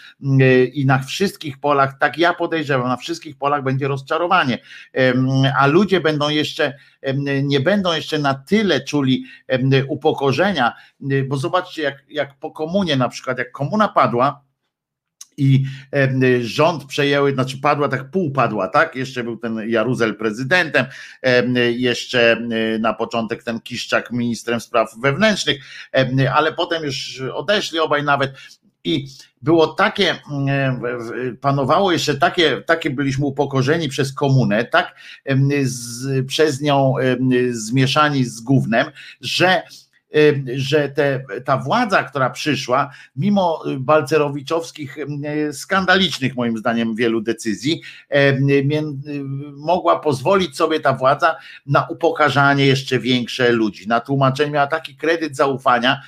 I 0.73 0.87
na 0.87 0.99
wszystkich 0.99 1.59
polach, 1.59 1.99
tak 1.99 2.19
ja 2.19 2.35
podejrzewam, 2.35 2.89
na 2.89 2.97
wszystkich 2.97 3.37
polach 3.37 3.63
będzie 3.63 3.89
rozczarowanie, 3.89 4.59
a 5.59 5.67
ludzie 5.67 6.01
będą 6.01 6.29
jeszcze 6.29 6.75
nie 7.43 7.61
będą 7.61 7.93
jeszcze 7.93 8.19
na 8.19 8.35
tyle 8.35 8.81
czuli 8.81 9.25
upokorzenia, 9.89 10.73
bo 11.29 11.37
zobaczcie, 11.37 11.83
jak, 11.83 12.05
jak 12.09 12.39
po 12.39 12.51
komunie 12.51 12.97
na 12.97 13.09
przykład, 13.09 13.39
jak 13.39 13.53
komuna 13.53 13.89
padła, 13.89 14.45
i 15.37 15.65
rząd 16.41 16.85
przejęły, 16.85 17.33
znaczy 17.33 17.59
padła 17.59 17.89
tak 17.89 18.11
pół 18.11 18.31
padła, 18.31 18.69
tak? 18.69 18.97
Jeszcze 18.97 19.25
był 19.25 19.37
ten 19.37 19.71
Jaruzel 19.71 20.17
prezydentem, 20.17 20.87
jeszcze 21.77 22.41
na 22.81 22.95
początek 22.95 23.43
ten 23.43 23.61
Kiszczak 23.61 24.11
ministrem 24.11 24.61
spraw 24.61 24.97
wewnętrznych, 25.03 25.65
ale 26.35 26.53
potem 26.53 26.85
już 26.85 27.21
odeszli 27.21 27.79
obaj 27.79 28.05
nawet 28.05 28.33
i 28.85 29.07
było 29.43 29.67
takie, 29.67 30.19
mm, 30.31 30.81
panowało 31.41 31.93
jeszcze 31.93 32.19
takie, 32.19 32.63
takie 32.67 32.91
byliśmy 32.91 33.27
upokorzeni 33.27 33.89
przez 33.89 34.13
komunę, 34.13 34.65
tak, 34.65 34.95
z, 35.63 36.27
przez 36.27 36.61
nią 36.61 36.95
zmieszani 37.51 38.25
z 38.25 38.41
gównem, 38.41 38.87
że 39.21 39.63
że 40.57 40.89
te, 40.89 41.25
ta 41.45 41.57
władza, 41.57 42.03
która 42.03 42.31
przyszła, 42.31 42.91
mimo 43.17 43.63
balcerowiczowskich, 43.79 44.97
skandalicznych 45.53 46.37
moim 46.37 46.59
zdaniem 46.59 46.95
wielu 46.95 47.21
decyzji, 47.21 47.83
mogła 49.53 49.99
pozwolić 49.99 50.57
sobie 50.57 50.81
ta 50.81 50.93
władza 50.93 51.37
na 51.67 51.87
upokarzanie 51.91 52.67
jeszcze 52.67 52.99
większe 52.99 53.53
ludzi, 53.53 53.89
na 53.89 54.01
tłumaczenie, 54.01 54.51
miała 54.51 54.67
taki 54.67 54.97
kredyt 54.97 55.37
zaufania, 55.37 56.03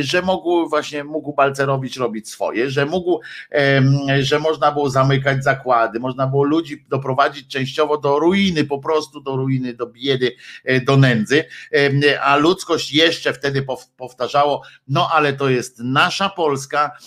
że 0.00 0.22
mógł 0.22 0.68
właśnie, 0.68 1.04
mógł 1.04 1.34
Balcerowicz 1.34 1.96
robić 1.96 2.28
swoje, 2.30 2.70
że 2.70 2.86
mógł, 2.86 3.20
że 4.20 4.38
można 4.38 4.72
było 4.72 4.90
zamykać 4.90 5.44
zakłady, 5.44 6.00
można 6.00 6.26
było 6.26 6.44
ludzi 6.44 6.84
doprowadzić 6.88 7.48
częściowo 7.48 7.98
do 7.98 8.18
ruiny, 8.18 8.64
po 8.64 8.78
prostu 8.78 9.20
do 9.20 9.36
ruiny, 9.36 9.74
do 9.74 9.86
biedy, 9.86 10.36
do 10.86 10.96
nędzy, 10.96 11.44
a 12.22 12.36
ludzkość 12.36 12.94
jeszcze 12.94 13.32
wtedy 13.32 13.45
wtedy 13.46 13.66
powtarzało, 13.96 14.62
no 14.88 15.10
ale 15.12 15.32
to 15.32 15.48
jest 15.48 15.78
nasza 15.78 16.28
Polska, 16.28 16.98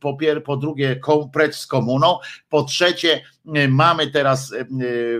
po, 0.00 0.14
pier, 0.14 0.44
po 0.44 0.56
drugie 0.56 1.00
precz 1.32 1.54
z 1.54 1.66
komuną, 1.66 2.18
po 2.48 2.62
trzecie 2.62 3.22
mamy 3.68 4.10
teraz 4.10 4.54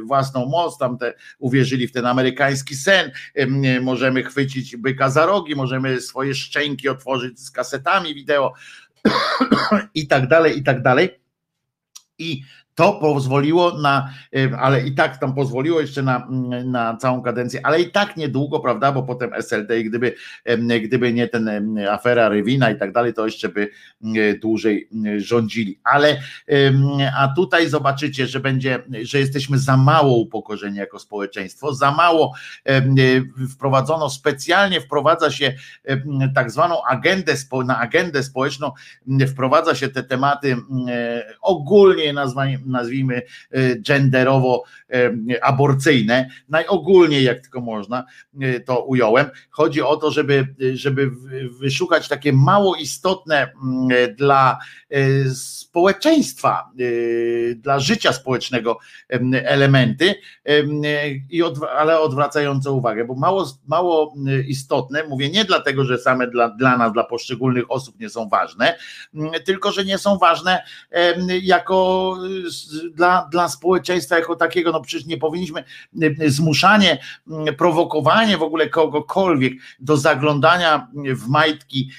własną 0.04 0.46
moc, 0.46 0.78
tam 0.78 0.98
te, 0.98 1.14
uwierzyli 1.38 1.88
w 1.88 1.92
ten 1.92 2.06
amerykański 2.06 2.74
sen, 2.76 3.12
możemy 3.80 4.22
chwycić 4.22 4.76
byka 4.76 5.10
za 5.10 5.26
rogi, 5.26 5.56
możemy 5.56 6.00
swoje 6.00 6.34
szczęki 6.34 6.88
otworzyć 6.88 7.40
z 7.40 7.50
kasetami 7.50 8.14
wideo 8.14 8.52
i 9.94 10.06
tak 10.06 10.28
dalej, 10.28 10.58
i 10.58 10.62
tak 10.62 10.82
dalej. 10.82 11.20
I 12.18 12.42
to 12.76 12.92
pozwoliło 12.92 13.78
na, 13.78 14.10
ale 14.58 14.86
i 14.86 14.94
tak 14.94 15.18
tam 15.18 15.34
pozwoliło 15.34 15.80
jeszcze 15.80 16.02
na, 16.02 16.28
na 16.64 16.96
całą 16.96 17.22
kadencję, 17.22 17.60
ale 17.66 17.80
i 17.80 17.90
tak 17.90 18.16
niedługo, 18.16 18.60
prawda, 18.60 18.92
bo 18.92 19.02
potem 19.02 19.34
SLD, 19.34 19.84
gdyby, 19.84 20.14
gdyby 20.82 21.12
nie 21.12 21.28
ten 21.28 21.78
afera 21.90 22.28
Rywina 22.28 22.70
i 22.70 22.78
tak 22.78 22.92
dalej, 22.92 23.14
to 23.14 23.24
jeszcze 23.24 23.48
by 23.48 23.70
dłużej 24.42 24.88
rządzili. 25.16 25.80
Ale 25.84 26.20
a 27.18 27.28
tutaj 27.28 27.68
zobaczycie, 27.68 28.26
że 28.26 28.40
będzie, 28.40 28.82
że 29.02 29.18
jesteśmy 29.18 29.58
za 29.58 29.76
mało 29.76 30.16
upokorzeni 30.16 30.76
jako 30.76 30.98
społeczeństwo, 30.98 31.74
za 31.74 31.90
mało 31.90 32.34
wprowadzono, 33.54 34.10
specjalnie 34.10 34.80
wprowadza 34.80 35.30
się 35.30 35.54
tak 36.34 36.50
zwaną 36.50 36.84
agendę, 36.84 37.34
na 37.66 37.78
agendę 37.78 38.22
społeczną 38.22 38.72
wprowadza 39.28 39.74
się 39.74 39.88
te 39.88 40.02
tematy 40.02 40.56
ogólnie 41.40 42.12
nazwane 42.12 42.65
nazwijmy 42.66 43.22
e, 43.50 43.76
genderowo 43.80 44.64
aborcyjne, 45.42 46.28
najogólniej 46.48 47.24
jak 47.24 47.40
tylko 47.40 47.60
można 47.60 48.04
e, 48.40 48.60
to 48.60 48.84
ująłem. 48.84 49.26
Chodzi 49.50 49.82
o 49.82 49.96
to, 49.96 50.10
żeby, 50.10 50.54
żeby 50.74 51.10
wyszukać 51.60 52.08
takie 52.08 52.32
mało 52.32 52.76
istotne 52.76 53.52
mm, 53.62 54.14
dla 54.16 54.58
społeczeństwa, 55.34 56.70
dla 57.56 57.80
życia 57.80 58.12
społecznego 58.12 58.78
elementy, 59.44 60.14
i 61.30 61.42
ale 61.76 62.00
odwracające 62.00 62.70
uwagę, 62.70 63.04
bo 63.04 63.14
mało, 63.14 63.46
mało 63.66 64.14
istotne, 64.46 65.04
mówię 65.04 65.30
nie 65.30 65.44
dlatego, 65.44 65.84
że 65.84 65.98
same 65.98 66.26
dla, 66.26 66.48
dla 66.48 66.76
nas, 66.76 66.92
dla 66.92 67.04
poszczególnych 67.04 67.64
osób 67.68 68.00
nie 68.00 68.10
są 68.10 68.28
ważne, 68.28 68.78
tylko 69.44 69.72
że 69.72 69.84
nie 69.84 69.98
są 69.98 70.18
ważne 70.18 70.62
jako 71.42 72.16
dla, 72.94 73.28
dla 73.32 73.48
społeczeństwa 73.48 74.18
jako 74.18 74.36
takiego, 74.36 74.72
no 74.78 74.84
przecież 74.84 75.06
nie 75.06 75.16
powinniśmy 75.16 75.64
zmuszanie, 76.26 76.98
prowokowanie 77.58 78.38
w 78.38 78.42
ogóle 78.42 78.68
kogokolwiek 78.68 79.52
do 79.78 79.96
zaglądania 79.96 80.88
w 80.94 81.28
majtki 81.28 81.90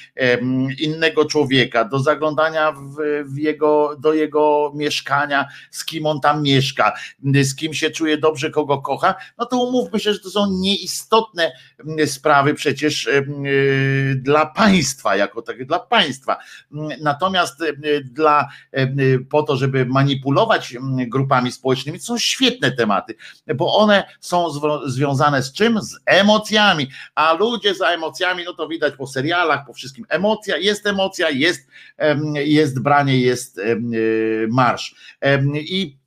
innego 0.80 1.26
człowieka, 1.26 1.86
do 1.86 2.00
zaglądania 2.00 2.74
w 3.26 3.38
jego, 3.38 3.96
do 4.00 4.14
jego 4.14 4.72
mieszkania, 4.76 5.48
z 5.72 5.86
kim 5.86 6.06
on 6.06 6.20
tam 6.20 6.44
mieszka, 6.44 6.94
z 7.44 7.56
kim 7.56 7.74
się 7.74 7.90
czuje 7.90 8.18
dobrze, 8.18 8.50
kogo 8.50 8.82
kocha, 8.82 9.16
no 9.38 9.46
to 9.46 9.58
umówmy 9.58 10.00
się, 10.00 10.14
że 10.14 10.20
to 10.20 10.30
są 10.30 10.52
nieistotne 10.52 11.52
sprawy 12.06 12.54
przecież 12.54 13.10
dla 14.16 14.46
państwa, 14.46 15.16
jako 15.16 15.42
takie 15.42 15.66
dla 15.66 15.80
państwa. 15.80 16.38
Natomiast 17.02 17.64
dla, 18.04 18.50
po 19.30 19.44
to, 19.44 19.58
żeby 19.58 19.86
manipulować 19.86 20.76
grupami 21.08 21.52
społecznymi, 21.52 22.00
to 22.00 22.06
są 22.06 22.18
świetne 22.18 22.67
tematy, 22.72 23.16
bo 23.56 23.78
one 23.78 24.04
są 24.20 24.48
związane 24.86 25.44
z 25.44 25.54
czym? 25.54 25.82
Z 25.82 26.00
emocjami, 26.06 26.88
a 27.16 27.34
ludzie 27.34 27.76
za 27.76 27.88
emocjami, 27.88 28.44
no 28.46 28.54
to 28.54 28.68
widać 28.68 28.94
po 28.96 29.08
serialach, 29.08 29.66
po 29.66 29.74
wszystkim. 29.74 30.06
Emocja, 30.10 30.58
jest 30.58 30.88
emocja, 30.88 31.30
jest, 31.30 31.68
jest 32.34 32.82
branie, 32.82 33.20
jest 33.20 33.62
marsz. 34.50 34.96
I 35.56 35.98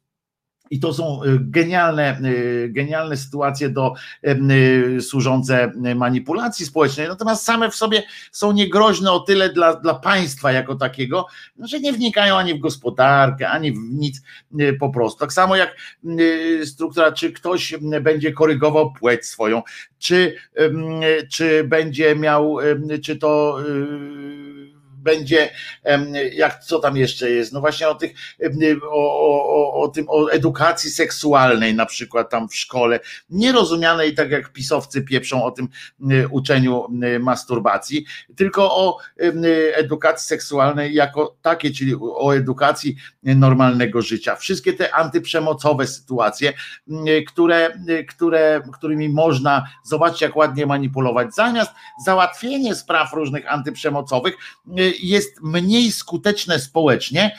i 0.70 0.80
to 0.80 0.94
są 0.94 1.24
y, 1.24 1.38
genialne, 1.40 2.20
y, 2.24 2.68
genialne 2.72 3.16
sytuacje 3.16 3.68
do 3.68 3.94
y, 4.24 5.02
służące 5.02 5.72
manipulacji 5.96 6.66
społecznej, 6.66 7.08
natomiast 7.08 7.44
same 7.44 7.70
w 7.70 7.74
sobie 7.74 8.02
są 8.32 8.52
niegroźne 8.52 9.12
o 9.12 9.20
tyle 9.20 9.52
dla, 9.52 9.74
dla 9.74 9.94
państwa 9.94 10.52
jako 10.52 10.76
takiego, 10.76 11.26
że 11.58 11.80
nie 11.80 11.92
wnikają 11.92 12.36
ani 12.36 12.54
w 12.54 12.58
gospodarkę, 12.58 13.48
ani 13.48 13.72
w 13.72 13.78
nic 13.78 14.22
po 14.80 14.90
prostu. 14.90 15.20
Tak 15.20 15.32
samo 15.32 15.56
jak 15.56 15.76
struktura, 16.64 17.12
czy 17.12 17.32
ktoś 17.32 17.74
będzie 18.00 18.32
korygował 18.32 18.92
płeć 18.92 19.26
swoją, 19.26 19.62
czy, 19.98 20.36
czy 21.30 21.64
będzie 21.64 22.16
miał, 22.16 22.56
czy 23.04 23.16
to 23.16 23.58
będzie, 25.00 25.50
jak 26.32 26.64
co 26.64 26.78
tam 26.78 26.96
jeszcze 26.96 27.30
jest, 27.30 27.52
no 27.52 27.60
właśnie 27.60 27.88
o 27.88 27.94
tych, 27.94 28.12
o, 28.90 29.20
o, 29.20 29.82
o 29.82 29.88
tym, 29.88 30.06
o 30.08 30.32
edukacji 30.32 30.90
seksualnej 30.90 31.74
na 31.74 31.86
przykład 31.86 32.30
tam 32.30 32.48
w 32.48 32.56
szkole, 32.56 33.00
nierozumianej 33.30 34.14
tak 34.14 34.30
jak 34.30 34.52
pisowcy 34.52 35.02
pieprzą 35.02 35.44
o 35.44 35.50
tym 35.50 35.68
uczeniu 36.30 36.86
masturbacji, 37.20 38.04
tylko 38.36 38.76
o 38.76 38.98
edukacji 39.74 40.26
seksualnej 40.26 40.94
jako 40.94 41.36
takie, 41.42 41.70
czyli 41.70 41.94
o 42.00 42.36
edukacji 42.36 42.96
normalnego 43.22 44.02
życia. 44.02 44.36
Wszystkie 44.36 44.72
te 44.72 44.94
antyprzemocowe 44.94 45.86
sytuacje, 45.86 46.52
które, 47.28 47.78
które, 48.08 48.62
którymi 48.72 49.08
można, 49.08 49.66
zobaczyć 49.84 50.20
jak 50.20 50.36
ładnie 50.36 50.66
manipulować, 50.66 51.34
zamiast 51.34 51.70
załatwienie 52.04 52.74
spraw 52.74 53.12
różnych 53.12 53.52
antyprzemocowych, 53.52 54.34
jest 55.00 55.40
mniej 55.42 55.92
skuteczne 55.92 56.58
społecznie 56.58 57.36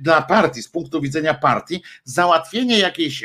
dla 0.00 0.22
partii, 0.22 0.62
z 0.62 0.68
punktu 0.68 1.00
widzenia 1.00 1.34
partii, 1.34 1.82
załatwienie 2.04 2.78
jakiejś 2.78 3.24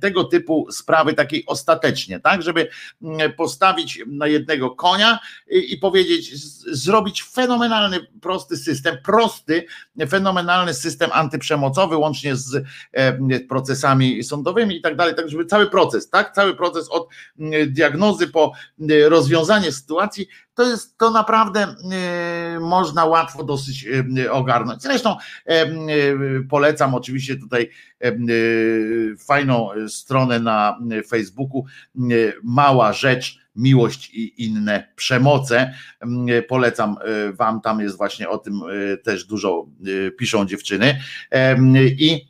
tego 0.00 0.24
typu 0.24 0.66
sprawy 0.72 1.14
takiej 1.14 1.46
ostatecznie, 1.46 2.20
tak, 2.20 2.42
żeby 2.42 2.68
postawić 3.36 4.02
na 4.06 4.26
jednego 4.26 4.70
konia 4.70 5.18
i 5.50 5.76
powiedzieć, 5.76 6.32
zrobić 6.66 7.22
fenomenalny, 7.22 8.06
prosty 8.20 8.56
system, 8.56 8.96
prosty, 9.04 9.66
fenomenalny 10.08 10.74
system 10.74 11.10
antyprzemocowy, 11.12 11.96
łącznie 11.96 12.36
z 12.36 12.64
procesami 13.48 14.24
sądowymi 14.24 14.76
i 14.76 14.80
tak 14.80 14.96
dalej, 14.96 15.14
tak 15.14 15.28
żeby 15.28 15.44
cały 15.44 15.70
proces, 15.70 16.10
tak, 16.10 16.34
cały 16.34 16.56
proces 16.56 16.88
od 16.88 17.08
diagnozy 17.66 18.28
po 18.28 18.52
rozwiązanie 19.08 19.72
sytuacji 19.72 20.28
to 20.58 20.64
jest 20.64 20.98
to 20.98 21.10
naprawdę 21.10 21.60
e, 21.62 22.60
można 22.60 23.04
łatwo 23.04 23.44
dosyć 23.44 23.86
e, 24.18 24.32
ogarnąć. 24.32 24.82
Zresztą 24.82 25.16
e, 25.46 25.66
polecam 26.50 26.94
oczywiście 26.94 27.36
tutaj 27.36 27.70
fajną 29.26 29.68
stronę 29.88 30.40
na 30.40 30.78
Facebooku 31.08 31.64
Mała 32.42 32.92
Rzecz 32.92 33.38
miłość 33.56 34.10
i 34.14 34.44
inne 34.44 34.92
przemoce. 34.96 35.74
Polecam 36.48 36.96
Wam, 37.32 37.60
tam 37.60 37.80
jest 37.80 37.96
właśnie 37.96 38.28
o 38.28 38.38
tym 38.38 38.60
też 39.02 39.24
dużo 39.24 39.66
piszą 40.18 40.46
dziewczyny. 40.46 41.00
I 41.98 42.28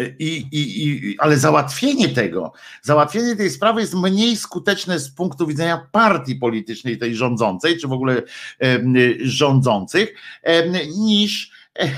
i, 0.00 0.46
i, 0.52 0.86
i, 0.86 1.16
ale 1.18 1.38
załatwienie 1.38 2.08
tego, 2.08 2.52
załatwienie 2.82 3.36
tej 3.36 3.50
sprawy 3.50 3.80
jest 3.80 3.94
mniej 3.94 4.36
skuteczne 4.36 4.98
z 4.98 5.10
punktu 5.10 5.46
widzenia 5.46 5.86
partii 5.92 6.36
politycznej, 6.36 6.98
tej 6.98 7.14
rządzącej, 7.14 7.78
czy 7.78 7.88
w 7.88 7.92
ogóle 7.92 8.22
e, 8.62 8.78
rządzących, 9.20 10.14
e, 10.42 10.68
niż, 10.98 11.50
e, 11.78 11.88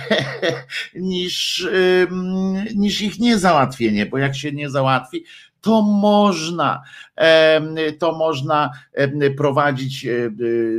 niż, 0.95 1.69
niż 2.75 3.01
ich 3.01 3.19
niezałatwienie, 3.19 4.07
bo 4.07 4.19
jak 4.19 4.37
się 4.37 4.53
nie 4.53 4.71
załatwi, 4.71 5.25
to 5.61 5.83
można, 5.83 6.83
to 7.99 8.13
można 8.13 8.71
prowadzić 9.37 10.07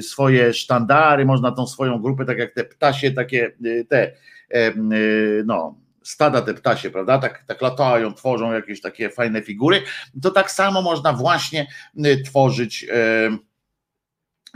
swoje 0.01 0.53
sztandary, 0.53 1.25
można 1.25 1.51
tą 1.51 1.67
swoją 1.67 2.01
grupę, 2.01 2.25
tak 2.25 2.37
jak 2.37 2.53
te 2.53 2.63
ptasie, 2.63 3.11
takie 3.11 3.51
te, 3.89 4.11
no, 5.45 5.75
stada 6.06 6.41
te 6.41 6.53
ptasie, 6.53 6.90
prawda? 6.90 7.18
Tak, 7.18 7.44
tak 7.48 7.61
latają, 7.61 8.14
tworzą 8.14 8.53
jakieś 8.53 8.82
takie 8.82 9.10
fajne 9.10 9.41
figury. 9.41 9.82
To 10.22 10.32
tak 10.32 10.52
samo 10.52 10.82
można 10.82 11.14
właśnie 11.14 11.68
y, 12.06 12.23
tworzyć 12.23 12.84
y, 12.84 13.56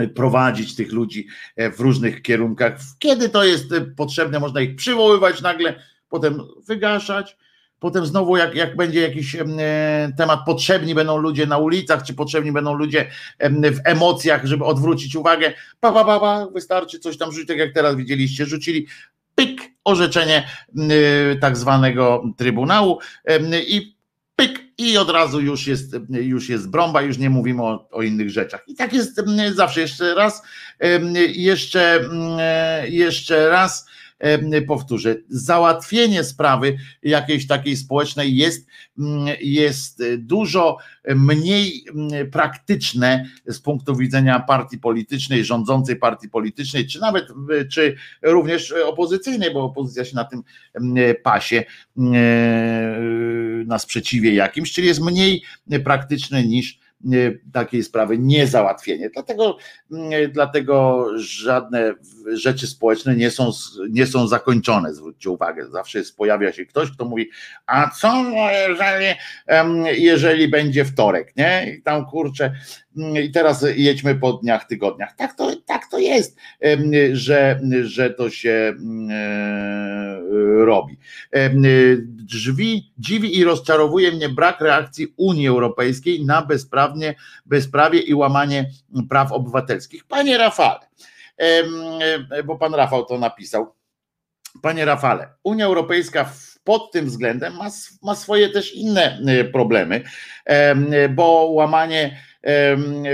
prowadzić 0.07 0.75
tych 0.75 0.91
ludzi 0.91 1.27
e, 1.55 1.71
w 1.71 1.79
różnych 1.79 2.21
kierunkach. 2.21 2.77
Kiedy 2.99 3.29
to 3.29 3.43
jest 3.43 3.71
y, 3.71 3.81
potrzebne, 3.81 4.39
można 4.39 4.61
ich 4.61 4.75
przywoływać 4.75 5.41
nagle, 5.41 5.75
potem 6.09 6.41
wygaszać, 6.67 7.37
potem 7.79 8.05
znowu 8.05 8.37
jak, 8.37 8.55
jak 8.55 8.75
będzie 8.75 9.01
jakiś 9.01 9.35
e, 9.35 9.45
temat, 10.17 10.39
potrzebni 10.45 10.95
będą 10.95 11.17
ludzie 11.17 11.45
na 11.45 11.57
ulicach, 11.57 12.03
czy 12.03 12.13
potrzebni 12.13 12.51
będą 12.51 12.73
ludzie 12.73 13.11
w 13.49 13.79
emocjach, 13.83 14.45
żeby 14.45 14.65
odwrócić 14.65 15.15
uwagę, 15.15 15.53
pa, 15.79 15.91
pa, 15.91 16.05
pa, 16.05 16.19
pa 16.19 16.47
wystarczy 16.47 16.99
coś 16.99 17.17
tam 17.17 17.31
rzucić, 17.31 17.47
tak 17.47 17.57
jak 17.57 17.73
teraz 17.73 17.95
widzieliście, 17.95 18.45
rzucili 18.45 18.87
pyk, 19.39 19.71
orzeczenie 19.83 20.47
y, 20.77 21.37
tak 21.41 21.57
zwanego 21.57 22.23
Trybunału 22.37 22.99
y, 23.31 23.63
i 23.67 23.95
pyk, 24.35 24.61
i 24.77 24.97
od 24.97 25.09
razu 25.09 25.41
już 25.41 25.67
jest, 25.67 25.95
już 26.09 26.49
jest 26.49 26.69
brąba, 26.69 27.01
już 27.01 27.17
nie 27.17 27.29
mówimy 27.29 27.63
o, 27.63 27.89
o, 27.91 28.01
innych 28.01 28.29
rzeczach. 28.29 28.63
I 28.67 28.75
tak 28.75 28.93
jest 28.93 29.21
zawsze. 29.53 29.81
Jeszcze 29.81 30.15
raz, 30.15 30.41
jeszcze, 31.27 32.09
jeszcze 32.87 33.49
raz 33.49 33.85
powtórzę, 34.67 35.15
załatwienie 35.29 36.23
sprawy 36.23 36.77
jakiejś 37.03 37.47
takiej 37.47 37.77
społecznej 37.77 38.35
jest, 38.35 38.67
mm, 38.99 39.27
jest 39.41 40.03
dużo 40.17 40.77
mniej 41.15 41.83
mm, 41.89 42.31
praktyczne 42.31 43.25
z 43.45 43.59
punktu 43.59 43.95
widzenia 43.95 44.39
partii 44.39 44.77
politycznej, 44.77 45.45
rządzącej 45.45 45.95
partii 45.95 46.29
politycznej, 46.29 46.87
czy 46.87 46.99
nawet, 46.99 47.25
czy 47.71 47.95
również 48.21 48.71
opozycyjnej, 48.71 49.53
bo 49.53 49.63
opozycja 49.63 50.05
się 50.05 50.15
na 50.15 50.23
tym 50.23 50.43
pasie 51.23 51.63
na 53.65 53.79
sprzeciwie 53.79 54.33
jakimś, 54.33 54.71
czyli 54.71 54.87
jest 54.87 55.01
mniej 55.01 55.43
praktyczne 55.83 56.43
niż 56.43 56.79
takiej 57.53 57.83
sprawy 57.83 58.17
niezałatwienie. 58.17 59.09
Dlatego, 59.09 59.57
mm, 59.91 60.31
dlatego 60.31 61.05
żadne 61.15 61.93
rzeczy 62.33 62.67
społeczne 62.67 63.15
nie 63.15 63.31
są, 63.31 63.51
nie 63.89 64.07
są 64.07 64.27
zakończone. 64.27 64.93
Zwróćcie 64.93 65.29
uwagę, 65.29 65.69
zawsze 65.69 65.99
jest, 65.99 66.17
pojawia 66.17 66.51
się 66.51 66.65
ktoś, 66.65 66.91
kto 66.91 67.05
mówi, 67.05 67.29
a 67.65 67.89
co 67.89 68.23
jeżeli, 68.67 69.05
jeżeli 70.01 70.47
będzie 70.47 70.85
wtorek, 70.85 71.35
nie? 71.35 71.75
I 71.77 71.81
tam 71.81 72.05
kurczę, 72.05 72.53
mm, 72.97 73.23
i 73.23 73.31
teraz 73.31 73.65
jedźmy 73.75 74.15
po 74.15 74.33
dniach, 74.33 74.67
tygodniach. 74.67 75.15
Tak 75.15 75.35
to, 75.35 75.55
tak 75.65 75.81
to 75.91 75.99
jest, 75.99 76.37
że, 77.13 77.59
że 77.83 78.09
to 78.09 78.29
się 78.29 78.73
mm, 78.79 79.09
e, 79.11 80.65
robi. 80.65 80.97
Drzwi, 82.29 82.93
dziwi 82.97 83.37
i 83.37 83.43
rozczarowuje 83.43 84.11
mnie 84.11 84.29
brak 84.29 84.61
reakcji 84.61 85.13
Unii 85.17 85.47
Europejskiej 85.47 86.25
na 86.25 86.41
bezprawnie, 86.41 87.15
bezprawie 87.45 87.99
i 87.99 88.13
łamanie 88.13 88.69
praw 89.09 89.31
obywatelskich. 89.31 90.03
Panie 90.03 90.37
Rafale, 90.37 90.79
bo 92.45 92.57
pan 92.57 92.73
Rafał 92.73 93.05
to 93.05 93.17
napisał. 93.17 93.75
Panie 94.61 94.85
Rafale, 94.85 95.29
Unia 95.43 95.65
Europejska 95.65 96.31
pod 96.63 96.91
tym 96.91 97.05
względem 97.05 97.55
ma, 97.55 97.67
ma 98.01 98.15
swoje 98.15 98.49
też 98.49 98.75
inne 98.75 99.19
e, 99.27 99.43
problemy, 99.43 100.03
bo 101.09 101.49
łamanie 101.51 102.23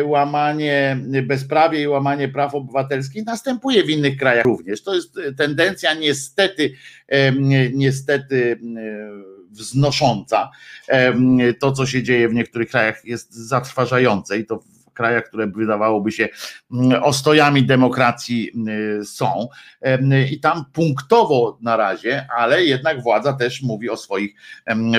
łamanie 0.03 0.97
bezprawie 1.23 1.81
i 1.81 1.87
łamanie 1.87 2.29
praw 2.29 2.55
obywatelskich 2.55 3.25
następuje 3.25 3.83
w 3.83 3.89
innych 3.89 4.17
krajach 4.17 4.45
również. 4.45 4.83
To 4.83 4.95
jest 4.95 5.19
tendencja 5.37 5.93
niestety, 5.93 6.73
niestety 7.73 8.59
wznosząca. 9.51 10.51
To, 11.59 11.71
co 11.71 11.85
się 11.85 12.03
dzieje 12.03 12.29
w 12.29 12.33
niektórych 12.33 12.69
krajach, 12.69 13.05
jest 13.05 13.33
zatrważające 13.33 14.37
i 14.37 14.45
to 14.45 14.63
krajach, 14.95 15.23
które 15.23 15.47
wydawałoby 15.47 16.11
się 16.11 16.29
mm, 16.71 17.03
ostojami 17.03 17.65
demokracji 17.65 18.51
y, 19.01 19.05
są. 19.05 19.47
I 20.31 20.39
tam 20.39 20.65
punktowo 20.73 21.57
na 21.61 21.77
razie, 21.77 22.27
ale 22.37 22.63
jednak 22.63 23.01
władza 23.01 23.33
też 23.33 23.61
mówi 23.61 23.89
o 23.89 23.97
swoich 23.97 24.35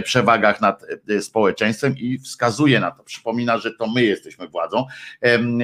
przewagach 0.05 0.61
nad 0.61 0.83
y, 1.11 1.23
społeczeństwem 1.23 1.99
i 1.99 2.19
wskazuje 2.19 2.81
na 2.81 2.91
to. 2.91 3.03
Przypomina, 3.03 3.59
że 3.59 3.71
to 3.75 3.87
my 3.87 4.05
jesteśmy 4.05 4.49
władzą 4.49 4.87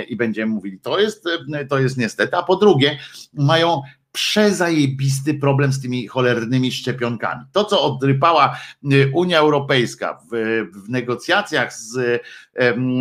i 0.08 0.16
będziemy 0.16 0.52
mówili, 0.52 0.80
to 0.80 1.00
jest, 1.00 1.24
to 1.68 1.78
jest 1.78 1.96
niestety. 1.96 2.36
A 2.36 2.42
po 2.42 2.56
drugie, 2.56 2.98
mają 3.34 3.82
przezajebisty 4.12 5.34
problem 5.34 5.72
z 5.72 5.80
tymi 5.80 6.08
cholernymi 6.08 6.72
szczepionkami. 6.72 7.44
To, 7.52 7.64
co 7.64 7.82
odrypała 7.82 8.58
y, 8.92 9.10
Unia 9.14 9.38
Europejska 9.38 10.18
w, 10.32 10.64
w 10.86 10.88
negocjacjach 10.88 11.74
z, 11.74 12.22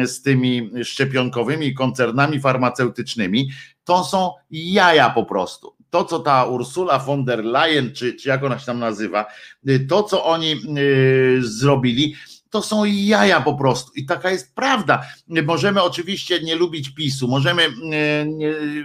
z 0.06 0.22
tymi 0.22 0.72
szczepionkowymi 0.84 1.74
koncernami 1.74 2.40
farmaceutycznymi, 2.40 3.50
to 3.84 4.04
są 4.04 4.32
jaja 4.52 5.10
po 5.10 5.26
prostu. 5.26 5.76
To, 5.90 6.06
co 6.06 6.20
ta 6.20 6.46
Ursula 6.46 7.00
von 7.00 7.26
der 7.26 7.46
Leyen, 7.46 7.94
czy, 7.94 8.14
czy 8.14 8.30
jak 8.30 8.44
ona 8.44 8.60
się 8.60 8.66
tam 8.66 8.80
nazywa, 8.80 9.26
y, 9.70 9.80
to, 9.80 10.04
co 10.04 10.26
oni 10.26 10.56
y, 10.78 11.40
zrobili, 11.42 12.16
to 12.52 12.62
są 12.62 12.86
jaja 12.86 13.42
po 13.42 13.54
prostu. 13.56 13.92
I 13.96 14.06
taka 14.06 14.32
jest 14.32 14.56
prawda. 14.56 15.04
Możemy 15.28 15.84
oczywiście 15.84 16.40
nie 16.40 16.56
lubić 16.56 16.90
PiSu, 16.90 17.28
możemy 17.28 17.64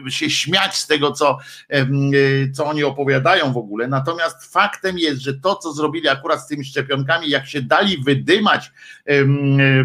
e, 0.06 0.10
się 0.10 0.30
śmiać 0.30 0.76
z 0.76 0.86
tego, 0.86 1.12
co, 1.12 1.38
e, 1.68 1.86
co 2.54 2.66
oni 2.66 2.84
opowiadają 2.84 3.52
w 3.52 3.56
ogóle. 3.56 3.88
Natomiast 3.88 4.52
faktem 4.52 4.98
jest, 4.98 5.20
że 5.20 5.34
to, 5.34 5.56
co 5.56 5.72
zrobili 5.72 6.08
akurat 6.08 6.42
z 6.42 6.46
tymi 6.46 6.64
szczepionkami, 6.64 7.30
jak 7.30 7.46
się 7.46 7.62
dali 7.62 7.98
wydymać 7.98 8.72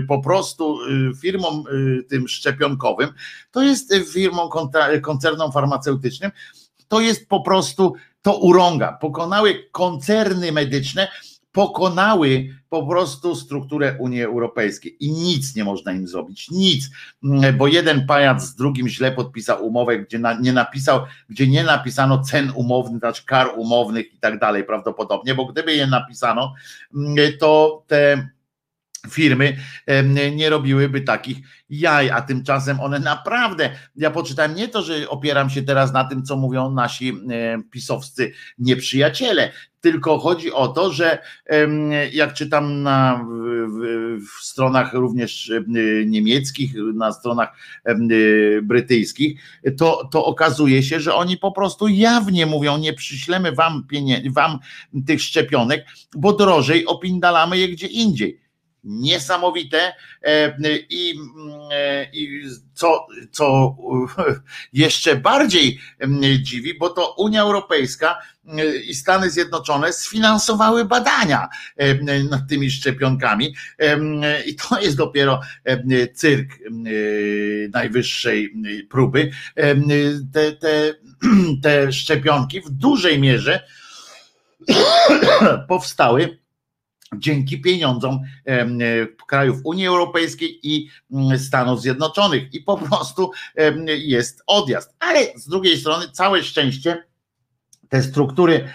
po 0.07 0.21
prostu 0.21 0.79
e, 0.81 1.15
firmom 1.21 1.63
tym 2.09 2.27
szczepionkowym, 2.27 3.09
to 3.51 3.61
jest 3.61 3.93
firmą 4.13 4.49
koncernom 5.01 5.51
farmaceutycznym, 5.51 6.31
to 6.87 7.01
jest 7.01 7.29
po 7.29 7.41
prostu 7.41 7.93
to 8.21 8.37
urąga. 8.37 8.97
Pokonały 9.01 9.67
koncerny 9.71 10.51
medyczne, 10.51 11.07
pokonały 11.52 12.48
po 12.69 12.88
prostu 12.88 13.36
strukturę 13.36 13.95
Unii 13.99 14.23
Europejskiej. 14.23 14.98
I 14.99 15.11
nic 15.11 15.56
nie 15.56 15.64
można 15.64 15.91
im 15.91 16.07
zrobić, 16.07 16.52
nic, 16.52 16.90
mm, 17.23 17.57
bo 17.57 17.68
jeden 17.68 18.06
pajac 18.06 18.44
z 18.44 18.56
drugim 18.56 18.88
źle 18.88 19.11
podpisał 19.11 19.65
umowę, 19.65 19.99
gdzie 19.99 20.19
na, 20.19 20.40
nie 20.40 20.53
napisał, 20.53 21.02
gdzie 21.30 21.48
nie 21.48 21.64
napisano 21.64 22.23
cen 22.23 22.52
umownych, 22.56 22.99
znaczy 22.99 23.26
kar 23.26 23.48
umownych 23.57 24.14
i 24.14 24.18
tak 24.18 24.40
dalej 24.40 24.64
prawdopodobnie, 24.64 25.36
bo 25.36 25.45
gdyby 25.45 25.76
je 25.76 25.88
napisano, 25.88 26.53
mm, 26.95 27.15
to 27.40 27.84
te 27.88 28.30
firmy 29.10 29.57
nie 30.36 30.49
robiłyby 30.49 31.02
takich 31.02 31.38
jaj, 31.69 32.10
a 32.10 32.22
tymczasem 32.22 32.80
one 32.80 32.99
naprawdę, 32.99 33.69
ja 33.95 34.11
poczytałem 34.11 34.56
nie 34.56 34.68
to, 34.68 34.82
że 34.82 35.10
opieram 35.10 35.49
się 35.49 35.64
teraz 35.64 35.94
na 35.94 36.03
tym, 36.03 36.23
co 36.23 36.38
mówią 36.38 36.72
nasi 36.72 37.14
pisowscy 37.72 38.32
nieprzyjaciele, 38.60 39.52
tylko 39.82 40.19
chodzi 40.19 40.52
o 40.52 40.68
to, 40.68 40.91
że 40.91 41.19
jak 42.11 42.34
czytam 42.34 42.84
na 42.84 43.26
w, 43.69 44.19
w 44.26 44.44
stronach 44.44 44.94
również 44.94 45.52
niemieckich, 46.06 46.73
na 46.94 47.11
stronach 47.11 47.57
brytyjskich, 48.64 49.41
to, 49.78 50.10
to 50.11 50.26
okazuje 50.26 50.84
się, 50.84 50.99
że 50.99 51.15
oni 51.15 51.38
po 51.38 51.52
prostu 51.52 51.88
jawnie 51.88 52.45
mówią, 52.45 52.78
nie 52.78 52.94
przyślemy 52.94 53.52
wam, 53.52 53.88
wam 54.30 54.60
tych 55.07 55.22
szczepionek, 55.22 55.86
bo 56.15 56.34
drożej 56.34 56.86
opindalamy 56.86 57.57
je 57.57 57.68
gdzie 57.68 57.88
indziej 57.88 58.41
niesamowite 58.83 59.93
e, 60.21 60.57
i, 60.89 61.13
e, 61.71 62.07
i 62.13 62.43
co, 62.73 63.07
co 63.31 63.75
jeszcze 64.73 65.15
bardziej 65.15 65.79
dziwi, 66.41 66.77
bo 66.77 66.89
to 66.89 67.15
Unia 67.17 67.41
Europejska 67.41 68.19
e, 68.47 68.75
i 68.75 68.95
Stany 68.95 69.29
Zjednoczone 69.29 69.93
sfinansowały 69.93 70.85
badania 70.85 71.49
nad 72.29 72.41
tymi 72.49 72.71
szczepionkami 72.71 73.55
i 74.45 74.55
to 74.55 74.81
jest 74.81 74.97
dopiero 74.97 75.41
cyrk 76.13 76.49
najwyższej 77.73 78.53
próby. 78.89 79.31
Te, 80.33 80.51
te, 80.51 80.93
te 81.63 81.91
szczepionki 81.91 82.61
w 82.61 82.69
dużej 82.69 83.19
mierze 83.19 83.63
powstały 85.67 86.40
dzięki 87.17 87.61
pieniądzom 87.61 88.19
e, 88.45 88.65
krajów 89.27 89.57
Unii 89.63 89.88
Europejskiej 89.88 90.59
i 90.63 90.89
mm, 91.11 91.39
Stanów 91.39 91.81
Zjednoczonych. 91.81 92.53
I 92.53 92.59
po 92.59 92.77
prostu 92.77 93.31
jest 93.88 94.43
odjazd. 94.47 94.95
Ale 94.99 95.19
z 95.35 95.47
drugiej 95.47 95.77
strony, 95.77 96.05
całe 96.11 96.43
szczęście, 96.43 97.03
te 97.89 98.03
struktury, 98.03 98.67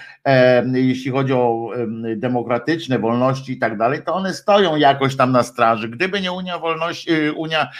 jeśli 0.72 1.10
chodzi 1.10 1.32
o 1.32 1.70
demokratyczne 2.16 2.98
wolności 2.98 3.52
i 3.52 3.58
tak 3.58 3.78
dalej, 3.78 4.02
to 4.06 4.14
one 4.14 4.34
stoją 4.34 4.76
jakoś 4.76 5.16
tam 5.16 5.32
na 5.32 5.42
straży. 5.42 5.88
Gdyby 5.88 6.20
nie 6.20 6.32
Unia 6.32 6.58
Wolności, 6.58 7.12
y, 7.12 7.32
Unia 7.32 7.70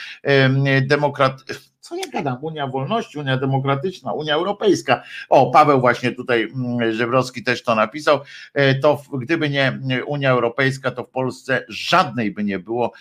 Demokratyczna, 0.82 1.54
co 1.88 1.96
ja 1.96 2.06
gadam? 2.12 2.38
Unia 2.40 2.66
Wolności, 2.66 3.18
Unia 3.18 3.36
Demokratyczna, 3.36 4.12
Unia 4.12 4.34
Europejska. 4.34 5.02
O, 5.28 5.50
Paweł 5.50 5.80
właśnie 5.80 6.12
tutaj 6.12 6.42
mm, 6.42 6.92
Żebrowski 6.92 7.44
też 7.44 7.62
to 7.62 7.74
napisał. 7.74 8.20
E, 8.54 8.74
to 8.74 9.02
gdyby 9.18 9.50
nie 9.50 9.78
Unia 10.06 10.30
Europejska, 10.30 10.90
to 10.90 11.04
w 11.04 11.10
Polsce 11.10 11.64
żadnej 11.68 12.30
by 12.30 12.44
nie 12.44 12.58
było 12.58 12.92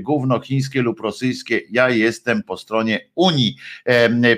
gówno 0.00 0.40
chińskie 0.40 0.82
lub 0.82 1.00
rosyjskie. 1.00 1.60
Ja 1.70 1.90
jestem 1.90 2.42
po 2.42 2.56
stronie 2.56 3.00
Unii, 3.14 3.56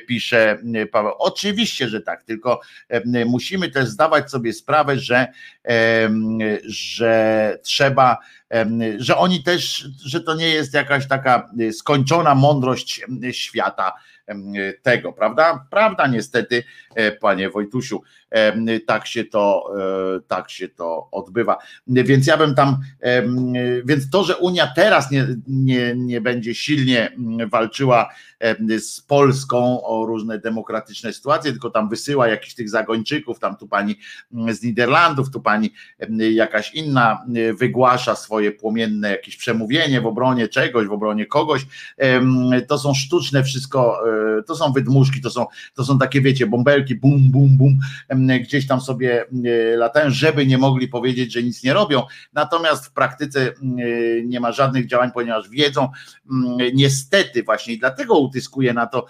pisze 0.07 0.59
Paweł. 0.93 1.13
Oczywiście, 1.19 1.89
że 1.89 2.01
tak, 2.01 2.23
tylko 2.23 2.61
musimy 3.27 3.71
też 3.71 3.89
zdawać 3.89 4.31
sobie 4.31 4.53
sprawę, 4.53 4.99
że, 4.99 5.27
że 6.65 7.59
trzeba 7.63 8.19
że 8.99 9.17
oni 9.17 9.43
też, 9.43 9.89
że 10.05 10.21
to 10.21 10.35
nie 10.35 10.49
jest 10.49 10.75
jakaś 10.75 11.09
taka 11.09 11.51
y, 11.61 11.73
skończona 11.73 12.35
mądrość 12.35 13.01
świata 13.33 13.93
tego, 14.83 15.13
prawda? 15.13 15.67
Prawda 15.71 16.07
niestety, 16.07 16.65
e, 16.95 17.13
panie 17.13 17.51
Wojtusiu, 17.51 18.03
tak 18.87 19.07
się 19.07 19.25
to, 19.25 19.73
e, 20.17 20.21
tak 20.21 20.51
się 20.51 20.69
to 20.69 21.09
odbywa. 21.11 21.59
Więc 21.87 22.27
ja 22.27 22.37
bym 22.37 22.55
tam, 22.55 22.77
więc 23.85 24.11
to, 24.11 24.25
że 24.25 24.37
Unia 24.37 24.73
teraz 24.77 25.11
nie, 25.11 25.27
nie, 25.47 25.95
nie 25.97 26.21
będzie 26.21 26.55
silnie 26.55 27.17
walczyła 27.51 28.09
z 28.79 29.01
Polską 29.01 29.85
o 29.85 30.07
różne 30.07 30.39
demokratyczne 30.39 31.13
sytuacje, 31.13 31.53
tylko 31.53 31.71
tam 31.71 31.89
wysyła 31.89 32.29
jakichś 32.29 32.55
tych 32.55 32.71
zagończyków, 32.71 33.39
tam 33.39 33.57
tu 33.57 33.69
pani 33.69 33.97
z 34.51 34.63
Niderlandów, 34.63 35.31
tu 35.31 35.41
pani 35.41 35.73
jakaś 36.19 36.75
inna 36.75 37.25
wygłasza 37.59 38.17
swoje 38.17 38.53
płomienne 38.53 39.11
jakieś 39.11 39.37
przemówienie 39.37 40.01
w 40.01 40.07
obronie 40.07 40.49
czegoś, 40.49 40.87
w 40.87 40.93
obronie 40.93 41.27
kogoś. 41.27 41.67
To 42.69 42.79
są 42.79 42.95
sztuczne 42.95 43.45
wszystko, 43.45 43.99
e, 44.39 44.43
to 44.43 44.57
są 44.57 44.73
wydmuszki, 44.73 45.21
to 45.21 45.31
są, 45.31 45.47
to 45.75 45.85
są 45.85 45.99
takie, 45.99 46.21
wiecie, 46.21 46.47
bąbelki, 46.47 46.95
bum, 46.95 47.31
bum, 47.31 47.57
bum, 47.57 47.79
gdzieś 48.41 48.67
tam 48.67 48.81
sobie 48.81 49.25
latają, 49.77 50.11
żeby 50.11 50.47
nie 50.47 50.59
mogli 50.59 50.89
powiedzieć, 50.89 51.33
że 51.33 51.43
nic 51.43 51.63
nie 51.65 51.73
robią. 51.73 52.03
Natomiast 52.33 52.87
w 52.87 52.93
praktyce 52.93 53.53
nie 54.25 54.41
ma 54.41 54.53
żadnych 54.53 54.87
działań, 54.87 55.11
ponieważ 55.15 55.49
wiedzą, 55.49 55.89
niestety 56.75 57.43
właśnie 57.43 57.75
i 57.75 57.79
dlatego 57.79 58.15
utyskuje 58.33 58.73
na 58.73 58.87
to, 58.87 59.07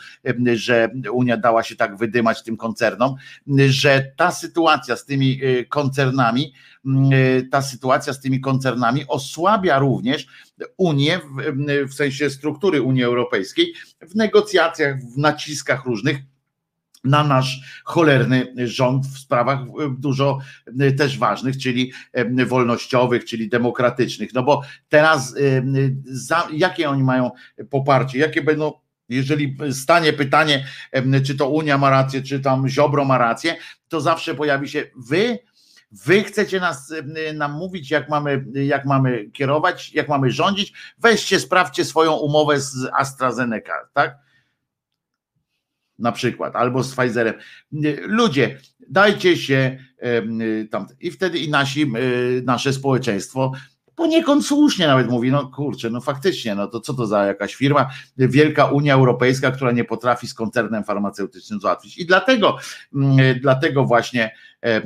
że 0.54 0.88
Unia 1.12 1.36
dała 1.36 1.62
się 1.62 1.76
tak 1.76 1.96
wydymać 1.96 2.42
tym 2.42 2.56
koncernom, 2.56 3.14
że 3.68 4.12
ta 4.16 4.32
sytuacja 4.32 4.96
z 4.96 5.04
tymi 5.04 5.40
e, 5.42 5.64
koncernami, 5.64 6.52
e, 6.86 7.42
ta 7.42 7.62
sytuacja 7.62 8.12
z 8.12 8.20
tymi 8.20 8.40
koncernami 8.40 9.06
osłabia 9.08 9.78
również 9.78 10.26
Unię, 10.76 11.20
w 11.88 11.94
sensie 11.94 12.30
struktury 12.30 12.82
Unii 12.82 13.04
Europejskiej, 13.04 13.74
w 14.00 14.14
negocjacjach, 14.14 14.96
w 15.14 15.18
naciskach 15.18 15.84
różnych 15.84 16.18
na 17.04 17.24
nasz 17.24 17.82
cholerny 17.84 18.54
rząd 18.56 19.06
w 19.06 19.18
sprawach 19.18 19.58
dużo 19.98 20.38
też 20.98 21.18
ważnych, 21.18 21.58
czyli 21.58 21.92
wolnościowych, 22.46 23.24
czyli 23.24 23.48
demokratycznych. 23.48 24.34
No 24.34 24.42
bo 24.42 24.62
teraz 24.88 25.34
za, 26.04 26.48
jakie 26.52 26.90
oni 26.90 27.02
mają 27.02 27.30
poparcie, 27.70 28.18
jakie 28.18 28.42
będą 28.42 28.72
jeżeli 29.14 29.56
stanie 29.72 30.12
pytanie, 30.12 30.66
czy 31.26 31.34
to 31.36 31.48
Unia 31.48 31.78
ma 31.78 31.90
rację, 31.90 32.22
czy 32.22 32.40
tam 32.40 32.68
Ziobro 32.68 33.04
ma 33.04 33.18
rację, 33.18 33.56
to 33.88 34.00
zawsze 34.00 34.34
pojawi 34.34 34.68
się 34.68 34.84
wy 34.96 35.38
Wy 35.92 36.24
chcecie 36.24 36.60
nas 36.60 36.94
nam 37.34 37.52
mówić, 37.52 37.90
jak 37.90 38.08
mamy, 38.08 38.44
jak 38.52 38.84
mamy 38.84 39.30
kierować, 39.30 39.92
jak 39.92 40.08
mamy 40.08 40.30
rządzić. 40.30 40.72
Weźcie, 40.98 41.40
sprawdźcie 41.40 41.84
swoją 41.84 42.12
umowę 42.12 42.60
z 42.60 42.88
AstraZeneca, 42.96 43.72
tak? 43.92 44.18
Na 45.98 46.12
przykład, 46.12 46.56
albo 46.56 46.82
z 46.82 46.96
Pfizerem. 46.96 47.34
Ludzie, 48.02 48.58
dajcie 48.88 49.36
się 49.36 49.78
tam 50.70 50.86
i 51.00 51.10
wtedy 51.10 51.38
i 51.38 51.50
nasi, 51.50 51.92
nasze 52.44 52.72
społeczeństwo 52.72 53.52
poniekąd 54.02 54.46
słusznie 54.46 54.86
nawet 54.86 55.10
mówi, 55.10 55.30
no 55.30 55.46
kurczę, 55.46 55.90
no 55.90 56.00
faktycznie, 56.00 56.54
no 56.54 56.66
to 56.66 56.80
co 56.80 56.94
to 56.94 57.06
za 57.06 57.24
jakaś 57.26 57.54
firma, 57.54 57.90
wielka 58.16 58.64
Unia 58.64 58.94
Europejska, 58.94 59.50
która 59.50 59.72
nie 59.72 59.84
potrafi 59.84 60.26
z 60.26 60.34
koncernem 60.34 60.84
farmaceutycznym 60.84 61.60
załatwić. 61.60 61.98
I 61.98 62.06
dlatego, 62.06 62.56
mm, 62.94 63.40
dlatego 63.40 63.84
właśnie 63.84 64.24
e, 64.62 64.66
e, 64.66 64.82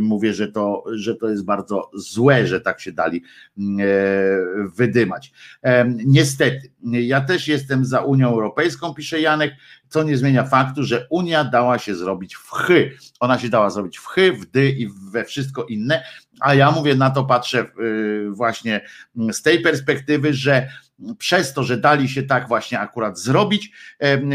mówię, 0.00 0.34
że 0.34 0.48
to, 0.48 0.84
że 0.92 1.14
to 1.14 1.28
jest 1.28 1.44
bardzo 1.44 1.90
złe, 1.94 2.46
że 2.46 2.60
tak 2.60 2.80
się 2.80 2.92
dali 2.92 3.22
mm, 3.58 3.80
e, 3.80 3.84
wydymać. 4.76 5.32
Niestety, 6.06 6.70
ja 6.82 7.20
też 7.20 7.48
jestem 7.48 7.84
za 7.84 8.00
Unią 8.00 8.28
Europejską, 8.28 8.94
pisze 8.94 9.20
Janek, 9.20 9.54
co 9.88 10.02
nie 10.02 10.16
zmienia 10.16 10.44
faktu, 10.44 10.82
że 10.82 11.06
Unia 11.10 11.44
dała 11.44 11.78
się 11.78 11.94
zrobić 11.94 12.34
w 12.34 12.50
chy. 12.50 12.96
Ona 13.20 13.38
się 13.38 13.48
dała 13.48 13.70
zrobić 13.70 13.98
w 13.98 14.06
chy, 14.06 14.32
w 14.32 14.46
dy 14.46 14.70
i 14.70 14.88
we 15.12 15.24
wszystko 15.24 15.64
inne, 15.64 16.02
a 16.40 16.54
ja 16.54 16.70
mówię, 16.70 16.94
na 16.94 17.10
to 17.10 17.24
patrzę 17.24 17.66
y, 17.80 18.30
właśnie 18.30 18.80
z 19.32 19.42
tej 19.42 19.60
perspektywy, 19.60 20.34
że 20.34 20.68
przez 21.18 21.52
to, 21.52 21.62
że 21.62 21.76
dali 21.76 22.08
się 22.08 22.22
tak 22.22 22.48
właśnie 22.48 22.80
akurat 22.80 23.18
zrobić, 23.18 23.72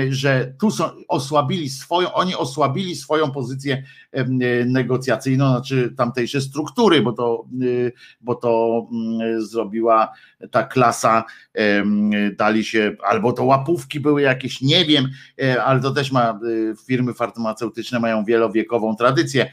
że 0.09 0.53
tu 0.59 0.71
są, 0.71 0.89
osłabili 1.07 1.69
swoją, 1.69 2.13
oni 2.13 2.35
osłabili 2.35 2.95
swoją 2.95 3.31
pozycję 3.31 3.83
negocjacyjną, 4.65 5.49
znaczy 5.49 5.93
tamtejsze 5.97 6.41
struktury, 6.41 7.01
bo 7.01 7.13
to, 7.13 7.45
y, 7.61 7.91
bo 8.21 8.35
to 8.35 8.81
mm, 8.91 9.41
zrobiła 9.41 10.13
ta 10.51 10.63
klasa, 10.63 11.23
dali 12.37 12.65
się, 12.65 12.95
albo 13.03 13.33
to 13.33 13.43
łapówki 13.43 13.99
były 13.99 14.21
jakieś, 14.21 14.61
nie 14.61 14.85
wiem, 14.85 15.09
e, 15.41 15.63
ale 15.63 15.79
to 15.79 15.91
też 15.91 16.11
ma, 16.11 16.39
y, 16.43 16.75
firmy 16.85 17.13
farmaceutyczne 17.13 17.99
mają 17.99 18.25
wielowiekową 18.25 18.95
tradycję 18.95 19.51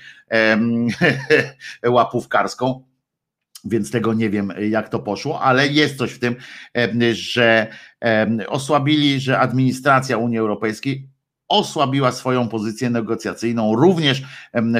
łapówkarską 1.86 2.89
więc 3.64 3.90
tego 3.90 4.14
nie 4.14 4.30
wiem, 4.30 4.52
jak 4.70 4.88
to 4.88 4.98
poszło, 4.98 5.40
ale 5.40 5.68
jest 5.68 5.96
coś 5.96 6.12
w 6.12 6.18
tym, 6.18 6.36
że 7.12 7.66
osłabili, 8.48 9.20
że 9.20 9.38
administracja 9.38 10.18
Unii 10.18 10.38
Europejskiej 10.38 11.08
osłabiła 11.50 12.12
swoją 12.12 12.48
pozycję 12.48 12.90
negocjacyjną 12.90 13.76
również 13.76 14.22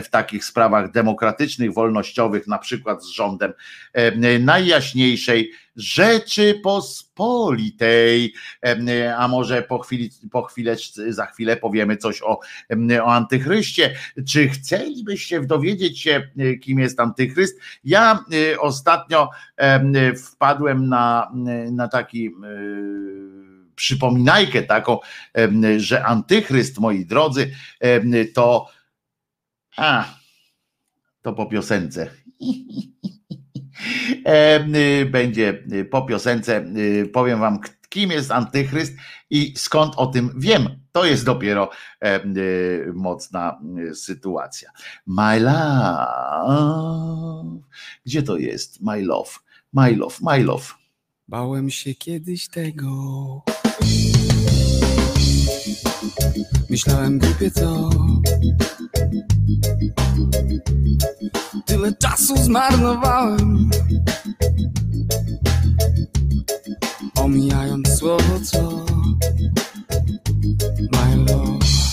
w 0.05 0.09
takich 0.09 0.45
sprawach 0.45 0.91
demokratycznych, 0.91 1.75
wolnościowych, 1.75 2.47
na 2.47 2.59
przykład 2.59 3.05
z 3.05 3.09
rządem 3.09 3.53
najjaśniejszej 4.41 5.53
Rzeczypospolitej. 5.77 8.35
A 9.17 9.29
może 9.29 9.63
po 9.63 9.79
chwili, 9.79 10.11
po 10.31 10.43
chwilę, 10.43 10.77
za 11.09 11.27
chwilę 11.27 11.57
powiemy 11.57 11.97
coś 11.97 12.23
o, 12.23 12.41
o 13.03 13.13
antychryście. 13.13 13.95
Czy 14.29 14.49
chcielibyście 14.49 15.41
dowiedzieć 15.41 16.01
się, 16.01 16.31
kim 16.61 16.79
jest 16.79 17.01
antychryst? 17.01 17.61
Ja 17.85 18.25
y, 18.53 18.61
ostatnio 18.61 19.31
wpadłem 20.27 20.89
na, 20.89 21.33
na 21.73 21.89
taki 21.89 22.31
przypominajkę 23.81 24.63
taką, 24.63 24.99
że 25.77 26.05
antychryst, 26.05 26.79
moi 26.79 27.07
drodzy, 27.07 27.51
to 28.35 28.69
a, 29.77 30.05
to 31.23 31.33
po 31.33 31.47
piosence. 31.47 32.11
Będzie 35.11 35.65
po 35.91 36.03
piosence, 36.03 36.65
powiem 37.13 37.41
wam, 37.41 37.59
kim 37.89 38.11
jest 38.11 38.31
antychryst 38.31 38.93
i 39.31 39.55
skąd 39.57 39.95
o 39.97 40.07
tym 40.07 40.31
wiem. 40.37 40.81
To 40.93 41.05
jest 41.05 41.25
dopiero 41.25 41.71
mocna 42.95 43.61
sytuacja. 43.95 44.71
My 45.07 45.41
love. 45.41 47.61
Gdzie 48.07 48.23
to 48.23 48.37
jest? 48.37 48.83
My 48.83 49.03
love. 49.03 49.31
My 49.73 49.97
love, 49.97 50.17
my 50.23 50.45
love. 50.45 50.65
Bałem 51.29 51.71
się 51.71 51.95
kiedyś 51.95 52.49
tego. 52.49 53.43
Myślałem 56.71 57.19
głupie 57.19 57.51
co? 57.51 57.91
Tyle 61.67 61.93
czasu 61.93 62.37
zmarnowałem 62.37 63.71
Omijając 67.15 67.89
słowo 67.99 68.41
co 68.45 68.85
My 70.93 71.17
love 71.17 71.90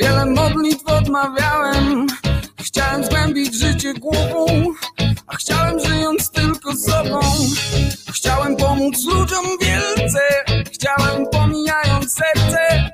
Wiele 0.00 0.26
modlitw 0.26 0.86
odmawiałem. 0.86 2.06
Chciałem 2.60 3.04
zgłębić 3.04 3.54
życie 3.54 3.94
głową 3.94 4.46
A 5.26 5.36
chciałem 5.36 5.80
żyjąc 5.80 6.30
tylko 6.30 6.76
sobą. 6.76 7.20
Chciałem 8.12 8.56
pomóc 8.56 9.04
ludziom 9.04 9.44
wielce 9.60 10.20
Chciałem 10.72 11.26
pomijając 11.32 12.14
serce. 12.14 12.90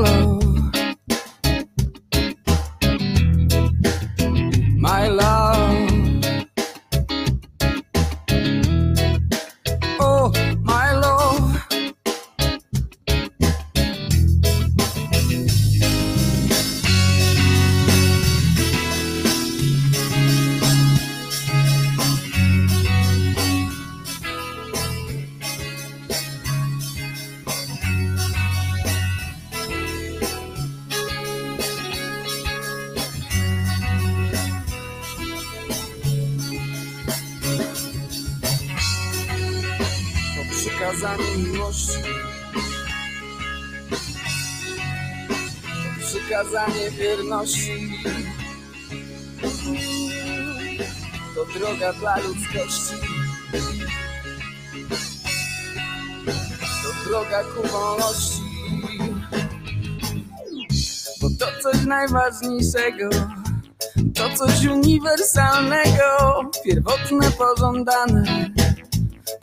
To 64.16 64.30
coś 64.38 64.66
uniwersalnego, 64.66 66.42
pierwotne, 66.66 67.32
pożądane 67.32 68.52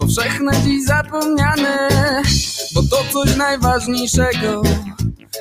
powszechne 0.02 0.52
dziś 0.64 0.84
zapomniane, 0.84 1.88
bo 2.74 2.82
to 2.82 3.04
coś 3.12 3.36
najważniejszego, 3.36 4.62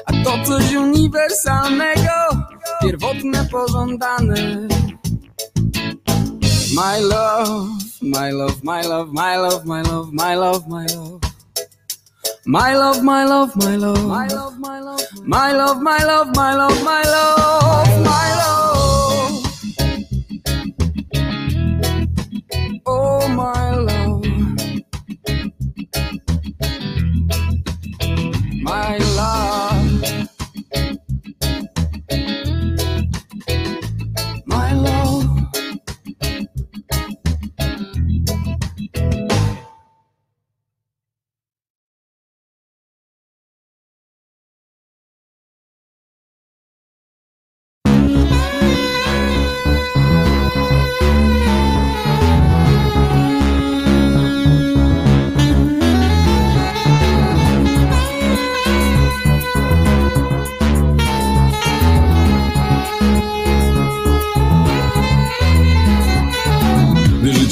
a 0.06 0.24
to 0.24 0.46
coś 0.46 0.74
uniwersalnego, 0.74 2.12
pierwotne, 2.82 3.46
pożądane. 3.52 4.68
My 6.76 7.02
love, 7.02 7.70
my 8.02 8.32
love, 8.32 8.56
my 8.64 8.82
love, 8.82 9.14
my 9.14 9.38
love, 9.38 9.66
my 9.66 9.82
love, 9.82 10.14
my 10.14 10.36
love, 10.36 10.68
my 10.68 10.86
love. 10.96 11.31
My 12.46 12.74
love, 12.76 13.04
my 13.04 13.24
love, 13.24 13.56
my 13.56 13.76
love, 13.76 14.04
my 14.08 14.28
love, 14.28 14.60
my 14.60 14.80
love, 14.80 15.02
my 15.28 15.52
love, 15.54 15.82
my 15.82 16.04
love, 16.04 16.36
my 16.36 16.56
love, 16.56 16.84
my 16.84 17.04
love, 17.04 18.04
my 18.04 18.36
love. 18.42 19.62
Oh, 22.88 23.28
my 23.30 23.76
love, 23.76 24.26
my 28.64 28.98
love, 28.98 29.71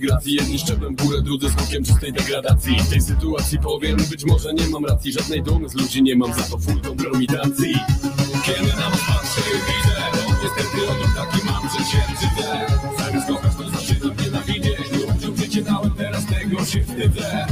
gracji 0.00 0.34
Jedni 0.34 0.58
szczeplem 0.58 0.96
w 0.96 1.02
górę, 1.02 1.22
drudzy 1.22 1.50
skutkiem 1.50 1.84
czystej 1.84 2.12
degradacji. 2.12 2.78
W 2.80 2.90
tej 2.90 3.00
sytuacji 3.00 3.58
powiem, 3.58 3.96
być 4.10 4.24
może 4.24 4.54
nie 4.54 4.66
mam 4.66 4.84
racji. 4.84 5.12
Żadnej 5.12 5.42
dumy 5.42 5.68
z 5.68 5.74
ludzi 5.74 6.02
nie 6.02 6.16
mam, 6.16 6.34
za 6.34 6.42
to 6.42 6.58
full 6.58 6.80
kompromitacji 6.80 7.74
Kiedy 8.44 8.72
na 8.76 8.90
was 8.90 9.00
patrzę 9.08 9.42
widzę 9.66 9.96
niestety 10.42 10.90
odruch 10.90 11.14
taki 11.16 11.46
mam, 11.46 11.62
że 11.62 11.84
się 11.90 11.98
brzydzę 12.08 12.66
Zamiast 12.98 13.28
kochać 13.28 13.52
to 13.56 13.70
zaczynam 13.70 14.16
nienawidzieć. 14.24 14.78
Ludziom 15.08 15.36
życie 15.36 15.62
dałem, 15.62 15.90
teraz 15.90 16.26
tego 16.26 16.64
się 16.64 16.84
wstydzę. 16.84 17.46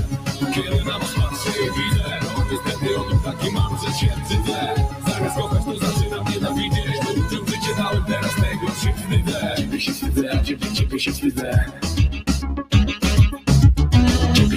Kiedy 0.55 0.85
na 0.85 0.99
was 0.99 1.15
patrzę 1.15 1.51
widzę 1.77 2.21
niestety 2.53 2.99
odruch 3.01 3.25
taki 3.25 3.51
mam, 3.51 3.77
że 3.85 3.99
się 3.99 4.13
brzydzę 4.25 4.75
Zamiast 5.07 5.37
kochać 5.37 5.65
to 5.65 5.87
zaczynam 5.87 6.25
nienawidzieć. 6.35 6.97
Ludziom 7.17 7.47
życie 7.47 7.75
dałem, 7.77 8.05
teraz 8.05 8.35
tego 8.35 8.67
się 8.67 8.93
wstydzę. 8.95 9.55
Ciebie 9.57 9.81
się 9.81 9.93
wstydzę, 9.93 10.33
a 10.33 10.45
ciebie, 10.45 10.73
ciebie 10.73 11.01
się 11.01 11.13
wstydzę 11.13 11.65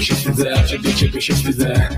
çekişiz 0.04 0.28
bize 0.28 0.66
Çekil 0.68 0.96
çekişiz 0.96 1.48
bize. 1.48 1.90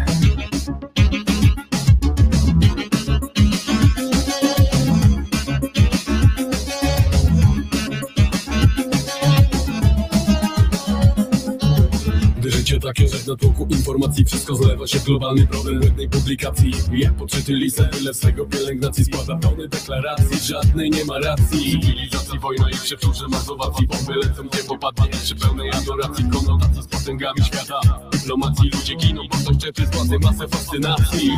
Takie, 12.86 13.08
że 13.08 13.18
w 13.18 13.28
natłoku 13.28 13.68
informacji. 13.70 14.26
Wszystko 14.26 14.56
zlewa 14.56 14.88
się 14.88 15.00
w 15.00 15.04
globalny 15.04 15.48
problem 15.48 15.80
błędnej 15.80 16.10
publikacji. 16.10 16.72
Jak 16.92 17.14
podczyty 17.14 17.54
lisę, 17.54 17.90
tyle 17.92 18.14
swego 18.14 18.46
pielęgnacji. 18.46 19.06
Składa 19.06 19.38
tony 19.38 19.68
deklaracji, 19.68 20.40
żadnej 20.40 20.90
nie 20.90 21.06
ma 21.06 21.20
racji. 21.20 21.80
Cywilizacji, 21.82 22.40
wojna 22.40 22.70
i 22.70 22.74
przeczurze 22.74 23.28
mazowacji. 23.28 23.88
Bomby 23.88 24.16
lecą, 24.16 24.44
nie 24.44 24.64
popadnie 24.68 25.10
przy 25.24 25.36
pełnej 25.36 25.70
adoracji. 25.72 26.26
Konotacji 26.34 26.84
z 26.84 26.88
potęgami 26.88 27.44
świata. 27.44 27.80
Dyplomacji 28.12 28.70
ludzie 28.70 28.96
giną, 28.96 29.22
bo 29.32 29.38
ktoś 29.38 29.58
czepy 29.58 29.86
z 29.86 30.24
masę 30.24 30.48
fascynacji. 30.48 31.32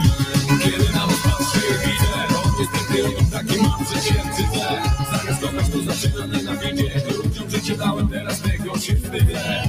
Kiedy 0.63 0.93
na 0.93 1.07
was 1.07 1.19
patrzę 1.23 1.59
widzę 1.85 2.37
niestety 2.59 3.17
on 3.19 3.25
taki 3.31 3.61
mam, 3.61 3.85
że 3.85 4.01
się 4.01 4.13
wstydzę 4.13 4.81
Zamiast 5.11 5.41
kochać 5.41 5.69
to 5.69 5.93
zaczynam 5.93 6.31
nienawidzieć 6.31 7.17
Ludziom 7.23 7.49
życie 7.49 7.77
dałem, 7.77 8.07
teraz 8.07 8.41
tego 8.41 8.77
się 8.77 8.95
wstydzę. 8.95 9.63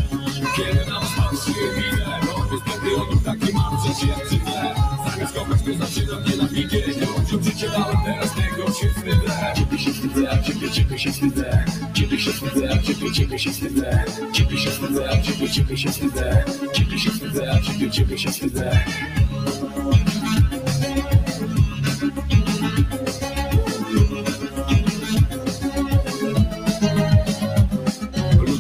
Kiedy 0.57 0.91
na 0.91 1.01
was 1.01 1.18
i 1.49 1.83
widzę 1.83 2.05
No 2.27 2.47
niestety 2.53 2.97
odruch 2.97 3.25
taki 3.25 3.53
mam, 3.55 3.77
że 3.83 3.89
się 4.01 4.13
wstydzę 4.25 4.75
Zamiast 5.11 5.35
kochać 5.35 5.61
to 5.63 5.87
zaczynam 5.87 6.25
nienawidzieć 6.25 6.97
Ludziom 7.19 7.43
życie 7.45 7.69
dałem, 7.69 7.97
teraz 8.05 8.31
tego 8.35 8.73
się 8.73 8.89
wstydzę 8.89 9.55
Ciebie 9.57 9.79
się 9.79 9.93
wstydzę, 9.93 10.39
ciebie, 10.47 10.71
ciebie 10.71 10.99
się 10.99 11.13
wstydzę 11.13 11.65
Ciebie 11.95 12.19
się 12.19 12.33
wstydzę, 12.33 12.69
ciebie, 12.83 13.13
ciebie 13.13 13.39
się 13.39 13.51
wstydzę 13.51 14.05
Ciebie 14.33 14.59
się 14.59 14.71
wstydzę, 14.71 15.09
ciebie, 15.23 15.51
ciebie 15.51 15.77
się 15.77 15.91
wstydzę 15.91 16.45
Ciebie 16.73 16.99
się 16.99 17.11
wstydzę, 17.11 17.61
ciebie, 17.67 17.91
ciebie 17.91 18.19
się 18.19 18.31
wstydzę 18.31 18.81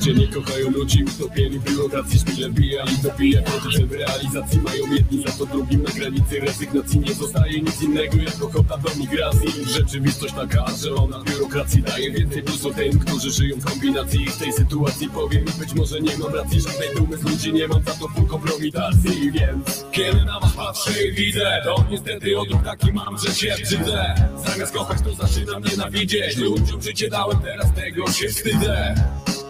Ludzie 0.08 0.20
nie 0.20 0.28
kochają 0.28 0.70
ludzi 0.70 1.04
utopieni 1.04 1.58
w 1.58 1.64
biurokracji 1.64 2.18
Szpile 2.18 2.50
bija 2.50 2.84
i 2.84 3.02
dobija 3.02 3.42
Koty 3.42 3.86
w 3.86 3.92
realizacji 3.92 4.60
mają 4.60 4.92
jedni 4.92 5.22
za 5.22 5.32
to 5.32 5.46
drugim 5.46 5.82
Na 5.82 5.90
granicy 5.90 6.40
rezygnacji 6.40 7.00
nie 7.00 7.14
zostaje 7.14 7.60
nic 7.60 7.82
innego 7.82 8.16
Jak 8.16 8.42
ochota 8.42 8.78
do 8.78 8.90
migracji. 8.98 9.48
Rzeczywistość 9.66 10.34
taka, 10.34 10.66
że 10.82 10.94
ona 10.94 11.22
biurokracji 11.24 11.82
daje 11.82 12.10
więcej 12.10 12.42
plusu 12.42 12.74
tym, 12.74 12.98
którzy 12.98 13.30
żyją 13.30 13.56
w 13.56 13.64
kombinacji. 13.64 14.26
W 14.26 14.36
tej 14.36 14.52
sytuacji 14.52 15.08
powiem 15.08 15.44
być 15.58 15.74
może 15.74 16.00
nie 16.00 16.18
mam 16.18 16.34
racji 16.34 16.60
Żadnej 16.60 16.88
dumy 16.96 17.16
z 17.16 17.22
ludzi 17.22 17.52
nie 17.52 17.68
mam 17.68 17.82
za 17.82 17.92
to 17.92 18.08
full 18.08 18.26
kompromitacji 18.26 19.32
Więc 19.32 19.84
kiedy 19.92 20.24
na 20.24 20.40
was 20.40 20.52
patrzę 20.52 21.04
i 21.04 21.12
widzę 21.12 21.60
To 21.64 21.84
niestety 21.90 22.38
odruch 22.38 22.62
taki 22.64 22.92
mam, 22.92 23.18
że 23.18 23.34
się 23.34 23.54
brzydzę. 23.62 24.14
Zamiast 24.46 24.72
kochać 24.72 24.98
to 25.02 25.26
zaczynam 25.26 25.62
nienawidzieć. 25.62 26.36
Ludziom 26.36 26.82
życie 26.82 27.10
dałem, 27.10 27.38
teraz 27.38 27.74
tego 27.74 28.12
się 28.12 28.28
wstydzę 28.28 28.94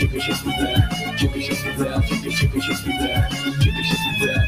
ciebie, 0.00 0.20
się 0.20 0.34
wstydzę 0.34 0.88
Ciebie 1.18 1.42
się 1.42 1.54
wstydzę, 1.54 2.00
ciebie, 2.08 2.36
ciebie 2.36 2.62
się 2.62 2.74
wstydzę 2.74 3.28
Ciebie 3.64 3.84
się 3.84 3.94
wstydzę 3.94 4.46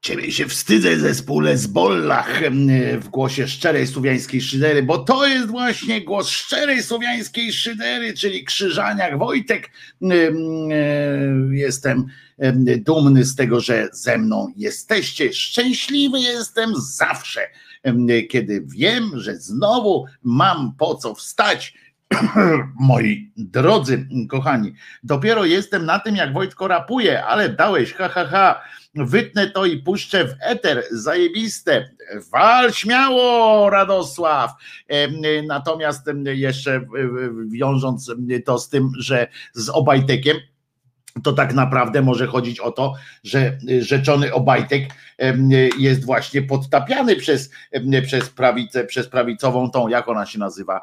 Ciebie 0.00 0.32
się 0.32 0.46
wstydzę 0.46 1.14
z 1.56 1.66
Bollach 1.66 2.40
w 2.98 3.08
głosie 3.08 3.48
szczerej 3.48 3.86
słowiańskiej 3.86 4.40
szydery, 4.40 4.82
bo 4.82 4.98
to 4.98 5.26
jest 5.26 5.48
właśnie 5.48 6.00
głos 6.00 6.28
szczerej 6.28 6.82
słowiańskiej 6.82 7.52
szydery, 7.52 8.14
czyli 8.14 8.44
Krzyżaniak 8.44 9.18
Wojtek. 9.18 9.70
Em, 10.02 11.54
Jestem 11.54 12.06
em, 12.38 12.64
dumny 12.64 13.24
z 13.24 13.36
tego, 13.36 13.60
że 13.60 13.88
ze 13.92 14.18
mną 14.18 14.52
jesteście. 14.56 15.32
Szczęśliwy 15.32 16.20
jestem 16.20 16.72
zawsze, 16.76 17.40
kiedy 18.30 18.64
wiem, 18.66 19.10
że 19.14 19.36
znowu 19.36 20.04
mam 20.22 20.74
po 20.78 20.94
co 20.94 21.14
wstać. 21.14 21.74
Moi 22.80 23.32
drodzy, 23.36 24.08
kochani, 24.28 24.74
dopiero 25.02 25.44
jestem 25.44 25.86
na 25.86 25.98
tym, 25.98 26.16
jak 26.16 26.32
Wojtko 26.32 26.68
rapuje, 26.68 27.24
ale 27.24 27.48
dałeś, 27.48 27.92
ha, 27.92 28.08
ha, 28.08 28.24
ha. 28.24 28.62
Wytnę 28.94 29.50
to 29.50 29.66
i 29.66 29.78
puszczę 29.78 30.24
w 30.24 30.34
eter, 30.40 30.84
zajebiste, 30.90 31.90
wal 32.32 32.72
śmiało 32.72 33.70
Radosław, 33.70 34.50
Em, 34.88 35.12
natomiast 35.46 36.06
jeszcze 36.24 36.86
wiążąc 37.48 38.14
to 38.44 38.58
z 38.58 38.68
tym, 38.68 38.90
że 38.98 39.28
z 39.52 39.68
Obajtekiem, 39.68 40.36
to 41.22 41.32
tak 41.32 41.54
naprawdę 41.54 42.02
może 42.02 42.26
chodzić 42.26 42.60
o 42.60 42.72
to, 42.72 42.94
że 43.24 43.58
rzeczony 43.80 44.34
Obajtek 44.34 44.84
jest 45.78 46.04
właśnie 46.04 46.42
podtapiany 46.42 47.16
przez, 47.16 47.50
przez 48.06 48.30
prawicę, 48.30 48.84
przez 48.84 49.08
prawicową 49.08 49.70
tą, 49.70 49.88
jak 49.88 50.08
ona 50.08 50.26
się 50.26 50.38
nazywa, 50.38 50.80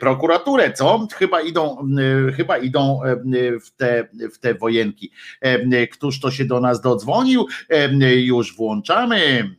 prokuraturę, 0.00 0.72
co? 0.72 1.06
Chyba 1.14 1.40
idą, 1.40 1.86
chyba 2.36 2.58
idą 2.58 3.00
w 3.66 3.70
te, 3.76 4.08
w 4.34 4.38
te 4.38 4.54
wojenki. 4.54 5.10
Któż 5.92 6.20
to 6.20 6.30
się 6.30 6.44
do 6.44 6.60
nas 6.60 6.80
dodzwonił? 6.80 7.46
Już 8.16 8.56
włączamy. 8.56 9.50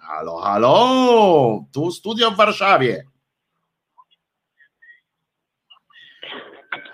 Halo, 0.00 0.36
halo, 0.36 1.64
tu 1.72 1.90
studio 1.92 2.30
w 2.30 2.36
Warszawie. 2.36 3.11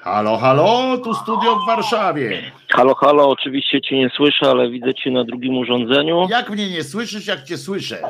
Halo, 0.03 0.39
halo, 0.39 0.99
tu 0.99 1.15
studio 1.15 1.57
w 1.57 1.67
Warszawie. 1.67 2.53
Halo, 2.69 2.95
halo, 2.95 3.29
oczywiście 3.29 3.81
cię 3.81 3.97
nie 3.99 4.11
słyszę, 4.11 4.51
ale 4.51 4.71
widzę 4.71 4.95
cię 4.95 5.11
na 5.11 5.25
drugim 5.25 5.59
urządzeniu. 5.59 6.27
Jak 6.31 6.51
mnie 6.51 6.71
nie 6.71 6.85
słyszysz, 6.85 7.27
jak 7.27 7.45
cię 7.45 7.59
słyszę? 7.59 8.03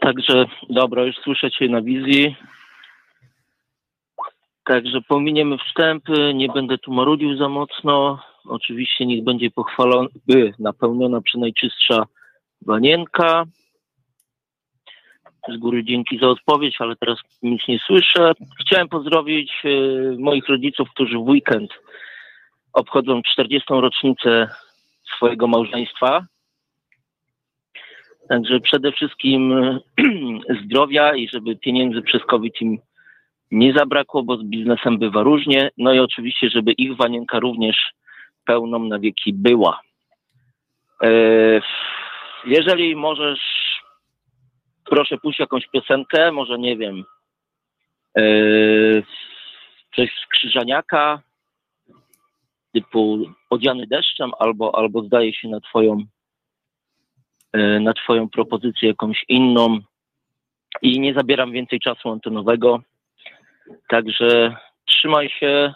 Także, 0.00 0.44
dobra, 0.70 1.02
już 1.04 1.16
słyszę 1.16 1.50
cię 1.50 1.68
na 1.68 1.82
wizji. 1.82 2.36
Także 4.64 5.00
pominiemy 5.08 5.56
wstępy, 5.58 6.34
nie 6.34 6.48
będę 6.48 6.78
tu 6.78 6.92
marudził 6.92 7.36
za 7.36 7.48
mocno. 7.48 8.22
Oczywiście 8.44 9.06
niech 9.06 9.24
będzie 9.24 9.50
pochwalona, 9.50 10.08
by 10.26 10.52
napełniona 10.58 11.20
przynajczystsza 11.20 12.06
wanienka. 12.62 13.44
Z 15.54 15.56
góry 15.56 15.84
dzięki 15.84 16.18
za 16.18 16.28
odpowiedź, 16.28 16.76
ale 16.78 16.96
teraz 16.96 17.18
nic 17.42 17.68
nie 17.68 17.78
słyszę. 17.78 18.32
Chciałem 18.60 18.88
pozdrowić 18.88 19.52
y, 19.64 20.16
moich 20.18 20.48
rodziców, 20.48 20.88
którzy 20.90 21.18
w 21.18 21.28
weekend 21.28 21.70
obchodzą 22.72 23.22
40. 23.22 23.66
rocznicę 23.70 24.48
swojego 25.16 25.46
małżeństwa. 25.46 26.26
Także 28.28 28.60
przede 28.60 28.92
wszystkim 28.92 29.54
zdrowia 30.64 31.14
i 31.14 31.28
żeby 31.28 31.56
pieniędzy 31.56 32.02
przez 32.02 32.24
COVID 32.24 32.60
im 32.60 32.78
nie 33.50 33.72
zabrakło, 33.72 34.22
bo 34.22 34.36
z 34.36 34.44
biznesem 34.44 34.98
bywa 34.98 35.22
różnie. 35.22 35.70
No 35.78 35.92
i 35.92 35.98
oczywiście, 35.98 36.50
żeby 36.50 36.72
ich 36.72 36.96
wanienka 36.96 37.38
również 37.38 37.76
pełną 38.44 38.78
na 38.78 38.98
wieki 38.98 39.32
była. 39.32 39.80
E, 41.02 41.10
jeżeli 42.46 42.96
możesz, 42.96 43.40
proszę 44.90 45.18
pójść 45.18 45.38
jakąś 45.38 45.66
piosenkę, 45.66 46.32
może 46.32 46.58
nie 46.58 46.76
wiem, 46.76 47.04
e, 48.18 48.22
coś 49.96 50.10
z 50.24 50.26
Krzyżaniaka, 50.26 51.22
typu 52.72 53.18
Odziany 53.50 53.86
deszczem, 53.86 54.30
albo, 54.38 54.78
albo 54.78 55.02
zdaje 55.02 55.34
się 55.34 55.48
na 55.48 55.60
twoją, 55.60 55.98
e, 57.52 57.80
na 57.80 57.92
twoją 57.92 58.28
propozycję 58.28 58.88
jakąś 58.88 59.24
inną. 59.28 59.78
I 60.82 61.00
nie 61.00 61.14
zabieram 61.14 61.52
więcej 61.52 61.80
czasu 61.80 62.10
antenowego. 62.10 62.80
Także 63.88 64.56
trzymaj 64.84 65.30
się. 65.30 65.74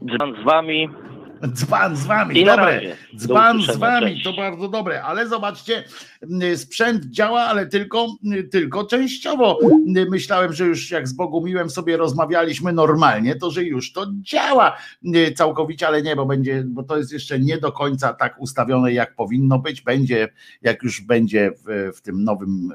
Z 0.00 0.44
wami. 0.44 0.88
Dzban 1.48 1.96
z 1.96 2.06
wami, 2.06 2.44
dobre. 2.44 2.56
razie. 2.56 2.96
Dzban 3.16 3.62
z 3.62 3.76
wami, 3.76 4.06
cześć. 4.06 4.24
to 4.24 4.32
bardzo 4.32 4.68
dobre, 4.68 5.02
ale 5.02 5.28
zobaczcie, 5.28 5.84
sprzęt 6.56 7.04
działa, 7.04 7.40
ale 7.40 7.66
tylko, 7.66 8.06
tylko 8.50 8.84
częściowo. 8.84 9.58
Myślałem, 10.10 10.52
że 10.52 10.64
już 10.64 10.90
jak 10.90 11.08
z 11.08 11.12
Bogumiłem 11.12 11.70
sobie 11.70 11.96
rozmawialiśmy 11.96 12.72
normalnie, 12.72 13.36
to 13.36 13.50
że 13.50 13.64
już 13.64 13.92
to 13.92 14.06
działa 14.20 14.76
całkowicie, 15.36 15.86
ale 15.86 16.02
nie, 16.02 16.16
bo 16.16 16.26
będzie, 16.26 16.64
bo 16.66 16.82
to 16.82 16.98
jest 16.98 17.12
jeszcze 17.12 17.40
nie 17.40 17.58
do 17.58 17.72
końca 17.72 18.12
tak 18.12 18.36
ustawione, 18.38 18.92
jak 18.92 19.14
powinno 19.14 19.58
być. 19.58 19.80
Będzie, 19.80 20.28
jak 20.62 20.82
już 20.82 21.00
będzie 21.00 21.50
w, 21.66 21.96
w 21.96 22.00
tym 22.00 22.24
nowym 22.24 22.72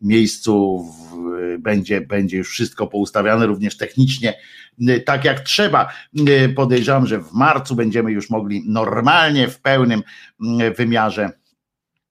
miejscu, 0.00 0.84
w, 1.12 1.58
będzie, 1.58 2.00
będzie 2.00 2.36
już 2.36 2.50
wszystko 2.50 2.86
poustawiane, 2.86 3.46
również 3.46 3.76
technicznie, 3.76 4.34
tak 5.04 5.24
jak 5.24 5.40
trzeba. 5.40 5.92
Y, 6.28 6.48
Podejrzewam, 6.56 7.06
że 7.06 7.18
w 7.20 7.32
marcu 7.32 7.76
będziemy 7.76 8.12
już 8.12 8.30
mogli 8.30 8.62
normalnie, 8.66 9.48
w 9.48 9.60
pełnym 9.60 10.02
mm, 10.42 10.74
wymiarze 10.74 11.30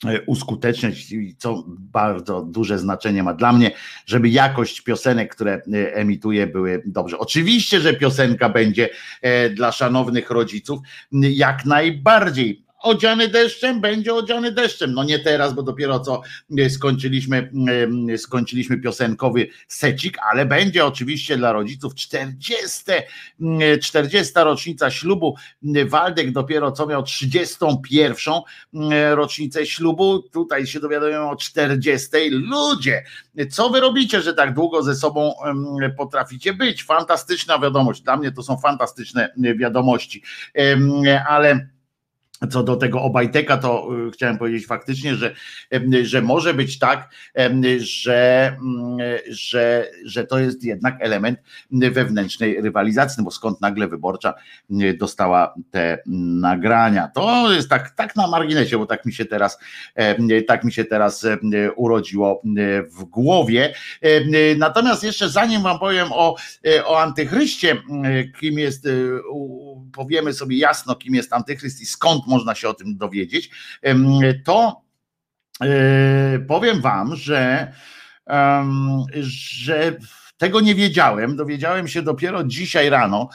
e, 0.06 0.22
uskuteczniać, 0.22 0.96
co 1.38 1.64
bardzo 1.68 2.42
duże 2.42 2.80
znaczenie 2.80 3.24
ma 3.24 3.34
dla 3.34 3.54
mnie, 3.54 3.72
żeby 4.06 4.30
jakość 4.30 4.82
piosenek, 4.82 5.36
które 5.36 5.62
emituję, 5.94 6.48
były 6.48 6.84
dobrze. 6.86 7.20
Oczywiście, 7.20 7.80
że 7.80 7.94
piosenka 7.94 8.50
będzie 8.50 8.90
e, 9.22 9.50
dla 9.50 9.72
szanownych 9.72 10.30
rodziców 10.30 10.80
jak 11.12 11.66
najbardziej. 11.66 12.67
Odziany 12.80 13.28
deszczem, 13.28 13.82
będzie 13.82 14.14
odziany 14.14 14.52
deszczem. 14.52 14.94
No 14.94 15.04
nie 15.04 15.20
teraz, 15.20 15.54
bo 15.54 15.64
dopiero 15.64 16.00
co 16.00 16.22
e, 16.58 16.70
skończyliśmy, 16.70 17.52
em, 17.84 18.18
skończyliśmy 18.18 18.78
piosenkowy 18.78 19.48
secik, 19.68 20.18
ale 20.32 20.46
będzie 20.46 20.86
oczywiście 20.86 21.38
dla 21.38 21.52
rodziców 21.52 21.96
40, 21.96 22.84
mm, 23.42 23.80
40 23.80 24.34
rocznica 24.36 24.92
ślubu. 24.92 25.36
Waldek 25.86 26.32
dopiero 26.32 26.72
co 26.72 26.88
miał 26.88 27.04
31 27.04 28.34
mm, 28.74 29.14
rocznicę 29.14 29.66
ślubu. 29.66 30.24
Tutaj 30.34 30.68
się 30.68 30.80
dowiadujemy 30.80 31.30
o 31.30 31.36
40. 31.36 32.10
Ludzie, 32.30 33.04
co 33.52 33.70
wy 33.70 33.80
robicie, 33.80 34.22
że 34.22 34.34
tak 34.34 34.54
długo 34.54 34.84
ze 34.84 34.96
sobą 34.96 35.34
potraficie 35.98 36.54
być? 36.54 36.84
Fantastyczna 36.84 37.60
wiadomość. 37.60 38.02
Dla 38.02 38.18
mnie 38.18 38.32
to 38.32 38.44
są 38.44 38.58
fantastyczne 38.58 39.30
e, 39.44 39.56
wiadomości. 39.56 40.24
Ale 41.28 41.68
co 42.50 42.64
do 42.64 42.76
tego 42.76 43.02
Obajteka, 43.02 43.58
to 43.58 43.90
y, 44.08 44.12
chciałem 44.12 44.38
powiedzieć 44.38 44.68
faktycznie, 44.68 45.16
że, 45.16 45.36
em, 45.70 45.92
że 46.04 46.22
może 46.22 46.54
być 46.54 46.80
tak, 46.80 47.10
em, 47.34 47.62
że, 47.80 48.58
że, 49.30 49.88
że 50.06 50.24
to 50.24 50.40
jest 50.40 50.64
jednak 50.64 50.96
element 51.00 51.40
wewnętrznej 51.72 52.62
rywalizacji, 52.62 53.16
no 53.18 53.24
bo 53.24 53.32
skąd 53.32 53.62
nagle 53.62 53.88
wyborcza 53.88 54.34
y, 54.82 54.98
dostała 55.00 55.54
te 55.72 56.00
nagrania. 56.06 57.08
To 57.16 57.54
jest 57.54 57.70
tak, 57.70 57.90
tak 57.90 58.16
na 58.16 58.28
marginesie, 58.28 58.78
bo 58.78 58.86
tak 58.86 59.06
mi 59.06 59.14
się 59.14 59.26
teraz, 59.26 59.60
tak 60.48 60.64
mi 60.64 60.72
się 60.72 60.86
teraz 60.86 61.26
urodziło 61.76 62.42
y, 62.58 62.84
w 62.84 63.04
głowie. 63.04 63.74
Natomiast 64.58 65.04
jeszcze 65.04 65.30
zanim 65.30 65.62
wam 65.62 65.80
powiem 65.80 66.08
o, 66.12 66.36
o 66.86 67.00
antychryście, 67.00 67.78
kim 68.40 68.60
jest, 68.60 68.86
y, 68.86 69.12
powiemy 69.94 70.34
sobie 70.34 70.58
jasno, 70.58 70.96
kim 70.96 71.16
jest 71.16 71.34
antychryst 71.34 71.82
i 71.82 71.86
skąd 71.86 72.27
można 72.28 72.56
się 72.56 72.70
o 72.70 72.74
tym 72.74 72.98
dowiedzieć, 72.98 73.50
to 74.46 74.82
e, 75.62 76.40
powiem 76.40 76.82
wam, 76.82 77.16
że, 77.16 77.74
że 79.22 79.98
tego 80.38 80.62
nie 80.62 80.76
wiedziałem, 80.76 81.36
dowiedziałem 81.36 81.88
się 81.88 82.02
dopiero 82.02 82.44
dzisiaj 82.44 82.90
rano 82.90 83.30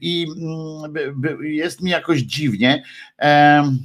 i 0.00 0.26
mm, 0.36 0.94
jest 1.40 1.82
mi 1.82 1.90
jakoś 1.90 2.20
dziwnie. 2.20 2.82
Em, 3.18 3.78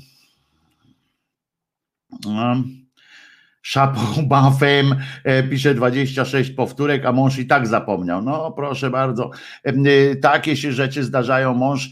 Szapą 3.61 3.99
bafem 4.27 4.95
e, 5.23 5.43
pisze 5.43 5.73
26 5.73 6.51
powtórek, 6.51 7.05
a 7.05 7.11
mąż 7.11 7.37
i 7.37 7.47
tak 7.47 7.67
zapomniał. 7.67 8.21
No 8.21 8.51
proszę 8.51 8.89
bardzo, 8.89 9.31
em, 9.63 9.85
y, 9.87 10.15
takie 10.21 10.57
się 10.57 10.71
rzeczy 10.71 11.03
zdarzają. 11.03 11.53
Mąż 11.53 11.89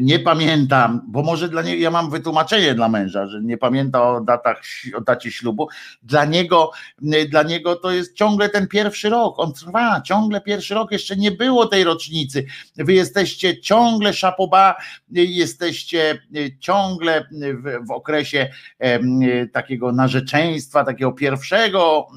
nie 0.00 0.18
pamięta, 0.18 1.00
bo 1.08 1.22
może 1.22 1.48
dla 1.48 1.62
niego, 1.62 1.82
ja 1.82 1.90
mam 1.90 2.10
wytłumaczenie 2.10 2.74
dla 2.74 2.88
męża, 2.88 3.26
że 3.26 3.40
nie 3.42 3.58
pamięta 3.58 4.10
o 4.10 4.20
datach, 4.20 4.62
o 4.96 5.00
dacie 5.00 5.30
ślubu. 5.30 5.68
Dla 6.02 6.24
niego, 6.24 6.70
dla 7.28 7.42
niego 7.42 7.76
to 7.76 7.90
jest 7.90 8.16
ciągle 8.16 8.48
ten 8.48 8.68
pierwszy 8.68 9.10
rok. 9.10 9.38
On 9.38 9.52
trwa, 9.52 10.00
ciągle 10.00 10.40
pierwszy 10.40 10.74
rok, 10.74 10.92
jeszcze 10.92 11.16
nie 11.16 11.30
było 11.30 11.66
tej 11.66 11.84
rocznicy. 11.84 12.46
Wy 12.76 12.92
jesteście 12.92 13.60
ciągle 13.60 14.12
szapoba, 14.12 14.74
jesteście 15.10 16.22
ciągle 16.60 17.24
w, 17.32 17.86
w 17.86 17.90
okresie 17.90 18.50
takiego 19.52 19.92
narzeczeństwa, 19.92 20.84
takiego 20.92 21.12
pierwszego 21.12 22.08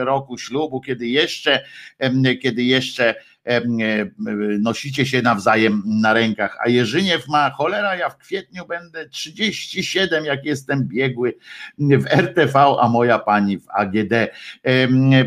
y, 0.00 0.04
roku 0.04 0.38
ślubu, 0.38 0.80
kiedy 0.80 1.06
jeszcze, 1.08 1.64
kiedy 2.42 2.62
jeszcze 2.62 3.14
nosicie 4.60 5.06
się 5.06 5.22
nawzajem 5.22 5.82
na 5.86 6.12
rękach, 6.12 6.58
a 6.64 6.68
Jerzyniew 6.68 7.28
ma 7.28 7.50
cholera, 7.50 7.96
ja 7.96 8.10
w 8.10 8.18
kwietniu 8.18 8.66
będę 8.66 9.08
37, 9.08 10.24
jak 10.24 10.44
jestem 10.44 10.88
biegły 10.88 11.34
w 11.78 12.06
RTV, 12.06 12.60
a 12.80 12.88
moja 12.88 13.18
pani 13.18 13.58
w 13.58 13.70
AGD. 13.70 14.12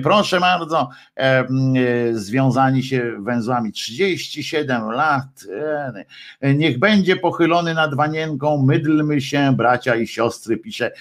Proszę 0.03 0.39
bardzo, 0.39 0.89
związani 2.11 2.84
się 2.84 3.11
węzłami 3.19 3.72
37 3.72 4.91
lat, 4.91 5.45
niech 6.41 6.80
będzie 6.80 7.15
pochylony 7.15 7.73
nad 7.73 7.95
wanienką, 7.95 8.65
mydlmy 8.65 9.22
się, 9.22 9.53
bracia 9.57 9.95
i 9.95 10.07
siostry, 10.07 10.57
pisze 10.57 10.91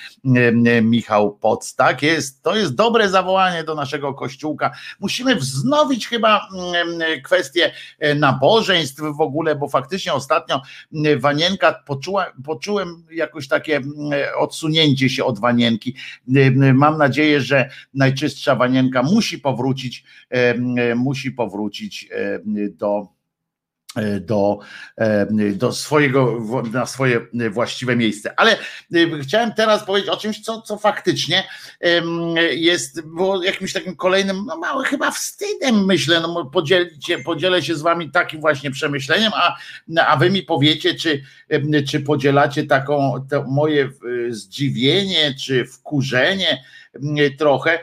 Michał 0.83 1.37
Poc. 1.37 1.75
Tak 1.75 2.03
jest, 2.03 2.43
to 2.43 2.57
jest 2.57 2.75
dobre 2.75 3.09
zawołanie 3.09 3.65
do 3.65 3.75
naszego 3.75 4.15
kościółka. 4.15 4.71
Musimy 5.01 5.37
wznowić 5.37 6.09
chyba 6.09 6.49
kwestię 7.19 7.73
e, 7.99 8.15
nabożeństw 8.15 9.01
w 9.17 9.21
ogóle, 9.21 9.57
bo 9.57 9.69
faktycznie 9.69 10.13
ostatnio 10.13 10.63
wanienka 11.19 11.83
poczuła, 11.87 12.33
poczułem 12.45 13.05
jakoś 13.13 13.49
takie 13.49 13.81
odsunięcie 14.39 15.09
się 15.09 15.25
od 15.25 15.41
wanienki. 15.41 15.95
Mam 16.75 16.99
nadzieję, 16.99 17.41
że 17.41 17.71
najczystsza 17.95 18.55
wanienka 18.57 19.03
musi 19.03 19.39
powrócić, 19.39 20.05
musi 20.95 21.31
powrócić 21.31 22.09
do 22.71 23.09
E, 23.11 23.20
do, 24.21 24.59
e, 24.97 25.27
do 25.53 25.73
swojego, 25.73 26.39
na 26.73 26.87
swoje 26.87 27.21
właściwe 27.51 27.97
miejsce. 27.97 28.41
Ale 28.41 28.53
e, 28.53 28.59
chciałem 29.23 29.53
teraz 29.53 29.85
powiedzieć 29.85 30.11
o 30.11 30.17
czymś, 30.17 30.41
co, 30.41 30.63
co 30.63 30.79
faktycznie 30.79 31.45
jest, 32.51 33.01
było 33.01 33.43
jakimś 33.43 33.73
takim 33.73 33.97
kolejnym, 33.97 34.45
no 34.47 34.57
mały 34.57 34.85
chyba 34.85 35.11
wstydem, 35.11 35.85
myślę, 35.85 36.21
no 36.21 36.45
podzielcie, 36.45 37.19
podzielę 37.19 37.63
się 37.63 37.75
z 37.75 37.83
wami 37.83 38.11
takim 38.11 38.41
właśnie 38.41 38.71
przemyśleniem, 38.71 39.33
a, 39.35 39.57
a 40.07 40.17
wy 40.17 40.31
mi 40.31 40.43
powiecie, 40.43 40.95
czy, 40.95 41.23
czy 41.89 42.01
podzielacie 42.01 42.65
taką, 42.65 43.27
to 43.31 43.45
moje 43.45 43.91
zdziwienie, 44.31 45.35
czy 45.35 45.65
wkurzenie, 45.65 46.65
trochę. 47.39 47.79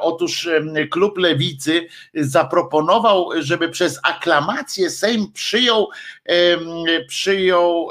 Otóż 0.00 0.48
klub 0.90 1.18
lewicy 1.18 1.86
zaproponował, 2.14 3.28
żeby 3.38 3.68
przez 3.68 4.00
aklamację 4.02 4.90
Sejm 4.90 5.32
przyjął, 5.32 5.88
przyjął 7.08 7.88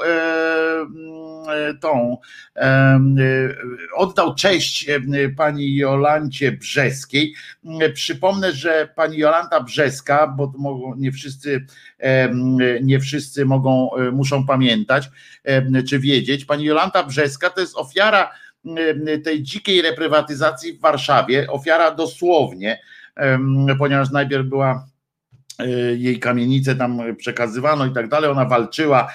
tą, 1.80 2.18
oddał 3.96 4.34
cześć 4.34 4.86
pani 5.36 5.76
Jolancie 5.76 6.52
Brzeskiej. 6.52 7.34
Przypomnę, 7.94 8.52
że 8.52 8.88
pani 8.96 9.18
Jolanta 9.18 9.60
Brzeska, 9.60 10.34
bo 10.36 10.52
nie 10.96 11.12
wszyscy, 11.12 11.66
nie 12.82 13.00
wszyscy 13.00 13.44
mogą, 13.44 13.90
muszą 14.12 14.46
pamiętać, 14.46 15.10
czy 15.88 15.98
wiedzieć, 15.98 16.44
pani 16.44 16.64
Jolanta 16.64 17.02
Brzeska 17.02 17.50
to 17.50 17.60
jest 17.60 17.76
ofiara 17.76 18.30
tej 19.24 19.42
dzikiej 19.42 19.82
reprywatyzacji 19.82 20.72
w 20.72 20.80
Warszawie, 20.80 21.46
ofiara 21.50 21.90
dosłownie, 21.90 22.80
ponieważ 23.78 24.10
najpierw 24.10 24.46
była 24.46 24.86
e, 25.58 25.68
jej 25.96 26.18
kamienice 26.18 26.74
tam 26.74 27.00
przekazywano 27.16 27.86
i 27.86 27.92
tak 27.92 28.08
dalej, 28.08 28.30
ona 28.30 28.44
walczyła 28.44 29.12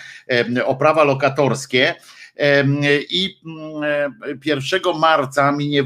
o 0.66 0.76
prawa 0.76 1.04
lokatorskie. 1.04 1.96
I 3.10 3.40
1 4.46 4.82
mm, 4.86 5.00
marca 5.00 5.52
minie 5.52 5.84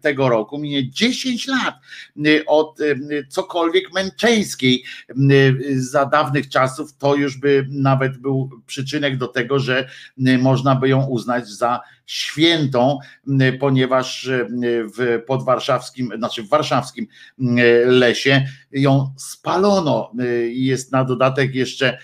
tego 0.00 0.28
roku 0.28 0.58
minie 0.58 0.90
10 0.90 1.46
lat 1.46 1.74
od 2.46 2.78
cokolwiek 3.28 3.92
męczeńskiej 3.94 4.84
za 5.76 6.06
dawnych 6.06 6.48
czasów. 6.48 6.96
To 6.96 7.14
już 7.14 7.36
by 7.36 7.66
nawet 7.70 8.16
był 8.16 8.50
przyczynek 8.66 9.16
do 9.16 9.28
tego, 9.28 9.58
że 9.58 9.88
można 10.38 10.74
by 10.74 10.88
ją 10.88 11.06
uznać 11.06 11.48
za 11.48 11.80
świętą, 12.08 12.98
ponieważ 13.60 14.30
w 14.98 15.22
podwarszawskim, 15.26 16.10
znaczy 16.16 16.42
w 16.42 16.48
warszawskim 16.48 17.06
lesie 17.84 18.46
ją 18.72 19.14
spalono. 19.16 20.12
Jest 20.48 20.92
na 20.92 21.04
dodatek 21.04 21.54
jeszcze 21.54 21.98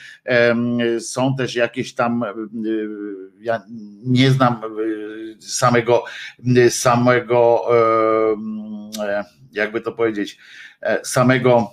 są 1.00 1.36
też 1.36 1.54
jakieś 1.54 1.94
tam 1.94 2.24
ja 3.40 3.62
nie 4.04 4.30
znam 4.30 4.60
samego 5.40 6.04
samego 6.70 7.64
jakby 9.52 9.80
to 9.80 9.92
powiedzieć 9.92 10.38
samego 11.02 11.70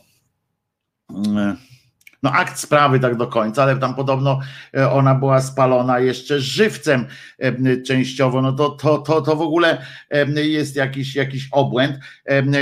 no 2.24 2.32
akt 2.32 2.60
sprawy 2.60 3.00
tak 3.00 3.16
do 3.16 3.28
końca, 3.28 3.64
ale 3.64 3.78
tam 3.78 3.96
podobno 3.96 4.40
e, 4.78 4.92
ona 4.92 5.16
była 5.16 5.42
spalona 5.42 6.00
jeszcze 6.00 6.40
żywcem 6.40 7.08
e, 7.40 7.82
częściowo, 7.82 8.42
no 8.42 8.54
to, 8.54 8.70
to, 8.70 8.98
to, 8.98 9.22
to 9.22 9.36
w 9.36 9.42
ogóle 9.42 9.86
e, 10.10 10.42
jest 10.42 10.76
jakiś, 10.76 11.16
jakiś 11.16 11.48
obłęd. 11.52 12.00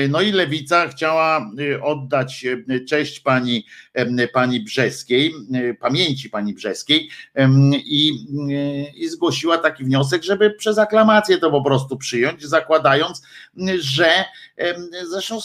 No 0.10 0.22
i 0.22 0.32
lewica 0.32 0.88
chciała 0.88 1.52
oddać 1.82 2.46
cześć 2.88 3.20
pani, 3.20 3.66
pani 4.34 4.60
Brzeskiej, 4.60 5.34
pamięci 5.80 6.30
pani 6.30 6.54
Brzeskiej 6.54 7.10
i, 7.74 8.12
i 8.96 9.10
zgłosiła 9.10 9.58
taki 9.58 9.84
wniosek, 9.84 10.24
żeby 10.24 10.52
przez 10.52 10.78
aklamację 10.78 11.38
to 11.38 11.52
po 11.52 11.64
prostu 11.64 11.98
przyjąć, 11.98 12.44
zakładając, 12.44 13.22
że 13.80 14.26
zresztą 15.10 15.40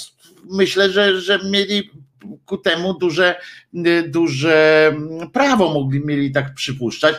myślę, 0.51 0.91
że, 0.91 1.21
że 1.21 1.39
mieli 1.51 1.91
ku 2.47 2.59
temu 2.59 2.99
duże, 2.99 3.41
duże 4.09 4.93
prawo 5.33 5.75
mogli 5.75 6.07
mieli 6.07 6.33
tak 6.33 6.55
przypuszczać, 6.55 7.17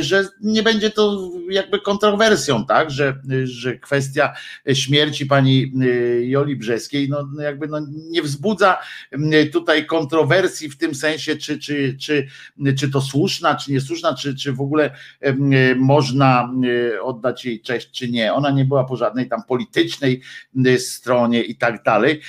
że 0.00 0.24
nie 0.40 0.62
będzie 0.62 0.90
to 0.90 1.30
jakby 1.50 1.80
kontrowersją, 1.80 2.66
tak, 2.66 2.90
że, 2.90 3.20
że 3.44 3.78
kwestia 3.78 4.32
śmierci 4.74 5.26
pani 5.26 5.72
Joli 6.20 6.56
Brzeskiej 6.56 7.08
no, 7.08 7.28
no 7.34 7.42
jakby 7.42 7.68
no 7.68 7.80
nie 8.10 8.22
wzbudza 8.22 8.78
tutaj 9.52 9.86
kontrowersji 9.86 10.68
w 10.68 10.76
tym 10.76 10.94
sensie, 10.94 11.36
czy, 11.36 11.58
czy, 11.58 11.96
czy, 12.00 12.26
czy 12.78 12.90
to 12.90 13.00
słuszna, 13.00 13.54
czy 13.54 13.72
niesłuszna, 13.72 14.14
czy, 14.14 14.36
czy 14.36 14.52
w 14.52 14.60
ogóle 14.60 14.90
można 15.76 16.52
oddać 17.02 17.44
jej 17.44 17.60
cześć, 17.60 17.90
czy 17.90 18.08
nie. 18.08 18.32
Ona 18.32 18.50
nie 18.50 18.64
była 18.64 18.84
po 18.84 18.96
żadnej 18.96 19.28
tam 19.28 19.42
politycznej 19.42 20.22
stronie 20.78 21.42
i 21.42 21.56
tak 21.56 21.82
dalej. 21.82 22.20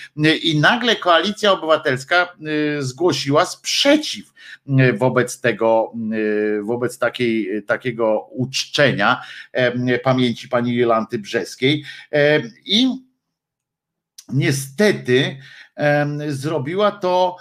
I 0.44 0.60
nagle 0.60 0.96
koalicja 0.96 1.52
obywatelska 1.52 2.01
Y, 2.48 2.84
zgłosiła 2.84 3.46
sprzeciw 3.46 4.34
y, 4.68 4.94
wobec 4.94 5.42
tego, 5.42 5.94
y, 6.14 6.64
wobec 6.64 6.98
takiej, 6.98 7.64
takiego 7.64 8.28
uczczenia 8.32 9.22
pamięci 10.04 10.50
pani 10.50 10.76
Jolanty 10.76 11.20
Brzeskiej 11.20 11.84
i 12.66 12.90
niestety 14.30 15.38
zrobiła 16.28 16.92
to, 16.92 17.38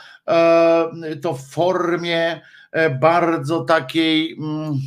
to 1.23 1.35
w 1.35 1.49
formie 1.49 2.41
e, 2.73 2.91
bardzo 2.91 3.65
takiej 3.65 4.33
mm, 4.33 4.79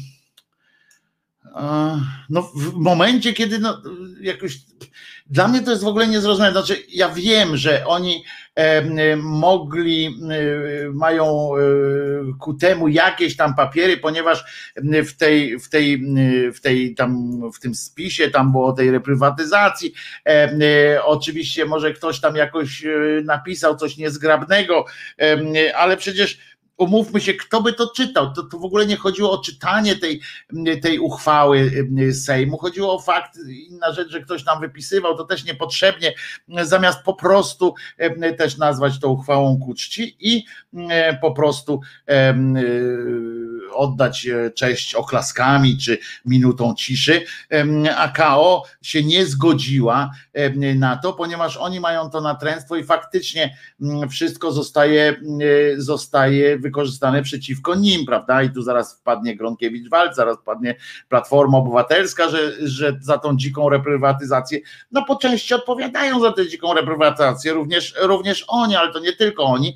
no 2.29 2.41
w 2.41 2.73
momencie, 2.73 3.33
kiedy 3.33 3.59
no, 3.59 3.81
jakoś 4.21 4.57
dla 5.25 5.47
mnie 5.47 5.61
to 5.61 5.71
jest 5.71 5.83
w 5.83 5.87
ogóle 5.87 6.07
niezrozumiałe. 6.07 6.51
Znaczy, 6.51 6.83
ja 6.89 7.09
wiem, 7.09 7.57
że 7.57 7.85
oni 7.85 8.23
mogli, 9.17 10.19
mają 10.93 11.51
e, 11.55 11.59
ku 12.39 12.53
temu 12.53 12.87
jakieś 12.87 13.35
tam 13.35 13.55
papiery, 13.55 13.97
ponieważ 13.97 14.43
w 15.07 15.17
tej, 15.17 15.59
w 15.59 15.69
tej, 15.69 16.05
w 16.53 16.61
tej 16.61 16.95
tam, 16.95 17.41
w 17.51 17.59
tym 17.59 17.75
spisie 17.75 18.29
tam 18.29 18.51
było 18.51 18.67
o 18.67 18.73
tej 18.73 18.91
reprywatyzacji. 18.91 19.93
E, 20.27 21.03
oczywiście 21.03 21.65
może 21.65 21.93
ktoś 21.93 22.19
tam 22.19 22.35
jakoś 22.35 22.85
e, 22.85 22.89
napisał 23.23 23.75
coś 23.75 23.97
niezgrabnego, 23.97 24.85
ale 25.75 25.97
przecież 25.97 26.39
umówmy 26.83 27.21
się, 27.21 27.33
kto 27.33 27.61
by 27.61 27.73
to 27.73 27.89
czytał. 27.95 28.33
To, 28.33 28.43
to 28.43 28.59
w 28.59 28.65
ogóle 28.65 28.85
nie 28.85 28.97
chodziło 28.97 29.31
o 29.31 29.37
czytanie 29.37 29.95
tej, 29.95 30.21
tej 30.81 30.99
uchwały 30.99 31.71
Sejmu, 32.13 32.57
chodziło 32.57 32.95
o 32.95 32.99
fakt, 32.99 33.37
inna 33.69 33.93
rzecz, 33.93 34.09
że 34.09 34.21
ktoś 34.21 34.45
nam 34.45 34.59
wypisywał, 34.59 35.17
to 35.17 35.23
też 35.23 35.45
niepotrzebnie, 35.45 36.13
zamiast 36.47 36.99
po 37.03 37.13
prostu 37.13 37.73
też 38.37 38.57
nazwać 38.57 38.99
to 38.99 39.09
uchwałą 39.09 39.59
ku 39.59 39.73
czci 39.73 40.17
i 40.19 40.45
po 41.21 41.31
prostu 41.31 41.81
oddać 43.73 44.27
e, 44.27 44.51
cześć 44.51 44.95
oklaskami 44.95 45.77
czy 45.77 45.97
minutą 46.25 46.73
ciszy. 46.77 47.25
A 47.97 48.07
KO 48.07 48.63
się 48.81 49.03
nie 49.03 49.25
zgodziła 49.25 50.11
na 50.75 50.97
to, 50.97 51.13
ponieważ 51.13 51.57
oni 51.57 51.79
mają 51.79 52.09
to 52.09 52.21
natręctwo 52.21 52.75
i 52.75 52.83
faktycznie 52.83 53.57
wszystko 54.09 54.51
zostaje, 54.51 55.15
zostaje 55.77 56.57
wykorzystane 56.57 57.21
przeciwko 57.21 57.75
nim, 57.75 58.05
prawda? 58.05 58.43
I 58.43 58.49
tu 58.49 58.61
zaraz 58.61 58.99
wpadnie 58.99 59.37
Gronkiewicz-Walc, 59.37 60.13
zaraz 60.13 60.37
wpadnie 60.37 60.75
Platforma 61.09 61.57
Obywatelska, 61.57 62.29
że, 62.29 62.67
że 62.67 62.97
za 63.01 63.17
tą 63.17 63.37
dziką 63.37 63.69
reprywatyzację, 63.69 64.59
no 64.91 65.05
po 65.05 65.15
części 65.15 65.53
odpowiadają 65.53 66.19
za 66.19 66.31
tę 66.31 66.47
dziką 66.47 66.73
reprywatyzację, 66.73 67.53
również, 67.53 67.95
również 68.01 68.45
oni, 68.47 68.75
ale 68.75 68.93
to 68.93 68.99
nie 68.99 69.13
tylko 69.13 69.43
oni, 69.43 69.75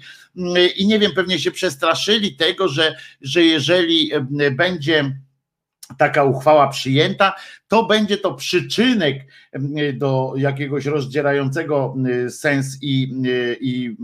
i 0.75 0.87
nie 0.87 0.99
wiem, 0.99 1.11
pewnie 1.15 1.39
się 1.39 1.51
przestraszyli 1.51 2.35
tego, 2.35 2.67
że, 2.67 2.95
że 3.21 3.43
jeżeli 3.43 4.11
będzie 4.51 5.11
taka 5.97 6.23
uchwała 6.23 6.67
przyjęta, 6.67 7.33
to 7.67 7.85
będzie 7.85 8.17
to 8.17 8.33
przyczynek 8.33 9.25
do 9.93 10.33
jakiegoś 10.37 10.85
rozdzierającego 10.85 11.95
sens 12.29 12.77
i, 12.81 13.23
i 13.61 13.95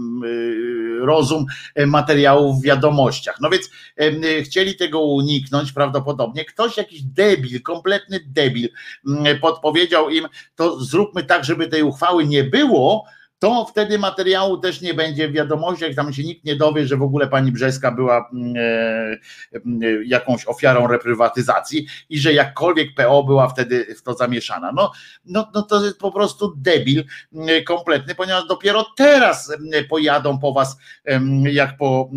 rozum 0.99 1.45
materiałów 1.87 2.61
w 2.61 2.63
wiadomościach. 2.63 3.37
No 3.41 3.49
więc 3.49 3.69
chcieli 4.43 4.75
tego 4.75 5.01
uniknąć 5.01 5.71
prawdopodobnie. 5.71 6.45
Ktoś, 6.45 6.77
jakiś 6.77 7.01
debil, 7.01 7.61
kompletny 7.61 8.19
debil, 8.27 8.69
podpowiedział 9.41 10.09
im, 10.09 10.27
to 10.55 10.79
zróbmy 10.79 11.23
tak, 11.23 11.45
żeby 11.45 11.67
tej 11.67 11.83
uchwały 11.83 12.25
nie 12.27 12.43
było, 12.43 13.05
to 13.43 13.65
wtedy 13.65 13.99
materiału 13.99 14.57
też 14.57 14.81
nie 14.81 14.93
będzie 14.93 15.27
w 15.27 15.31
wiadomościach, 15.31 15.95
tam 15.95 16.13
się 16.13 16.23
nikt 16.23 16.45
nie 16.45 16.55
dowie, 16.55 16.88
że 16.88 16.97
w 16.97 17.01
ogóle 17.01 17.27
pani 17.27 17.51
Brzeska 17.51 17.91
była 17.91 18.30
mm, 18.33 18.53
e, 18.57 19.59
mm, 19.65 20.03
jakąś 20.05 20.45
ofiarą 20.45 20.88
reprywatyzacji 20.88 21.88
i 22.09 22.19
że 22.19 22.33
jakkolwiek 22.33 22.95
PO 22.95 23.23
była 23.23 23.47
wtedy 23.47 23.95
w 23.95 24.01
to 24.01 24.13
zamieszana. 24.13 24.72
No, 24.75 24.91
no, 25.25 25.51
no 25.53 25.61
to 25.61 25.85
jest 25.85 25.99
po 25.99 26.11
prostu 26.11 26.53
debil 26.57 27.03
mm, 27.33 27.63
kompletny, 27.63 28.15
ponieważ 28.15 28.47
dopiero 28.47 28.85
teraz 28.97 29.57
pojadą 29.89 30.39
po 30.39 30.53
was 30.53 30.77
jak 31.51 31.77
po 31.77 32.09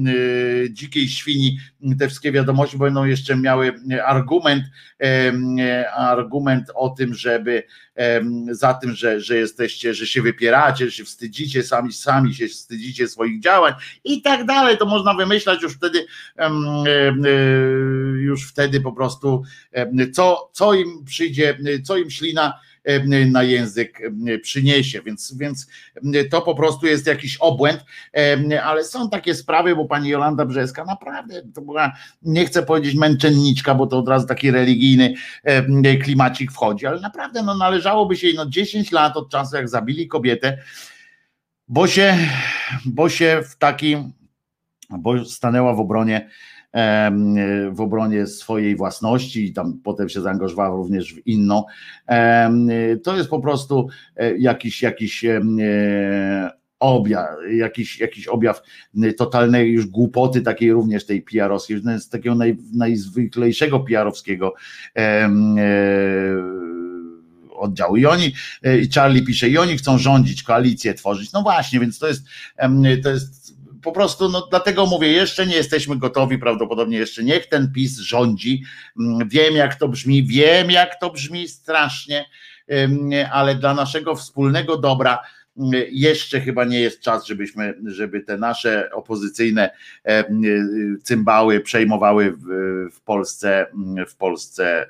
dzikiej 0.70 1.08
świni 1.08 1.58
te 1.98 2.08
wszystkie 2.08 2.32
wiadomości, 2.32 2.78
będą 2.78 3.04
jeszcze 3.04 3.36
miały 3.36 3.74
argument, 4.04 4.64
argument 5.94 6.70
o 6.74 6.88
tym, 6.88 7.14
żeby 7.14 7.62
za 8.50 8.74
tym, 8.74 8.94
że, 8.94 9.20
że 9.20 9.36
jesteście, 9.36 9.94
że 9.94 10.06
się 10.06 10.22
wypieracie, 10.22 10.84
że 10.84 10.90
się 10.90 11.04
wstydzicie, 11.04 11.62
sami, 11.62 11.92
sami 11.92 12.34
się 12.34 12.48
wstydzicie 12.48 13.08
swoich 13.08 13.40
działań 13.40 13.74
i 14.04 14.22
tak 14.22 14.46
dalej, 14.46 14.78
to 14.78 14.86
można 14.86 15.14
wymyślać 15.14 15.62
już 15.62 15.74
wtedy, 15.74 16.06
e, 16.38 16.50
już 18.18 18.48
wtedy 18.48 18.80
po 18.80 18.92
prostu, 18.92 19.42
co, 20.12 20.50
co 20.52 20.74
im 20.74 21.04
przyjdzie, 21.04 21.58
co 21.84 21.96
im 21.96 22.10
ślina 22.10 22.60
na 23.26 23.42
język 23.42 24.00
przyniesie, 24.42 25.02
więc, 25.02 25.36
więc 25.36 25.66
to 26.30 26.42
po 26.42 26.54
prostu 26.54 26.86
jest 26.86 27.06
jakiś 27.06 27.36
obłęd, 27.36 27.84
ale 28.64 28.84
są 28.84 29.10
takie 29.10 29.34
sprawy, 29.34 29.76
bo 29.76 29.84
pani 29.84 30.08
Jolanda 30.08 30.46
Brzeska 30.46 30.84
naprawdę 30.84 31.42
to 31.54 31.62
była, 31.62 31.92
nie 32.22 32.46
chcę 32.46 32.62
powiedzieć 32.62 32.94
męczenniczka, 32.94 33.74
bo 33.74 33.86
to 33.86 33.98
od 33.98 34.08
razu 34.08 34.26
taki 34.26 34.50
religijny 34.50 35.14
klimacik 36.04 36.52
wchodzi, 36.52 36.86
ale 36.86 37.00
naprawdę 37.00 37.42
no, 37.42 37.56
należałoby 37.56 38.16
się 38.16 38.26
jej 38.26 38.36
no 38.36 38.46
10 38.46 38.92
lat 38.92 39.16
od 39.16 39.30
czasu, 39.30 39.56
jak 39.56 39.68
zabili 39.68 40.08
kobietę, 40.08 40.58
bo 41.68 41.86
się, 41.86 42.18
bo 42.84 43.08
się 43.08 43.42
w 43.50 43.56
taki, 43.56 43.96
bo 44.90 45.24
stanęła 45.24 45.74
w 45.74 45.80
obronie 45.80 46.30
w 47.70 47.80
obronie 47.80 48.26
swojej 48.26 48.76
własności 48.76 49.44
i 49.44 49.52
tam 49.52 49.80
potem 49.84 50.08
się 50.08 50.20
zaangażowała 50.20 50.76
również 50.76 51.14
w 51.14 51.26
inną. 51.26 51.64
To 53.04 53.16
jest 53.16 53.30
po 53.30 53.40
prostu 53.40 53.88
e, 54.16 54.36
jakiś, 54.36 54.82
jakiś 54.82 55.24
e, 55.24 55.40
objaw, 56.80 57.26
jakiś, 57.56 58.00
jakiś 58.00 58.26
objaw 58.26 58.62
totalnej 59.16 59.72
już 59.72 59.86
głupoty, 59.86 60.42
takiej 60.42 60.72
również 60.72 61.06
tej 61.06 61.22
PR-owskiej, 61.22 61.80
z 61.98 62.08
takiego 62.08 62.34
naj, 62.34 62.56
najzwyklejszego 62.72 63.80
PR-owskiego 63.80 64.54
e, 64.96 65.30
oddziału. 67.50 67.96
I 67.96 68.06
oni, 68.06 68.32
i 68.82 68.88
Charlie 68.94 69.22
pisze, 69.22 69.48
i 69.48 69.58
oni 69.58 69.78
chcą 69.78 69.98
rządzić, 69.98 70.42
koalicję 70.42 70.94
tworzyć. 70.94 71.32
No 71.32 71.42
właśnie, 71.42 71.80
więc 71.80 71.98
to 71.98 72.08
jest, 72.08 72.26
to 73.02 73.10
jest 73.10 73.55
po 73.86 73.92
prostu, 73.92 74.28
no 74.28 74.46
dlatego 74.50 74.86
mówię, 74.86 75.12
jeszcze 75.12 75.46
nie 75.46 75.56
jesteśmy 75.56 75.98
gotowi, 75.98 76.38
prawdopodobnie 76.38 76.98
jeszcze 76.98 77.24
niech 77.24 77.46
ten 77.46 77.72
PiS 77.72 77.98
rządzi. 77.98 78.62
Mm, 79.00 79.28
wiem, 79.28 79.54
jak 79.54 79.74
to 79.74 79.88
brzmi, 79.88 80.26
wiem, 80.26 80.70
jak 80.70 81.00
to 81.00 81.10
brzmi 81.10 81.48
strasznie, 81.48 82.24
ale 83.32 83.54
dla 83.54 83.74
naszego 83.74 84.14
wspólnego 84.14 84.76
dobra 84.76 85.18
mm, 85.56 85.72
jeszcze 85.90 86.40
chyba 86.40 86.64
nie 86.64 86.80
jest 86.80 87.00
czas, 87.00 87.26
żebyśmy, 87.26 87.74
żeby 87.84 88.20
te 88.20 88.38
nasze 88.38 88.90
opozycyjne 88.92 89.70
cymbały 91.02 91.60
przejmowały 91.60 92.36
w, 92.92 93.00
Polsce, 93.00 93.66
mm, 93.66 94.06
w 94.06 94.16
Polsce 94.16 94.82
e, 94.82 94.88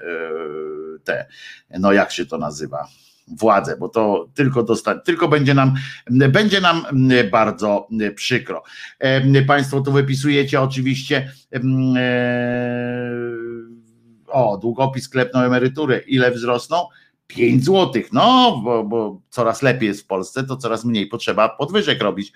te, 1.05 1.26
no 1.70 1.92
jak 1.92 2.12
się 2.12 2.26
to 2.26 2.39
nazywa? 2.39 2.89
Władzę, 3.28 3.76
bo 3.80 3.88
to 3.88 4.28
tylko 4.34 4.62
dosta- 4.62 4.98
tylko 4.98 5.28
będzie 5.28 5.55
nam, 5.55 5.74
będzie 6.10 6.60
nam 6.60 6.86
bardzo 7.30 7.88
przykro. 8.14 8.62
Państwo 9.46 9.80
tu 9.80 9.92
wypisujecie 9.92 10.60
oczywiście 10.60 11.32
o, 14.28 14.58
długopis 14.58 15.08
klepną 15.08 15.40
emeryturę. 15.40 15.98
Ile 15.98 16.30
wzrosną? 16.30 16.88
5 17.26 17.64
złotych. 17.64 18.12
No, 18.12 18.60
bo, 18.64 18.84
bo 18.84 19.20
coraz 19.30 19.62
lepiej 19.62 19.88
jest 19.88 20.02
w 20.02 20.06
Polsce, 20.06 20.44
to 20.44 20.56
coraz 20.56 20.84
mniej 20.84 21.06
potrzeba 21.06 21.48
podwyżek 21.48 22.02
robić. 22.02 22.32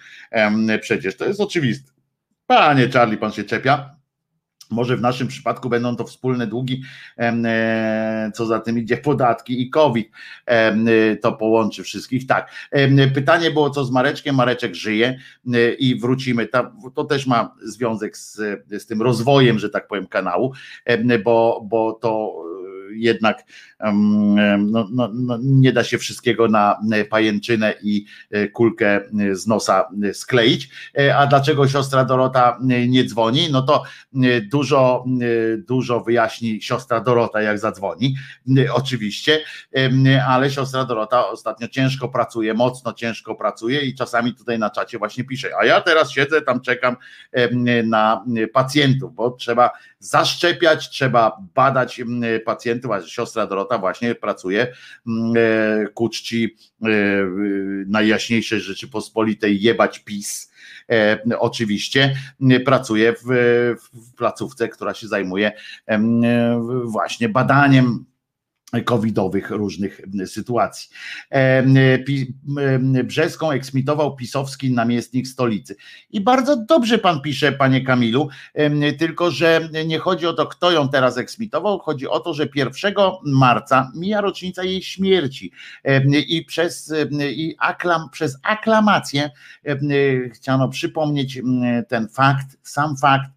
Przecież 0.80 1.16
to 1.16 1.24
jest 1.24 1.40
oczywiste. 1.40 1.92
Panie 2.46 2.88
Charlie, 2.88 3.16
pan 3.16 3.32
się 3.32 3.44
czepia. 3.44 3.99
Może 4.70 4.96
w 4.96 5.00
naszym 5.00 5.28
przypadku 5.28 5.68
będą 5.68 5.96
to 5.96 6.04
wspólne 6.04 6.46
długi, 6.46 6.82
e, 7.18 8.30
co 8.34 8.46
za 8.46 8.60
tym 8.60 8.78
idzie, 8.78 8.96
podatki 8.96 9.62
i 9.62 9.70
COVID. 9.70 10.10
To 11.22 11.32
połączy 11.32 11.82
wszystkich. 11.82 12.26
Tak. 12.26 12.50
Pytanie 13.14 13.50
było, 13.50 13.70
co 13.70 13.84
z 13.84 13.90
Mareczkiem? 13.90 14.34
Mareczek 14.34 14.74
żyje 14.74 15.18
e, 15.54 15.72
i 15.72 16.00
wrócimy. 16.00 16.48
To 16.94 17.04
też 17.04 17.26
ma 17.26 17.54
związek 17.62 18.16
z, 18.16 18.36
z 18.70 18.86
tym 18.86 19.02
rozwojem, 19.02 19.58
że 19.58 19.70
tak 19.70 19.88
powiem, 19.88 20.06
kanału, 20.06 20.52
bo, 21.24 21.66
bo 21.70 21.92
to 21.92 22.34
jednak 22.92 23.44
no, 24.58 24.88
no, 24.92 25.10
no, 25.14 25.38
nie 25.42 25.72
da 25.72 25.84
się 25.84 25.98
wszystkiego 25.98 26.48
na 26.48 26.80
pajęczynę 27.10 27.74
i 27.82 28.04
e, 28.30 28.48
kulkę 28.48 29.00
z 29.32 29.46
nosa 29.46 29.88
skleić. 30.12 30.68
E, 30.98 31.16
a 31.16 31.26
dlaczego 31.26 31.68
siostra 31.68 32.04
Dorota 32.04 32.58
nie 32.88 33.04
dzwoni? 33.04 33.48
No 33.52 33.62
to 33.62 33.82
dużo, 34.50 35.04
dużo 35.58 36.00
wyjaśni 36.00 36.62
siostra 36.62 37.00
Dorota, 37.00 37.42
jak 37.42 37.58
zadzwoni, 37.58 38.14
oczywiście, 38.72 39.38
ale 40.26 40.50
siostra 40.50 40.84
Dorota 40.84 41.28
ostatnio 41.28 41.68
ciężko 41.68 42.08
pracuje, 42.08 42.54
mocno 42.54 42.92
ciężko 42.92 43.34
pracuje 43.34 43.80
i 43.80 43.94
czasami 43.94 44.34
tutaj 44.34 44.58
na 44.58 44.70
czacie 44.70 44.98
właśnie 44.98 45.24
pisze, 45.24 45.50
a 45.60 45.64
ja 45.64 45.80
teraz 45.80 46.10
siedzę, 46.12 46.42
tam 46.42 46.60
czekam 46.60 46.96
na 47.84 48.24
pacjentów, 48.52 49.14
bo 49.14 49.30
trzeba 49.30 49.70
zaszczepiać, 49.98 50.90
trzeba 50.90 51.36
badać 51.54 52.00
pacjentów, 52.44 52.90
a 52.90 53.02
siostra 53.02 53.46
Dorota 53.46 53.69
właśnie 53.78 54.14
pracuje. 54.14 54.72
Mm, 55.06 55.34
e, 55.36 55.88
ku 55.88 56.08
czci 56.08 56.56
e, 56.82 56.86
najjaśniejszej 57.86 58.60
Rzeczypospolitej 58.60 59.62
jebać 59.62 59.98
PiS, 59.98 60.52
e, 60.90 61.18
oczywiście 61.38 62.16
pracuje 62.64 63.12
w, 63.12 63.26
w 63.92 64.14
placówce, 64.16 64.68
która 64.68 64.94
się 64.94 65.08
zajmuje 65.08 65.52
właśnie 66.84 67.28
badaniem 67.28 68.04
covidowych 68.84 69.50
różnych 69.50 70.00
sytuacji. 70.26 70.90
Brzeską 73.04 73.50
eksmitował 73.50 74.16
pisowski 74.16 74.72
namiestnik 74.72 75.28
stolicy. 75.28 75.76
I 76.10 76.20
bardzo 76.20 76.56
dobrze 76.56 76.98
pan 76.98 77.20
pisze, 77.20 77.52
panie 77.52 77.84
Kamilu, 77.84 78.28
tylko 78.98 79.30
że 79.30 79.68
nie 79.86 79.98
chodzi 79.98 80.26
o 80.26 80.32
to, 80.32 80.46
kto 80.46 80.70
ją 80.70 80.88
teraz 80.88 81.18
eksmitował, 81.18 81.78
chodzi 81.78 82.08
o 82.08 82.20
to, 82.20 82.34
że 82.34 82.48
1 82.54 82.94
marca 83.24 83.92
mija 83.94 84.20
rocznica 84.20 84.64
jej 84.64 84.82
śmierci 84.82 85.52
i 86.28 86.44
przez, 86.44 86.94
i 87.30 87.54
aklam, 87.58 88.10
przez 88.10 88.38
aklamację 88.42 89.30
chciano 90.34 90.68
przypomnieć 90.68 91.40
ten 91.88 92.08
fakt, 92.08 92.56
sam 92.62 92.96
fakt 92.96 93.30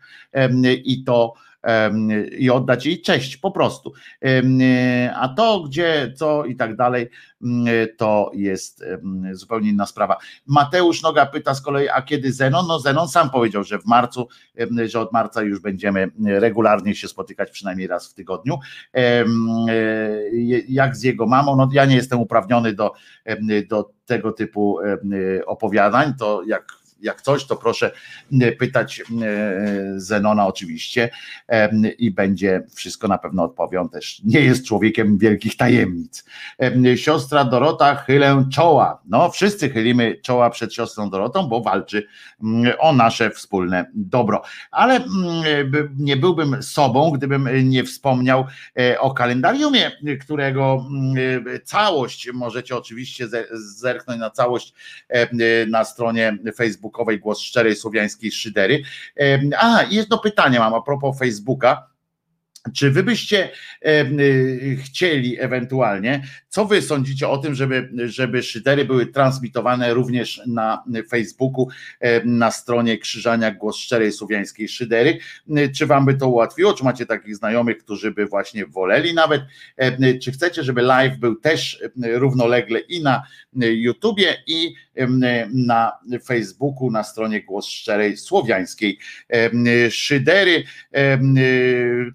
i 0.83 1.03
to 1.03 1.33
i 2.37 2.49
oddać 2.49 2.85
jej 2.85 3.01
cześć 3.01 3.37
po 3.37 3.51
prostu. 3.51 3.93
A 5.15 5.29
to, 5.29 5.59
gdzie, 5.59 6.13
co 6.15 6.45
i 6.45 6.55
tak 6.55 6.75
dalej, 6.75 7.09
to 7.97 8.31
jest 8.33 8.83
zupełnie 9.31 9.69
inna 9.69 9.85
sprawa. 9.85 10.17
Mateusz 10.47 11.01
Noga 11.01 11.25
pyta 11.25 11.53
z 11.53 11.61
kolei, 11.61 11.89
a 11.89 12.01
kiedy 12.01 12.33
Zenon? 12.33 12.67
No 12.67 12.79
Zenon 12.79 13.07
sam 13.07 13.29
powiedział, 13.29 13.63
że 13.63 13.79
w 13.79 13.85
marcu, 13.85 14.27
że 14.85 14.99
od 14.99 15.11
marca 15.13 15.41
już 15.41 15.59
będziemy 15.59 16.11
regularnie 16.25 16.95
się 16.95 17.07
spotykać 17.07 17.51
przynajmniej 17.51 17.87
raz 17.87 18.11
w 18.11 18.13
tygodniu. 18.13 18.59
E, 18.93 19.25
jak 20.67 20.95
z 20.95 21.03
jego 21.03 21.25
mamą? 21.25 21.55
No 21.55 21.69
ja 21.73 21.85
nie 21.85 21.95
jestem 21.95 22.19
uprawniony 22.19 22.73
do, 22.73 22.93
do 23.69 23.91
tego 24.05 24.31
typu 24.31 24.79
opowiadań, 25.45 26.13
to 26.19 26.43
jak 26.47 26.82
jak 27.03 27.21
coś, 27.21 27.45
to 27.45 27.55
proszę 27.55 27.91
pytać 28.59 29.01
Zenona 29.97 30.47
oczywiście 30.47 31.09
i 31.97 32.11
będzie 32.11 32.63
wszystko 32.75 33.07
na 33.07 33.17
pewno 33.17 33.43
odpowie. 33.43 33.81
On 33.81 33.89
też 33.89 34.21
nie 34.23 34.39
jest 34.39 34.65
człowiekiem 34.65 35.17
wielkich 35.17 35.57
tajemnic. 35.57 36.25
Siostra 36.95 37.43
Dorota, 37.45 37.95
chylę 37.95 38.45
czoła. 38.53 39.01
No, 39.05 39.29
wszyscy 39.31 39.69
chylimy 39.69 40.15
czoła 40.21 40.49
przed 40.49 40.73
siostrą 40.73 41.09
Dorotą, 41.09 41.47
bo 41.47 41.61
walczy 41.61 42.07
o 42.79 42.93
nasze 42.93 43.29
wspólne 43.31 43.85
dobro. 43.93 44.41
Ale 44.71 44.99
nie 45.97 46.17
byłbym 46.17 46.63
sobą, 46.63 47.11
gdybym 47.11 47.69
nie 47.69 47.83
wspomniał 47.83 48.45
o 48.99 49.13
kalendariumie, 49.13 49.91
którego 50.21 50.85
całość 51.63 52.29
możecie 52.33 52.77
oczywiście 52.77 53.27
zerknąć 53.51 54.19
na 54.19 54.29
całość 54.29 54.73
na 55.67 55.83
stronie 55.85 56.37
facebookowej 56.93 57.19
Głos 57.19 57.39
Szczerej 57.39 57.75
Słowiańskiej 57.75 58.31
Szydery. 58.31 58.83
A, 59.57 59.83
jedno 59.89 60.17
pytanie 60.17 60.59
mam 60.59 60.73
a 60.73 60.81
propos 60.81 61.19
Facebooka. 61.19 61.92
Czy 62.73 62.91
wy 62.91 63.03
byście 63.03 63.49
y, 63.85 64.77
chcieli 64.83 65.39
ewentualnie, 65.39 66.23
co 66.49 66.65
wy 66.65 66.81
sądzicie 66.81 67.27
o 67.27 67.37
tym, 67.37 67.55
żeby, 67.55 67.89
żeby 68.05 68.43
szydery 68.43 68.85
były 68.85 69.05
transmitowane 69.05 69.93
również 69.93 70.41
na 70.47 70.83
Facebooku, 71.09 71.67
na 72.25 72.51
stronie 72.51 72.97
Krzyżania 72.97 73.51
Głos 73.51 73.77
Szczerej 73.77 74.11
Słowiańskiej 74.11 74.67
Szydery? 74.67 75.17
Czy 75.75 75.85
wam 75.85 76.05
by 76.05 76.13
to 76.13 76.29
ułatwiło? 76.29 76.73
Czy 76.73 76.83
macie 76.83 77.05
takich 77.05 77.35
znajomych, 77.35 77.77
którzy 77.77 78.11
by 78.11 78.25
właśnie 78.25 78.65
woleli 78.65 79.13
nawet? 79.13 79.41
Czy 80.21 80.31
chcecie, 80.31 80.63
żeby 80.63 80.81
live 80.81 81.17
był 81.17 81.35
też 81.35 81.83
równolegle 82.03 82.79
i 82.79 83.03
na 83.03 83.23
YouTubie, 83.55 84.43
i 84.47 84.73
na 85.53 85.91
Facebooku, 86.25 86.91
na 86.91 87.03
stronie 87.03 87.41
Głos 87.41 87.67
Szczerej 87.67 88.17
Słowiańskiej 88.17 88.99
Szydery, 89.89 90.63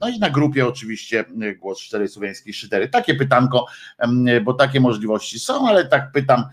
no 0.00 0.08
i 0.08 0.18
na 0.18 0.30
grupie 0.38 0.66
oczywiście 0.66 1.24
Głos 1.58 1.78
Szczerej 1.78 2.08
Słowiańskiej 2.08 2.54
Szydery. 2.54 2.88
Takie 2.88 3.14
pytanko, 3.14 3.66
bo 4.44 4.54
takie 4.54 4.80
możliwości 4.80 5.38
są, 5.38 5.68
ale 5.68 5.88
tak 5.88 6.12
pytam, 6.12 6.44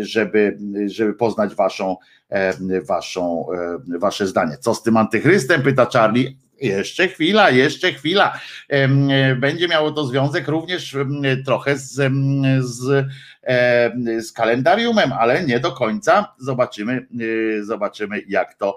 żeby, 0.00 0.58
żeby 0.86 1.14
poznać 1.14 1.54
waszą, 1.54 1.96
waszą, 2.88 3.46
wasze 3.98 4.26
zdanie. 4.26 4.56
Co 4.60 4.74
z 4.74 4.82
tym 4.82 4.96
antychrystem? 4.96 5.62
Pyta 5.62 5.86
Charlie. 5.92 6.36
Jeszcze 6.60 7.08
chwila, 7.08 7.50
jeszcze 7.50 7.92
chwila. 7.92 8.40
Będzie 9.36 9.68
miało 9.68 9.90
to 9.90 10.06
związek 10.06 10.48
również 10.48 10.96
trochę 11.44 11.76
z, 11.76 12.12
z 12.60 13.06
E, 13.42 14.22
z 14.22 14.32
kalendariumem, 14.32 15.12
ale 15.12 15.44
nie 15.44 15.60
do 15.60 15.72
końca. 15.72 16.34
Zobaczymy, 16.38 17.06
e, 17.60 17.64
zobaczymy 17.64 18.22
jak 18.28 18.54
to 18.54 18.76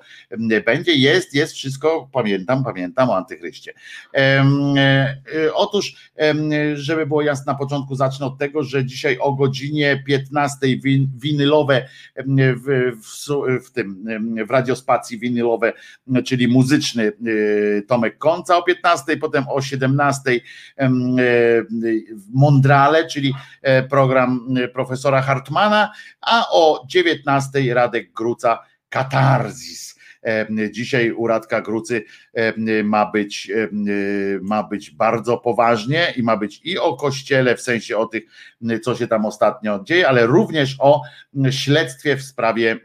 będzie. 0.65 0.93
Jest, 0.93 1.33
jest 1.33 1.53
wszystko, 1.53 2.09
pamiętam, 2.11 2.63
pamiętam 2.63 3.09
o 3.09 3.17
antychryście. 3.17 3.73
E, 4.15 4.43
otóż, 5.53 6.11
żeby 6.73 7.05
było 7.05 7.21
jasne 7.21 7.53
na 7.53 7.57
początku, 7.57 7.95
zacznę 7.95 8.25
od 8.25 8.37
tego, 8.37 8.63
że 8.63 8.85
dzisiaj 8.85 9.17
o 9.19 9.33
godzinie 9.33 10.03
15 10.07 10.67
winylowe 11.15 11.89
w, 12.25 12.91
w, 13.03 13.65
w 13.67 13.71
tym 13.71 14.05
w 14.47 14.51
radiospacji 14.51 15.19
winylowe, 15.19 15.73
czyli 16.25 16.47
muzyczny 16.47 17.11
Tomek 17.87 18.17
Konca 18.17 18.57
o 18.57 18.63
15, 18.63 19.17
potem 19.17 19.43
o 19.47 19.61
17 19.61 20.39
Mondrale, 22.33 23.07
czyli 23.07 23.33
program 23.89 24.47
profesora 24.73 25.21
Hartmana, 25.21 25.91
a 26.21 26.47
o 26.51 26.85
19 26.87 27.73
Radek 27.73 28.13
Gruca 28.13 28.59
Katarzis. 28.89 29.93
Dzisiaj 30.71 31.11
u 31.11 31.27
Radka 31.27 31.61
Grucy 31.61 32.03
ma 32.83 33.11
być, 33.11 33.51
ma 34.41 34.63
być 34.63 34.91
bardzo 34.91 35.37
poważnie 35.37 36.13
i 36.15 36.23
ma 36.23 36.37
być 36.37 36.61
i 36.63 36.77
o 36.77 36.95
kościele, 36.95 37.55
w 37.55 37.61
sensie 37.61 37.97
o 37.97 38.05
tych, 38.05 38.23
co 38.83 38.95
się 38.95 39.07
tam 39.07 39.25
ostatnio 39.25 39.83
dzieje, 39.83 40.07
ale 40.07 40.25
również 40.25 40.75
o 40.79 41.01
śledztwie 41.51 42.17
w 42.17 42.21
sprawie, 42.21 42.79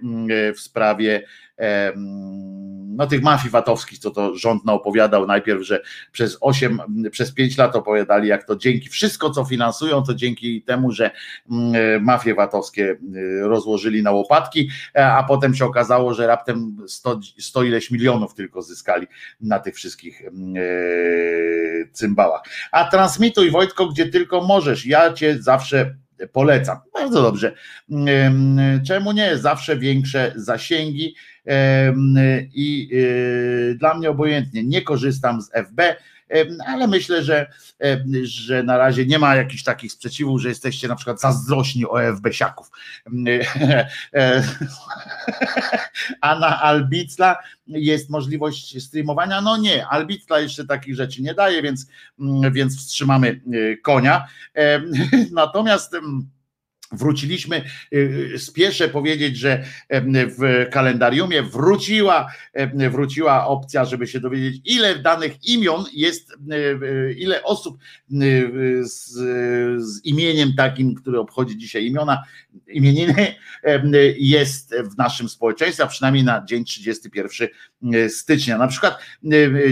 w 0.57 0.61
sprawie 0.61 1.23
no 2.99 3.07
tych 3.07 3.23
mafii 3.23 3.51
VAT-owskich, 3.51 3.99
co 3.99 4.11
to 4.11 4.37
rząd 4.37 4.63
opowiadał 4.67 5.27
najpierw, 5.27 5.63
że 5.63 5.83
przez 6.13 6.39
8, 6.41 6.81
przez 7.11 7.33
5 7.33 7.59
lat 7.59 7.77
opowiadali, 7.77 8.29
jak 8.29 8.45
to 8.45 8.57
dzięki 8.57 8.89
wszystko, 8.89 9.31
co 9.31 9.45
finansują, 9.45 10.03
to 10.03 10.15
dzięki 10.15 10.63
temu, 10.63 10.93
że 10.93 11.11
mm, 11.51 12.05
mafie 12.05 12.35
VAT-owskie 12.35 12.97
y, 13.17 13.41
rozłożyli 13.43 14.03
na 14.03 14.11
łopatki, 14.11 14.71
e, 14.95 15.13
a 15.13 15.23
potem 15.23 15.55
się 15.55 15.65
okazało, 15.65 16.15
że 16.15 16.27
raptem 16.27 16.77
100, 16.87 17.21
100 17.39 17.63
ileś 17.63 17.91
milionów 17.91 18.35
tylko 18.35 18.63
zyskali 18.63 19.07
na 19.41 19.59
tych 19.59 19.75
wszystkich 19.75 20.23
e, 20.23 20.31
cymbałach. 21.93 22.43
A 22.73 22.85
transmituj 22.85 23.51
Wojtko, 23.51 23.87
gdzie 23.87 24.07
tylko 24.07 24.41
możesz. 24.41 24.87
Ja 24.87 25.13
cię 25.13 25.43
zawsze 25.43 25.95
polecam. 26.33 26.79
Bardzo 26.95 27.23
dobrze. 27.23 27.55
Czemu 28.87 29.13
nie? 29.13 29.37
Zawsze 29.37 29.77
większe 29.77 30.33
zasięgi 30.37 31.15
i 32.55 32.89
y, 32.93 33.77
dla 33.79 33.95
mnie 33.95 34.11
obojętnie. 34.11 34.65
Nie 34.65 34.83
korzystam 34.83 35.43
z 35.43 35.51
FB, 35.51 35.97
ale 36.67 36.87
myślę, 36.87 37.25
że, 37.25 37.47
że 38.23 38.63
na 38.63 38.79
razie 38.79 39.07
nie 39.07 39.19
ma 39.19 39.37
jakichś 39.37 39.63
takich 39.63 39.93
sprzeciwów, 39.93 40.41
że 40.41 40.49
jesteście 40.49 40.89
na 40.89 40.97
przykład 40.97 41.21
zazdrośni 41.21 41.87
o 41.87 42.03
FB-siaków. 42.03 42.71
A 46.21 46.35
na 46.41 46.63
Albicla 46.63 47.37
jest 47.67 48.11
możliwość 48.11 48.83
streamowania? 48.83 49.41
No 49.41 49.57
nie, 49.57 49.87
Albicla 49.87 50.41
jeszcze 50.41 50.67
takich 50.67 50.95
rzeczy 50.95 51.23
nie 51.23 51.35
daje, 51.35 51.63
więc, 51.63 51.87
więc 52.53 52.79
wstrzymamy 52.79 53.41
y, 53.55 53.79
konia. 53.83 54.27
Natomiast 55.33 55.97
Wróciliśmy, 56.93 57.65
y, 57.93 57.97
y, 58.35 58.39
spieszę 58.39 58.89
powiedzieć, 58.89 59.37
że 59.37 59.65
w 60.39 60.67
kalendariumie 60.73 61.43
wróciła, 61.43 62.33
wróciła 62.91 63.47
opcja, 63.47 63.85
żeby 63.85 64.07
się 64.07 64.21
dowiedzieć, 64.21 64.63
ile 64.65 64.99
danych 64.99 65.49
imion 65.49 65.85
jest, 65.93 66.33
y, 66.33 67.15
ile 67.19 67.43
osób 67.43 67.79
z, 68.81 69.11
z 69.83 70.05
imieniem 70.05 70.55
takim, 70.57 70.95
który 70.95 71.19
obchodzi 71.21 71.59
dzisiaj 71.59 71.87
imiona, 71.87 72.23
imieniny 72.69 73.35
jest 74.19 74.75
w 74.93 74.97
naszym 74.97 75.29
społeczeństwie, 75.29 75.85
a 75.85 75.87
przynajmniej 75.87 76.25
na 76.25 76.45
dzień 76.45 76.65
31 76.65 77.49
stycznia. 78.09 78.59
Na 78.59 78.69
przykład 78.69 78.99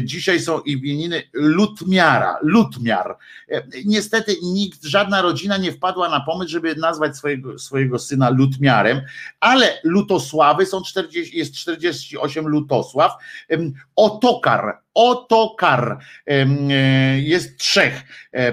dzisiaj 0.02 0.40
są 0.40 0.60
imieniny 0.60 1.22
Lutmiara, 1.32 2.38
Lutmiar. 2.42 3.16
Niestety 3.84 4.36
nikt, 4.42 4.84
żadna 4.84 5.22
rodzina 5.22 5.56
nie 5.56 5.72
wpadła 5.72 6.08
na 6.08 6.20
pomysł, 6.20 6.50
żeby 6.50 6.76
nazwać 6.76 7.06
nazwać 7.07 7.18
swojego, 7.18 7.59
swojego 7.59 7.99
syna 7.99 8.31
Lutmiarem, 8.31 9.01
ale 9.41 9.81
Lutosławy 9.85 10.67
są 10.67 10.83
40, 10.83 11.39
jest 11.39 11.55
48 11.55 12.49
Lutosław, 12.49 13.12
Otokar, 13.97 14.78
Otokar 14.97 15.99
e, 16.26 16.47
jest 17.20 17.58
trzech 17.58 18.02
e, 18.33 18.52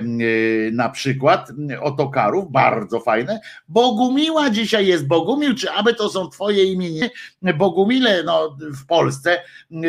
na 0.71 0.89
przykład 0.89 1.51
otokarów, 1.81 2.51
bardzo 2.51 2.99
fajne. 2.99 3.39
Bogumiła 3.67 4.49
dzisiaj 4.49 4.87
jest 4.87 5.07
Bogumił, 5.07 5.55
czy 5.55 5.71
aby 5.71 5.93
to 5.93 6.09
są 6.09 6.29
twoje 6.29 6.63
imienie? 6.63 7.09
Bogumile 7.57 8.23
no, 8.23 8.57
w 8.59 8.85
Polsce 8.85 9.41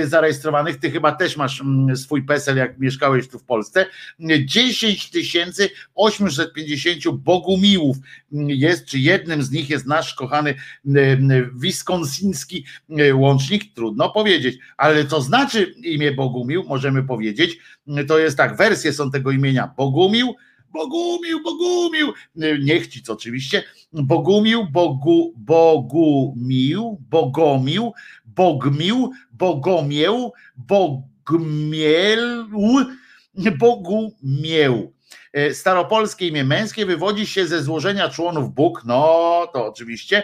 zarejestrowanych, 0.05 0.77
ty 0.77 0.91
chyba 0.91 1.13
też 1.13 1.37
masz 1.37 1.63
swój 1.95 2.23
PESEL, 2.23 2.57
jak 2.57 2.79
mieszkałeś 2.79 3.29
tu 3.29 3.39
w 3.39 3.45
Polsce. 3.45 3.87
10 4.45 5.11
850 5.95 7.17
Bogumiłów 7.17 7.97
jest, 8.33 8.87
czy 8.87 8.99
jednym 8.99 9.43
z 9.43 9.51
nich 9.51 9.71
jest 9.71 9.87
nasz 9.87 10.15
kochany 10.15 10.55
wiskonsiński 11.55 12.65
łącznik, 13.15 13.75
trudno 13.75 14.11
powiedzieć, 14.11 14.59
ale 14.77 15.07
co 15.07 15.21
znaczy 15.21 15.75
imię 15.83 16.13
Bogumił, 16.13 16.44
możemy 16.69 17.03
powiedzieć, 17.03 17.59
to 18.09 18.19
jest 18.19 18.37
tak, 18.37 18.57
wersje 18.57 18.93
są 18.93 19.11
tego 19.11 19.31
imienia 19.31 19.75
Bogumił, 19.77 20.35
Bogumił, 20.73 21.43
Bogumił, 21.43 22.13
niechcic 22.65 23.11
oczywiście, 23.11 23.63
Bogumił, 23.93 24.67
Bogu, 24.71 25.35
Bogumił, 25.37 26.99
Bogomił, 27.11 27.93
Bogmił, 28.27 29.11
Bogomieł, 29.33 30.33
Bogmiel, 30.57 32.47
Bogumieł. 33.59 34.94
E, 35.33 35.55
staropolskie 35.55 36.29
imię 36.29 36.45
męskie 36.45 36.87
wywodzi 36.87 37.27
się 37.27 37.47
ze 37.47 37.63
złożenia 37.63 38.09
członów 38.09 38.55
Bóg, 38.55 38.83
no 38.85 38.95
to 39.53 39.67
oczywiście, 39.67 40.23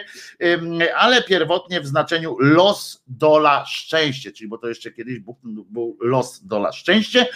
ale 0.95 1.23
pierwotnie 1.23 1.81
w 1.81 1.87
znaczeniu 1.87 2.35
los, 2.39 3.03
dola, 3.07 3.65
szczęście, 3.67 4.31
czyli 4.31 4.47
bo 4.47 4.57
to 4.57 4.67
jeszcze 4.67 4.91
kiedyś 4.91 5.19
Bóg 5.19 5.39
był 5.43 5.97
los, 6.01 6.45
dola, 6.45 6.71
szczęście 6.71 7.27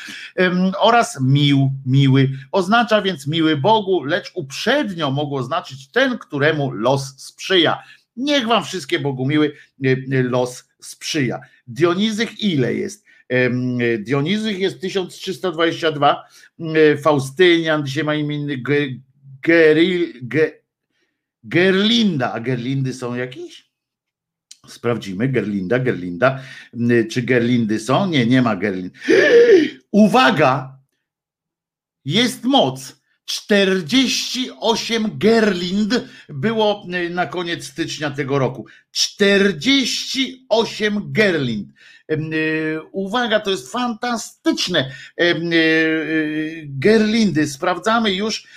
oraz 0.80 1.22
mił, 1.22 1.72
miły. 1.85 2.30
Oznacza 2.51 3.01
więc 3.01 3.27
miły 3.27 3.58
Bogu, 3.58 4.03
lecz 4.03 4.32
uprzednio 4.34 5.11
mogło 5.11 5.43
znaczyć 5.43 5.92
ten, 5.92 6.17
któremu 6.17 6.72
los 6.72 7.14
sprzyja. 7.17 7.84
Niech 8.17 8.48
wam 8.48 8.64
wszystkie 8.64 9.00
Bogumiły 9.00 9.53
los 10.09 10.69
sprzyja. 10.80 11.40
Dionizych 11.67 12.40
ile 12.40 12.74
jest? 12.74 13.05
Dionizych 13.99 14.59
jest 14.59 14.81
1322, 14.81 16.23
Faustynian, 17.03 17.85
dzisiaj 17.85 18.03
ma 18.03 18.15
imienny 18.15 18.57
Geril, 19.41 20.13
Gerlinda, 21.43 22.33
a 22.33 22.39
Gerlindy 22.39 22.93
są 22.93 23.15
jakieś? 23.15 23.65
Sprawdzimy, 24.67 25.27
Gerlinda, 25.27 25.79
Gerlinda, 25.79 26.39
czy 27.11 27.21
Gerlindy 27.21 27.79
są? 27.79 28.07
Nie, 28.07 28.25
nie 28.25 28.41
ma 28.41 28.55
Gerlind. 28.55 28.93
Uwaga, 29.91 30.79
jest 32.05 32.43
moc. 32.43 33.05
48 33.25 35.17
Gerlind 35.17 36.01
było 36.29 36.87
na 37.09 37.25
koniec 37.25 37.65
stycznia 37.65 38.11
tego 38.11 38.39
roku. 38.39 38.65
48 38.91 41.11
Gerlind. 41.11 41.69
Y, 42.11 42.80
uwaga, 42.92 43.40
to 43.40 43.51
jest 43.51 43.72
fantastyczne. 43.72 44.92
Y, 45.22 45.24
y, 45.24 46.66
Gerlindy, 46.69 47.48
sprawdzamy 47.48 48.14
już, 48.14 48.48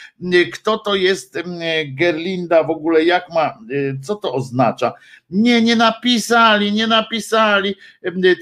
kto 0.52 0.78
to 0.78 0.94
jest 0.94 1.38
Gerlinda 1.86 2.64
w 2.64 2.70
ogóle, 2.70 3.04
jak 3.04 3.24
ma, 3.34 3.58
co 4.02 4.14
to 4.16 4.34
oznacza. 4.34 4.92
Nie, 5.30 5.62
nie 5.62 5.76
napisali, 5.76 6.72
nie 6.72 6.86
napisali, 6.86 7.74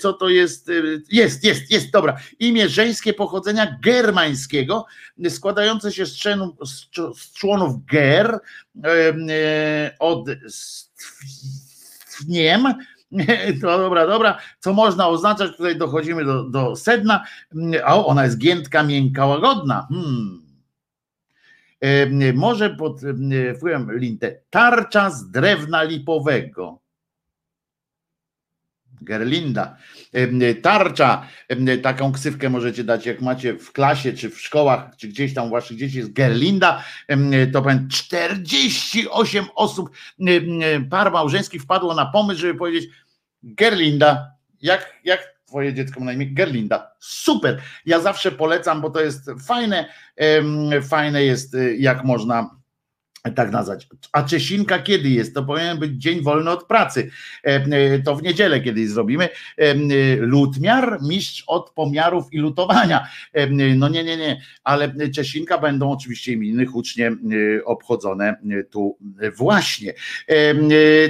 co 0.00 0.12
to 0.12 0.28
jest. 0.28 0.70
Jest, 1.10 1.44
jest, 1.44 1.70
jest, 1.70 1.90
dobra. 1.90 2.16
Imię 2.38 2.68
żeńskie 2.68 3.12
pochodzenia 3.12 3.78
germańskiego, 3.82 4.86
składające 5.28 5.92
się 5.92 6.06
z 6.06 6.16
członów, 6.16 6.56
z 7.16 7.32
członów 7.32 7.86
ger, 7.86 8.38
od 9.98 10.28
Niem, 12.28 12.74
to 13.60 13.78
dobra, 13.78 14.06
dobra, 14.06 14.38
co 14.58 14.72
można 14.72 15.08
oznaczać, 15.08 15.56
tutaj 15.56 15.76
dochodzimy 15.76 16.24
do, 16.24 16.44
do 16.44 16.76
sedna, 16.76 17.24
a 17.84 18.04
ona 18.04 18.24
jest 18.24 18.38
giętka, 18.38 18.82
miękka, 18.82 19.26
łagodna. 19.26 19.86
Hmm. 19.90 20.46
E, 21.80 22.32
może 22.32 22.70
pod 22.70 23.00
wpływem 23.56 23.98
lintę 23.98 24.40
tarcza 24.50 25.10
z 25.10 25.30
drewna 25.30 25.82
lipowego. 25.82 26.85
Gerlinda. 29.02 29.76
Tarcza, 30.62 31.26
taką 31.82 32.12
ksywkę 32.12 32.50
możecie 32.50 32.84
dać, 32.84 33.06
jak 33.06 33.20
macie 33.20 33.54
w 33.54 33.72
klasie, 33.72 34.12
czy 34.12 34.30
w 34.30 34.40
szkołach, 34.40 34.96
czy 34.96 35.08
gdzieś 35.08 35.34
tam 35.34 35.50
waszych 35.50 35.76
dzieci 35.76 35.98
jest 35.98 36.12
Gerlinda, 36.12 36.84
to 37.52 37.62
powiem 37.62 37.88
48 37.88 39.44
osób, 39.54 39.90
par 40.90 41.12
małżeńskich 41.12 41.62
wpadło 41.62 41.94
na 41.94 42.06
pomysł, 42.06 42.40
żeby 42.40 42.58
powiedzieć 42.58 42.90
Gerlinda, 43.42 44.30
jak, 44.62 44.94
jak 45.04 45.36
twoje 45.46 45.74
dziecko 45.74 46.00
ma 46.00 46.06
na 46.06 46.12
imię 46.12 46.26
Gerlinda. 46.26 46.90
Super. 46.98 47.60
Ja 47.86 48.00
zawsze 48.00 48.32
polecam, 48.32 48.80
bo 48.80 48.90
to 48.90 49.00
jest 49.00 49.30
fajne, 49.46 49.88
fajne 50.88 51.24
jest, 51.24 51.54
y, 51.54 51.76
jak 51.76 52.04
można 52.04 52.50
tak 53.34 53.50
nazwać. 53.50 53.88
A 54.12 54.22
Czesinka 54.22 54.78
kiedy 54.78 55.08
jest? 55.08 55.34
To 55.34 55.42
powinien 55.42 55.78
być 55.78 55.92
dzień 55.92 56.22
wolny 56.22 56.50
od 56.50 56.64
pracy. 56.64 57.10
E, 57.44 57.48
e, 57.48 57.98
to 57.98 58.16
w 58.16 58.22
niedzielę 58.22 58.60
kiedyś 58.60 58.88
zrobimy. 58.88 59.28
E, 59.56 59.74
lutmiar, 60.16 60.98
mistrz 61.02 61.44
od 61.46 61.70
pomiarów 61.70 62.32
i 62.32 62.38
lutowania. 62.38 63.06
No 63.76 63.88
nie, 63.88 64.04
nie, 64.04 64.16
nie, 64.16 64.40
ale 64.64 64.92
Czesinka 65.14 65.58
będą 65.58 65.92
oczywiście 65.92 66.32
imieniny 66.32 66.66
hucznie 66.66 67.12
obchodzone 67.64 68.36
tu 68.70 68.98
właśnie. 69.36 69.94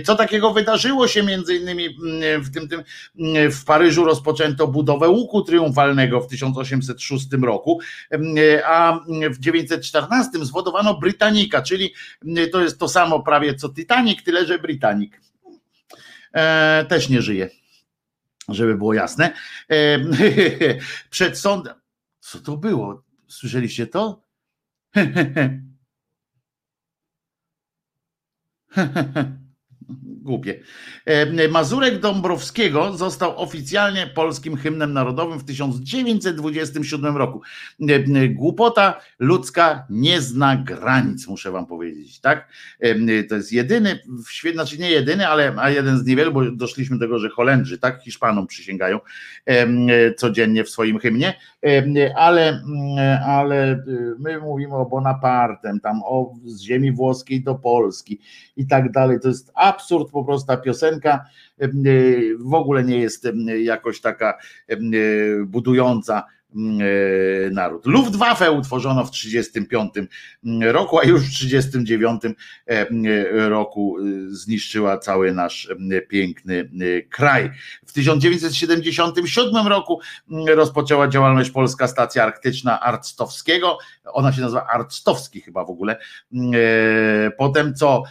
Co 0.05 0.15
takiego 0.15 0.53
wydarzyło 0.53 1.09
się 1.09 1.23
między 1.23 1.57
innymi 1.57 1.89
w 2.41 2.51
tym, 2.55 2.69
tym 2.69 2.83
w 3.51 3.65
Paryżu 3.65 4.05
rozpoczęto 4.05 4.69
budowę 4.69 5.09
łuku 5.09 5.43
triumfalnego 5.43 6.21
w 6.21 6.29
1806 6.29 7.27
roku, 7.43 7.81
a 8.67 9.01
w 9.31 9.39
914 9.39 10.31
zwodowano 10.43 10.99
Britannika, 10.99 11.63
czyli 11.63 11.95
to 12.53 12.63
jest 12.63 12.79
to 12.79 12.89
samo 12.89 13.23
prawie 13.23 13.55
co 13.55 13.69
Titanic, 13.69 14.23
tyle 14.23 14.47
że 14.47 14.59
Britannic. 14.59 15.13
E, 16.33 16.87
też 16.89 17.09
nie 17.09 17.23
żyje, 17.23 17.51
żeby 18.49 18.77
było 18.77 18.95
jasne. 18.95 19.33
E, 19.71 19.99
przed 21.11 21.39
sądem. 21.39 21.75
Co 22.21 22.41
to 22.41 22.57
było? 22.57 23.03
Słyszeliście 23.29 23.87
to? 23.87 24.23
głupie. 30.27 30.61
E, 31.05 31.49
Mazurek 31.49 32.01
Dąbrowskiego 32.01 32.97
został 32.97 33.39
oficjalnie 33.39 34.07
polskim 34.07 34.57
hymnem 34.57 34.93
narodowym 34.93 35.39
w 35.39 35.45
1927 35.45 37.17
roku. 37.17 37.43
E, 37.89 38.29
głupota 38.29 39.01
ludzka 39.19 39.87
nie 39.91 40.21
zna 40.21 40.57
granic, 40.57 41.29
muszę 41.29 41.51
wam 41.51 41.67
powiedzieć, 41.67 42.21
tak? 42.21 42.49
E, 42.81 43.23
to 43.23 43.35
jest 43.35 43.53
jedyny 43.53 43.99
w 44.27 44.31
świecie, 44.31 44.55
znaczy 44.55 44.79
nie 44.79 44.91
jedyny, 44.91 45.29
ale 45.29 45.55
a 45.57 45.71
jeden 45.71 45.99
z 45.99 46.07
niewielu, 46.07 46.33
bo 46.33 46.51
doszliśmy 46.51 46.99
do 46.99 47.05
tego, 47.05 47.19
że 47.19 47.29
Holendrzy, 47.29 47.79
tak, 47.79 48.03
Hiszpanom 48.03 48.47
przysięgają 48.47 49.01
codziennie 50.17 50.65
w 50.65 50.71
swoim 50.71 50.99
hymnie, 50.99 51.35
ale, 52.17 52.63
ale 53.27 53.85
my 54.19 54.39
mówimy 54.39 54.75
o 54.75 54.87
Bonapartem, 54.87 55.81
tam 55.81 56.01
o 56.05 56.35
z 56.45 56.61
ziemi 56.61 56.93
włoskiej 56.93 57.43
do 57.43 57.55
Polski 57.55 58.21
i 58.57 58.67
tak 58.67 58.93
dalej. 58.93 59.21
To 59.21 59.29
jest 59.29 59.53
absurd 59.55 60.11
po 60.21 60.25
prostu 60.25 60.47
ta 60.47 60.57
piosenka 60.57 61.25
w 62.39 62.55
ogóle 62.55 62.85
nie 62.85 62.99
jest 62.99 63.29
jakoś 63.63 64.01
taka 64.01 64.39
budująca 65.47 66.25
Mm, 66.57 66.81
e, 66.81 67.51
naród. 67.51 67.87
Luftwaffe 67.87 68.53
utworzono 68.53 69.05
w 69.05 69.11
1935 69.11 70.09
roku, 70.73 70.99
a 70.99 71.05
już 71.05 71.21
w 71.21 71.39
1939 71.39 72.37
e, 72.67 73.49
roku 73.49 73.97
e, 73.99 74.03
zniszczyła 74.29 74.99
cały 74.99 75.33
nasz 75.33 75.69
piękny 76.09 76.71
kraj. 77.11 77.51
W 77.97 77.99
1977 77.99 79.67
roku 79.67 80.01
rozpoczęła 80.49 81.09
działalność 81.09 81.51
Polska 81.51 81.89
Stacja 81.89 82.23
Arktyczna 82.25 82.81
Arctowskiego. 82.81 83.79
Ona 84.05 84.33
się 84.33 84.41
nazywa 84.41 84.67
Arctowski 84.67 85.41
chyba 85.41 85.65
w 85.65 85.71
ogóle. 85.71 85.97
Potem 87.39 87.75
co? 87.75 88.03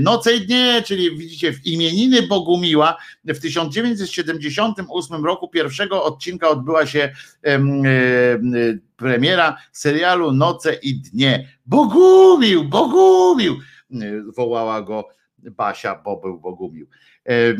Noce 0.00 0.36
i 0.36 0.46
dnie, 0.46 0.82
czyli 0.86 1.16
widzicie 1.16 1.52
w 1.52 1.66
imieniny 1.66 2.22
Bogumiła 2.22 2.96
w 3.24 3.38
1978 3.40 5.24
roku 5.24 5.48
pierwszego 5.48 6.04
odcinka 6.04 6.48
odbyła 6.48 6.86
się 6.86 7.12
E, 7.44 8.78
premiera 8.96 9.56
serialu 9.72 10.32
Noce 10.32 10.74
i 10.82 10.94
Dnie. 10.94 11.48
Bogumił, 11.66 12.64
Bogumił! 12.64 13.54
E, 13.92 13.96
wołała 14.36 14.82
go 14.82 15.08
Basia, 15.38 16.02
bo 16.04 16.16
był 16.16 16.40
Bogumił. 16.40 16.86
E, 17.26 17.56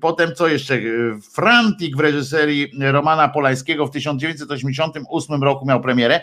potem 0.00 0.34
co 0.34 0.48
jeszcze? 0.48 0.80
Frantik 1.32 1.96
w 1.96 2.00
reżyserii 2.00 2.70
Romana 2.80 3.28
Polańskiego 3.28 3.86
w 3.86 3.90
1988 3.90 5.42
roku 5.42 5.66
miał 5.66 5.80
premierę. 5.80 6.20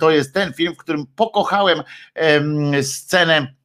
To 0.00 0.10
jest 0.10 0.34
ten 0.34 0.52
film, 0.52 0.74
w 0.74 0.78
którym 0.78 1.06
pokochałem 1.16 1.82
scenę 2.82 3.56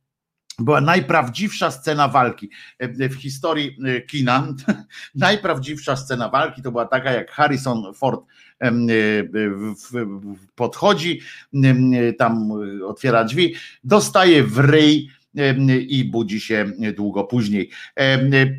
była 0.60 0.82
najprawdziwsza 0.82 1.72
scena 1.72 2.08
walki 2.08 2.50
w 2.80 3.16
historii 3.16 3.78
kina. 4.08 4.48
najprawdziwsza 5.16 5.96
scena 5.96 6.30
walki 6.30 6.62
to 6.62 6.72
była 6.72 6.86
taka, 6.86 7.12
jak 7.12 7.32
Harrison 7.32 7.94
Ford 7.94 8.22
podchodzi, 10.56 11.22
tam 12.18 12.52
otwiera 12.86 13.24
drzwi, 13.24 13.56
dostaje 13.84 14.44
w 14.44 14.60
ryj 14.60 15.10
i 15.90 16.06
budzi 16.06 16.40
się 16.40 16.72
długo 16.96 17.24
później. 17.24 17.70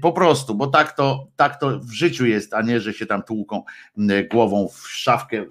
Po 0.02 0.12
prostu, 0.12 0.54
bo 0.54 0.66
tak 0.66 0.96
to, 0.96 1.28
tak 1.36 1.60
to 1.60 1.80
w 1.80 1.92
życiu 1.92 2.26
jest, 2.26 2.54
a 2.54 2.62
nie, 2.62 2.80
że 2.80 2.92
się 2.92 3.06
tam 3.06 3.22
tłuką 3.22 3.62
głową 4.30 4.68
w 4.68 4.88
szafkę 4.88 5.44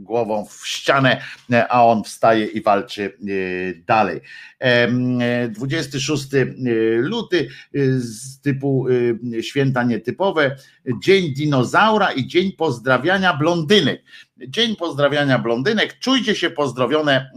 głową 0.00 0.46
w 0.46 0.68
ścianę, 0.68 1.22
a 1.68 1.86
on 1.86 2.04
wstaje 2.04 2.46
i 2.46 2.62
walczy 2.62 3.04
e, 3.04 3.74
dalej. 3.86 4.20
26 5.50 6.34
e, 6.34 6.44
luty 6.96 7.48
e, 7.74 7.78
z 7.98 8.40
typu 8.40 8.86
święta 9.40 9.82
nietypowe, 9.82 10.56
Dzień 11.02 11.34
Dinozaura 11.34 12.12
i 12.12 12.26
Dzień 12.26 12.52
Pozdrawiania 12.52 13.36
Blondynek. 13.36 14.02
Dzień 14.48 14.76
Pozdrawiania 14.76 15.38
Blondynek. 15.38 15.98
Czujcie 15.98 16.34
się 16.34 16.50
pozdrowione 16.50 17.30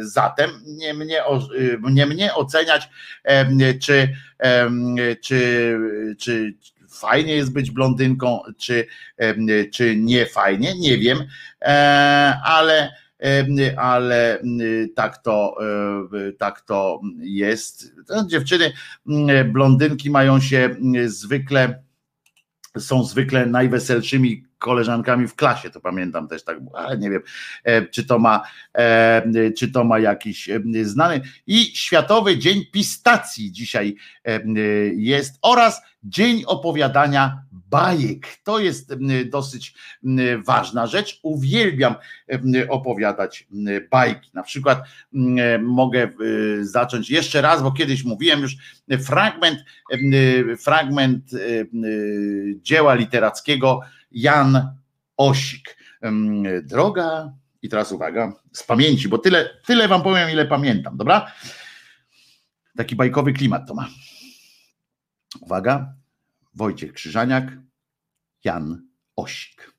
zatem. 0.00 0.50
Nie 0.66 0.94
mnie, 0.94 1.22
nie 1.90 2.06
mnie 2.06 2.34
oceniać, 2.34 2.88
czy, 3.80 4.08
czy, 5.20 5.76
czy, 6.18 6.54
fajnie 7.08 7.34
jest 7.34 7.52
być 7.52 7.70
blondynką, 7.70 8.40
czy, 8.58 8.86
czy 9.72 9.96
nie 9.96 10.26
fajnie, 10.26 10.74
nie 10.78 10.98
wiem, 10.98 11.18
e, 11.62 12.40
ale 12.44 12.92
ale 13.76 14.42
tak 14.94 15.18
to, 15.18 15.56
tak 16.38 16.60
to 16.60 17.00
jest. 17.18 17.92
Dziewczyny, 18.26 18.72
blondynki 19.44 20.10
mają 20.10 20.40
się 20.40 20.76
zwykle, 21.06 21.82
są 22.78 23.04
zwykle 23.04 23.46
najweselszymi 23.46 24.44
koleżankami 24.64 25.28
w 25.28 25.34
klasie, 25.34 25.70
to 25.70 25.80
pamiętam 25.80 26.28
też 26.28 26.44
tak, 26.44 26.58
ale 26.74 26.98
nie 26.98 27.10
wiem, 27.10 27.22
e, 27.64 27.86
czy 27.86 28.04
to 28.04 28.18
ma, 28.18 28.42
e, 28.74 29.22
czy 29.58 29.72
to 29.72 29.84
ma 29.84 29.98
jakiś 29.98 30.50
e, 30.50 30.60
znany. 30.82 31.20
I 31.46 31.64
Światowy 31.64 32.38
Dzień 32.38 32.64
Pistacji 32.72 33.52
dzisiaj 33.52 33.96
jest 34.96 35.38
oraz 35.42 35.82
Dzień 36.04 36.44
Opowiadania 36.46 37.42
Bajek. 37.52 38.26
To 38.44 38.58
jest 38.58 38.94
dosyć 39.30 39.74
ważna 40.44 40.86
rzecz. 40.86 41.20
Uwielbiam 41.22 41.94
opowiadać 42.68 43.46
bajki. 43.90 44.30
Na 44.34 44.42
przykład 44.42 44.82
mogę 45.60 46.08
zacząć 46.60 47.10
jeszcze 47.10 47.40
raz, 47.40 47.62
bo 47.62 47.72
kiedyś 47.72 48.04
mówiłem 48.04 48.40
już 48.40 48.56
fragment, 49.06 49.58
fragment 50.58 51.30
dzieła 52.62 52.94
literackiego 52.94 53.80
Jan 54.14 54.78
Osik. 55.16 55.76
Droga, 56.62 57.32
i 57.62 57.68
teraz 57.68 57.92
uwaga, 57.92 58.32
z 58.52 58.62
pamięci, 58.62 59.08
bo 59.08 59.18
tyle, 59.18 59.50
tyle 59.66 59.88
wam 59.88 60.02
powiem, 60.02 60.30
ile 60.30 60.46
pamiętam, 60.46 60.96
dobra? 60.96 61.32
Taki 62.76 62.96
bajkowy 62.96 63.32
klimat 63.32 63.68
to 63.68 63.74
ma. 63.74 63.88
Uwaga, 65.40 65.94
Wojciech 66.54 66.92
Krzyżaniak, 66.92 67.52
Jan 68.44 68.82
Osik. 69.16 69.72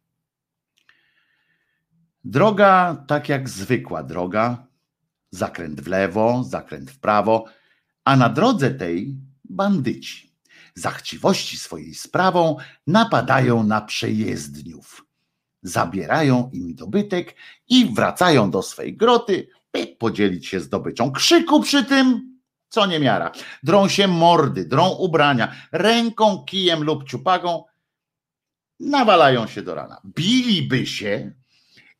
Droga 2.23 3.03
tak 3.07 3.29
jak 3.29 3.49
zwykła 3.49 4.03
droga, 4.03 4.67
zakręt 5.31 5.81
w 5.81 5.87
lewo, 5.87 6.43
zakręt 6.43 6.91
w 6.91 6.99
prawo, 6.99 7.45
a 8.05 8.15
na 8.15 8.29
drodze 8.29 8.71
tej 8.71 9.15
bandyci 9.43 10.24
za 10.75 10.91
chciwości 10.91 11.57
swojej 11.57 11.95
sprawą 11.95 12.57
napadają 12.87 13.63
na 13.63 13.81
przejezdniów. 13.81 15.05
Zabierają 15.61 16.49
im 16.53 16.75
dobytek 16.75 17.35
i 17.67 17.93
wracają 17.93 18.51
do 18.51 18.61
swej 18.61 18.97
groty, 18.97 19.47
by 19.73 19.87
podzielić 19.87 20.47
się 20.47 20.59
zdobyczą. 20.59 21.11
Krzyku 21.11 21.61
przy 21.61 21.85
tym, 21.85 22.35
co 22.69 22.85
nie 22.85 22.99
miara. 22.99 23.31
Drą 23.63 23.87
się 23.87 24.07
mordy, 24.07 24.65
drą 24.65 24.89
ubrania, 24.89 25.55
ręką, 25.71 26.43
kijem 26.45 26.83
lub 26.83 27.09
ciupagą, 27.09 27.63
nawalają 28.79 29.47
się 29.47 29.61
do 29.61 29.75
rana. 29.75 30.01
Biliby 30.05 30.85
się 30.85 31.31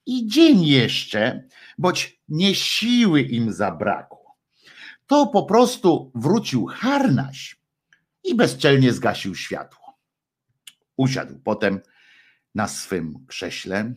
i 0.05 0.27
dzień 0.27 0.65
jeszcze, 0.65 1.43
boć 1.77 2.19
nie 2.29 2.55
siły 2.55 3.21
im 3.21 3.53
zabrakło. 3.53 4.35
To 5.07 5.27
po 5.27 5.43
prostu 5.43 6.11
wrócił 6.15 6.65
harnaś 6.65 7.64
i 8.25 8.35
bezczelnie 8.35 8.93
zgasił 8.93 9.35
światło. 9.35 9.99
Usiadł 10.97 11.39
potem 11.43 11.79
na 12.55 12.67
swym 12.67 13.25
krześle, 13.27 13.93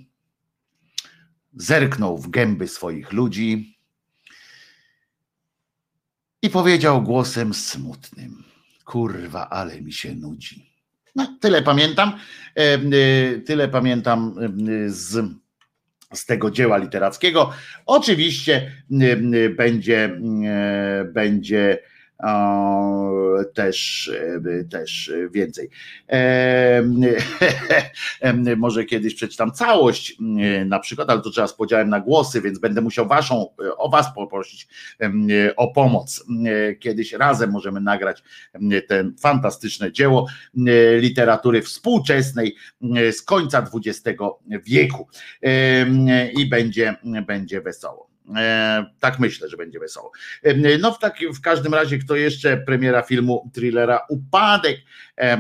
zerknął 1.55 2.19
w 2.19 2.31
gęby 2.31 2.69
swoich 2.69 3.13
ludzi 3.13 3.79
i 6.43 6.51
powiedział 6.51 7.03
głosem 7.03 7.55
smutnym: 7.55 8.45
Kurwa, 8.85 9.49
ale 9.49 9.81
mi 9.81 9.93
się 9.93 10.15
nudzi. 10.15 10.73
No, 11.15 11.39
tyle 11.41 11.63
pamiętam, 11.63 12.19
e, 12.55 12.79
tyle 13.39 13.69
pamiętam 13.69 14.35
z, 14.87 15.27
z 16.15 16.27
tego 16.27 16.51
dzieła 16.51 16.77
literackiego. 16.77 17.53
Oczywiście 17.87 18.73
będzie, 19.57 20.21
będzie 21.13 21.79
też, 23.55 24.11
e, 24.61 24.65
też 24.65 25.13
więcej. 25.31 25.71
Może 28.57 28.85
kiedyś 28.85 29.15
przeczytam 29.15 29.53
całość 29.53 30.17
na 30.67 30.79
przykład, 30.79 31.11
ale 31.11 31.21
to 31.21 31.31
trzeba 31.31 31.47
z 31.47 31.55
podziałem 31.55 31.89
na 31.89 32.01
głosy, 32.01 32.41
więc 32.41 32.59
będę 32.59 32.81
musiał 32.81 33.09
waszą, 33.09 33.47
o 33.77 33.89
was 33.89 34.15
poprosić 34.15 34.69
o 35.57 35.69
pomoc. 35.69 36.25
Kiedyś 36.81 37.13
razem 37.13 37.51
możemy 37.51 37.81
nagrać 37.81 38.23
ten 38.89 39.15
fantastyczne 39.21 39.93
dzieło 39.93 40.27
literatury 40.99 41.63
współczesnej 41.63 42.57
z 43.13 43.23
końca 43.23 43.67
XX 43.75 44.21
wieku 44.67 45.09
i 46.37 46.47
będzie, 46.47 46.97
będzie 47.27 47.61
wesoło. 47.61 48.08
E, 48.37 48.87
tak 49.01 49.19
myślę, 49.19 49.49
że 49.49 49.57
będzie 49.57 49.79
wesoło. 49.79 50.13
E, 50.43 50.79
no 50.79 50.93
w, 50.93 50.99
tak, 50.99 51.17
w 51.35 51.41
każdym 51.41 51.75
razie, 51.75 51.99
kto 51.99 52.17
jeszcze 52.17 52.57
premiera 52.57 53.03
filmu 53.03 53.51
thrillera 53.55 54.01
Upadek 54.09 54.77
e, 55.17 55.39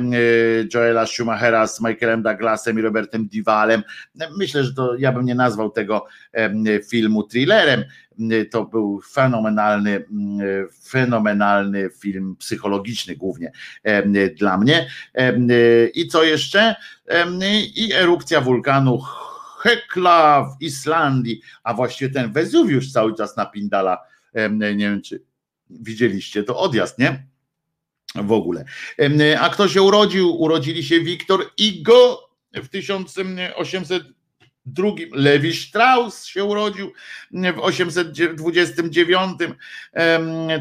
Joela 0.75 1.07
Schumachera 1.07 1.67
z 1.67 1.81
Michaelem 1.81 2.23
Douglasem 2.23 2.78
i 2.78 2.83
Robertem 2.83 3.28
Diwalem. 3.28 3.83
Myślę, 4.39 4.65
że 4.65 4.75
to 4.75 4.97
ja 4.97 5.12
bym 5.12 5.25
nie 5.25 5.34
nazwał 5.34 5.70
tego 5.70 6.07
filmu 6.91 7.23
thrillerem. 7.23 7.84
To 8.50 8.65
był 8.65 9.00
fenomenalny, 9.10 10.05
fenomenalny 10.84 11.91
film 12.00 12.36
psychologiczny 12.36 13.17
głównie 13.17 13.52
dla 14.36 14.58
mnie. 14.58 14.89
I 15.94 16.08
co 16.08 16.25
jeszcze? 16.25 16.75
I 17.76 17.92
erupcja 17.94 18.41
wulkanu 18.41 19.02
Hekla 19.58 20.44
w 20.44 20.62
Islandii, 20.62 21.40
a 21.62 21.74
właściwie 21.74 22.14
ten 22.14 22.32
Wezuwiusz 22.32 22.92
cały 22.92 23.14
czas 23.14 23.36
napindala. 23.36 23.98
Nie 24.50 24.76
wiem, 24.76 25.02
czy 25.02 25.22
widzieliście 25.70 26.42
to 26.42 26.58
odjazd, 26.58 26.98
nie? 26.98 27.26
W 28.14 28.32
ogóle. 28.32 28.64
A 29.40 29.48
kto 29.48 29.68
się 29.68 29.82
urodził? 29.82 30.36
Urodzili 30.36 30.84
się 30.84 31.00
Wiktor 31.00 31.44
Igo 31.56 32.30
w 32.54 32.68
1800 32.68 34.02
drugim 34.72 35.08
Lewi 35.12 35.56
Strauss 35.56 36.24
się 36.24 36.44
urodził 36.44 36.92
w 37.30 37.58
829, 37.60 39.38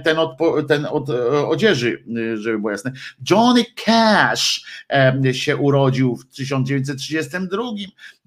ten 0.04 0.20
od, 0.20 0.38
ten 0.68 0.86
od 0.86 1.10
odzieży, 1.48 2.04
żeby 2.36 2.58
było 2.58 2.72
jasne. 2.72 2.92
Johnny 3.30 3.66
Cash 3.86 4.66
się 5.32 5.58
urodził 5.58 6.16
w 6.16 6.26
1932, 6.26 7.64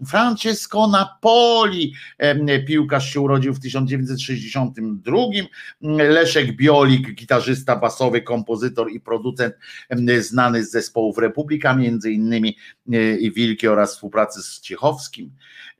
Francesco 0.06 0.86
Napoli, 0.86 1.94
piłkarz 2.66 3.12
się 3.12 3.20
urodził 3.20 3.54
w 3.54 3.60
1962, 3.60 5.16
Leszek 5.90 6.56
Biolik, 6.56 7.14
gitarzysta 7.14 7.76
basowy, 7.76 8.22
kompozytor 8.22 8.90
i 8.92 9.00
producent 9.00 9.54
znany 10.18 10.64
z 10.64 10.70
zespołów 10.70 11.18
Republika 11.18 11.74
między 11.74 12.12
innymi 12.12 12.56
i 13.20 13.32
Wilki 13.32 13.68
oraz 13.68 13.94
współpracy 13.94 14.42
z 14.42 14.60
Ciechowskim. 14.60 15.30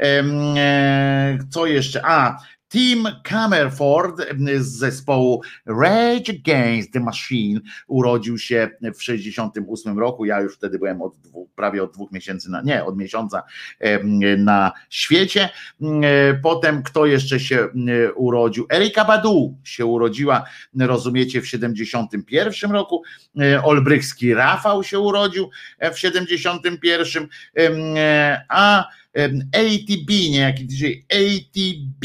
E, 0.00 1.38
co 1.50 1.66
jeszcze? 1.66 2.06
A, 2.06 2.36
Tim 2.70 3.08
Camerford 3.22 4.20
z 4.58 4.78
zespołu 4.78 5.42
Rage 5.66 6.32
Against 6.32 6.92
the 6.92 7.00
Machine 7.00 7.60
urodził 7.86 8.38
się 8.38 8.68
w 8.94 9.02
68 9.02 9.98
roku. 9.98 10.24
Ja 10.24 10.40
już 10.40 10.54
wtedy 10.54 10.78
byłem 10.78 11.02
od 11.02 11.18
dwóch, 11.18 11.48
prawie 11.56 11.82
od 11.82 11.92
dwóch 11.92 12.12
miesięcy, 12.12 12.50
na, 12.50 12.62
nie, 12.62 12.84
od 12.84 12.96
miesiąca 12.96 13.42
na 14.38 14.72
świecie. 14.90 15.48
E, 16.02 16.34
potem 16.34 16.82
kto 16.82 17.06
jeszcze 17.06 17.40
się 17.40 17.68
urodził? 18.14 18.66
Erika 18.72 19.04
Badu 19.04 19.58
się 19.64 19.86
urodziła, 19.86 20.44
rozumiecie, 20.78 21.40
w 21.40 21.48
71 21.48 22.70
roku. 22.70 23.02
E, 23.40 23.62
Olbrychski 23.64 24.34
Rafał 24.34 24.84
się 24.84 24.98
urodził 24.98 25.50
w 25.94 25.98
71, 25.98 27.28
a 28.48 28.88
ATB, 29.52 30.10
niejaki 30.30 30.66
DJ 30.66 30.86
ATB 31.08 32.04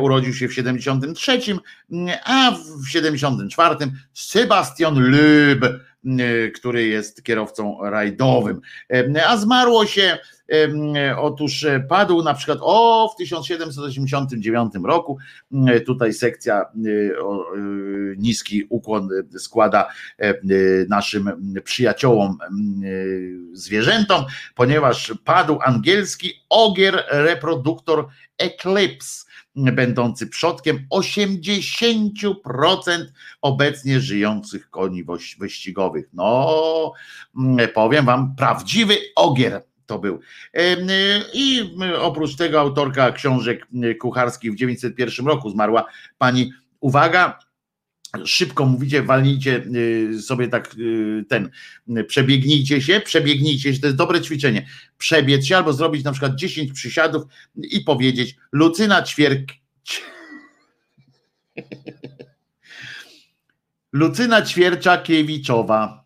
urodził 0.00 0.34
się 0.34 0.48
w 0.48 0.54
73, 0.54 1.40
a 2.24 2.56
w 2.82 2.88
74 2.88 3.76
Sebastian 4.12 5.10
Loeb, 5.10 5.64
który 6.54 6.86
jest 6.86 7.22
kierowcą 7.22 7.78
rajdowym. 7.82 8.60
A 9.28 9.36
zmarło 9.36 9.86
się 9.86 10.18
Otóż 11.18 11.64
e, 11.64 11.80
padł 11.80 12.22
na 12.22 12.34
przykład 12.34 12.58
o 12.62 13.08
w 13.14 13.16
1789 13.16 14.72
roku. 14.84 15.18
Tutaj 15.86 16.12
sekcja 16.12 16.60
e, 16.60 16.66
niski 18.16 18.64
ukłon 18.68 19.08
składa 19.38 19.88
naszym 20.88 21.52
przyjaciołom 21.64 22.38
zwierzętom, 23.52 24.24
ponieważ 24.54 25.14
padł 25.24 25.58
angielski 25.64 26.32
ogier 26.48 27.04
reproduktor 27.10 28.08
Eclipse 28.38 29.26
będący 29.56 30.26
przodkiem 30.26 30.86
80% 30.90 33.06
obecnie 33.42 34.00
żyjących 34.00 34.70
koni 34.70 35.04
wyścigowych. 35.38 36.08
No, 36.12 36.92
powiem 37.74 38.06
wam, 38.06 38.36
prawdziwy 38.36 38.96
ogier 39.16 39.62
to 39.86 39.98
był. 39.98 40.20
I 41.34 41.70
oprócz 41.98 42.36
tego 42.36 42.60
autorka 42.60 43.12
książek 43.12 43.66
kucharskich 44.00 44.52
w 44.52 44.56
901 44.56 45.26
roku 45.26 45.50
zmarła 45.50 45.84
pani, 46.18 46.52
uwaga, 46.80 47.38
szybko 48.24 48.66
mówicie, 48.66 49.02
walnijcie 49.02 49.64
sobie 50.20 50.48
tak 50.48 50.76
ten, 51.28 51.50
przebiegnijcie 52.06 52.82
się, 52.82 53.00
przebiegnijcie 53.00 53.74
się, 53.74 53.80
to 53.80 53.86
jest 53.86 53.98
dobre 53.98 54.20
ćwiczenie, 54.20 54.66
przebiec 54.98 55.46
się 55.46 55.56
albo 55.56 55.72
zrobić 55.72 56.04
na 56.04 56.12
przykład 56.12 56.34
10 56.34 56.72
przysiadów 56.72 57.24
i 57.56 57.80
powiedzieć 57.80 58.36
Lucyna 58.52 59.02
Ćwierk 59.02 59.52
Lucyna 63.92 64.42
Ćwierczakiewiczowa 64.42 66.05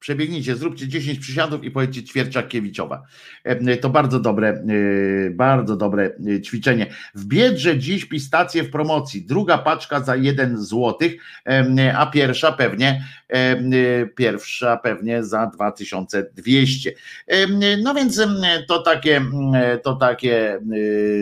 Przebiegnijcie, 0.00 0.56
zróbcie 0.56 0.88
10 0.88 1.18
przysiadów 1.18 1.64
i 1.64 1.70
powiedzcie 1.70 2.02
Ćwierczakiewiczowa. 2.04 3.02
E, 3.44 3.76
to 3.76 3.90
bardzo 3.90 4.20
dobre, 4.20 4.48
e, 4.48 5.30
bardzo 5.30 5.76
dobre 5.76 6.10
e, 6.36 6.40
ćwiczenie. 6.40 6.86
W 7.14 7.24
Biedrze 7.24 7.78
dziś 7.78 8.04
pistacje 8.04 8.62
w 8.62 8.70
promocji. 8.70 9.22
Druga 9.22 9.58
paczka 9.58 10.00
za 10.00 10.16
1 10.16 10.58
złotych, 10.58 11.16
a 11.94 12.06
pierwsza 12.06 12.52
pewnie 12.52 13.04
pierwsza 14.16 14.76
pewnie 14.76 15.24
za 15.24 15.46
2200. 15.46 16.92
No 17.82 17.94
więc 17.94 18.20
to 18.68 18.82
takie, 18.82 19.22
to 19.82 19.96
takie 19.96 20.60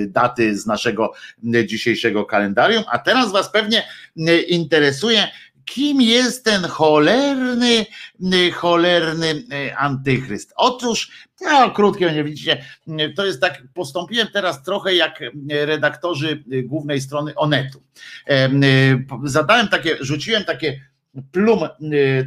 daty 0.07 0.57
z 0.57 0.67
naszego 0.67 1.13
dzisiejszego 1.67 2.25
kalendarium. 2.25 2.85
A 2.91 2.99
teraz 2.99 3.33
Was 3.33 3.53
pewnie 3.53 3.85
interesuje, 4.49 5.29
kim 5.69 6.01
jest 6.01 6.45
ten 6.45 6.63
cholerny, 6.63 7.87
y, 8.35 8.51
cholerny 8.53 9.27
y, 9.27 9.77
antychryst? 9.77 10.53
Otóż, 10.57 11.11
no 11.41 11.71
krótkie, 11.71 12.13
nie 12.13 12.25
widzicie, 12.25 12.65
y, 12.89 13.13
to 13.17 13.27
jest 13.27 13.41
tak, 13.41 13.63
postąpiłem 13.75 14.29
teraz 14.33 14.63
trochę 14.63 14.95
jak 14.95 15.21
redaktorzy 15.51 16.45
głównej 16.65 17.01
strony 17.01 17.35
Onetu. 17.35 17.83
Zadałem 19.25 19.69
takie, 19.69 19.97
rzuciłem 20.01 20.45
takie 20.45 20.81
plum 21.33 21.61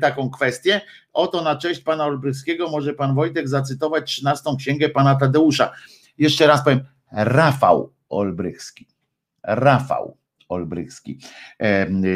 taką 0.01 0.29
kwestię. 0.29 0.81
Oto 1.13 1.41
na 1.41 1.55
cześć 1.55 1.81
pana 1.81 2.05
Olbrychskiego 2.05 2.69
może 2.69 2.93
pan 2.93 3.15
Wojtek 3.15 3.47
zacytować 3.49 4.11
13 4.11 4.49
księgę 4.59 4.89
pana 4.89 5.15
Tadeusza. 5.15 5.71
Jeszcze 6.17 6.47
raz 6.47 6.63
powiem, 6.63 6.85
Rafał 7.11 7.93
Olbrychski. 8.09 8.87
Rafał 9.43 10.20
Olbrychski 10.51 11.19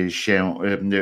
się 0.09 0.59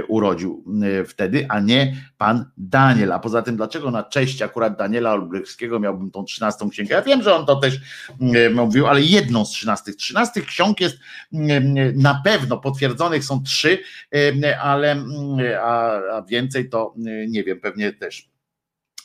urodził 0.08 0.66
wtedy, 1.08 1.46
a 1.50 1.60
nie 1.60 1.96
pan 2.18 2.46
Daniel. 2.58 3.12
A 3.12 3.20
poza 3.20 3.42
tym, 3.42 3.56
dlaczego 3.56 3.92
na 3.92 4.04
cześć 4.04 4.42
akurat 4.42 4.78
Daniela 4.78 5.12
Olbrychskiego 5.12 5.80
miałbym 5.80 6.12
tą 6.12 6.24
trzynastą 6.24 6.70
księgę? 6.70 6.96
Ja 6.96 7.02
wiem, 7.02 7.24
że 7.24 7.36
on 7.36 7.46
to 7.46 7.56
też 7.56 7.80
mówił, 8.54 8.88
ale 8.88 9.02
jedną 9.02 9.46
z 9.46 9.50
trzynastych. 9.50 9.96
Trzynastych 9.96 10.46
ksiąg 10.46 10.82
jest 10.82 10.98
na 11.96 12.22
pewno 12.24 12.58
potwierdzonych 12.58 13.24
są 13.24 13.44
trzy, 13.44 13.78
ale 14.62 15.04
a, 15.62 15.92
a 16.12 16.22
więcej 16.22 16.70
to 16.70 16.94
nie 17.28 17.44
wiem, 17.44 17.60
pewnie 17.60 17.94
też 17.94 18.33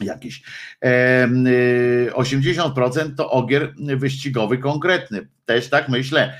jakiś. 0.01 0.43
80% 0.83 3.15
to 3.17 3.31
ogier 3.31 3.75
wyścigowy 3.78 4.59
konkretny. 4.59 5.28
Też 5.47 5.68
tak 5.68 5.89
myślę, 5.89 6.39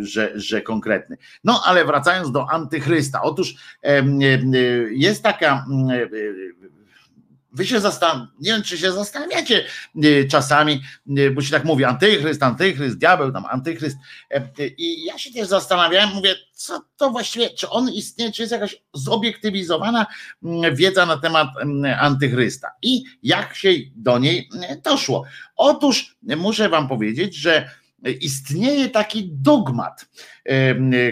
że, 0.00 0.32
że 0.34 0.62
konkretny. 0.62 1.16
No 1.44 1.62
ale 1.64 1.84
wracając 1.84 2.32
do 2.32 2.50
antychrysta. 2.50 3.22
Otóż 3.22 3.54
jest 4.90 5.22
taka 5.22 5.66
Wy 7.56 7.66
się 7.66 7.80
zastanawiacie, 7.80 8.32
nie 8.40 8.52
wiem, 8.52 8.62
czy 8.62 8.78
się 8.78 8.92
zastanawiacie 8.92 9.64
y, 10.04 10.28
czasami, 10.30 10.82
y, 11.18 11.30
bo 11.30 11.42
się 11.42 11.50
tak 11.50 11.64
mówi, 11.64 11.84
antychryst, 11.84 12.42
antychryst, 12.42 12.98
diabeł, 12.98 13.32
tam 13.32 13.46
antychryst. 13.46 13.96
Y, 14.58 14.74
I 14.78 15.04
ja 15.04 15.18
się 15.18 15.32
też 15.32 15.48
zastanawiałem, 15.48 16.14
mówię, 16.14 16.34
co 16.56 16.80
to 16.96 17.10
właściwie, 17.10 17.50
czy 17.50 17.70
on 17.70 17.88
istnieje, 17.88 18.32
czy 18.32 18.42
jest 18.42 18.52
jakaś 18.52 18.82
zobiektywizowana 18.94 20.06
mm, 20.42 20.76
wiedza 20.76 21.06
na 21.06 21.16
temat 21.16 21.48
mm, 21.60 21.98
antychrysta 22.00 22.68
i 22.82 23.04
jak 23.22 23.54
się 23.54 23.70
do 23.96 24.18
niej 24.18 24.48
doszło. 24.84 25.24
Otóż 25.56 26.16
muszę 26.22 26.68
wam 26.68 26.88
powiedzieć, 26.88 27.34
że 27.34 27.70
istnieje 28.20 28.88
taki 28.88 29.30
dogmat, 29.32 30.06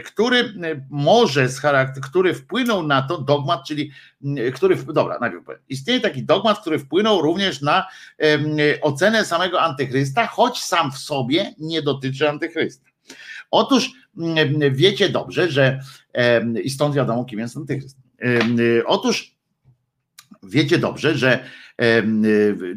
który 0.05 0.55
może 0.91 1.49
który 2.03 2.35
wpłynął 2.35 2.83
na 2.83 3.03
to, 3.03 3.19
dogmat, 3.19 3.67
czyli 3.67 3.91
który, 4.55 4.77
dobra, 4.77 5.19
najpierw 5.21 5.45
powiem, 5.45 5.61
istnieje 5.69 6.01
taki 6.01 6.25
dogmat, 6.25 6.61
który 6.61 6.79
wpłynął 6.79 7.23
również 7.23 7.61
na 7.61 7.87
ocenę 8.83 9.25
samego 9.25 9.61
antychrysta, 9.61 10.27
choć 10.27 10.63
sam 10.63 10.93
w 10.93 10.99
sobie 10.99 11.55
nie 11.59 11.83
dotyczy 11.83 12.29
antychrysta. 12.29 12.95
Otóż 13.55 13.93
wiecie 14.73 15.09
dobrze, 15.09 15.51
że 15.51 15.81
i 16.65 16.71
stąd 16.71 16.95
wiadomo, 16.95 17.25
kim 17.25 17.39
jest 17.39 17.57
antychryst. 17.57 17.97
Otóż 18.87 19.35
wiecie 20.43 20.79
dobrze, 20.79 21.19
że 21.19 21.45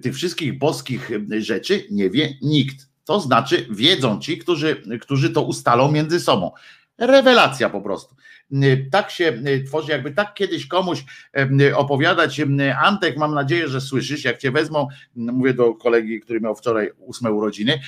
tych 0.01 0.15
wszystkich 0.15 0.57
boskich 0.57 1.09
rzeczy 1.37 1.83
nie 1.91 2.09
wie 2.09 2.37
nikt. 2.41 2.87
To 3.05 3.19
znaczy 3.19 3.67
wiedzą 3.69 4.19
ci, 4.19 4.37
którzy, 4.37 4.83
którzy 5.01 5.29
to 5.29 5.41
ustalą 5.41 5.91
między 5.91 6.19
sobą. 6.19 6.51
Rewelacja 6.97 7.69
po 7.69 7.81
prostu. 7.81 8.15
Tak 8.91 9.11
się 9.11 9.43
tworzy, 9.67 9.91
jakby 9.91 10.11
tak 10.11 10.33
kiedyś 10.33 10.67
komuś 10.67 11.03
opowiadać. 11.75 12.41
Antek, 12.81 13.17
mam 13.17 13.33
nadzieję, 13.33 13.67
że 13.67 13.81
słyszysz, 13.81 14.23
jak 14.23 14.37
cię 14.37 14.51
wezmą, 14.51 14.87
mówię 15.15 15.53
do 15.53 15.73
kolegi, 15.73 16.21
który 16.21 16.41
miał 16.41 16.55
wczoraj 16.55 16.91
ósme 16.99 17.31
urodziny, 17.31 17.79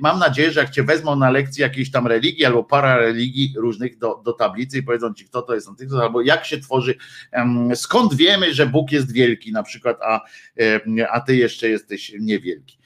mam 0.00 0.18
nadzieję, 0.18 0.50
że 0.50 0.60
jak 0.60 0.70
cię 0.70 0.82
wezmą 0.82 1.16
na 1.16 1.30
lekcji 1.30 1.62
jakiejś 1.62 1.90
tam 1.90 2.06
religii 2.06 2.44
albo 2.44 2.64
para 2.64 2.96
religii 2.96 3.54
różnych 3.56 3.98
do, 3.98 4.22
do 4.24 4.32
tablicy 4.32 4.78
i 4.78 4.82
powiedzą 4.82 5.14
ci, 5.14 5.24
kto 5.24 5.42
to 5.42 5.54
jest 5.54 5.68
antychryst, 5.68 6.02
albo 6.02 6.22
jak 6.22 6.44
się 6.44 6.58
tworzy, 6.58 6.94
skąd 7.74 8.14
wiemy, 8.14 8.54
że 8.54 8.66
Bóg 8.66 8.92
jest 8.92 9.12
wielki 9.12 9.52
na 9.52 9.62
przykład, 9.62 9.98
a, 10.02 10.20
a 11.10 11.20
ty 11.20 11.36
jeszcze 11.36 11.68
jesteś 11.68 12.12
niewielki. 12.20 12.78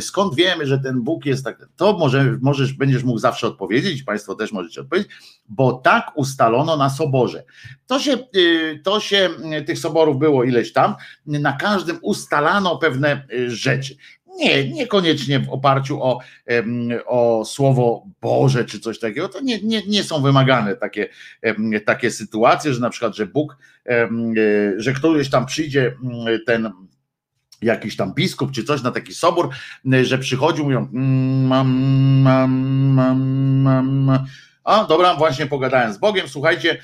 Skąd 0.00 0.34
wiemy, 0.34 0.66
że 0.66 0.78
ten 0.78 1.02
Bóg 1.02 1.26
jest 1.26 1.44
tak, 1.44 1.68
to 1.76 1.98
może, 1.98 2.38
możesz, 2.42 2.72
będziesz 2.72 3.04
mógł 3.04 3.18
zawsze 3.18 3.46
odpowiedzieć, 3.46 4.02
Państwo 4.02 4.34
też 4.34 4.52
możecie 4.52 4.80
odpowiedzieć, 4.80 5.10
bo 5.48 5.72
tak 5.72 6.12
ustalono 6.50 6.76
na 6.76 6.90
soborze. 6.90 7.44
To 7.86 7.98
się, 7.98 8.18
y, 8.36 8.80
to 8.84 9.00
się, 9.00 9.30
y, 9.60 9.62
tych 9.62 9.78
soborów 9.78 10.18
było 10.18 10.44
ileś 10.44 10.72
tam, 10.72 10.94
na 11.26 11.52
każdym 11.52 11.98
ustalano 12.02 12.76
pewne 12.76 13.26
y, 13.32 13.50
rzeczy. 13.50 13.96
Nie, 14.36 14.70
niekoniecznie 14.70 15.40
w 15.40 15.50
oparciu 15.50 16.02
o, 16.02 16.18
o 17.06 17.44
słowo 17.44 18.06
Boże 18.20 18.64
czy 18.64 18.80
coś 18.80 18.98
takiego. 18.98 19.28
To 19.28 19.40
nie, 19.40 19.62
nie, 19.62 19.82
nie 19.86 20.04
są 20.04 20.22
wymagane 20.22 20.76
takie, 20.76 21.08
takie 21.84 22.10
sytuacje, 22.10 22.74
że 22.74 22.80
na 22.80 22.90
przykład, 22.90 23.16
że 23.16 23.26
Bóg, 23.26 23.56
że 24.76 24.92
któryś 24.92 25.30
tam 25.30 25.46
przyjdzie 25.46 25.96
ten 26.46 26.72
jakiś 27.62 27.96
tam 27.96 28.14
biskup 28.14 28.52
czy 28.52 28.64
coś 28.64 28.82
na 28.82 28.90
taki 28.90 29.14
sobór, 29.14 29.48
że 30.02 30.18
przychodził, 30.18 30.64
mówią 30.64 30.88
mm, 30.92 31.46
mam, 31.46 31.68
mam, 32.22 32.52
mam, 33.62 33.88
mam, 33.88 34.26
a 34.64 34.84
dobra, 34.84 35.14
właśnie 35.14 35.46
pogadałem 35.46 35.92
z 35.92 35.98
Bogiem, 35.98 36.28
słuchajcie, 36.28 36.82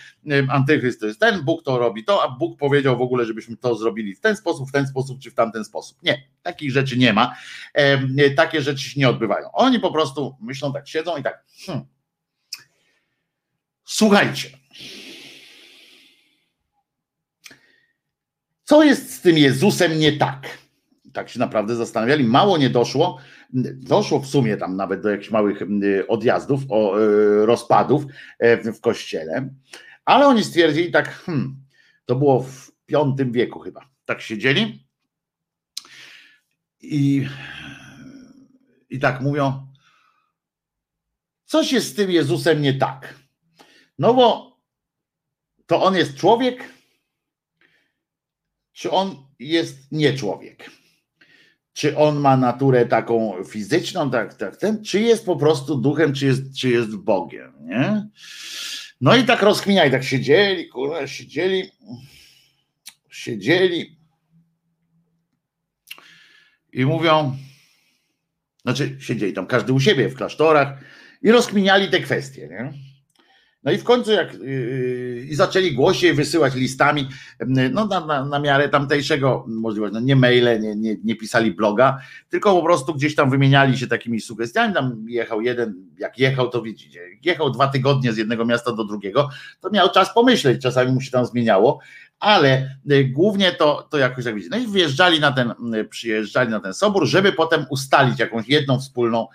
antychryst 0.48 1.00
to 1.00 1.06
jest 1.06 1.20
ten, 1.20 1.44
Bóg 1.44 1.62
to 1.62 1.78
robi 1.78 2.04
to, 2.04 2.22
a 2.22 2.28
Bóg 2.28 2.58
powiedział 2.58 2.98
w 2.98 3.00
ogóle, 3.00 3.24
żebyśmy 3.24 3.56
to 3.56 3.74
zrobili 3.74 4.14
w 4.14 4.20
ten 4.20 4.36
sposób, 4.36 4.68
w 4.68 4.72
ten 4.72 4.86
sposób, 4.86 5.20
czy 5.20 5.30
w 5.30 5.34
tamten 5.34 5.64
sposób. 5.64 6.02
Nie, 6.02 6.28
takich 6.42 6.70
rzeczy 6.70 6.98
nie 6.98 7.12
ma, 7.12 7.36
takie 8.36 8.62
rzeczy 8.62 8.90
się 8.90 9.00
nie 9.00 9.08
odbywają. 9.08 9.52
Oni 9.52 9.80
po 9.80 9.92
prostu 9.92 10.36
myślą 10.40 10.72
tak, 10.72 10.88
siedzą 10.88 11.16
i 11.16 11.22
tak, 11.22 11.44
hmm. 11.66 11.84
słuchajcie, 13.84 14.48
co 18.64 18.84
jest 18.84 19.14
z 19.14 19.20
tym 19.20 19.38
Jezusem 19.38 19.98
nie 19.98 20.12
tak? 20.12 20.66
tak 21.16 21.28
się 21.28 21.38
naprawdę 21.38 21.76
zastanawiali. 21.76 22.24
Mało 22.24 22.58
nie 22.58 22.70
doszło, 22.70 23.18
doszło 23.74 24.20
w 24.20 24.26
sumie 24.26 24.56
tam 24.56 24.76
nawet 24.76 25.02
do 25.02 25.08
jakichś 25.08 25.30
małych 25.30 25.58
odjazdów, 26.08 26.60
e, 26.62 26.66
rozpadów 27.46 28.04
e, 28.38 28.72
w 28.72 28.80
kościele, 28.80 29.54
ale 30.04 30.26
oni 30.26 30.44
stwierdzili 30.44 30.90
tak, 30.90 31.08
hmm, 31.08 31.56
to 32.04 32.16
było 32.16 32.42
w 32.42 32.72
V 32.88 33.32
wieku 33.32 33.58
chyba, 33.58 33.80
tak 34.04 34.20
siedzieli 34.20 34.86
i, 36.80 37.28
i 38.90 38.98
tak 38.98 39.20
mówią, 39.20 39.66
coś 41.44 41.72
jest 41.72 41.88
z 41.88 41.94
tym 41.94 42.10
Jezusem 42.10 42.62
nie 42.62 42.74
tak. 42.74 43.14
No 43.98 44.14
bo 44.14 44.56
to 45.66 45.82
on 45.82 45.96
jest 45.96 46.16
człowiek, 46.16 46.72
czy 48.72 48.90
on 48.90 49.26
jest 49.38 49.92
nie 49.92 50.14
człowiek? 50.14 50.70
Czy 51.76 51.96
on 51.96 52.20
ma 52.20 52.36
naturę 52.36 52.86
taką 52.86 53.44
fizyczną, 53.44 54.10
tak, 54.10 54.34
tak, 54.34 54.56
ten, 54.56 54.84
czy 54.84 55.00
jest 55.00 55.26
po 55.26 55.36
prostu 55.36 55.76
duchem, 55.76 56.14
czy 56.14 56.26
jest, 56.26 56.56
czy 56.58 56.68
jest 56.68 56.96
Bogiem, 56.96 57.52
nie? 57.60 58.08
No 59.00 59.16
i 59.16 59.24
tak 59.24 59.42
rozkminiali, 59.42 59.90
tak 59.90 60.04
siedzieli, 60.04 60.68
kurwa, 60.68 61.06
siedzieli, 61.06 61.70
siedzieli 63.10 63.98
i 66.72 66.86
mówią, 66.86 67.36
znaczy 68.62 68.96
siedzieli 69.00 69.32
tam 69.32 69.46
każdy 69.46 69.72
u 69.72 69.80
siebie 69.80 70.08
w 70.08 70.16
klasztorach 70.16 70.78
i 71.22 71.30
rozkminiali 71.30 71.90
te 71.90 72.00
kwestie. 72.00 72.48
Nie? 72.48 72.72
No 73.66 73.72
i 73.72 73.78
w 73.78 73.84
końcu 73.84 74.12
jak 74.12 74.34
yy, 74.34 75.26
i 75.30 75.34
zaczęli 75.34 75.72
głośniej 75.72 76.14
wysyłać 76.14 76.54
listami, 76.54 77.08
no 77.72 77.86
na, 77.86 78.06
na, 78.06 78.24
na 78.24 78.38
miarę 78.38 78.68
tamtejszego 78.68 79.44
możliwości, 79.48 79.94
no 79.94 80.00
nie 80.00 80.16
maile, 80.16 80.60
nie, 80.60 80.76
nie, 80.76 80.96
nie 81.04 81.16
pisali 81.16 81.52
bloga, 81.52 81.98
tylko 82.28 82.56
po 82.56 82.62
prostu 82.62 82.94
gdzieś 82.94 83.14
tam 83.14 83.30
wymieniali 83.30 83.78
się 83.78 83.86
takimi 83.86 84.20
sugestiami, 84.20 84.74
tam 84.74 85.04
jechał 85.08 85.40
jeden, 85.40 85.74
jak 85.98 86.18
jechał 86.18 86.48
to 86.48 86.62
widzicie, 86.62 87.00
jechał 87.22 87.50
dwa 87.50 87.68
tygodnie 87.68 88.12
z 88.12 88.16
jednego 88.16 88.44
miasta 88.44 88.72
do 88.72 88.84
drugiego, 88.84 89.28
to 89.60 89.70
miał 89.70 89.90
czas 89.90 90.14
pomyśleć, 90.14 90.62
czasami 90.62 90.92
mu 90.92 91.00
się 91.00 91.10
tam 91.10 91.26
zmieniało, 91.26 91.80
ale 92.20 92.76
y, 92.90 93.04
głównie 93.04 93.52
to, 93.52 93.88
to 93.90 93.98
jakoś 93.98 94.24
tak 94.24 94.34
widzicie. 94.34 94.56
No 94.56 94.62
i 94.62 94.72
wjeżdżali 94.72 95.20
na 95.20 95.32
ten, 95.32 95.74
y, 95.74 95.84
przyjeżdżali 95.84 96.50
na 96.50 96.60
ten 96.60 96.74
sobór, 96.74 97.06
żeby 97.06 97.32
potem 97.32 97.66
ustalić 97.70 98.18
jakąś 98.18 98.48
jedną 98.48 98.80
wspólną, 98.80 99.28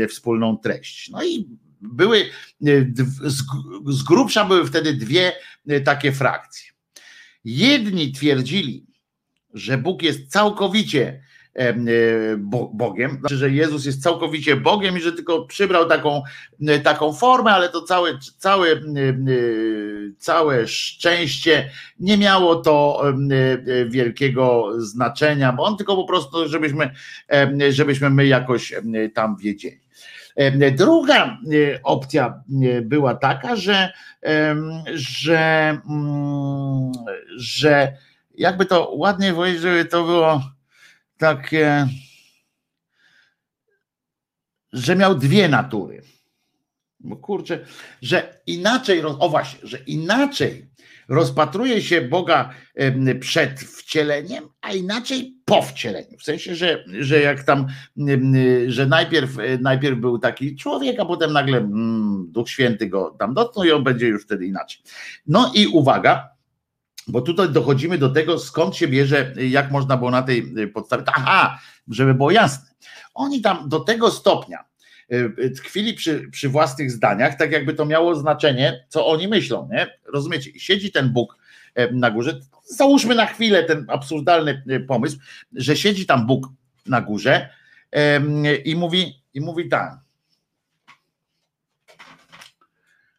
y, 0.00 0.08
wspólną 0.08 0.58
treść. 0.58 1.10
No 1.10 1.24
i 1.24 1.48
były, 1.80 2.30
z 3.86 4.02
grubsza 4.02 4.44
były 4.44 4.66
wtedy 4.66 4.94
dwie 4.94 5.32
takie 5.84 6.12
frakcje. 6.12 6.70
Jedni 7.44 8.12
twierdzili, 8.12 8.86
że 9.54 9.78
Bóg 9.78 10.02
jest 10.02 10.28
całkowicie 10.28 11.20
E, 11.56 11.74
Bogiem, 12.72 13.16
znaczy, 13.20 13.36
że 13.36 13.50
Jezus 13.50 13.84
jest 13.84 14.02
całkowicie 14.02 14.56
Bogiem 14.56 14.98
i 14.98 15.00
że 15.00 15.12
tylko 15.12 15.46
przybrał 15.46 15.88
taką, 15.88 16.22
e, 16.68 16.78
taką 16.78 17.12
formę, 17.12 17.50
ale 17.50 17.68
to 17.68 17.82
całe, 17.82 18.18
całe, 18.38 18.68
e, 18.72 18.80
całe 20.18 20.68
szczęście 20.68 21.70
nie 22.00 22.18
miało 22.18 22.56
to 22.56 23.02
wielkiego 23.88 24.72
znaczenia, 24.78 25.52
bo 25.52 25.64
on 25.64 25.76
tylko 25.76 25.96
po 25.96 26.04
prostu, 26.04 26.48
żebyśmy, 26.48 26.90
żebyśmy 27.70 28.10
my 28.10 28.26
jakoś 28.26 28.74
tam 29.14 29.36
wiedzieli. 29.36 29.85
Druga 30.72 31.38
opcja 31.82 32.42
była 32.82 33.14
taka, 33.14 33.56
że, 33.56 33.92
że, 34.94 35.78
mm, 35.88 36.92
że 37.36 37.96
jakby 38.34 38.66
to 38.66 38.90
ładnie 38.94 39.32
powiedzieć, 39.32 39.60
żeby 39.60 39.84
to 39.84 40.04
było 40.04 40.42
takie, 41.18 41.88
że 44.72 44.96
miał 44.96 45.14
dwie 45.14 45.48
natury. 45.48 46.02
Bo 47.00 47.16
kurczę, 47.16 47.64
że 48.02 48.40
inaczej, 48.46 49.02
o 49.04 49.28
właśnie, 49.28 49.60
że 49.62 49.78
inaczej 49.78 50.68
rozpatruje 51.08 51.82
się 51.82 52.02
Boga 52.02 52.50
przed 53.20 53.60
wcieleniem, 53.60 54.44
a 54.60 54.72
inaczej 54.72 55.36
po 55.44 55.62
wcieleniu. 55.62 56.18
W 56.18 56.22
sensie, 56.22 56.54
że, 56.54 56.84
że 57.00 57.20
jak 57.20 57.44
tam, 57.44 57.66
że 58.66 58.86
najpierw, 58.86 59.30
najpierw 59.60 59.98
był 59.98 60.18
taki 60.18 60.56
człowiek, 60.56 61.00
a 61.00 61.04
potem 61.04 61.32
nagle 61.32 61.58
mm, 61.58 62.26
Duch 62.28 62.50
Święty 62.50 62.88
go 62.88 63.16
tam 63.18 63.34
dotknął 63.34 63.64
i 63.64 63.72
on 63.72 63.84
będzie 63.84 64.06
już 64.06 64.24
wtedy 64.24 64.46
inaczej. 64.46 64.82
No 65.26 65.52
i 65.54 65.66
uwaga, 65.66 66.28
bo 67.08 67.20
tutaj 67.20 67.48
dochodzimy 67.48 67.98
do 67.98 68.10
tego, 68.10 68.38
skąd 68.38 68.76
się 68.76 68.88
bierze, 68.88 69.34
jak 69.36 69.70
można 69.70 69.96
było 69.96 70.10
na 70.10 70.22
tej 70.22 70.68
podstawie. 70.74 71.02
Aha, 71.06 71.58
żeby 71.88 72.14
było 72.14 72.30
jasne. 72.30 72.70
Oni 73.14 73.40
tam 73.40 73.68
do 73.68 73.80
tego 73.80 74.10
stopnia 74.10 74.64
tkwili 75.56 75.94
przy, 75.94 76.28
przy 76.30 76.48
własnych 76.48 76.90
zdaniach, 76.90 77.38
tak 77.38 77.52
jakby 77.52 77.74
to 77.74 77.86
miało 77.86 78.14
znaczenie, 78.14 78.84
co 78.88 79.06
oni 79.06 79.28
myślą. 79.28 79.68
Nie? 79.72 79.86
Rozumiecie? 80.12 80.60
Siedzi 80.60 80.92
ten 80.92 81.08
Bóg 81.08 81.36
e, 81.74 81.92
na 81.92 82.10
górze. 82.10 82.40
Załóżmy 82.64 83.14
na 83.14 83.26
chwilę 83.26 83.64
ten 83.64 83.86
absurdalny 83.88 84.62
e, 84.68 84.80
pomysł, 84.80 85.18
że 85.52 85.76
siedzi 85.76 86.06
tam 86.06 86.26
Bóg 86.26 86.48
na 86.86 87.00
górze 87.00 87.48
i 88.64 88.76
mówi, 88.76 89.22
i 89.34 89.40
mówi 89.40 89.68
tak. 89.68 90.05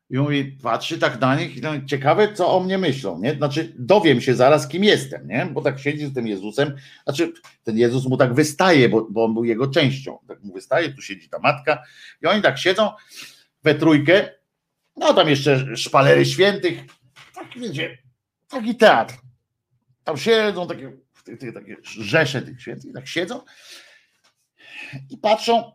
I 0.10 0.18
mówi, 0.18 0.58
patrzy 0.64 1.00
tak 1.00 1.22
na 1.22 1.36
nich 1.36 1.58
i 1.58 1.62
no, 1.62 1.86
ciekawe, 1.86 2.34
co 2.34 2.58
o 2.58 2.60
mnie 2.60 2.78
myślą, 2.78 3.20
nie? 3.20 3.36
Znaczy, 3.36 3.74
dowiem 3.80 4.22
się 4.22 4.36
zaraz, 4.36 4.68
kim 4.68 4.84
jestem, 4.84 5.28
nie? 5.28 5.46
Bo 5.46 5.62
tak 5.62 5.80
siedzi 5.80 6.06
z 6.06 6.14
tym 6.14 6.28
Jezusem, 6.28 6.76
znaczy, 7.04 7.34
ten 7.64 7.78
Jezus 7.78 8.06
mu 8.06 8.18
tak 8.18 8.34
wystaje, 8.34 8.90
bo, 8.90 9.08
bo 9.10 9.26
on 9.26 9.34
był 9.34 9.44
jego 9.44 9.68
częścią. 9.68 10.20
Tak 10.28 10.44
mu 10.44 10.54
wystaje, 10.54 10.94
tu 10.94 11.02
siedzi 11.02 11.30
ta 11.30 11.40
matka 11.40 11.84
i 12.22 12.26
oni 12.26 12.42
tak 12.42 12.58
siedzą 12.58 12.92
we 13.64 13.76
trójkę, 13.76 14.30
no 14.96 15.14
tam 15.14 15.30
jeszcze 15.30 15.78
szpalery 15.78 16.26
świętych, 16.26 16.80
tak 17.36 17.48
wiecie, 17.60 17.98
taki 18.48 18.76
teatr. 18.76 19.14
Tam 20.04 20.18
siedzą 20.18 20.68
takie, 20.68 20.98
takie 21.54 21.76
rzesze 21.84 22.42
tych 22.42 22.62
świętych, 22.62 22.94
tak 22.94 23.08
siedzą 23.08 23.42
i 25.10 25.18
patrzą, 25.18 25.72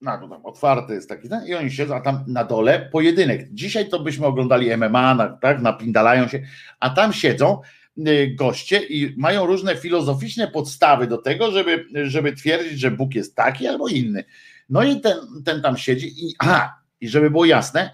na 0.00 0.18
to 0.18 0.28
tam 0.28 0.46
otwarte 0.46 0.94
jest 0.94 1.08
taki, 1.08 1.28
i 1.46 1.54
oni 1.54 1.70
siedzą, 1.70 1.94
a 1.94 2.00
tam 2.00 2.24
na 2.26 2.44
dole 2.44 2.88
pojedynek. 2.92 3.48
Dzisiaj 3.52 3.88
to 3.88 4.00
byśmy 4.00 4.26
oglądali 4.26 4.76
MMA, 4.76 5.38
tak, 5.42 5.62
napindalają 5.62 6.28
się, 6.28 6.42
a 6.80 6.90
tam 6.90 7.12
siedzą 7.12 7.60
y, 7.98 8.34
goście 8.38 8.78
i 8.78 9.14
mają 9.16 9.46
różne 9.46 9.76
filozoficzne 9.76 10.48
podstawy 10.48 11.06
do 11.06 11.18
tego, 11.18 11.50
żeby, 11.50 11.86
żeby 12.04 12.32
twierdzić, 12.32 12.80
że 12.80 12.90
Bóg 12.90 13.14
jest 13.14 13.34
taki 13.34 13.66
albo 13.66 13.88
inny. 13.88 14.24
No 14.68 14.84
i 14.84 15.00
ten, 15.00 15.16
ten 15.44 15.62
tam 15.62 15.76
siedzi 15.76 16.26
i 16.26 16.34
aha, 16.38 16.80
i 17.00 17.08
żeby 17.08 17.30
było 17.30 17.44
jasne, 17.44 17.90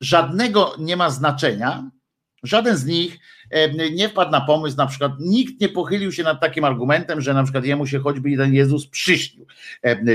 żadnego 0.00 0.74
nie 0.78 0.96
ma 0.96 1.10
znaczenia, 1.10 1.90
żaden 2.42 2.76
z 2.76 2.86
nich 2.86 3.18
nie 3.92 4.08
wpadł 4.08 4.30
na 4.30 4.40
pomysł, 4.40 4.76
na 4.76 4.86
przykład 4.86 5.12
nikt 5.20 5.60
nie 5.60 5.68
pochylił 5.68 6.12
się 6.12 6.22
nad 6.22 6.40
takim 6.40 6.64
argumentem, 6.64 7.20
że 7.20 7.34
na 7.34 7.42
przykład 7.42 7.64
jemu 7.64 7.86
się 7.86 7.98
choćby 7.98 8.36
ten 8.36 8.54
Jezus 8.54 8.86
przyśnił, 8.86 9.46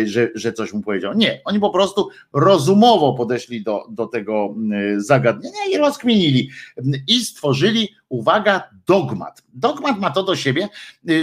że, 0.06 0.30
że 0.35 0.53
coś 0.53 0.74
mu 0.74 0.82
powiedział. 0.82 1.14
Nie, 1.14 1.42
oni 1.45 1.59
po 1.59 1.69
prostu 1.69 2.09
rozumowo 2.34 3.14
podeszli 3.14 3.64
do, 3.64 3.85
do 3.90 4.08
tego 4.08 4.56
zagadnienia 4.98 5.66
i 5.72 5.77
rozkminili 5.77 6.50
i 7.08 7.26
stworzyli, 7.26 7.90
uwaga, 8.09 8.69
dogmat. 8.88 9.43
Dogmat 9.53 10.00
ma 10.00 10.11
to 10.11 10.24
do 10.24 10.35
siebie, 10.35 10.68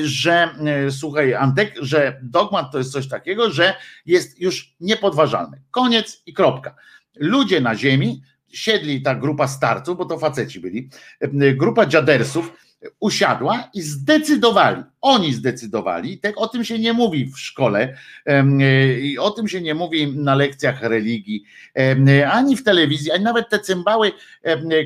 że 0.02 0.48
słuchaj 0.90 1.34
Antek, 1.34 1.74
że 1.80 2.20
dogmat 2.22 2.72
to 2.72 2.78
jest 2.78 2.92
coś 2.92 3.08
takiego, 3.08 3.50
że 3.50 3.74
jest 4.06 4.40
już 4.40 4.74
niepodważalny. 4.80 5.62
Koniec 5.70 6.22
i 6.26 6.32
kropka. 6.32 6.74
Ludzie 7.16 7.60
na 7.60 7.74
ziemi 7.74 8.22
siedli 8.48 9.02
ta 9.02 9.14
grupa 9.14 9.48
starców, 9.48 9.98
bo 9.98 10.04
to 10.04 10.18
faceci 10.18 10.60
byli, 10.60 10.88
grupa 11.56 11.86
dziadersów 11.86 12.52
usiadła 13.00 13.70
i 13.74 13.82
zdecydowali, 13.82 14.82
oni 15.06 15.32
zdecydowali, 15.32 16.18
tak 16.18 16.38
o 16.38 16.48
tym 16.48 16.64
się 16.64 16.78
nie 16.78 16.92
mówi 16.92 17.26
w 17.26 17.38
szkole 17.38 17.96
i 19.00 19.18
o 19.18 19.30
tym 19.30 19.48
się 19.48 19.60
nie 19.60 19.74
mówi 19.74 20.16
na 20.16 20.34
lekcjach 20.34 20.82
religii, 20.82 21.44
ani 22.32 22.56
w 22.56 22.64
telewizji, 22.64 23.10
ani 23.10 23.24
nawet 23.24 23.48
te 23.48 23.58
cymbały, 23.58 24.12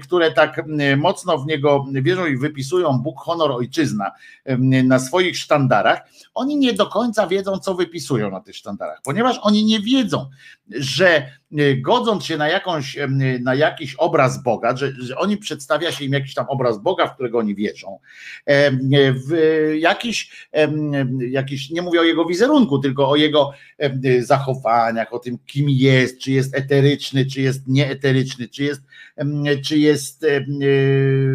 które 0.03 0.33
tak 0.33 0.63
mocno 0.97 1.39
w 1.39 1.47
niego 1.47 1.87
wierzą 1.93 2.27
i 2.27 2.37
wypisują 2.37 2.99
Bóg, 2.99 3.19
honor, 3.19 3.53
ojczyzna 3.53 4.11
na 4.85 4.99
swoich 4.99 5.37
sztandarach, 5.37 6.01
oni 6.35 6.57
nie 6.57 6.73
do 6.73 6.87
końca 6.87 7.27
wiedzą, 7.27 7.59
co 7.59 7.75
wypisują 7.75 8.31
na 8.31 8.41
tych 8.41 8.57
sztandarach, 8.57 8.99
ponieważ 9.05 9.39
oni 9.43 9.65
nie 9.65 9.81
wiedzą, 9.81 10.31
że 10.71 11.41
godząc 11.77 12.25
się 12.25 12.37
na, 12.37 12.49
jakąś, 12.49 12.99
na 13.41 13.55
jakiś 13.55 13.95
obraz 13.95 14.43
Boga, 14.43 14.77
że, 14.77 14.93
że 14.99 15.19
oni 15.19 15.37
przedstawia 15.37 15.93
się 15.93 16.05
im 16.05 16.13
jakiś 16.13 16.35
tam 16.35 16.47
obraz 16.49 16.79
Boga, 16.79 17.07
w 17.07 17.15
którego 17.15 17.39
oni 17.39 17.55
wierzą, 17.55 17.99
w 19.29 19.33
jakiś, 19.79 20.10
jakiś, 21.31 21.71
nie 21.71 21.83
mówię 21.83 22.01
o 22.01 22.05
jego 22.05 22.25
wizerunku, 22.25 22.79
tylko 22.79 23.09
o 23.09 23.17
jego 23.17 23.51
zachowaniach, 24.21 25.15
o 25.15 25.19
tym, 25.19 25.39
kim 25.47 25.67
jest, 25.69 26.19
czy 26.19 26.33
jest 26.33 26.57
eteryczny, 26.57 27.27
czy 27.27 27.41
jest 27.41 27.69
nieeteryczny, 27.69 28.49
czy 28.49 28.65
jest, 28.65 28.83
czy 29.65 29.79
jest 29.79 30.27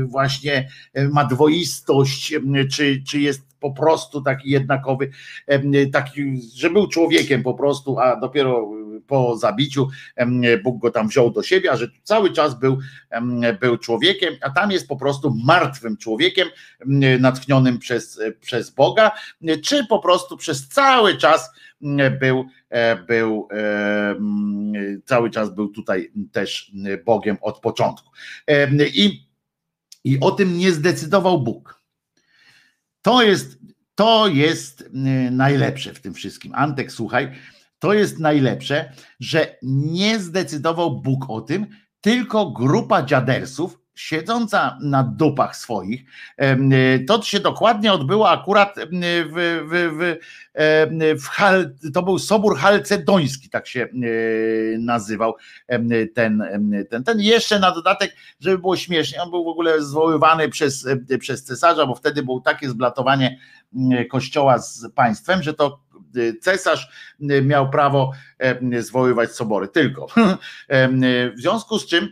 właśnie 0.06 0.70
ma 1.12 1.26
dwoistość, 1.26 2.34
czy, 2.72 3.04
czy 3.08 3.20
jest 3.20 3.42
po 3.60 3.72
prostu 3.72 4.22
taki 4.22 4.50
jednakowy, 4.50 5.12
taki, 5.94 6.42
że 6.56 6.70
był 6.70 6.88
człowiekiem 6.88 7.44
po 7.44 7.54
prostu, 7.54 8.00
a 8.00 8.20
dopiero 8.20 8.70
po 9.08 9.38
zabiciu 9.38 9.88
Bóg 10.64 10.82
go 10.82 10.92
tam 10.92 11.08
wziął 11.08 11.32
do 11.32 11.44
siebie, 11.44 11.72
a 11.72 11.78
że 11.78 11.88
cały 12.04 12.32
czas 12.32 12.60
był, 12.60 12.78
był 13.62 13.78
człowiekiem, 13.78 14.34
a 14.42 14.50
tam 14.50 14.72
jest 14.72 14.88
po 14.88 14.98
prostu 14.98 15.36
martwym 15.46 15.98
człowiekiem, 15.98 16.48
natchnionym 17.20 17.80
przez, 17.80 18.20
przez 18.42 18.70
Boga, 18.70 19.12
czy 19.64 19.86
po 19.86 20.00
prostu 20.00 20.38
przez 20.38 20.68
cały 20.68 21.18
czas 21.18 21.50
był, 22.20 22.46
e, 22.70 22.96
był 22.96 23.48
cały 25.06 25.30
czas 25.30 25.56
był 25.56 25.70
tutaj 25.70 26.12
też 26.32 26.72
Bogiem 27.06 27.38
od 27.42 27.60
początku. 27.60 28.12
I, 28.94 29.28
i 30.04 30.20
o 30.20 30.32
tym 30.32 30.58
nie 30.58 30.72
zdecydował 30.72 31.42
Bóg. 31.42 31.84
To 33.02 33.24
jest, 33.24 33.60
to 33.96 34.28
jest 34.28 34.90
najlepsze 35.32 35.94
w 35.94 36.02
tym 36.02 36.14
wszystkim. 36.14 36.52
Antek, 36.56 36.92
słuchaj, 36.92 37.32
to 37.80 37.94
jest 37.94 38.20
najlepsze, 38.20 38.92
że 39.20 39.58
nie 39.62 40.20
zdecydował 40.20 41.02
Bóg 41.02 41.30
o 41.30 41.42
tym, 41.42 41.68
tylko 42.02 42.52
grupa 42.52 43.04
dziadersów 43.04 43.80
siedząca 43.95 44.78
na 44.82 45.04
dupach 45.04 45.56
swoich. 45.56 46.04
E, 46.38 47.00
to 47.00 47.22
się 47.22 47.40
dokładnie 47.40 47.94
odbyło 47.94 48.30
akurat 48.30 48.76
w, 48.92 49.32
w, 49.70 49.92
w, 49.98 50.16
w 51.24 51.28
Hal, 51.28 51.76
to 51.94 52.04
był 52.04 52.20
Sobór 52.20 52.58
Halcedoński, 52.58 53.50
tak 53.50 53.68
się 53.68 53.88
nazywał 54.80 55.36
ten, 56.14 56.44
ten, 56.90 57.04
ten. 57.06 57.20
Jeszcze 57.20 57.60
na 57.60 57.72
dodatek, 57.72 58.16
żeby 58.40 58.58
było 58.58 58.76
śmiesznie, 58.78 59.22
on 59.22 59.30
był 59.30 59.44
w 59.44 59.48
ogóle 59.48 59.82
zwoływany 59.82 60.50
przez, 60.50 60.88
przez 61.20 61.44
cesarza, 61.44 61.86
bo 61.86 61.95
wtedy 61.95 62.24
było 62.24 62.40
takie 62.40 62.70
zblatowanie 62.70 63.40
kościoła 64.10 64.58
z 64.58 64.90
państwem, 64.95 65.44
że 65.44 65.54
to 65.54 65.85
cesarz 66.42 66.88
miał 67.19 67.69
prawo 67.69 68.11
zwoływać 68.80 69.32
sobory, 69.32 69.68
tylko. 69.68 70.08
W 71.35 71.40
związku 71.40 71.80
z 71.80 71.88
czym 71.88 72.10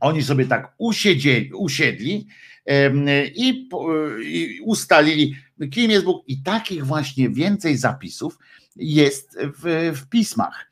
oni 0.00 0.22
sobie 0.22 0.46
tak 0.46 0.74
usiedzieli, 0.78 1.52
usiedli 1.52 2.26
i, 3.34 3.68
ustalili, 4.64 5.36
kim 5.72 5.90
jest 5.90 6.04
Bóg. 6.04 6.24
I 6.28 6.42
takich 6.42 6.86
właśnie 6.86 7.30
więcej 7.30 7.76
zapisów 7.76 8.38
jest 8.76 9.38
w, 9.40 9.92
w 9.96 10.08
pismach 10.08 10.66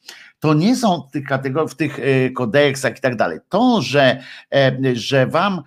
to 0.44 0.54
nie 0.54 0.76
są 0.76 1.06
w 1.08 1.12
tych 1.12 1.24
kategorii, 1.26 1.68
w 1.68 1.74
tych 1.74 1.98
e, 1.98 2.30
kodeksach 2.30 2.98
i 2.98 3.00
tak 3.00 3.16
dalej. 3.16 3.38
To, 3.48 3.82
że, 3.82 4.22
że 4.92 5.26
wam 5.26 5.62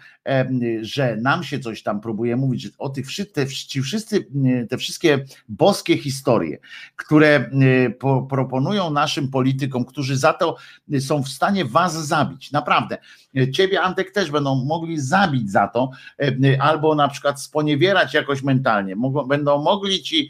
że 0.81 1.17
nam 1.22 1.43
się 1.43 1.59
coś 1.59 1.83
tam 1.83 2.01
próbuje 2.01 2.35
mówić, 2.35 2.61
że 2.61 2.69
o 2.77 2.89
tych 2.89 3.06
te, 3.33 3.47
ci 3.47 3.81
wszyscy, 3.81 4.27
te 4.69 4.77
wszystkie 4.77 5.25
boskie 5.49 5.97
historie, 5.97 6.57
które 6.95 7.49
po, 7.99 8.22
proponują 8.22 8.89
naszym 8.89 9.31
politykom, 9.31 9.85
którzy 9.85 10.17
za 10.17 10.33
to 10.33 10.56
są 10.99 11.23
w 11.23 11.30
stanie 11.30 11.65
was 11.65 12.07
zabić, 12.07 12.51
naprawdę. 12.51 12.97
Ciebie, 13.53 13.81
Antek, 13.81 14.11
też 14.11 14.31
będą 14.31 14.65
mogli 14.65 14.99
zabić 14.99 15.51
za 15.51 15.67
to, 15.67 15.89
albo 16.59 16.95
na 16.95 17.07
przykład 17.07 17.41
sponiewierać 17.41 18.14
jakoś 18.14 18.43
mentalnie. 18.43 18.95
Mogą, 18.95 19.23
będą 19.23 19.61
mogli 19.61 20.03
ci 20.03 20.30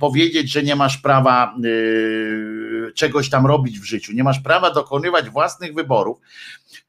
powiedzieć, 0.00 0.52
że 0.52 0.62
nie 0.62 0.76
masz 0.76 0.98
prawa 0.98 1.54
czegoś 2.94 3.30
tam 3.30 3.46
robić 3.46 3.78
w 3.78 3.84
życiu, 3.84 4.12
nie 4.12 4.24
masz 4.24 4.40
prawa 4.40 4.70
dokonywać 4.70 5.30
własnych 5.30 5.74
wyborów, 5.74 6.20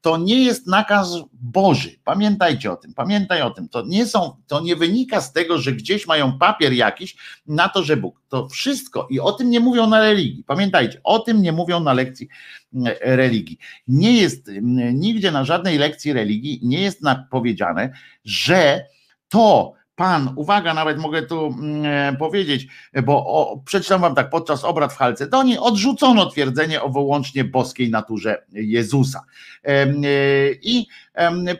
to 0.02 0.18
nie 0.18 0.44
jest 0.44 0.68
nakaz 0.68 1.18
Boży. 1.34 1.90
Pamiętajcie 2.04 2.72
o 2.72 2.76
tym, 2.76 2.94
pamiętaj 2.94 3.42
o 3.42 3.50
tym. 3.50 3.70
To 3.70 3.86
nie 3.86 4.06
są, 4.06 4.36
to 4.48 4.62
nie 4.62 4.76
wynika 4.76 5.22
z 5.22 5.34
tego, 5.34 5.58
że 5.58 5.72
gdzieś 5.72 6.08
mają 6.08 6.38
papier 6.38 6.74
jakiś 6.74 7.16
na 7.48 7.70
to, 7.70 7.84
że 7.84 7.98
Bóg. 7.98 8.22
To 8.30 8.50
wszystko 8.50 9.08
i 9.10 9.20
o 9.20 9.32
tym 9.32 9.50
nie 9.50 9.60
mówią 9.60 9.88
na 9.88 10.00
religii. 10.00 10.44
Pamiętajcie, 10.44 11.02
o 11.04 11.20
tym 11.20 11.42
nie 11.42 11.52
mówią 11.52 11.80
na 11.80 11.94
lekcji 11.94 12.28
mm, 12.74 12.94
religii. 13.02 13.58
Nie 13.88 14.14
jest 14.14 14.50
mm, 14.50 15.00
nigdzie 15.00 15.32
na 15.32 15.46
żadnej 15.46 15.78
lekcji 15.78 16.14
religii 16.14 16.60
nie 16.64 16.82
jest 16.82 17.02
powiedziane, 17.32 17.94
że 18.26 18.86
to, 19.30 19.74
Pan, 20.02 20.34
uwaga, 20.36 20.74
nawet 20.74 20.98
mogę 20.98 21.22
tu 21.22 21.46
mm, 21.46 21.86
e, 21.86 22.18
powiedzieć, 22.18 22.68
bo 23.04 23.26
o, 23.26 23.62
przeczytam 23.66 24.02
wam 24.02 24.16
tak, 24.16 24.30
podczas 24.30 24.64
obrad 24.64 24.94
w 24.94 24.98
Halcedonii 24.98 25.58
odrzucono 25.58 26.26
twierdzenie 26.26 26.82
o 26.82 26.90
wyłącznie 26.90 27.44
boskiej 27.44 27.90
naturze 27.90 28.46
Jezusa. 28.52 29.26
E, 29.64 29.88
I 30.62 30.88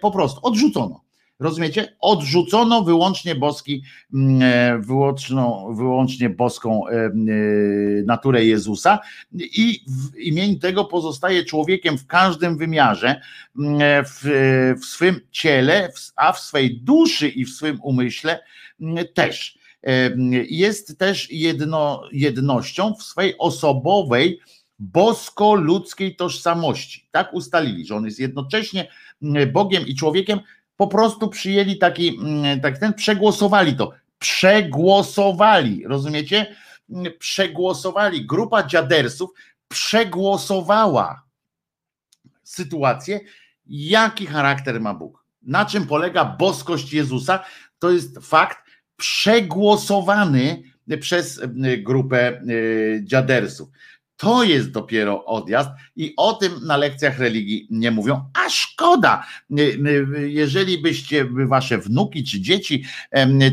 po 0.02 0.12
prostu 0.12 0.40
odrzucono. 0.44 1.02
Rozumiecie? 1.42 1.96
Odrzucono 2.00 2.84
wyłącznie 2.84 3.36
boski, 3.36 3.84
mm, 4.14 4.42
e, 4.42 4.80
wyłączną, 4.80 5.76
wyłącznie 5.76 6.30
boską 6.30 6.88
e, 6.88 6.92
e, 6.96 7.12
naturę 8.06 8.46
Jezusa 8.46 9.00
i 9.34 9.84
w 9.88 10.18
imieniu 10.18 10.60
tego 10.60 10.86
pozostaje 10.86 11.46
człowiekiem 11.46 11.98
w 11.98 12.08
każdym 12.08 12.58
wymiarze, 12.58 13.22
w, 14.06 14.76
w 14.82 14.86
swym 14.86 15.20
ciele, 15.32 15.92
a 16.16 16.34
w 16.34 16.40
swej 16.40 16.80
duszy 16.84 17.30
i 17.30 17.46
w 17.46 17.50
swym 17.50 17.80
umyśle 17.84 18.40
też. 19.14 19.58
Jest 20.50 21.00
też 21.00 21.32
jedno, 21.32 22.04
jednością 22.12 22.94
w 22.94 23.04
swej 23.04 23.38
osobowej, 23.38 24.40
bosko-ludzkiej 24.80 26.16
tożsamości. 26.16 27.08
Tak 27.12 27.34
ustalili, 27.34 27.86
że 27.86 27.96
on 27.96 28.06
jest 28.06 28.20
jednocześnie 28.20 28.88
Bogiem 29.54 29.88
i 29.88 29.96
człowiekiem 29.96 30.40
po 30.82 30.88
prostu 30.88 31.30
przyjęli 31.30 31.78
taki, 31.78 32.18
mm, 32.20 32.62
tak 32.62 32.78
ten, 32.78 32.94
przegłosowali 32.94 33.76
to. 33.76 33.92
Przegłosowali, 34.20 35.84
rozumiecie? 35.88 36.56
Przegłosowali. 37.20 38.26
Grupa 38.26 38.64
dziadersów 38.64 39.30
przegłosowała 39.68 41.24
sytuację, 42.44 43.20
jaki 43.66 44.26
charakter 44.26 44.82
ma 44.82 44.94
Bóg. 44.94 45.26
Na 45.42 45.66
czym 45.66 45.88
polega 45.88 46.26
boskość 46.26 46.94
Jezusa? 46.94 47.44
To 47.80 47.92
jest 47.92 48.20
fakt 48.20 48.58
przegłosowany 48.98 50.64
przez 51.00 51.40
mm, 51.40 51.84
grupę 51.84 52.42
y, 52.50 53.02
dziadersów. 53.04 53.70
To 54.22 54.44
jest 54.44 54.72
dopiero 54.72 55.26
odjazd 55.26 55.70
i 55.96 56.14
o 56.18 56.34
tym 56.34 56.52
na 56.66 56.78
lekcjach 56.78 57.20
religii 57.20 57.68
nie 57.70 57.92
mówią, 57.92 58.24
a 58.46 58.50
szkoda. 58.50 59.26
Jeżeli 60.20 60.78
byście, 60.78 61.26
wasze 61.26 61.78
wnuki 61.78 62.24
czy 62.24 62.42
dzieci, 62.42 62.84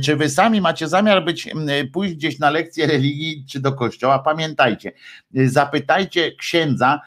czy 0.04 0.16
wy 0.16 0.30
sami 0.30 0.60
macie 0.60 0.88
zamiar 0.88 1.24
być, 1.24 1.48
pójść 1.92 2.14
gdzieś 2.14 2.38
na 2.38 2.50
lekcję 2.50 2.86
religii 2.86 3.44
czy 3.48 3.60
do 3.60 3.72
kościoła, 3.72 4.18
pamiętajcie, 4.18 4.92
zapytajcie 5.34 6.32
księdza, 6.32 7.00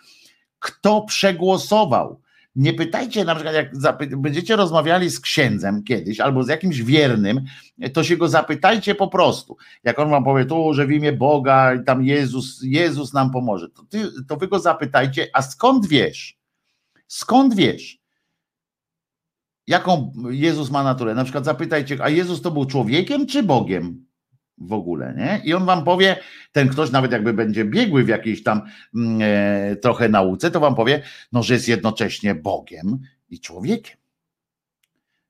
kto 0.59 1.01
przegłosował 1.01 2.20
nie 2.55 2.73
pytajcie 2.73 3.25
na 3.25 3.35
przykład, 3.35 3.55
jak 3.55 4.17
będziecie 4.21 4.55
rozmawiali 4.55 5.09
z 5.09 5.19
księdzem 5.19 5.83
kiedyś 5.83 6.19
albo 6.19 6.43
z 6.43 6.47
jakimś 6.47 6.81
wiernym, 6.81 7.41
to 7.93 8.03
się 8.03 8.17
go 8.17 8.27
zapytajcie 8.27 8.95
po 8.95 9.07
prostu. 9.07 9.57
Jak 9.83 9.99
on 9.99 10.09
wam 10.09 10.23
powie 10.23 10.45
tu, 10.45 10.73
że 10.73 10.87
w 10.87 10.91
imię 10.91 11.13
Boga 11.13 11.73
i 11.73 11.83
tam 11.83 12.03
Jezus, 12.03 12.59
Jezus 12.63 13.13
nam 13.13 13.31
pomoże, 13.31 13.69
to, 13.69 13.83
ty, 13.83 14.07
to 14.27 14.37
wy 14.37 14.47
go 14.47 14.59
zapytajcie, 14.59 15.27
a 15.33 15.41
skąd 15.41 15.87
wiesz? 15.87 16.37
Skąd 17.07 17.55
wiesz? 17.55 18.01
Jaką 19.67 20.13
Jezus 20.29 20.71
ma 20.71 20.83
naturę? 20.83 21.15
Na 21.15 21.23
przykład 21.23 21.45
zapytajcie, 21.45 21.97
a 22.01 22.09
Jezus 22.09 22.41
to 22.41 22.51
był 22.51 22.65
człowiekiem 22.65 23.27
czy 23.27 23.43
Bogiem? 23.43 24.05
W 24.57 24.73
ogóle, 24.73 25.13
nie? 25.17 25.41
I 25.45 25.53
on 25.53 25.65
wam 25.65 25.83
powie, 25.83 26.17
ten 26.51 26.69
ktoś 26.69 26.91
nawet 26.91 27.11
jakby 27.11 27.33
będzie 27.33 27.65
biegły 27.65 28.03
w 28.03 28.07
jakiejś 28.07 28.43
tam 28.43 28.61
mm, 28.95 29.19
e, 29.21 29.75
trochę 29.75 30.09
nauce, 30.09 30.51
to 30.51 30.59
wam 30.59 30.75
powie, 30.75 31.03
no, 31.31 31.43
że 31.43 31.53
jest 31.53 31.67
jednocześnie 31.67 32.35
Bogiem 32.35 32.99
i 33.29 33.39
człowiekiem. 33.39 33.97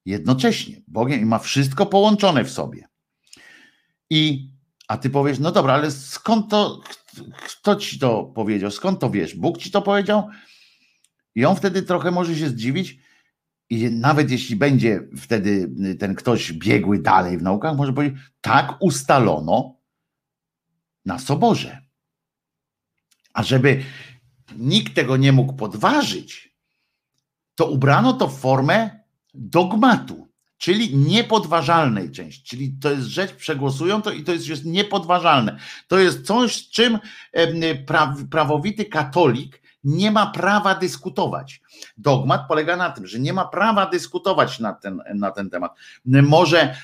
Jednocześnie 0.05 0.81
Bogiem 0.87 1.21
i 1.21 1.25
ma 1.25 1.39
wszystko 1.39 1.85
połączone 1.85 2.43
w 2.43 2.51
sobie. 2.51 2.87
I 4.09 4.49
a 4.87 4.97
ty 4.97 5.09
powiesz, 5.09 5.39
no 5.39 5.51
dobra, 5.51 5.73
ale 5.73 5.91
skąd 5.91 6.49
to, 6.49 6.81
kto 7.45 7.75
ci 7.75 7.99
to 7.99 8.23
powiedział, 8.23 8.71
skąd 8.71 8.99
to 8.99 9.09
wiesz? 9.09 9.35
Bóg 9.35 9.57
ci 9.57 9.71
to 9.71 9.81
powiedział? 9.81 10.29
I 11.35 11.45
on 11.45 11.55
wtedy 11.55 11.81
trochę 11.81 12.11
może 12.11 12.35
się 12.35 12.47
zdziwić, 12.49 12.97
i 13.71 13.91
nawet 13.91 14.31
jeśli 14.31 14.55
będzie 14.55 15.07
wtedy 15.17 15.71
ten 15.99 16.15
ktoś 16.15 16.53
biegły 16.53 16.99
dalej 16.99 17.37
w 17.37 17.41
naukach, 17.41 17.77
może 17.77 17.93
powiedzieć, 17.93 18.19
tak 18.41 18.77
ustalono 18.79 19.75
na 21.05 21.19
soborze. 21.19 21.81
A 23.33 23.43
żeby 23.43 23.83
nikt 24.57 24.95
tego 24.95 25.17
nie 25.17 25.31
mógł 25.31 25.53
podważyć, 25.53 26.55
to 27.55 27.65
ubrano 27.65 28.13
to 28.13 28.27
w 28.27 28.39
formę 28.39 28.89
dogmatu, 29.33 30.27
czyli 30.57 30.97
niepodważalnej 30.97 32.11
części. 32.11 32.43
Czyli 32.43 32.73
to 32.81 32.91
jest 32.91 33.07
rzecz, 33.07 33.33
przegłosują 33.33 34.01
to 34.01 34.11
i 34.11 34.23
to 34.23 34.33
jest 34.33 34.47
już 34.47 34.63
niepodważalne. 34.63 35.59
To 35.87 35.99
jest 35.99 36.25
coś, 36.25 36.55
z 36.55 36.69
czym 36.69 36.99
prawowity 38.29 38.85
katolik 38.85 39.60
nie 39.83 40.11
ma 40.11 40.31
prawa 40.31 40.75
dyskutować. 40.75 41.61
Dogmat 41.97 42.41
polega 42.47 42.75
na 42.77 42.89
tym, 42.89 43.07
że 43.07 43.19
nie 43.19 43.33
ma 43.33 43.45
prawa 43.45 43.85
dyskutować 43.85 44.59
na 44.59 44.73
ten, 44.73 45.03
na 45.15 45.31
ten 45.31 45.49
temat. 45.49 45.75
Może 46.05 46.75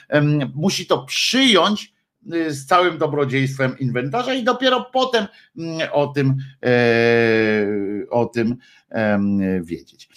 musi 0.55 0.85
to 0.85 1.03
przyjąć 1.03 1.93
y, 2.33 2.53
z 2.53 2.65
całym 2.65 2.97
dobrodziejstwem 2.97 3.79
inwentarza 3.79 4.33
i 4.33 4.43
dopiero 4.43 4.89
potem 4.93 5.27
mm, 5.57 5.89
o 5.91 6.07
tym, 6.07 6.37
e, 6.65 8.09
o 8.09 8.25
tym 8.25 8.57
wiedzieć. 9.61 10.09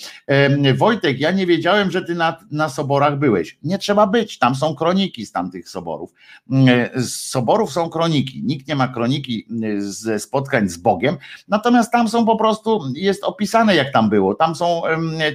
Wojtek, 0.77 1.21
ja 1.21 1.31
nie 1.31 1.47
wiedziałem, 1.47 1.91
że 1.91 2.03
ty 2.03 2.15
na, 2.15 2.37
na 2.51 2.69
soborach 2.69 3.19
byłeś. 3.19 3.59
Nie 3.63 3.79
trzeba 3.79 4.07
być, 4.07 4.39
tam 4.39 4.55
są 4.55 4.75
kroniki 4.75 5.27
z 5.27 5.33
tamtych 5.33 5.69
soborów. 5.69 6.15
Mm, 6.51 6.89
z 6.95 7.15
soborów 7.15 7.73
są 7.73 7.91
kroniki. 7.91 8.43
Nikt 8.43 8.69
nie 8.69 8.77
ma 8.77 8.89
kroniki 8.89 9.47
mm, 9.51 9.83
ze 9.83 10.19
spotkań 10.19 10.69
z 10.69 10.77
Bogiem, 10.77 11.17
natomiast 11.49 11.93
tam 11.93 12.09
są 12.09 12.27
po 12.27 12.37
prostu, 12.37 12.81
jest 12.95 13.25
opisane 13.25 13.77
jak 13.77 13.93
tam 13.93 14.11
było. 14.11 14.35
Tam 14.35 14.55
są, 14.55 14.83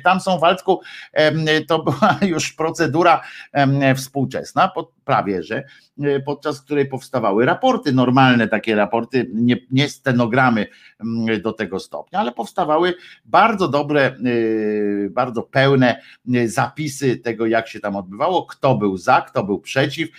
tam 0.04 0.20
są 0.20 0.40
Waldku, 0.40 0.82
to 1.68 1.84
była 1.84 2.20
już 2.34 2.54
procedura 2.54 3.22
współczesna, 3.96 4.72
prawie 5.06 5.44
że, 5.44 5.64
e, 6.04 6.20
podczas 6.20 6.62
której 6.62 6.86
powstawały 6.86 7.46
raporty, 7.46 7.92
normalne 7.92 8.48
takie 8.48 8.76
raporty, 8.76 9.30
nie, 9.34 9.58
nie 9.72 9.90
stenogramy 9.90 10.68
mm, 11.00 11.42
do 11.42 11.54
tego 11.54 11.80
stopnia, 11.80 12.20
ale 12.20 12.32
powstawały 12.32 12.94
bardzo 13.26 13.68
dobre, 13.68 14.02
e, 14.06 15.10
bardzo 15.10 15.44
pełne 15.44 16.02
zapisy 16.46 17.18
tego, 17.18 17.46
jak 17.46 17.68
się 17.68 17.80
tam 17.80 17.96
odbywało, 17.96 18.46
kto 18.46 18.76
był 18.76 18.98
za, 18.98 19.22
kto 19.22 19.44
był 19.44 19.60
przeciw, 19.60 20.10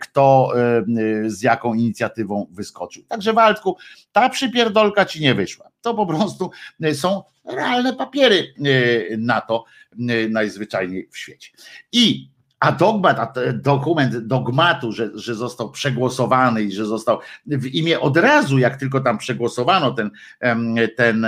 kto 0.00 0.52
z 1.26 1.42
jaką 1.42 1.74
inicjatywą 1.74 2.46
wyskoczył. 2.50 3.02
Także 3.08 3.32
Waldku, 3.32 3.76
ta 4.12 4.28
przypierdolka 4.28 5.04
ci 5.04 5.20
nie 5.20 5.34
wyszła. 5.34 5.68
To 5.80 5.94
po 5.94 6.06
prostu 6.06 6.50
są 6.92 7.22
realne 7.44 7.92
papiery 7.92 8.54
na 9.18 9.40
to 9.40 9.64
najzwyczajniej 10.30 11.08
w 11.10 11.18
świecie. 11.18 11.50
I 11.92 12.28
a 12.62 12.72
dogmat, 12.72 13.18
a 13.18 13.32
dokument 13.52 14.16
dogmatu, 14.26 14.92
że, 14.92 15.10
że 15.14 15.34
został 15.34 15.70
przegłosowany 15.70 16.62
i 16.62 16.72
że 16.72 16.86
został 16.86 17.18
w 17.46 17.66
imię 17.66 18.00
od 18.00 18.16
razu, 18.16 18.58
jak 18.58 18.76
tylko 18.76 19.00
tam 19.00 19.18
przegłosowano 19.18 19.90
ten, 19.90 20.10
ten, 20.96 21.26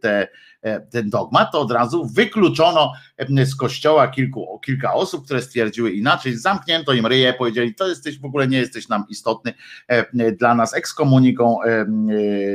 te, 0.00 0.28
e, 0.62 0.80
ten 0.80 1.10
dogmat, 1.10 1.52
to 1.52 1.60
od 1.60 1.70
razu 1.70 2.06
wykluczono 2.06 2.92
z 3.44 3.56
kościoła 3.56 4.08
kilku, 4.08 4.60
kilka 4.64 4.94
osób, 4.94 5.24
które 5.24 5.42
stwierdziły 5.42 5.90
inaczej, 5.90 6.36
zamknięto 6.36 6.92
im 6.92 7.06
ryje, 7.06 7.32
powiedzieli, 7.32 7.74
to 7.74 7.88
jesteś 7.88 8.18
w 8.18 8.24
ogóle 8.24 8.48
nie 8.48 8.58
jesteś 8.58 8.88
nam 8.88 9.04
istotny, 9.08 9.54
dla 10.38 10.54
nas 10.54 10.74
ekskomuniką 10.74 11.58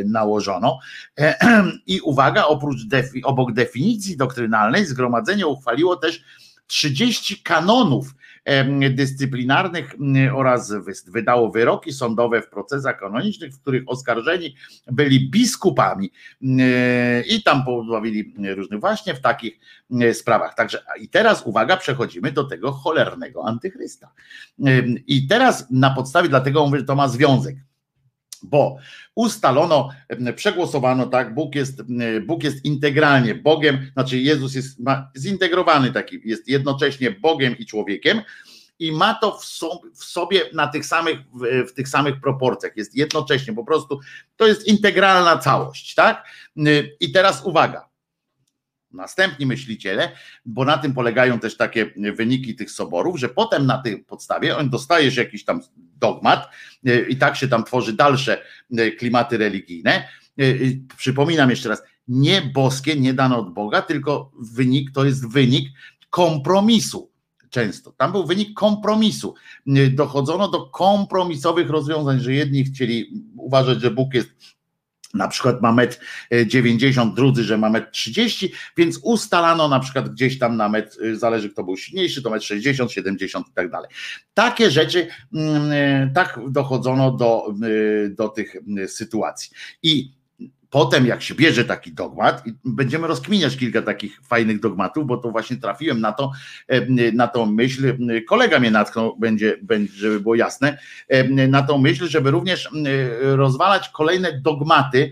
nałożono. 0.06 0.80
I 1.88 2.02
uwaga, 2.02 2.46
oprócz 2.46 2.80
obok 3.24 3.54
definicji 3.54 4.18
doktrynalnej, 4.18 4.86
zgromadzenie 4.86 5.48
uchwaliło 5.48 5.96
też 5.96 6.24
30 6.72 7.41
kanonów 7.43 8.16
dyscyplinarnych 8.91 9.95
oraz 10.33 10.74
wydało 11.08 11.51
wyroki 11.51 11.93
sądowe 11.93 12.41
w 12.41 12.50
procesach 12.50 13.00
kanonicznych, 13.00 13.53
w 13.53 13.61
których 13.61 13.83
oskarżeni 13.88 14.56
byli 14.88 15.30
biskupami 15.30 16.11
i 17.30 17.43
tam 17.45 17.66
pozbawili 17.66 18.33
różnych 18.56 18.80
właśnie 18.80 19.16
w 19.16 19.22
takich 19.22 19.59
sprawach. 20.14 20.56
Także 20.56 20.83
i 21.00 21.09
teraz 21.09 21.45
uwaga, 21.45 21.77
przechodzimy 21.77 22.32
do 22.32 22.43
tego 22.43 22.72
cholernego 22.72 23.45
antychrysta. 23.45 24.11
I 25.08 25.27
teraz 25.27 25.67
na 25.72 25.90
podstawie, 25.90 26.30
dlatego 26.30 26.66
mówię, 26.66 26.80
że 26.80 26.85
to 26.85 26.95
ma 26.95 27.08
związek 27.08 27.56
bo 28.44 28.78
ustalono, 29.16 29.90
przegłosowano 30.36 31.06
tak, 31.06 31.34
Bóg 31.34 31.56
jest, 31.56 31.82
Bóg 32.26 32.44
jest 32.44 32.66
integralnie 32.66 33.36
Bogiem, 33.36 33.92
znaczy 33.94 34.18
Jezus 34.18 34.56
jest 34.56 34.82
zintegrowany 35.18 35.92
taki, 35.92 36.22
jest 36.26 36.48
jednocześnie 36.48 37.11
Bogiem 37.11 37.58
i 37.58 37.66
człowiekiem 37.66 38.22
i 38.80 38.92
ma 38.92 39.14
to 39.14 39.40
w, 39.40 39.45
w 39.94 40.03
sobie 40.03 40.42
na 40.53 40.68
tych 40.68 40.86
samych, 40.86 41.20
w, 41.34 41.70
w 41.70 41.74
tych 41.74 41.88
samych 41.88 42.22
proporcjach, 42.22 42.78
jest 42.78 42.95
jednocześnie, 42.95 43.53
po 43.53 43.64
prostu 43.64 44.00
to 44.36 44.48
jest 44.48 44.68
integralna 44.68 45.38
całość, 45.38 45.95
tak? 45.95 46.28
I 47.00 47.11
teraz 47.11 47.45
uwaga, 47.45 47.90
następni 48.92 49.45
myśliciele, 49.45 50.11
bo 50.45 50.66
na 50.66 50.78
tym 50.78 50.94
polegają 50.94 51.40
też 51.40 51.58
takie 51.58 51.92
wyniki 51.95 52.56
tych 52.56 52.72
soborów, 52.72 53.20
że 53.20 53.30
potem 53.30 53.66
na 53.66 53.78
tej 53.78 54.03
podstawie 54.03 54.58
on 54.58 54.70
dostajesz 54.70 55.18
jakiś 55.18 55.45
tam 55.45 55.61
dogmat 56.02 56.50
e, 56.86 57.00
i 57.00 57.16
tak 57.18 57.36
się 57.36 57.48
tam 57.48 57.64
tworzy 57.64 57.94
dalsze 57.94 58.42
e, 58.78 58.92
klimaty 58.92 59.38
religijne. 59.38 60.08
E, 60.40 60.44
przypominam 60.98 61.50
jeszcze 61.50 61.70
raz, 61.70 61.84
nie 62.08 62.42
boskie, 62.42 62.96
nie 62.96 63.14
dane 63.14 63.38
od 63.38 63.54
Boga, 63.54 63.82
tylko 63.82 64.32
wynik 64.40 64.92
to 64.92 65.06
jest 65.06 65.32
wynik 65.32 65.70
kompromisu. 66.10 67.12
Często. 67.50 67.92
Tam 67.92 68.12
był 68.12 68.26
wynik 68.26 68.54
kompromisu. 68.54 69.34
Dochodzono 69.92 70.48
do 70.48 70.66
kompromisowych 70.66 71.70
rozwiązań, 71.70 72.20
że 72.20 72.34
jedni 72.34 72.64
chcieli 72.64 73.24
uważać, 73.38 73.82
że 73.82 73.92
Bóg 73.92 74.14
jest 74.14 74.30
na 75.14 75.28
przykład 75.28 75.62
ma 75.62 75.72
metr 75.72 75.98
90, 76.46 77.16
drudzy, 77.16 77.44
że 77.44 77.58
ma 77.58 77.70
metr 77.70 77.92
30, 77.92 78.52
więc 78.78 79.00
ustalano 79.04 79.68
na 79.68 79.80
przykład 79.80 80.10
gdzieś 80.10 80.40
tam 80.40 80.58
na 80.58 80.70
metr, 80.70 81.04
y, 81.04 81.18
zależy 81.18 81.50
kto 81.50 81.64
był 81.64 81.78
silniejszy, 81.78 82.22
to 82.22 82.30
metr 82.30 82.46
60, 82.46 82.92
70 82.92 83.48
i 83.48 83.54
tak 83.54 83.72
dalej. 83.72 83.90
Takie 84.34 84.72
rzeczy, 84.72 85.08
mm, 85.34 85.72
y, 85.72 86.12
tak 86.14 86.40
dochodzono 86.50 87.12
do, 87.12 87.54
do 88.10 88.30
tych 88.30 88.56
sytuacji. 88.88 89.52
I 89.84 90.20
potem 90.72 91.06
jak 91.06 91.22
się 91.22 91.35
bierze 91.35 91.66
taki 91.66 91.93
dogmat, 91.93 92.48
i 92.48 92.53
będziemy 92.66 93.08
rozkminiać 93.08 93.58
kilka 93.58 93.82
takich 93.82 94.22
fajnych 94.24 94.59
dogmatów, 94.59 95.08
bo 95.08 95.17
to 95.17 95.32
właśnie 95.32 95.58
trafiłem 95.58 96.01
na 96.01 96.11
to, 96.11 96.32
na 97.14 97.27
tą 97.27 97.45
myśl, 97.45 97.98
kolega 98.27 98.59
mnie 98.59 98.72
natknął, 98.72 99.17
będzie, 99.17 99.58
żeby 99.93 100.19
było 100.19 100.35
jasne, 100.35 100.77
na 101.48 101.64
tą 101.64 101.77
myśl, 101.77 102.08
żeby 102.08 102.32
również 102.32 102.69
rozwalać 103.22 103.90
kolejne 103.90 104.40
dogmaty, 104.40 105.11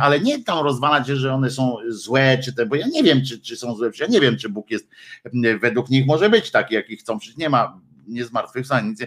ale 0.00 0.20
nie 0.20 0.44
tam 0.44 0.64
rozwalać, 0.64 1.06
że 1.06 1.34
one 1.34 1.50
są 1.50 1.76
złe, 1.88 2.38
czy 2.44 2.54
te, 2.54 2.66
bo 2.66 2.74
ja 2.74 2.86
nie 2.86 3.02
wiem, 3.02 3.24
czy, 3.24 3.40
czy 3.40 3.56
są 3.56 3.74
złe, 3.74 3.90
ja 4.00 4.06
nie 4.06 4.20
wiem, 4.20 4.36
czy 4.36 4.48
Bóg 4.48 4.70
jest, 4.70 4.88
według 5.60 5.90
nich 5.90 6.06
może 6.06 6.30
być 6.30 6.50
taki, 6.50 6.74
jaki 6.74 6.96
chcą, 6.96 7.18
przecież 7.18 7.36
nie 7.36 7.50
ma 7.50 7.80
nie 8.10 8.24
zmartwychwstał, 8.24 8.78
nic, 8.84 9.00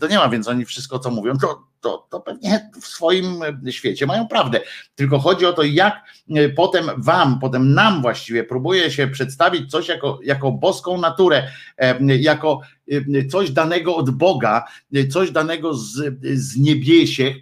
to 0.00 0.08
nie 0.08 0.16
ma, 0.16 0.28
więc 0.28 0.48
oni 0.48 0.64
wszystko, 0.64 0.98
co 0.98 1.10
mówią, 1.10 1.38
to, 1.38 1.70
to, 1.80 2.06
to 2.10 2.20
pewnie 2.20 2.70
w 2.80 2.86
swoim 2.86 3.40
świecie 3.70 4.06
mają 4.06 4.28
prawdę. 4.28 4.60
Tylko 4.94 5.18
chodzi 5.18 5.46
o 5.46 5.52
to, 5.52 5.62
jak 5.62 6.04
potem 6.56 6.90
wam, 6.96 7.38
potem 7.38 7.74
nam 7.74 8.02
właściwie 8.02 8.44
próbuje 8.44 8.90
się 8.90 9.08
przedstawić 9.08 9.70
coś 9.70 9.88
jako, 9.88 10.18
jako 10.22 10.52
boską 10.52 10.98
naturę, 10.98 11.48
jako 12.00 12.60
coś 13.30 13.50
danego 13.50 13.96
od 13.96 14.10
Boga, 14.10 14.64
coś 15.10 15.30
danego 15.30 15.74
z, 15.74 16.18
z 16.34 16.56
niebiesiech, 16.56 17.36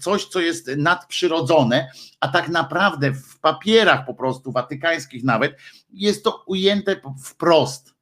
coś, 0.00 0.24
co 0.24 0.40
jest 0.40 0.70
nadprzyrodzone, 0.76 1.88
a 2.20 2.28
tak 2.28 2.48
naprawdę 2.48 3.12
w 3.12 3.40
papierach 3.40 4.06
po 4.06 4.14
prostu 4.14 4.52
watykańskich 4.52 5.24
nawet 5.24 5.56
jest 5.92 6.24
to 6.24 6.42
ujęte 6.46 6.96
wprost 7.24 7.93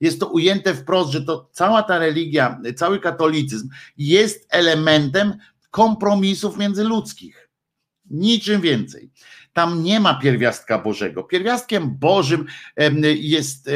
jest 0.00 0.20
to 0.20 0.26
ujęte 0.26 0.74
wprost, 0.74 1.12
że 1.12 1.22
to 1.22 1.48
cała 1.52 1.82
ta 1.82 1.98
religia, 1.98 2.60
cały 2.76 3.00
katolicyzm 3.00 3.68
jest 3.96 4.46
elementem 4.50 5.34
kompromisów 5.70 6.58
międzyludzkich. 6.58 7.50
Niczym 8.10 8.60
więcej. 8.60 9.10
Tam 9.52 9.82
nie 9.82 10.00
ma 10.00 10.14
pierwiastka 10.14 10.78
Bożego. 10.78 11.24
Pierwiastkiem 11.24 11.98
Bożym 11.98 12.46
jest 13.16 13.70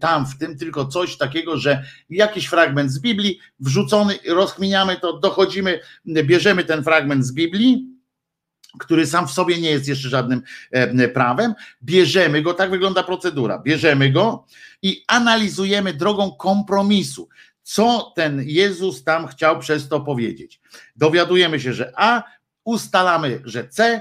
tam 0.00 0.26
w 0.26 0.38
tym 0.38 0.58
tylko 0.58 0.86
coś 0.86 1.16
takiego, 1.16 1.56
że 1.56 1.84
jakiś 2.10 2.46
fragment 2.46 2.92
z 2.92 2.98
Biblii 2.98 3.38
wrzucony, 3.60 4.18
rozkminiamy 4.26 4.96
to, 4.96 5.18
dochodzimy, 5.18 5.80
bierzemy 6.06 6.64
ten 6.64 6.84
fragment 6.84 7.26
z 7.26 7.32
Biblii, 7.32 7.97
który 8.78 9.06
sam 9.06 9.28
w 9.28 9.30
sobie 9.30 9.60
nie 9.60 9.70
jest 9.70 9.88
jeszcze 9.88 10.08
żadnym 10.08 10.42
prawem, 11.14 11.54
bierzemy 11.82 12.42
go, 12.42 12.54
tak 12.54 12.70
wygląda 12.70 13.02
procedura, 13.02 13.58
bierzemy 13.58 14.10
go 14.10 14.44
i 14.82 15.04
analizujemy 15.06 15.94
drogą 15.94 16.32
kompromisu, 16.32 17.28
co 17.62 18.12
ten 18.16 18.42
Jezus 18.46 19.04
tam 19.04 19.26
chciał 19.26 19.58
przez 19.58 19.88
to 19.88 20.00
powiedzieć. 20.00 20.60
Dowiadujemy 20.96 21.60
się, 21.60 21.72
że 21.72 21.92
A, 21.96 22.22
ustalamy, 22.64 23.40
że 23.44 23.68
C, 23.68 24.00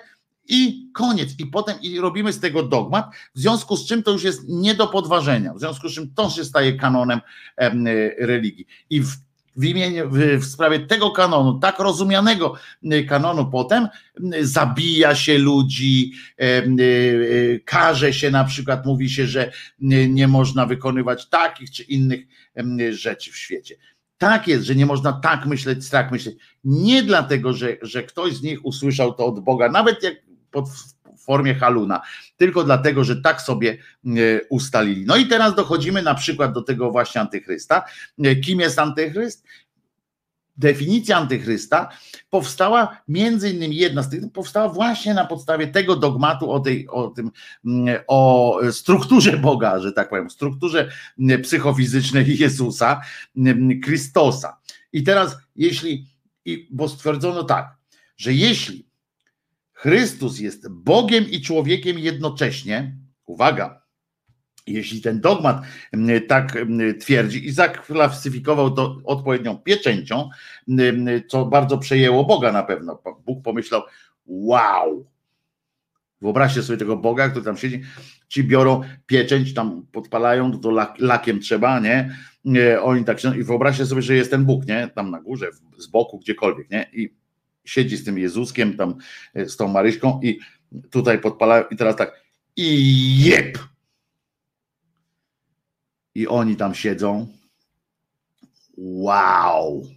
i 0.50 0.90
koniec. 0.94 1.30
I 1.40 1.46
potem 1.46 1.82
i 1.82 2.00
robimy 2.00 2.34
z 2.34 2.40
tego 2.40 2.64
dogmat, 2.64 3.06
w 3.36 3.40
związku 3.40 3.78
z 3.78 3.88
czym 3.88 4.04
to 4.04 4.12
już 4.12 4.24
jest 4.24 4.42
nie 4.48 4.76
do 4.76 4.88
podważenia, 4.88 5.54
w 5.54 5.60
związku 5.60 5.90
z 5.90 5.94
czym 5.94 6.14
to 6.14 6.30
się 6.30 6.46
staje 6.46 6.74
kanonem 6.74 7.22
religii. 8.20 8.68
I 8.90 9.02
w 9.02 9.12
w 9.58 9.66
imieniu, 9.66 10.10
w 10.40 10.46
sprawie 10.46 10.80
tego 10.80 11.12
kanonu, 11.12 11.60
tak 11.60 11.80
rozumianego 11.80 12.54
y, 12.94 13.06
kanonu 13.06 13.52
potem, 13.52 13.88
y, 14.34 14.48
zabija 14.48 15.16
się 15.16 15.38
ludzi, 15.38 16.12
y, 16.42 17.62
karze 17.66 18.14
się 18.14 18.32
na 18.32 18.44
przykład, 18.44 18.86
mówi 18.86 19.10
się, 19.10 19.28
że 19.28 19.52
nie 20.10 20.28
można 20.28 20.66
wykonywać 20.66 21.30
takich 21.30 21.72
czy 21.72 21.84
innych 21.84 22.26
rzeczy 22.92 23.32
w 23.32 23.38
świecie. 23.38 23.76
Tak 24.18 24.48
jest, 24.48 24.66
że 24.66 24.76
nie 24.76 24.86
można 24.86 25.14
tak 25.14 25.46
myśleć, 25.46 25.90
tak 25.90 26.12
myśleć. 26.12 26.36
Nie 26.64 27.04
dlatego, 27.04 27.54
że, 27.54 27.78
że 27.82 28.04
ktoś 28.04 28.34
z 28.34 28.42
nich 28.42 28.66
usłyszał 28.66 29.14
to 29.14 29.26
od 29.26 29.40
Boga, 29.40 29.70
nawet 29.72 30.04
jak 30.04 30.16
pod 30.52 30.66
formie 31.28 31.56
haluna, 31.56 32.02
tylko 32.38 32.64
dlatego, 32.64 33.04
że 33.04 33.22
tak 33.22 33.42
sobie 33.42 33.78
e, 34.06 34.10
ustalili. 34.50 35.06
No 35.06 35.16
i 35.16 35.28
teraz 35.28 35.56
dochodzimy 35.56 36.02
na 36.02 36.16
przykład 36.16 36.54
do 36.54 36.62
tego 36.62 36.92
właśnie 36.92 37.22
antychrysta. 37.22 37.84
E, 38.24 38.36
kim 38.36 38.60
jest 38.60 38.80
antychryst? 38.80 39.44
definicja 40.58 41.18
antychrysta 41.18 41.90
powstała 42.30 43.02
między 43.08 43.50
innymi 43.50 43.76
jedna 43.76 44.04
z 44.04 44.10
tych 44.10 44.32
powstała 44.34 44.70
właśnie 44.70 45.14
na 45.14 45.26
podstawie 45.26 45.68
tego 45.68 45.96
dogmatu 45.96 46.52
o, 46.52 46.60
tej, 46.60 46.88
o 46.88 47.08
tym 47.08 47.32
o 48.08 48.60
strukturze 48.72 49.38
Boga, 49.38 49.80
że 49.80 49.92
tak 49.92 50.10
powiem, 50.10 50.30
strukturze 50.30 50.92
psychofizycznej 51.44 52.38
Jezusa, 52.40 53.02
Chrystosa. 53.86 54.58
I 54.94 55.04
teraz 55.04 55.38
jeśli, 55.56 56.08
bo 56.72 56.90
stwierdzono 56.90 57.44
tak, 57.44 57.76
że 58.18 58.34
jeśli 58.34 58.87
Chrystus 59.78 60.40
jest 60.40 60.70
Bogiem 60.70 61.30
i 61.30 61.42
człowiekiem 61.42 62.00
jednocześnie. 62.00 62.98
Uwaga, 63.26 63.82
jeśli 64.68 65.02
ten 65.02 65.22
dogmat 65.22 65.62
tak 66.28 66.58
twierdzi 67.00 67.48
i 67.48 67.52
zaklasyfikował 67.52 68.72
to 68.72 69.02
odpowiednią 69.04 69.58
pieczęcią, 69.58 70.30
co 71.28 71.46
bardzo 71.46 71.78
przejęło 71.78 72.26
Boga 72.26 72.52
na 72.52 72.64
pewno. 72.64 73.02
Bóg 73.26 73.44
pomyślał, 73.44 73.82
wow, 74.26 75.08
Wyobraźcie 76.22 76.64
sobie 76.64 76.78
tego 76.78 76.98
Boga, 76.98 77.30
który 77.30 77.46
tam 77.46 77.58
siedzi, 77.58 77.82
ci 78.28 78.44
biorą 78.44 78.82
pieczęć, 79.06 79.54
tam 79.54 79.86
podpalają, 79.92 80.60
to 80.60 80.72
lak, 80.72 80.96
lakiem 81.00 81.40
trzeba, 81.40 81.80
nie? 81.80 82.18
nie? 82.46 82.82
Oni 82.82 83.06
tak 83.06 83.20
się, 83.20 83.38
i 83.40 83.44
wyobraźcie 83.44 83.86
sobie, 83.86 84.02
że 84.02 84.16
jest 84.16 84.32
ten 84.32 84.46
Bóg, 84.46 84.68
nie? 84.68 84.90
Tam 84.96 85.12
na 85.12 85.22
górze, 85.22 85.48
z 85.78 85.88
boku, 85.88 86.20
gdziekolwiek, 86.20 86.70
nie? 86.70 86.90
I 86.94 87.16
siedzi 87.68 87.98
z 87.98 88.04
tym 88.04 88.18
Jezuskiem, 88.18 88.78
tam 88.78 88.96
e, 89.34 89.50
z 89.50 89.58
tą 89.58 89.68
Maryśką 89.68 90.20
i 90.24 90.40
tutaj 90.90 91.20
podpalają 91.20 91.64
i 91.72 91.78
teraz 91.78 91.96
tak 91.96 92.28
i 92.56 93.24
jeb! 93.24 93.58
I 96.16 96.28
oni 96.28 96.56
tam 96.56 96.76
siedzą. 96.76 97.28
Wow! 98.78 99.88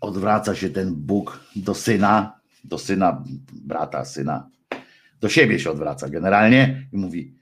Odwraca 0.00 0.54
się 0.54 0.70
ten 0.70 0.94
Bóg 0.94 1.40
do 1.56 1.74
syna, 1.74 2.40
do 2.64 2.78
syna, 2.78 3.24
brata, 3.52 4.04
syna, 4.04 4.50
do 5.20 5.28
siebie 5.28 5.60
się 5.60 5.70
odwraca 5.70 6.08
generalnie 6.08 6.88
i 6.92 6.96
mówi: 6.96 7.34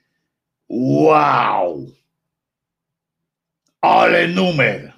Wow! 0.69 1.91
Ale 3.81 4.29
numer! 4.29 4.92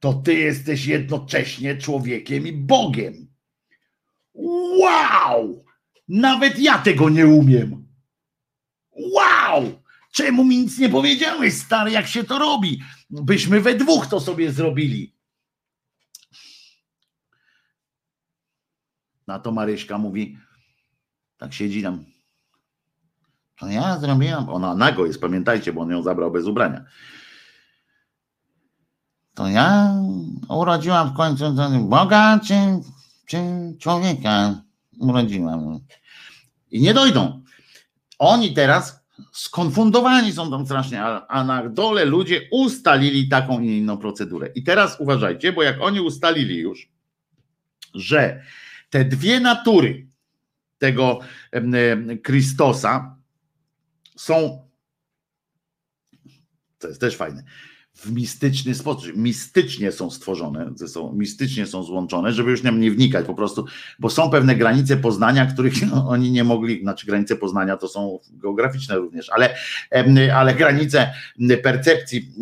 To 0.00 0.14
ty 0.14 0.34
jesteś 0.34 0.86
jednocześnie 0.86 1.76
człowiekiem 1.76 2.46
i 2.46 2.52
Bogiem. 2.52 3.28
Wow! 4.34 5.64
Nawet 6.08 6.58
ja 6.58 6.78
tego 6.78 7.08
nie 7.08 7.26
umiem. 7.26 7.88
Wow! 8.90 9.82
Czemu 10.12 10.44
mi 10.44 10.58
nic 10.58 10.78
nie 10.78 10.88
powiedziałeś, 10.88 11.54
stary, 11.54 11.90
jak 11.90 12.06
się 12.06 12.24
to 12.24 12.38
robi? 12.38 12.82
Byśmy 13.10 13.60
we 13.60 13.74
dwóch 13.74 14.06
to 14.06 14.20
sobie 14.20 14.52
zrobili. 14.52 15.14
Na 19.26 19.38
to 19.38 19.52
Maryśka 19.52 19.98
mówi, 19.98 20.38
tak 21.36 21.54
siedzi 21.54 21.82
tam. 21.82 22.04
To 23.58 23.66
ja 23.66 23.98
zrobiłam. 23.98 24.48
Ona 24.48 24.74
nago 24.74 25.06
jest, 25.06 25.20
pamiętajcie, 25.20 25.72
bo 25.72 25.80
on 25.80 25.90
ją 25.90 26.02
zabrał 26.02 26.30
bez 26.30 26.46
ubrania. 26.46 26.84
To 29.38 29.46
ja 29.46 29.94
urodziłam 30.48 31.10
w 31.10 31.16
końcu 31.16 31.44
Boga 31.80 32.40
czy, 32.44 32.54
czy 33.26 33.38
człowieka 33.80 34.62
urodziłam. 35.00 35.80
I 36.70 36.80
nie 36.80 36.94
dojdą. 36.94 37.42
Oni 38.18 38.54
teraz 38.54 39.04
skonfundowani 39.32 40.32
są 40.32 40.50
tam 40.50 40.66
strasznie, 40.66 41.04
a, 41.04 41.44
na 41.44 41.68
dole 41.68 42.04
ludzie 42.04 42.40
ustalili 42.50 43.28
taką 43.28 43.60
i 43.60 43.66
inną 43.66 43.98
procedurę. 43.98 44.48
I 44.54 44.62
teraz 44.62 45.00
uważajcie, 45.00 45.52
bo 45.52 45.62
jak 45.62 45.80
oni 45.80 46.00
ustalili 46.00 46.56
już, 46.56 46.90
że 47.94 48.42
te 48.90 49.04
dwie 49.04 49.40
natury 49.40 50.06
tego 50.78 51.20
Chrystosa 52.26 53.16
są, 54.16 54.66
to 56.78 56.88
jest 56.88 57.00
też 57.00 57.16
fajne, 57.16 57.42
w 57.98 58.12
mistyczny 58.12 58.74
sposób, 58.74 59.16
mistycznie 59.16 59.92
są 59.92 60.10
stworzone, 60.10 60.70
że 60.80 60.88
są, 60.88 61.12
mistycznie 61.12 61.66
są 61.66 61.82
złączone, 61.82 62.32
żeby 62.32 62.50
już 62.50 62.62
nie, 62.62 62.72
nie 62.72 62.90
wnikać 62.90 63.26
po 63.26 63.34
prostu, 63.34 63.66
bo 63.98 64.10
są 64.10 64.30
pewne 64.30 64.56
granice 64.56 64.96
poznania, 64.96 65.46
których 65.46 65.74
oni 66.06 66.30
nie 66.30 66.44
mogli, 66.44 66.82
znaczy 66.82 67.06
granice 67.06 67.36
poznania 67.36 67.76
to 67.76 67.88
są 67.88 68.18
geograficzne 68.30 68.96
również, 68.96 69.30
ale, 69.30 69.54
ale 70.34 70.54
granice 70.54 71.12
percepcji 71.62 72.32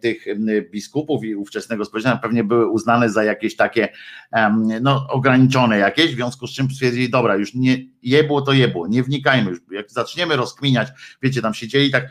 tych 0.00 0.24
biskupów 0.70 1.24
i 1.24 1.34
ówczesnego 1.34 1.84
społeczeństwa 1.84 2.22
pewnie 2.22 2.44
były 2.44 2.70
uznane 2.70 3.10
za 3.10 3.24
jakieś 3.24 3.56
takie 3.56 3.88
no, 4.80 5.06
ograniczone 5.08 5.78
jakieś, 5.78 6.12
w 6.12 6.14
związku 6.14 6.46
z 6.46 6.52
czym 6.52 6.70
stwierdzili, 6.70 7.10
dobra, 7.10 7.36
już 7.36 7.54
nie 7.54 7.78
jebło 8.02 8.42
to 8.42 8.52
jebło, 8.52 8.86
nie 8.88 9.02
wnikajmy 9.02 9.50
już, 9.50 9.58
jak 9.70 9.90
zaczniemy 9.90 10.36
rozkminiać, 10.36 10.88
wiecie, 11.22 11.42
tam 11.42 11.54
siedzieli 11.54 11.90
tak, 11.90 12.08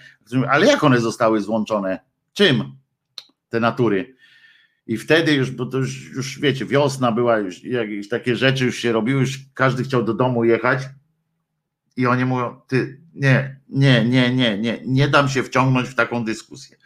ale 0.49 0.65
jak 0.65 0.83
one 0.83 0.99
zostały 0.99 1.41
złączone? 1.41 1.99
Czym? 2.33 2.82
Te 3.53 3.59
natury. 3.59 4.15
I 4.87 4.97
wtedy 4.97 5.33
już, 5.33 5.51
bo 5.51 5.65
to 5.65 5.77
już, 5.77 6.09
już 6.09 6.39
wiecie, 6.39 6.65
wiosna 6.65 7.11
była, 7.11 7.37
już 7.37 7.63
jakieś 7.63 8.09
takie 8.09 8.35
rzeczy 8.35 8.65
już 8.65 8.77
się 8.77 8.91
robiły, 8.91 9.21
już 9.21 9.39
każdy 9.53 9.83
chciał 9.83 10.03
do 10.03 10.13
domu 10.13 10.43
jechać 10.43 10.79
i 11.97 12.07
oni 12.07 12.25
mówią, 12.25 12.61
ty, 12.67 13.01
nie, 13.13 13.59
nie, 13.69 14.05
nie, 14.05 14.35
nie, 14.35 14.57
nie, 14.57 14.79
nie 14.85 15.07
dam 15.07 15.29
się 15.29 15.43
wciągnąć 15.43 15.89
w 15.89 15.95
taką 15.95 16.25
dyskusję. 16.25 16.77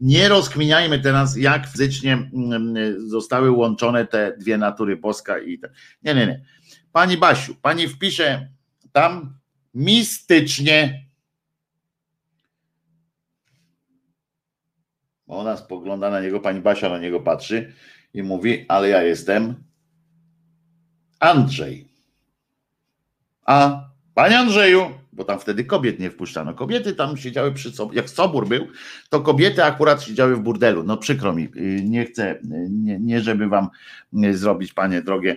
Nie 0.00 0.28
rozkminiajmy 0.28 1.00
teraz, 1.00 1.36
jak 1.36 1.66
fizycznie 1.66 2.12
mm, 2.12 2.74
zostały 3.10 3.50
łączone 3.50 4.06
te 4.06 4.36
dwie 4.38 4.58
natury, 4.58 4.96
boska 4.96 5.38
i. 5.38 5.60
Nie, 6.02 6.14
nie, 6.14 6.26
nie. 6.26 6.44
Pani 6.92 7.16
Basiu, 7.16 7.54
pani 7.54 7.88
wpisze 7.88 8.48
tam 8.92 9.34
mistycznie. 9.74 11.05
Ona 15.26 15.56
spogląda 15.56 16.10
na 16.10 16.20
niego, 16.20 16.40
pani 16.40 16.60
Basia 16.60 16.88
na 16.88 16.98
niego 16.98 17.20
patrzy 17.20 17.72
i 18.14 18.22
mówi, 18.22 18.64
ale 18.68 18.88
ja 18.88 19.02
jestem 19.02 19.54
Andrzej. 21.20 21.88
A 23.46 23.84
panie 24.14 24.38
Andrzeju, 24.38 24.90
bo 25.12 25.24
tam 25.24 25.38
wtedy 25.38 25.64
kobiet 25.64 25.98
nie 25.98 26.10
wpuszczano. 26.10 26.54
Kobiety 26.54 26.94
tam 26.94 27.16
siedziały 27.16 27.52
przy 27.52 27.72
sobie, 27.72 27.96
jak 27.96 28.10
sobór 28.10 28.48
był, 28.48 28.66
to 29.10 29.20
kobiety 29.20 29.64
akurat 29.64 30.02
siedziały 30.02 30.36
w 30.36 30.40
burdelu. 30.40 30.82
No 30.82 30.96
przykro 30.96 31.32
mi, 31.32 31.44
y, 31.56 31.82
nie 31.84 32.04
chcę, 32.04 32.34
y, 32.34 32.40
nie, 32.70 32.98
nie 32.98 33.20
żeby 33.20 33.48
wam 33.48 33.68
y, 34.24 34.36
zrobić, 34.36 34.72
panie 34.72 35.02
drogie, 35.02 35.36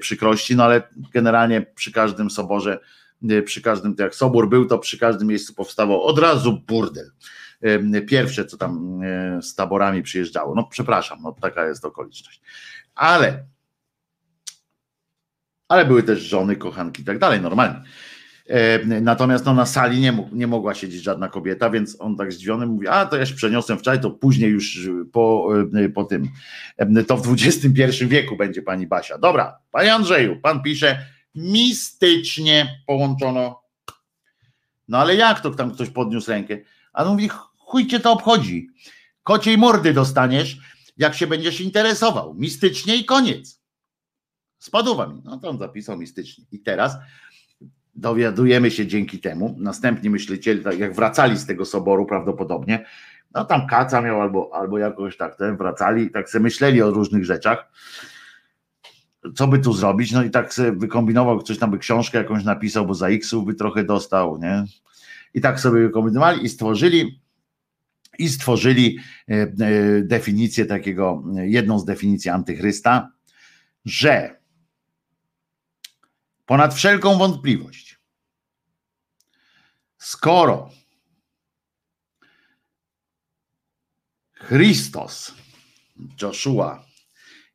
przykrości, 0.00 0.56
no 0.56 0.64
ale 0.64 0.82
generalnie 1.12 1.62
przy 1.74 1.92
każdym 1.92 2.30
soborze, 2.30 2.78
przy 3.44 3.62
każdym, 3.62 3.94
jak 3.98 4.14
sobór 4.14 4.48
był, 4.48 4.66
to 4.66 4.78
przy 4.78 4.98
każdym 4.98 5.28
miejscu 5.28 5.54
powstawał 5.54 6.02
od 6.02 6.18
razu 6.18 6.60
burdel. 6.66 7.10
Pierwsze, 8.06 8.44
co 8.44 8.56
tam 8.56 9.02
y, 9.02 9.42
z 9.42 9.54
taborami 9.54 10.02
przyjeżdżało. 10.02 10.54
No 10.54 10.64
przepraszam, 10.64 11.18
no 11.22 11.32
taka 11.40 11.66
jest 11.66 11.84
okoliczność. 11.84 12.40
Ale 12.94 13.44
ale 15.72 15.84
były 15.84 16.02
też 16.02 16.20
żony, 16.20 16.56
kochanki 16.56 17.02
i 17.02 17.04
tak 17.04 17.18
dalej, 17.18 17.40
normalnie. 17.40 17.82
E, 18.46 18.84
Natomiast 19.00 19.44
no, 19.44 19.54
na 19.54 19.66
sali 19.66 20.00
nie, 20.00 20.12
mógł, 20.12 20.36
nie 20.36 20.46
mogła 20.46 20.74
siedzieć 20.74 21.02
żadna 21.02 21.28
kobieta, 21.28 21.70
więc 21.70 21.96
on 22.00 22.16
tak 22.16 22.32
zdziwiony 22.32 22.66
mówi, 22.66 22.88
a 22.88 23.06
to 23.06 23.16
ja 23.16 23.26
się 23.26 23.34
przeniosłem 23.34 23.78
wczoraj, 23.78 24.00
to 24.00 24.10
później 24.10 24.50
już 24.50 24.88
po, 25.12 25.48
e, 25.74 25.88
po 25.88 26.04
tym, 26.04 26.28
e, 26.76 27.04
to 27.04 27.16
w 27.16 27.32
XXI 27.32 28.06
wieku 28.06 28.36
będzie 28.36 28.62
pani 28.62 28.86
Basia. 28.86 29.18
Dobra, 29.18 29.58
panie 29.70 29.94
Andrzeju, 29.94 30.40
pan 30.40 30.62
pisze, 30.62 31.06
mistycznie 31.34 32.82
połączono. 32.86 33.62
No 34.88 34.98
ale 34.98 35.16
jak 35.16 35.40
to 35.40 35.50
tam 35.50 35.70
ktoś 35.70 35.90
podniósł 35.90 36.30
rękę? 36.30 36.58
A 36.92 37.04
on 37.04 37.12
mówi, 37.12 37.30
chuj 37.72 37.86
cię 37.86 38.00
to 38.00 38.12
obchodzi. 38.12 38.68
Kociej 39.22 39.58
mordy 39.58 39.92
dostaniesz, 39.92 40.58
jak 40.96 41.14
się 41.14 41.26
będziesz 41.26 41.60
interesował. 41.60 42.34
Mistycznie 42.34 42.96
i 42.96 43.04
koniec. 43.04 43.62
Spaduwa 44.58 45.06
mi. 45.06 45.22
No 45.24 45.40
on 45.42 45.58
zapisał 45.58 45.98
mistycznie. 45.98 46.44
I 46.52 46.60
teraz 46.60 46.96
dowiadujemy 47.94 48.70
się 48.70 48.86
dzięki 48.86 49.18
temu, 49.18 49.56
następni 49.58 50.10
myśliciele, 50.10 50.60
tak 50.60 50.78
jak 50.78 50.94
wracali 50.94 51.38
z 51.38 51.46
tego 51.46 51.64
soboru 51.64 52.06
prawdopodobnie, 52.06 52.86
no 53.34 53.44
tam 53.44 53.66
kaca 53.66 54.00
miał 54.00 54.20
albo, 54.20 54.50
albo 54.54 54.78
jakoś 54.78 55.16
tak, 55.16 55.36
ten 55.36 55.56
wracali, 55.56 56.10
tak 56.10 56.30
sobie 56.30 56.42
myśleli 56.42 56.82
o 56.82 56.90
różnych 56.90 57.24
rzeczach, 57.24 57.72
co 59.34 59.48
by 59.48 59.58
tu 59.58 59.72
zrobić, 59.72 60.12
no 60.12 60.22
i 60.22 60.30
tak 60.30 60.54
sobie 60.54 60.72
wykombinował, 60.72 61.38
ktoś 61.38 61.58
tam 61.58 61.70
by 61.70 61.78
książkę 61.78 62.18
jakąś 62.18 62.44
napisał, 62.44 62.86
bo 62.86 62.94
za 62.94 63.08
X-ów 63.08 63.44
by 63.44 63.54
trochę 63.54 63.84
dostał, 63.84 64.38
nie? 64.38 64.64
I 65.34 65.40
tak 65.40 65.60
sobie 65.60 65.82
wykombinowali 65.82 66.44
i 66.44 66.48
stworzyli 66.48 67.21
i 68.18 68.28
stworzyli 68.28 68.98
e, 69.28 69.32
e, 69.34 69.48
definicję 70.02 70.66
takiego, 70.66 71.24
jedną 71.36 71.78
z 71.78 71.84
definicji 71.84 72.30
antychrysta, 72.30 73.12
że 73.84 74.40
ponad 76.46 76.74
wszelką 76.74 77.18
wątpliwość, 77.18 77.98
skoro 79.98 80.70
Chrystus, 84.32 85.34
Joshua, 86.22 86.84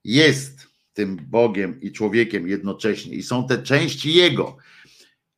jest 0.03 0.68
tym 0.94 1.18
Bogiem 1.30 1.82
i 1.82 1.92
człowiekiem 1.92 2.48
jednocześnie 2.48 3.16
i 3.16 3.24
są 3.24 3.48
te 3.48 3.64
części 3.64 4.14
Jego, 4.14 4.58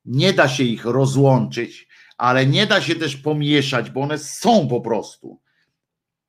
nie 0.06 0.34
da 0.34 0.50
się 0.50 0.64
ich 0.64 0.86
rozłączyć, 0.86 1.89
ale 2.20 2.46
nie 2.46 2.68
da 2.68 2.82
się 2.82 2.96
też 2.96 3.16
pomieszać, 3.16 3.90
bo 3.90 4.02
one 4.02 4.18
są 4.18 4.68
po 4.68 4.82
prostu. 4.82 5.40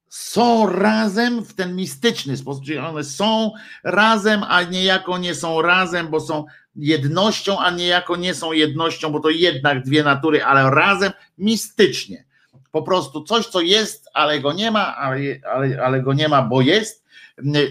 są 0.09 0.67
razem 0.67 1.45
w 1.45 1.55
ten 1.55 1.77
mistyczny 1.77 2.37
sposób, 2.37 2.65
czyli 2.65 2.79
one 2.79 3.05
są 3.05 3.53
razem, 3.85 4.43
a 4.49 4.63
niejako 4.63 5.19
nie 5.19 5.35
są 5.35 5.63
razem, 5.63 6.09
bo 6.09 6.21
są 6.21 6.45
jednością, 6.77 7.59
a 7.59 7.71
niejako 7.71 8.17
nie 8.17 8.35
są 8.35 8.53
jednością, 8.53 9.13
bo 9.13 9.21
to 9.21 9.31
jednak 9.31 9.83
dwie 9.83 10.03
natury, 10.03 10.45
ale 10.45 10.71
razem 10.71 11.13
mistycznie. 11.39 12.25
Po 12.71 12.83
prostu 12.83 13.25
coś, 13.25 13.47
co 13.47 13.61
jest, 13.61 14.09
ale 14.15 14.41
go 14.41 14.53
nie 14.53 14.71
ma, 14.71 14.97
ale, 14.97 15.19
ale, 15.53 15.83
ale 15.83 16.03
go 16.03 16.13
nie 16.13 16.29
ma, 16.29 16.43
bo 16.43 16.61
jest. 16.61 17.05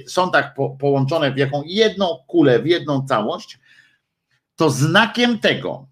Są 0.08 0.32
tak 0.32 0.54
po, 0.54 0.70
połączone 0.70 1.32
w 1.32 1.38
jaką 1.38 1.64
jedną 1.66 2.24
kulę, 2.28 2.60
w 2.60 2.66
jedną 2.66 3.06
całość. 3.08 3.60
To 4.56 4.70
znakiem 4.70 5.40
tego, 5.40 5.88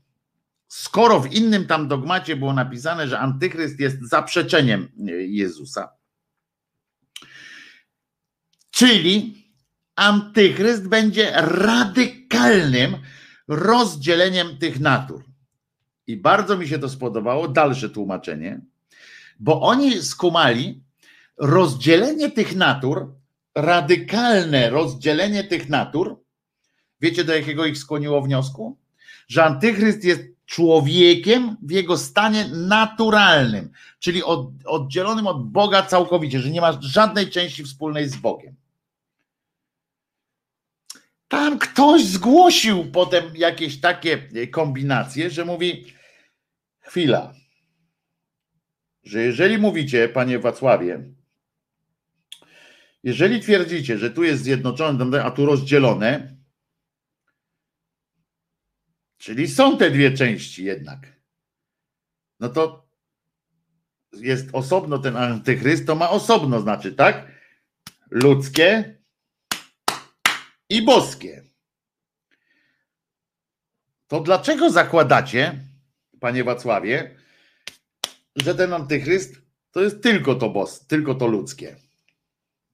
skoro 0.67 1.19
w 1.19 1.33
innym 1.33 1.67
tam 1.67 1.87
dogmacie 1.87 2.35
było 2.35 2.53
napisane, 2.53 3.07
że 3.07 3.19
antychryst 3.19 3.79
jest 3.79 4.09
zaprzeczeniem 4.09 4.89
Jezusa, 5.27 5.89
czyli 8.71 9.43
antychryst 9.95 10.87
będzie 10.87 11.31
radykalnym 11.35 12.97
rozdzieleniem 13.47 14.57
tych 14.57 14.79
natur. 14.79 15.23
I 16.07 16.17
bardzo 16.17 16.57
mi 16.57 16.67
się 16.67 16.79
to 16.79 16.89
spodobało, 16.89 17.47
dalsze 17.47 17.89
tłumaczenie, 17.89 18.61
bo 19.39 19.61
oni 19.61 20.03
skumali 20.03 20.83
rozdzielenie 21.37 22.31
tych 22.31 22.55
natur, 22.55 23.15
radykalne 23.55 24.69
rozdzielenie 24.69 25.43
tych 25.43 25.69
natur. 25.69 26.23
Wiecie, 27.01 27.23
do 27.23 27.35
jakiego 27.35 27.65
ich 27.65 27.77
skłoniło 27.77 28.21
wniosku? 28.21 28.77
Że 29.27 29.45
antychryst 29.45 30.03
jest 30.03 30.36
człowiekiem 30.47 31.57
w 31.61 31.71
jego 31.71 31.97
stanie 31.97 32.47
naturalnym, 32.47 33.71
czyli 33.99 34.23
od, 34.23 34.49
oddzielonym 34.65 35.27
od 35.27 35.51
Boga 35.51 35.83
całkowicie, 35.83 36.39
że 36.39 36.49
nie 36.49 36.61
ma 36.61 36.79
żadnej 36.81 37.29
części 37.29 37.63
wspólnej 37.63 38.09
z 38.09 38.15
Bogiem. 38.15 38.55
Tam 41.27 41.59
ktoś 41.59 42.03
zgłosił 42.03 42.91
potem 42.91 43.23
jakieś 43.35 43.79
takie 43.79 44.29
kombinacje, 44.51 45.29
że 45.29 45.45
mówi: 45.45 45.93
chwila, 46.79 47.33
że 49.03 49.21
jeżeli 49.21 49.57
mówicie, 49.57 50.09
panie 50.09 50.39
Wacławie, 50.39 51.03
jeżeli 53.03 53.41
twierdzicie, 53.41 53.97
że 53.97 54.09
tu 54.11 54.23
jest 54.23 54.43
zjednoczone, 54.43 55.23
a 55.23 55.31
tu 55.31 55.45
rozdzielone, 55.45 56.36
czyli 59.17 59.47
są 59.47 59.77
te 59.77 59.91
dwie 59.91 60.11
części 60.11 60.63
jednak, 60.63 60.99
no 62.39 62.49
to 62.49 62.87
jest 64.13 64.49
osobno 64.53 64.97
ten 64.97 65.17
antychryst, 65.17 65.87
to 65.87 65.95
ma 65.95 66.09
osobno 66.09 66.61
znaczy, 66.61 66.93
tak? 66.93 67.31
Ludzkie 68.09 68.97
i 70.69 70.81
boskie. 70.81 71.43
To 74.07 74.19
dlaczego 74.19 74.69
zakładacie, 74.69 75.59
panie 76.19 76.43
Wacławie, 76.43 77.15
że 78.35 78.55
ten 78.55 78.73
antychryst 78.73 79.41
to 79.71 79.81
jest 79.81 80.03
tylko 80.03 80.35
to 80.35 80.49
bos, 80.49 80.87
tylko 80.87 81.15
to 81.15 81.27
ludzkie. 81.27 81.75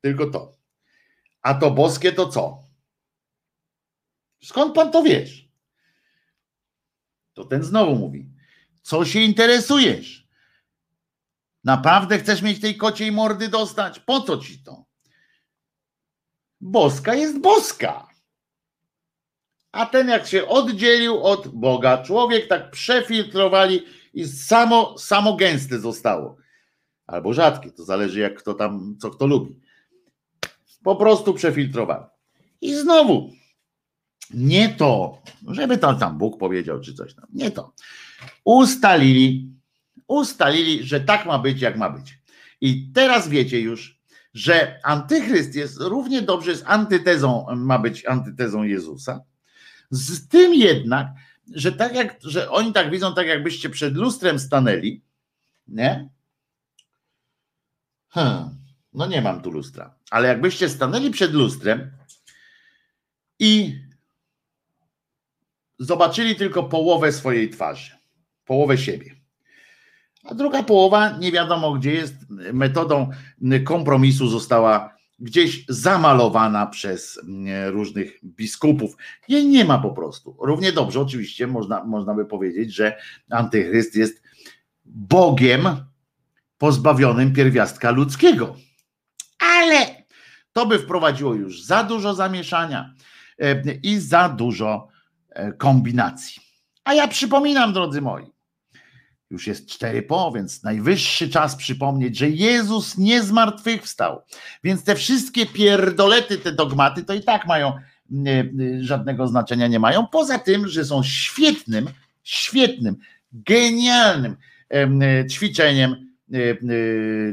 Tylko 0.01 0.25
to. 0.25 0.57
A 1.41 1.53
to 1.53 1.71
boskie 1.71 2.11
to 2.11 2.29
co? 2.29 2.63
Skąd 4.43 4.75
pan 4.75 4.91
to 4.91 5.03
wiesz? 5.03 5.42
To 7.33 7.45
ten 7.45 7.63
znowu 7.63 7.95
mówi. 7.95 8.29
Co 8.81 9.05
się 9.05 9.19
interesujesz? 9.19 10.27
Naprawdę 11.63 12.19
chcesz 12.19 12.41
mieć 12.41 12.61
tej 12.61 12.77
kociej 12.77 13.11
mordy 13.11 13.47
dostać? 13.47 13.99
Po 13.99 14.21
co 14.21 14.37
ci 14.37 14.63
to? 14.63 14.85
Boska 16.61 17.15
jest 17.15 17.39
boska. 17.39 18.07
A 19.71 19.85
ten 19.85 20.09
jak 20.09 20.27
się 20.27 20.47
oddzielił 20.47 21.23
od 21.23 21.47
Boga, 21.47 22.03
człowiek 22.03 22.47
tak 22.47 22.71
przefiltrowali 22.71 23.85
i 24.13 24.27
samo, 24.27 24.97
samo 24.97 25.35
gęste 25.35 25.79
zostało. 25.79 26.37
Albo 27.07 27.33
rzadkie, 27.33 27.71
to 27.71 27.85
zależy 27.85 28.19
jak 28.19 28.39
kto 28.39 28.53
tam, 28.53 28.97
co 28.99 29.09
kto 29.09 29.27
lubi. 29.27 29.59
Po 30.83 30.95
prostu 30.95 31.33
przefiltrowali. 31.33 32.05
I 32.61 32.75
znowu, 32.75 33.31
nie 34.33 34.69
to, 34.69 35.21
żeby 35.47 35.77
to 35.77 35.93
tam 35.93 36.17
Bóg 36.17 36.39
powiedział, 36.39 36.79
czy 36.79 36.93
coś 36.93 37.13
tam, 37.13 37.25
nie 37.33 37.51
to. 37.51 37.73
Ustalili, 38.43 39.49
ustalili, 40.07 40.83
że 40.83 40.99
tak 40.99 41.25
ma 41.25 41.39
być, 41.39 41.61
jak 41.61 41.77
ma 41.77 41.89
być. 41.89 42.19
I 42.61 42.91
teraz 42.93 43.29
wiecie 43.29 43.59
już, 43.59 43.99
że 44.33 44.79
antychryst 44.83 45.55
jest 45.55 45.77
równie 45.81 46.21
dobrze 46.21 46.55
z 46.55 46.63
antytezą, 46.65 47.45
ma 47.55 47.79
być 47.79 48.05
antytezą 48.05 48.63
Jezusa. 48.63 49.21
Z 49.91 50.27
tym 50.27 50.53
jednak, 50.53 51.07
że 51.55 51.71
tak 51.71 51.95
jak, 51.95 52.19
że 52.21 52.51
oni 52.51 52.73
tak 52.73 52.91
widzą, 52.91 53.15
tak 53.15 53.27
jakbyście 53.27 53.69
przed 53.69 53.95
lustrem 53.95 54.39
stanęli, 54.39 55.01
nie? 55.67 56.09
Hmm, 58.09 58.49
no 58.93 59.05
nie 59.05 59.21
mam 59.21 59.41
tu 59.41 59.51
lustra, 59.51 59.95
ale 60.11 60.27
jakbyście 60.27 60.69
stanęli 60.69 61.11
przed 61.11 61.33
lustrem 61.33 61.91
i 63.39 63.79
zobaczyli 65.79 66.35
tylko 66.35 66.63
połowę 66.63 67.11
swojej 67.11 67.49
twarzy, 67.49 67.91
połowę 68.45 68.77
siebie. 68.77 69.15
A 70.23 70.33
druga 70.33 70.63
połowa, 70.63 71.17
nie 71.17 71.31
wiadomo 71.31 71.73
gdzie 71.73 71.93
jest, 71.93 72.15
metodą 72.53 73.09
kompromisu 73.65 74.27
została 74.27 74.93
gdzieś 75.19 75.65
zamalowana 75.69 76.67
przez 76.67 77.19
mm, 77.23 77.73
różnych 77.73 78.19
biskupów. 78.23 78.97
Jej 79.27 79.47
nie 79.47 79.65
ma 79.65 79.77
po 79.79 79.91
prostu. 79.91 80.37
Równie 80.41 80.71
dobrze, 80.71 80.99
oczywiście, 80.99 81.47
można, 81.47 81.83
można 81.83 82.13
by 82.13 82.25
powiedzieć, 82.25 82.75
że 82.75 82.97
antychryst 83.29 83.95
jest 83.95 84.23
Bogiem 84.85 85.67
pozbawionym 86.57 87.33
pierwiastka 87.33 87.91
ludzkiego. 87.91 88.55
Ale 89.39 90.03
to 90.53 90.65
by 90.65 90.79
wprowadziło 90.79 91.33
już 91.33 91.63
za 91.63 91.83
dużo 91.83 92.13
zamieszania 92.13 92.93
e, 93.39 93.61
i 93.83 93.99
za 93.99 94.29
dużo 94.29 94.87
kombinacji. 95.57 96.41
A 96.83 96.93
ja 96.93 97.07
przypominam, 97.07 97.73
drodzy 97.73 98.01
moi, 98.01 98.25
już 99.29 99.47
jest 99.47 99.67
cztery 99.67 100.01
po, 100.01 100.31
więc 100.31 100.63
najwyższy 100.63 101.29
czas 101.29 101.55
przypomnieć, 101.55 102.17
że 102.17 102.29
Jezus 102.29 102.97
nie 102.97 103.23
zmartwychwstał. 103.23 104.21
Więc 104.63 104.83
te 104.83 104.95
wszystkie 104.95 105.45
pierdolety, 105.45 106.37
te 106.37 106.51
dogmaty, 106.51 107.03
to 107.03 107.13
i 107.13 107.21
tak 107.21 107.47
mają 107.47 107.73
żadnego 108.79 109.27
znaczenia 109.27 109.67
nie 109.67 109.79
mają. 109.79 110.07
Poza 110.07 110.39
tym, 110.39 110.67
że 110.67 110.85
są 110.85 111.03
świetnym, 111.03 111.89
świetnym, 112.23 112.97
genialnym 113.31 114.37
ćwiczeniem 115.31 116.02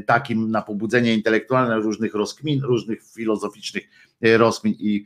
takim 0.05 0.51
na 0.51 0.61
pobudzenie 0.61 1.13
intelektualne 1.13 1.75
różnych 1.75 2.13
rozkmin, 2.13 2.61
różnych 2.61 3.03
filozoficznych 3.03 3.83
e, 4.21 4.37
rozkmin 4.37 4.75
i 4.79 5.05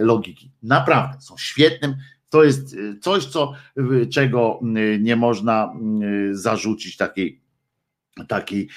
logiki. 0.00 0.50
Naprawdę 0.62 1.20
są 1.20 1.36
świetnym 1.38 1.94
to 2.34 2.44
jest 2.44 2.74
y, 2.74 2.98
coś, 2.98 3.26
co, 3.26 3.52
y, 3.78 4.06
czego 4.06 4.60
y, 4.76 4.98
nie 5.02 5.16
można 5.16 5.74
zarzucić 6.32 6.96
takiej, 6.96 7.40
takiej 8.28 8.68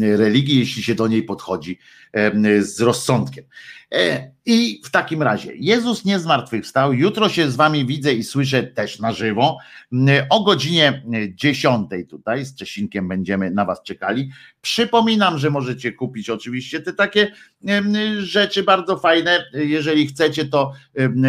religii, 0.00 0.58
jeśli 0.58 0.82
się 0.82 0.94
do 0.94 1.08
niej 1.08 1.22
podchodzi 1.22 1.78
z 2.60 2.80
rozsądkiem. 2.80 3.44
E, 3.94 4.30
I 4.46 4.80
w 4.84 4.90
takim 4.90 5.22
razie 5.22 5.52
Jezus 5.54 6.04
nie 6.04 6.18
zmartwychwstał. 6.18 6.92
Jutro 6.92 7.28
się 7.28 7.50
z 7.50 7.56
wami 7.56 7.86
widzę 7.86 8.12
i 8.12 8.24
słyszę 8.24 8.62
też 8.62 8.98
na 8.98 9.12
żywo. 9.12 9.58
O 10.30 10.44
godzinie 10.44 11.02
10 11.34 11.90
tutaj 12.10 12.44
z 12.44 12.54
Czesinkiem 12.54 13.08
będziemy 13.08 13.50
na 13.50 13.64
was 13.64 13.82
czekali. 13.82 14.30
Przypominam, 14.62 15.38
że 15.38 15.50
możecie 15.50 15.92
kupić 15.92 16.30
oczywiście 16.30 16.80
te 16.80 16.92
takie 16.92 17.32
rzeczy 18.18 18.62
bardzo 18.62 18.96
fajne. 18.96 19.44
Jeżeli 19.52 20.06
chcecie 20.06 20.44
to 20.44 20.72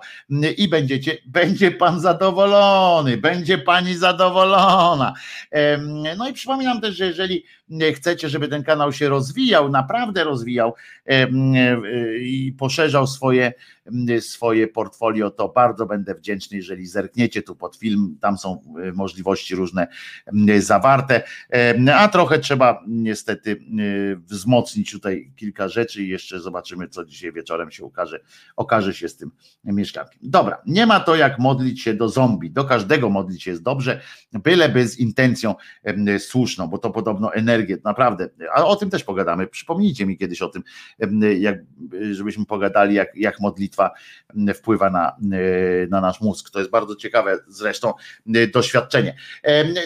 i 0.57 0.67
będziecie, 0.67 1.17
będzie 1.25 1.71
pan 1.71 1.99
zadowolony, 1.99 3.17
będzie 3.17 3.57
pani 3.57 3.95
zadowolona. 3.95 5.13
No 6.17 6.29
i 6.29 6.33
przypominam 6.33 6.81
też, 6.81 6.95
że 6.95 7.05
jeżeli 7.05 7.43
chcecie, 7.95 8.29
żeby 8.29 8.47
ten 8.47 8.63
kanał 8.63 8.93
się 8.93 9.09
rozwijał, 9.09 9.69
naprawdę 9.69 10.23
rozwijał 10.23 10.73
i 12.21 12.55
poszerzał 12.57 13.07
swoje, 13.07 13.53
swoje 14.19 14.67
portfolio, 14.67 15.31
to 15.31 15.49
bardzo 15.49 15.85
będę 15.85 16.15
wdzięczny, 16.15 16.57
jeżeli 16.57 16.87
zerkniecie 16.87 17.41
tu 17.41 17.55
pod 17.55 17.75
film, 17.75 18.17
tam 18.21 18.37
są 18.37 18.61
możliwości 18.93 19.55
różne 19.55 19.87
zawarte, 20.59 21.23
a 21.93 22.07
trochę 22.07 22.39
trzeba 22.39 22.83
niestety 22.87 23.61
wzmocnić 24.17 24.91
tutaj 24.91 25.31
kilka 25.35 25.67
rzeczy 25.67 26.03
i 26.03 26.07
jeszcze 26.07 26.39
zobaczymy, 26.39 26.87
co 26.87 27.05
dzisiaj 27.05 27.33
wieczorem 27.33 27.71
się 27.71 27.83
ukaże, 27.83 28.19
okaże 28.55 28.93
się 28.93 29.09
z 29.09 29.17
tym 29.17 29.31
mieszkankiem. 29.63 30.19
Dobra, 30.23 30.61
nie 30.65 30.85
ma 30.85 30.99
to 30.99 31.15
jak 31.15 31.39
modlić 31.39 31.81
się 31.81 31.93
do 31.93 32.09
zombie, 32.09 32.51
do 32.51 32.63
każdego 32.63 33.09
modlić 33.09 33.43
się 33.43 33.51
jest 33.51 33.63
dobrze, 33.63 34.01
byleby 34.33 34.87
z 34.87 34.99
intencją 34.99 35.55
słuszną, 36.19 36.67
bo 36.67 36.77
to 36.77 36.89
podobno 36.89 37.33
energię, 37.57 37.77
naprawdę, 37.83 38.29
ale 38.53 38.65
o 38.65 38.75
tym 38.75 38.89
też 38.89 39.03
pogadamy, 39.03 39.47
przypomnijcie 39.47 40.05
mi 40.05 40.17
kiedyś 40.17 40.41
o 40.41 40.49
tym, 40.49 40.63
jak, 41.39 41.55
żebyśmy 42.11 42.45
pogadali, 42.45 42.95
jak, 42.95 43.15
jak 43.15 43.39
modlitwa 43.39 43.91
wpływa 44.55 44.89
na, 44.89 45.15
na 45.89 46.01
nasz 46.01 46.21
mózg, 46.21 46.49
to 46.49 46.59
jest 46.59 46.71
bardzo 46.71 46.95
ciekawe 46.95 47.37
zresztą 47.47 47.93
doświadczenie. 48.53 49.15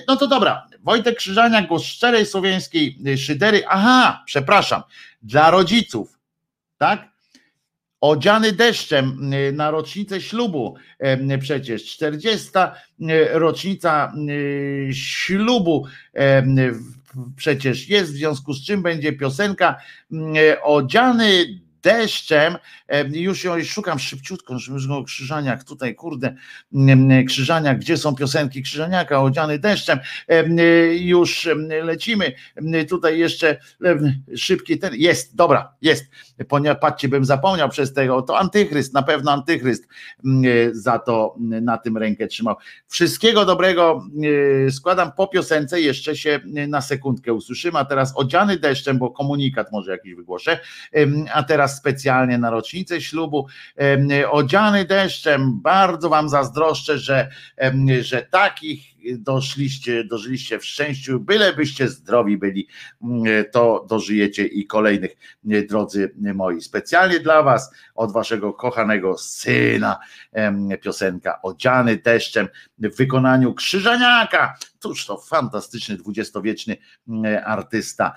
No 0.07 0.15
to 0.15 0.27
dobra, 0.27 0.67
Wojtek 0.83 1.17
Krzyżania, 1.17 1.61
głos 1.61 1.83
szczerej 1.83 2.25
słowiańskiej 2.25 2.97
szydery, 3.17 3.61
aha, 3.67 4.23
przepraszam, 4.25 4.81
dla 5.21 5.51
rodziców, 5.51 6.19
tak? 6.77 7.10
Odziany 8.01 8.51
deszczem 8.51 9.33
y, 9.33 9.51
na 9.51 9.71
rocznicę 9.71 10.21
ślubu, 10.21 10.75
przecież 11.39 11.85
40. 11.85 12.49
Y, 12.57 13.29
rocznica 13.31 14.13
y, 14.29 14.89
ślubu 14.93 15.85
przecież 17.35 17.89
jest, 17.89 18.11
w 18.11 18.15
związku 18.15 18.53
z 18.53 18.65
czym 18.65 18.81
będzie 18.81 19.13
piosenka 19.13 19.77
odziany 20.63 21.61
deszczem, 21.83 22.57
już 23.11 23.43
ją 23.43 23.63
szukam 23.63 23.99
szybciutko, 23.99 24.59
żeby 24.59 24.79
Krzyżaniak 25.05 25.63
tutaj, 25.63 25.95
kurde, 25.95 26.35
Krzyżaniak, 27.27 27.79
gdzie 27.79 27.97
są 27.97 28.15
piosenki 28.15 28.63
Krzyżaniaka, 28.63 29.21
odziany 29.21 29.59
deszczem, 29.59 29.99
już 30.99 31.49
lecimy, 31.83 32.33
tutaj 32.89 33.19
jeszcze 33.19 33.57
szybki 34.35 34.79
ten, 34.79 34.93
jest, 34.95 35.35
dobra, 35.35 35.73
jest, 35.81 36.05
ponieważ 36.47 36.77
patrzcie, 36.81 37.07
bym 37.07 37.25
zapomniał 37.25 37.69
przez 37.69 37.93
tego, 37.93 38.21
to 38.21 38.39
antychryst, 38.39 38.93
na 38.93 39.03
pewno 39.03 39.31
antychryst 39.31 39.87
za 40.71 40.99
to 40.99 41.35
na 41.39 41.77
tym 41.77 41.97
rękę 41.97 42.27
trzymał. 42.27 42.55
Wszystkiego 42.87 43.45
dobrego 43.45 44.03
składam 44.71 45.11
po 45.11 45.27
piosence, 45.27 45.81
jeszcze 45.81 46.15
się 46.15 46.39
na 46.67 46.81
sekundkę 46.81 47.33
usłyszymy, 47.33 47.79
a 47.79 47.85
teraz 47.85 48.13
odziany 48.15 48.57
deszczem, 48.57 48.97
bo 48.97 49.09
komunikat 49.09 49.71
może 49.71 49.91
jakiś 49.91 50.15
wygłoszę, 50.15 50.59
a 51.33 51.43
teraz 51.43 51.70
specjalnie 51.77 52.37
na 52.37 52.49
rocznicę 52.49 53.01
ślubu, 53.01 53.47
odziany 54.29 54.85
deszczem, 54.85 55.61
bardzo 55.61 56.09
wam 56.09 56.29
zazdroszczę, 56.29 56.97
że, 56.97 57.29
że 58.01 58.21
takich 58.21 58.91
doszliście, 59.17 60.03
dożyliście 60.03 60.59
w 60.59 60.65
szczęściu, 60.65 61.19
bylebyście 61.19 61.87
zdrowi 61.87 62.37
byli, 62.37 62.67
to 63.51 63.85
dożyjecie 63.89 64.45
i 64.45 64.65
kolejnych, 64.65 65.15
drodzy 65.69 66.13
moi. 66.35 66.61
Specjalnie 66.61 67.19
dla 67.19 67.43
was, 67.43 67.71
od 67.95 68.11
waszego 68.11 68.53
kochanego 68.53 69.17
syna, 69.17 69.99
piosenka 70.81 71.41
Odziany 71.41 71.97
deszczem 71.97 72.47
w 72.77 72.97
wykonaniu 72.97 73.53
Krzyżaniaka. 73.53 74.53
Tuż 74.79 75.05
to 75.05 75.17
fantastyczny, 75.17 75.97
dwudziestowieczny 75.97 76.77
artysta. 77.45 78.13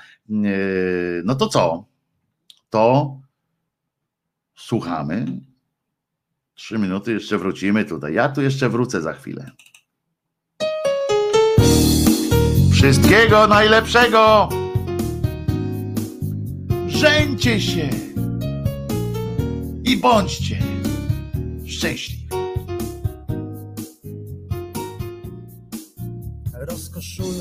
No 1.25 1.35
to 1.35 1.49
co? 1.49 1.85
To 2.71 3.17
słuchamy. 4.57 5.27
Trzy 6.55 6.79
minuty, 6.79 7.13
jeszcze 7.13 7.39
wrócimy 7.39 7.85
tutaj. 7.85 8.15
Ja 8.15 8.29
tu 8.29 8.43
jeszcze 8.43 8.69
wrócę 8.69 9.03
za 9.03 9.13
chwilę. 9.13 9.51
Wszystkiego 12.73 13.47
najlepszego! 13.47 14.49
Żeńcie 16.87 17.61
się 17.61 17.89
i 19.85 19.97
bądźcie 19.97 20.59
szczęśliwi. 21.67 22.24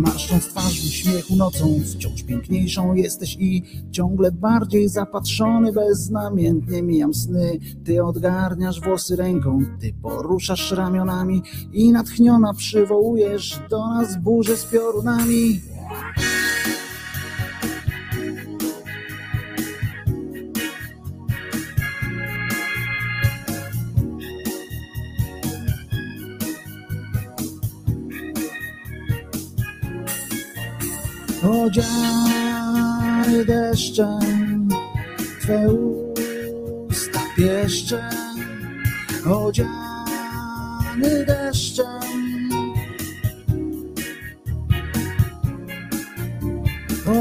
Marszcząc 0.00 0.46
twarz 0.48 0.80
w 0.80 0.84
uśmiechu 0.84 1.36
nocą, 1.36 1.80
wciąż 1.92 2.22
piękniejszą 2.22 2.94
jesteś 2.94 3.36
i 3.40 3.62
ciągle 3.90 4.32
bardziej 4.32 4.88
zapatrzony, 4.88 5.72
beznamiętnie 5.72 6.82
mijam 6.82 7.14
sny. 7.14 7.58
Ty 7.84 8.04
odgarniasz 8.04 8.80
włosy 8.80 9.16
ręką, 9.16 9.62
ty 9.80 9.92
poruszasz 10.02 10.72
ramionami 10.72 11.42
i 11.72 11.92
natchniona 11.92 12.54
przywołujesz 12.54 13.60
do 13.70 13.86
nas 13.94 14.16
burzę 14.22 14.56
z 14.56 14.64
piorunami. 14.64 15.60
odziany 31.64 33.44
deszczem, 33.44 34.68
Twe 35.40 35.68
usta 36.88 37.20
pieszczem, 37.36 38.00
odziany 39.26 41.24
deszczem. 41.26 41.86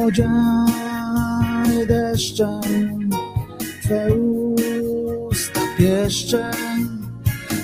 Odziany 0.06 1.86
deszczem, 1.88 3.10
Twe 3.84 4.14
usta 5.30 5.62
pieszczem, 5.78 6.54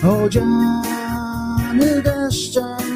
odziany 0.03 2.01
deszczem. 2.01 2.94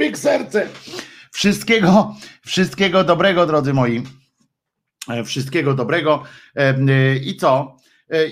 Człowiek 0.00 0.18
serce. 0.18 0.68
Wszystkiego, 1.32 2.16
wszystkiego 2.46 3.04
dobrego, 3.04 3.46
drodzy 3.46 3.72
moi. 3.72 4.02
E, 5.08 5.24
Wszystkiego 5.24 5.74
dobrego. 5.74 6.22
E, 6.56 6.60
e, 6.60 7.16
I 7.16 7.36
co? 7.36 7.76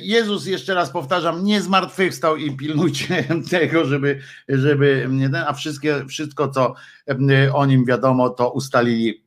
Jezus, 0.00 0.46
jeszcze 0.46 0.74
raz 0.74 0.90
powtarzam, 0.90 1.44
nie 1.44 1.62
zmartwychwstał 1.62 2.36
i 2.36 2.56
pilnujcie 2.56 3.24
tego, 3.50 3.84
żeby, 3.84 4.20
żeby 4.48 5.08
a 5.46 5.52
wszystkie, 5.52 6.06
wszystko, 6.08 6.48
co 6.48 6.74
o 7.52 7.66
nim 7.66 7.84
wiadomo, 7.84 8.30
to 8.30 8.52
ustalili 8.52 9.24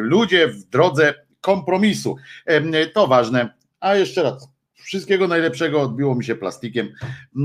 ludzie 0.00 0.48
w 0.48 0.64
drodze 0.64 1.14
kompromisu. 1.40 2.16
To 2.94 3.06
ważne. 3.06 3.54
A 3.80 3.94
jeszcze 3.94 4.22
raz, 4.22 4.48
wszystkiego 4.90 5.28
najlepszego, 5.28 5.82
odbiło 5.82 6.14
mi 6.14 6.24
się 6.24 6.34
plastikiem. 6.34 6.92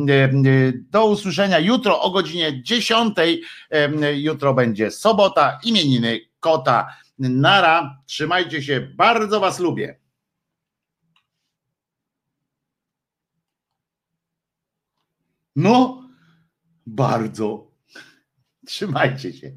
E, 0.10 0.14
e, 0.14 0.32
Do 0.90 1.06
usłyszenia 1.06 1.60
jutro 1.60 2.02
o 2.02 2.12
godzinie 2.12 2.64
10. 2.64 3.18
E, 3.72 4.14
Jutro 4.20 4.54
będzie 4.54 4.92
sobota, 4.92 5.60
imieniny 5.64 6.20
kota. 6.40 6.88
Nara, 7.20 8.04
trzymajcie 8.06 8.64
się, 8.64 8.82
bardzo 8.96 9.40
Was 9.40 9.60
lubię. 9.60 10.00
No, 15.56 16.04
bardzo. 16.86 17.72
Trzymajcie 18.66 19.34
się. 19.34 19.52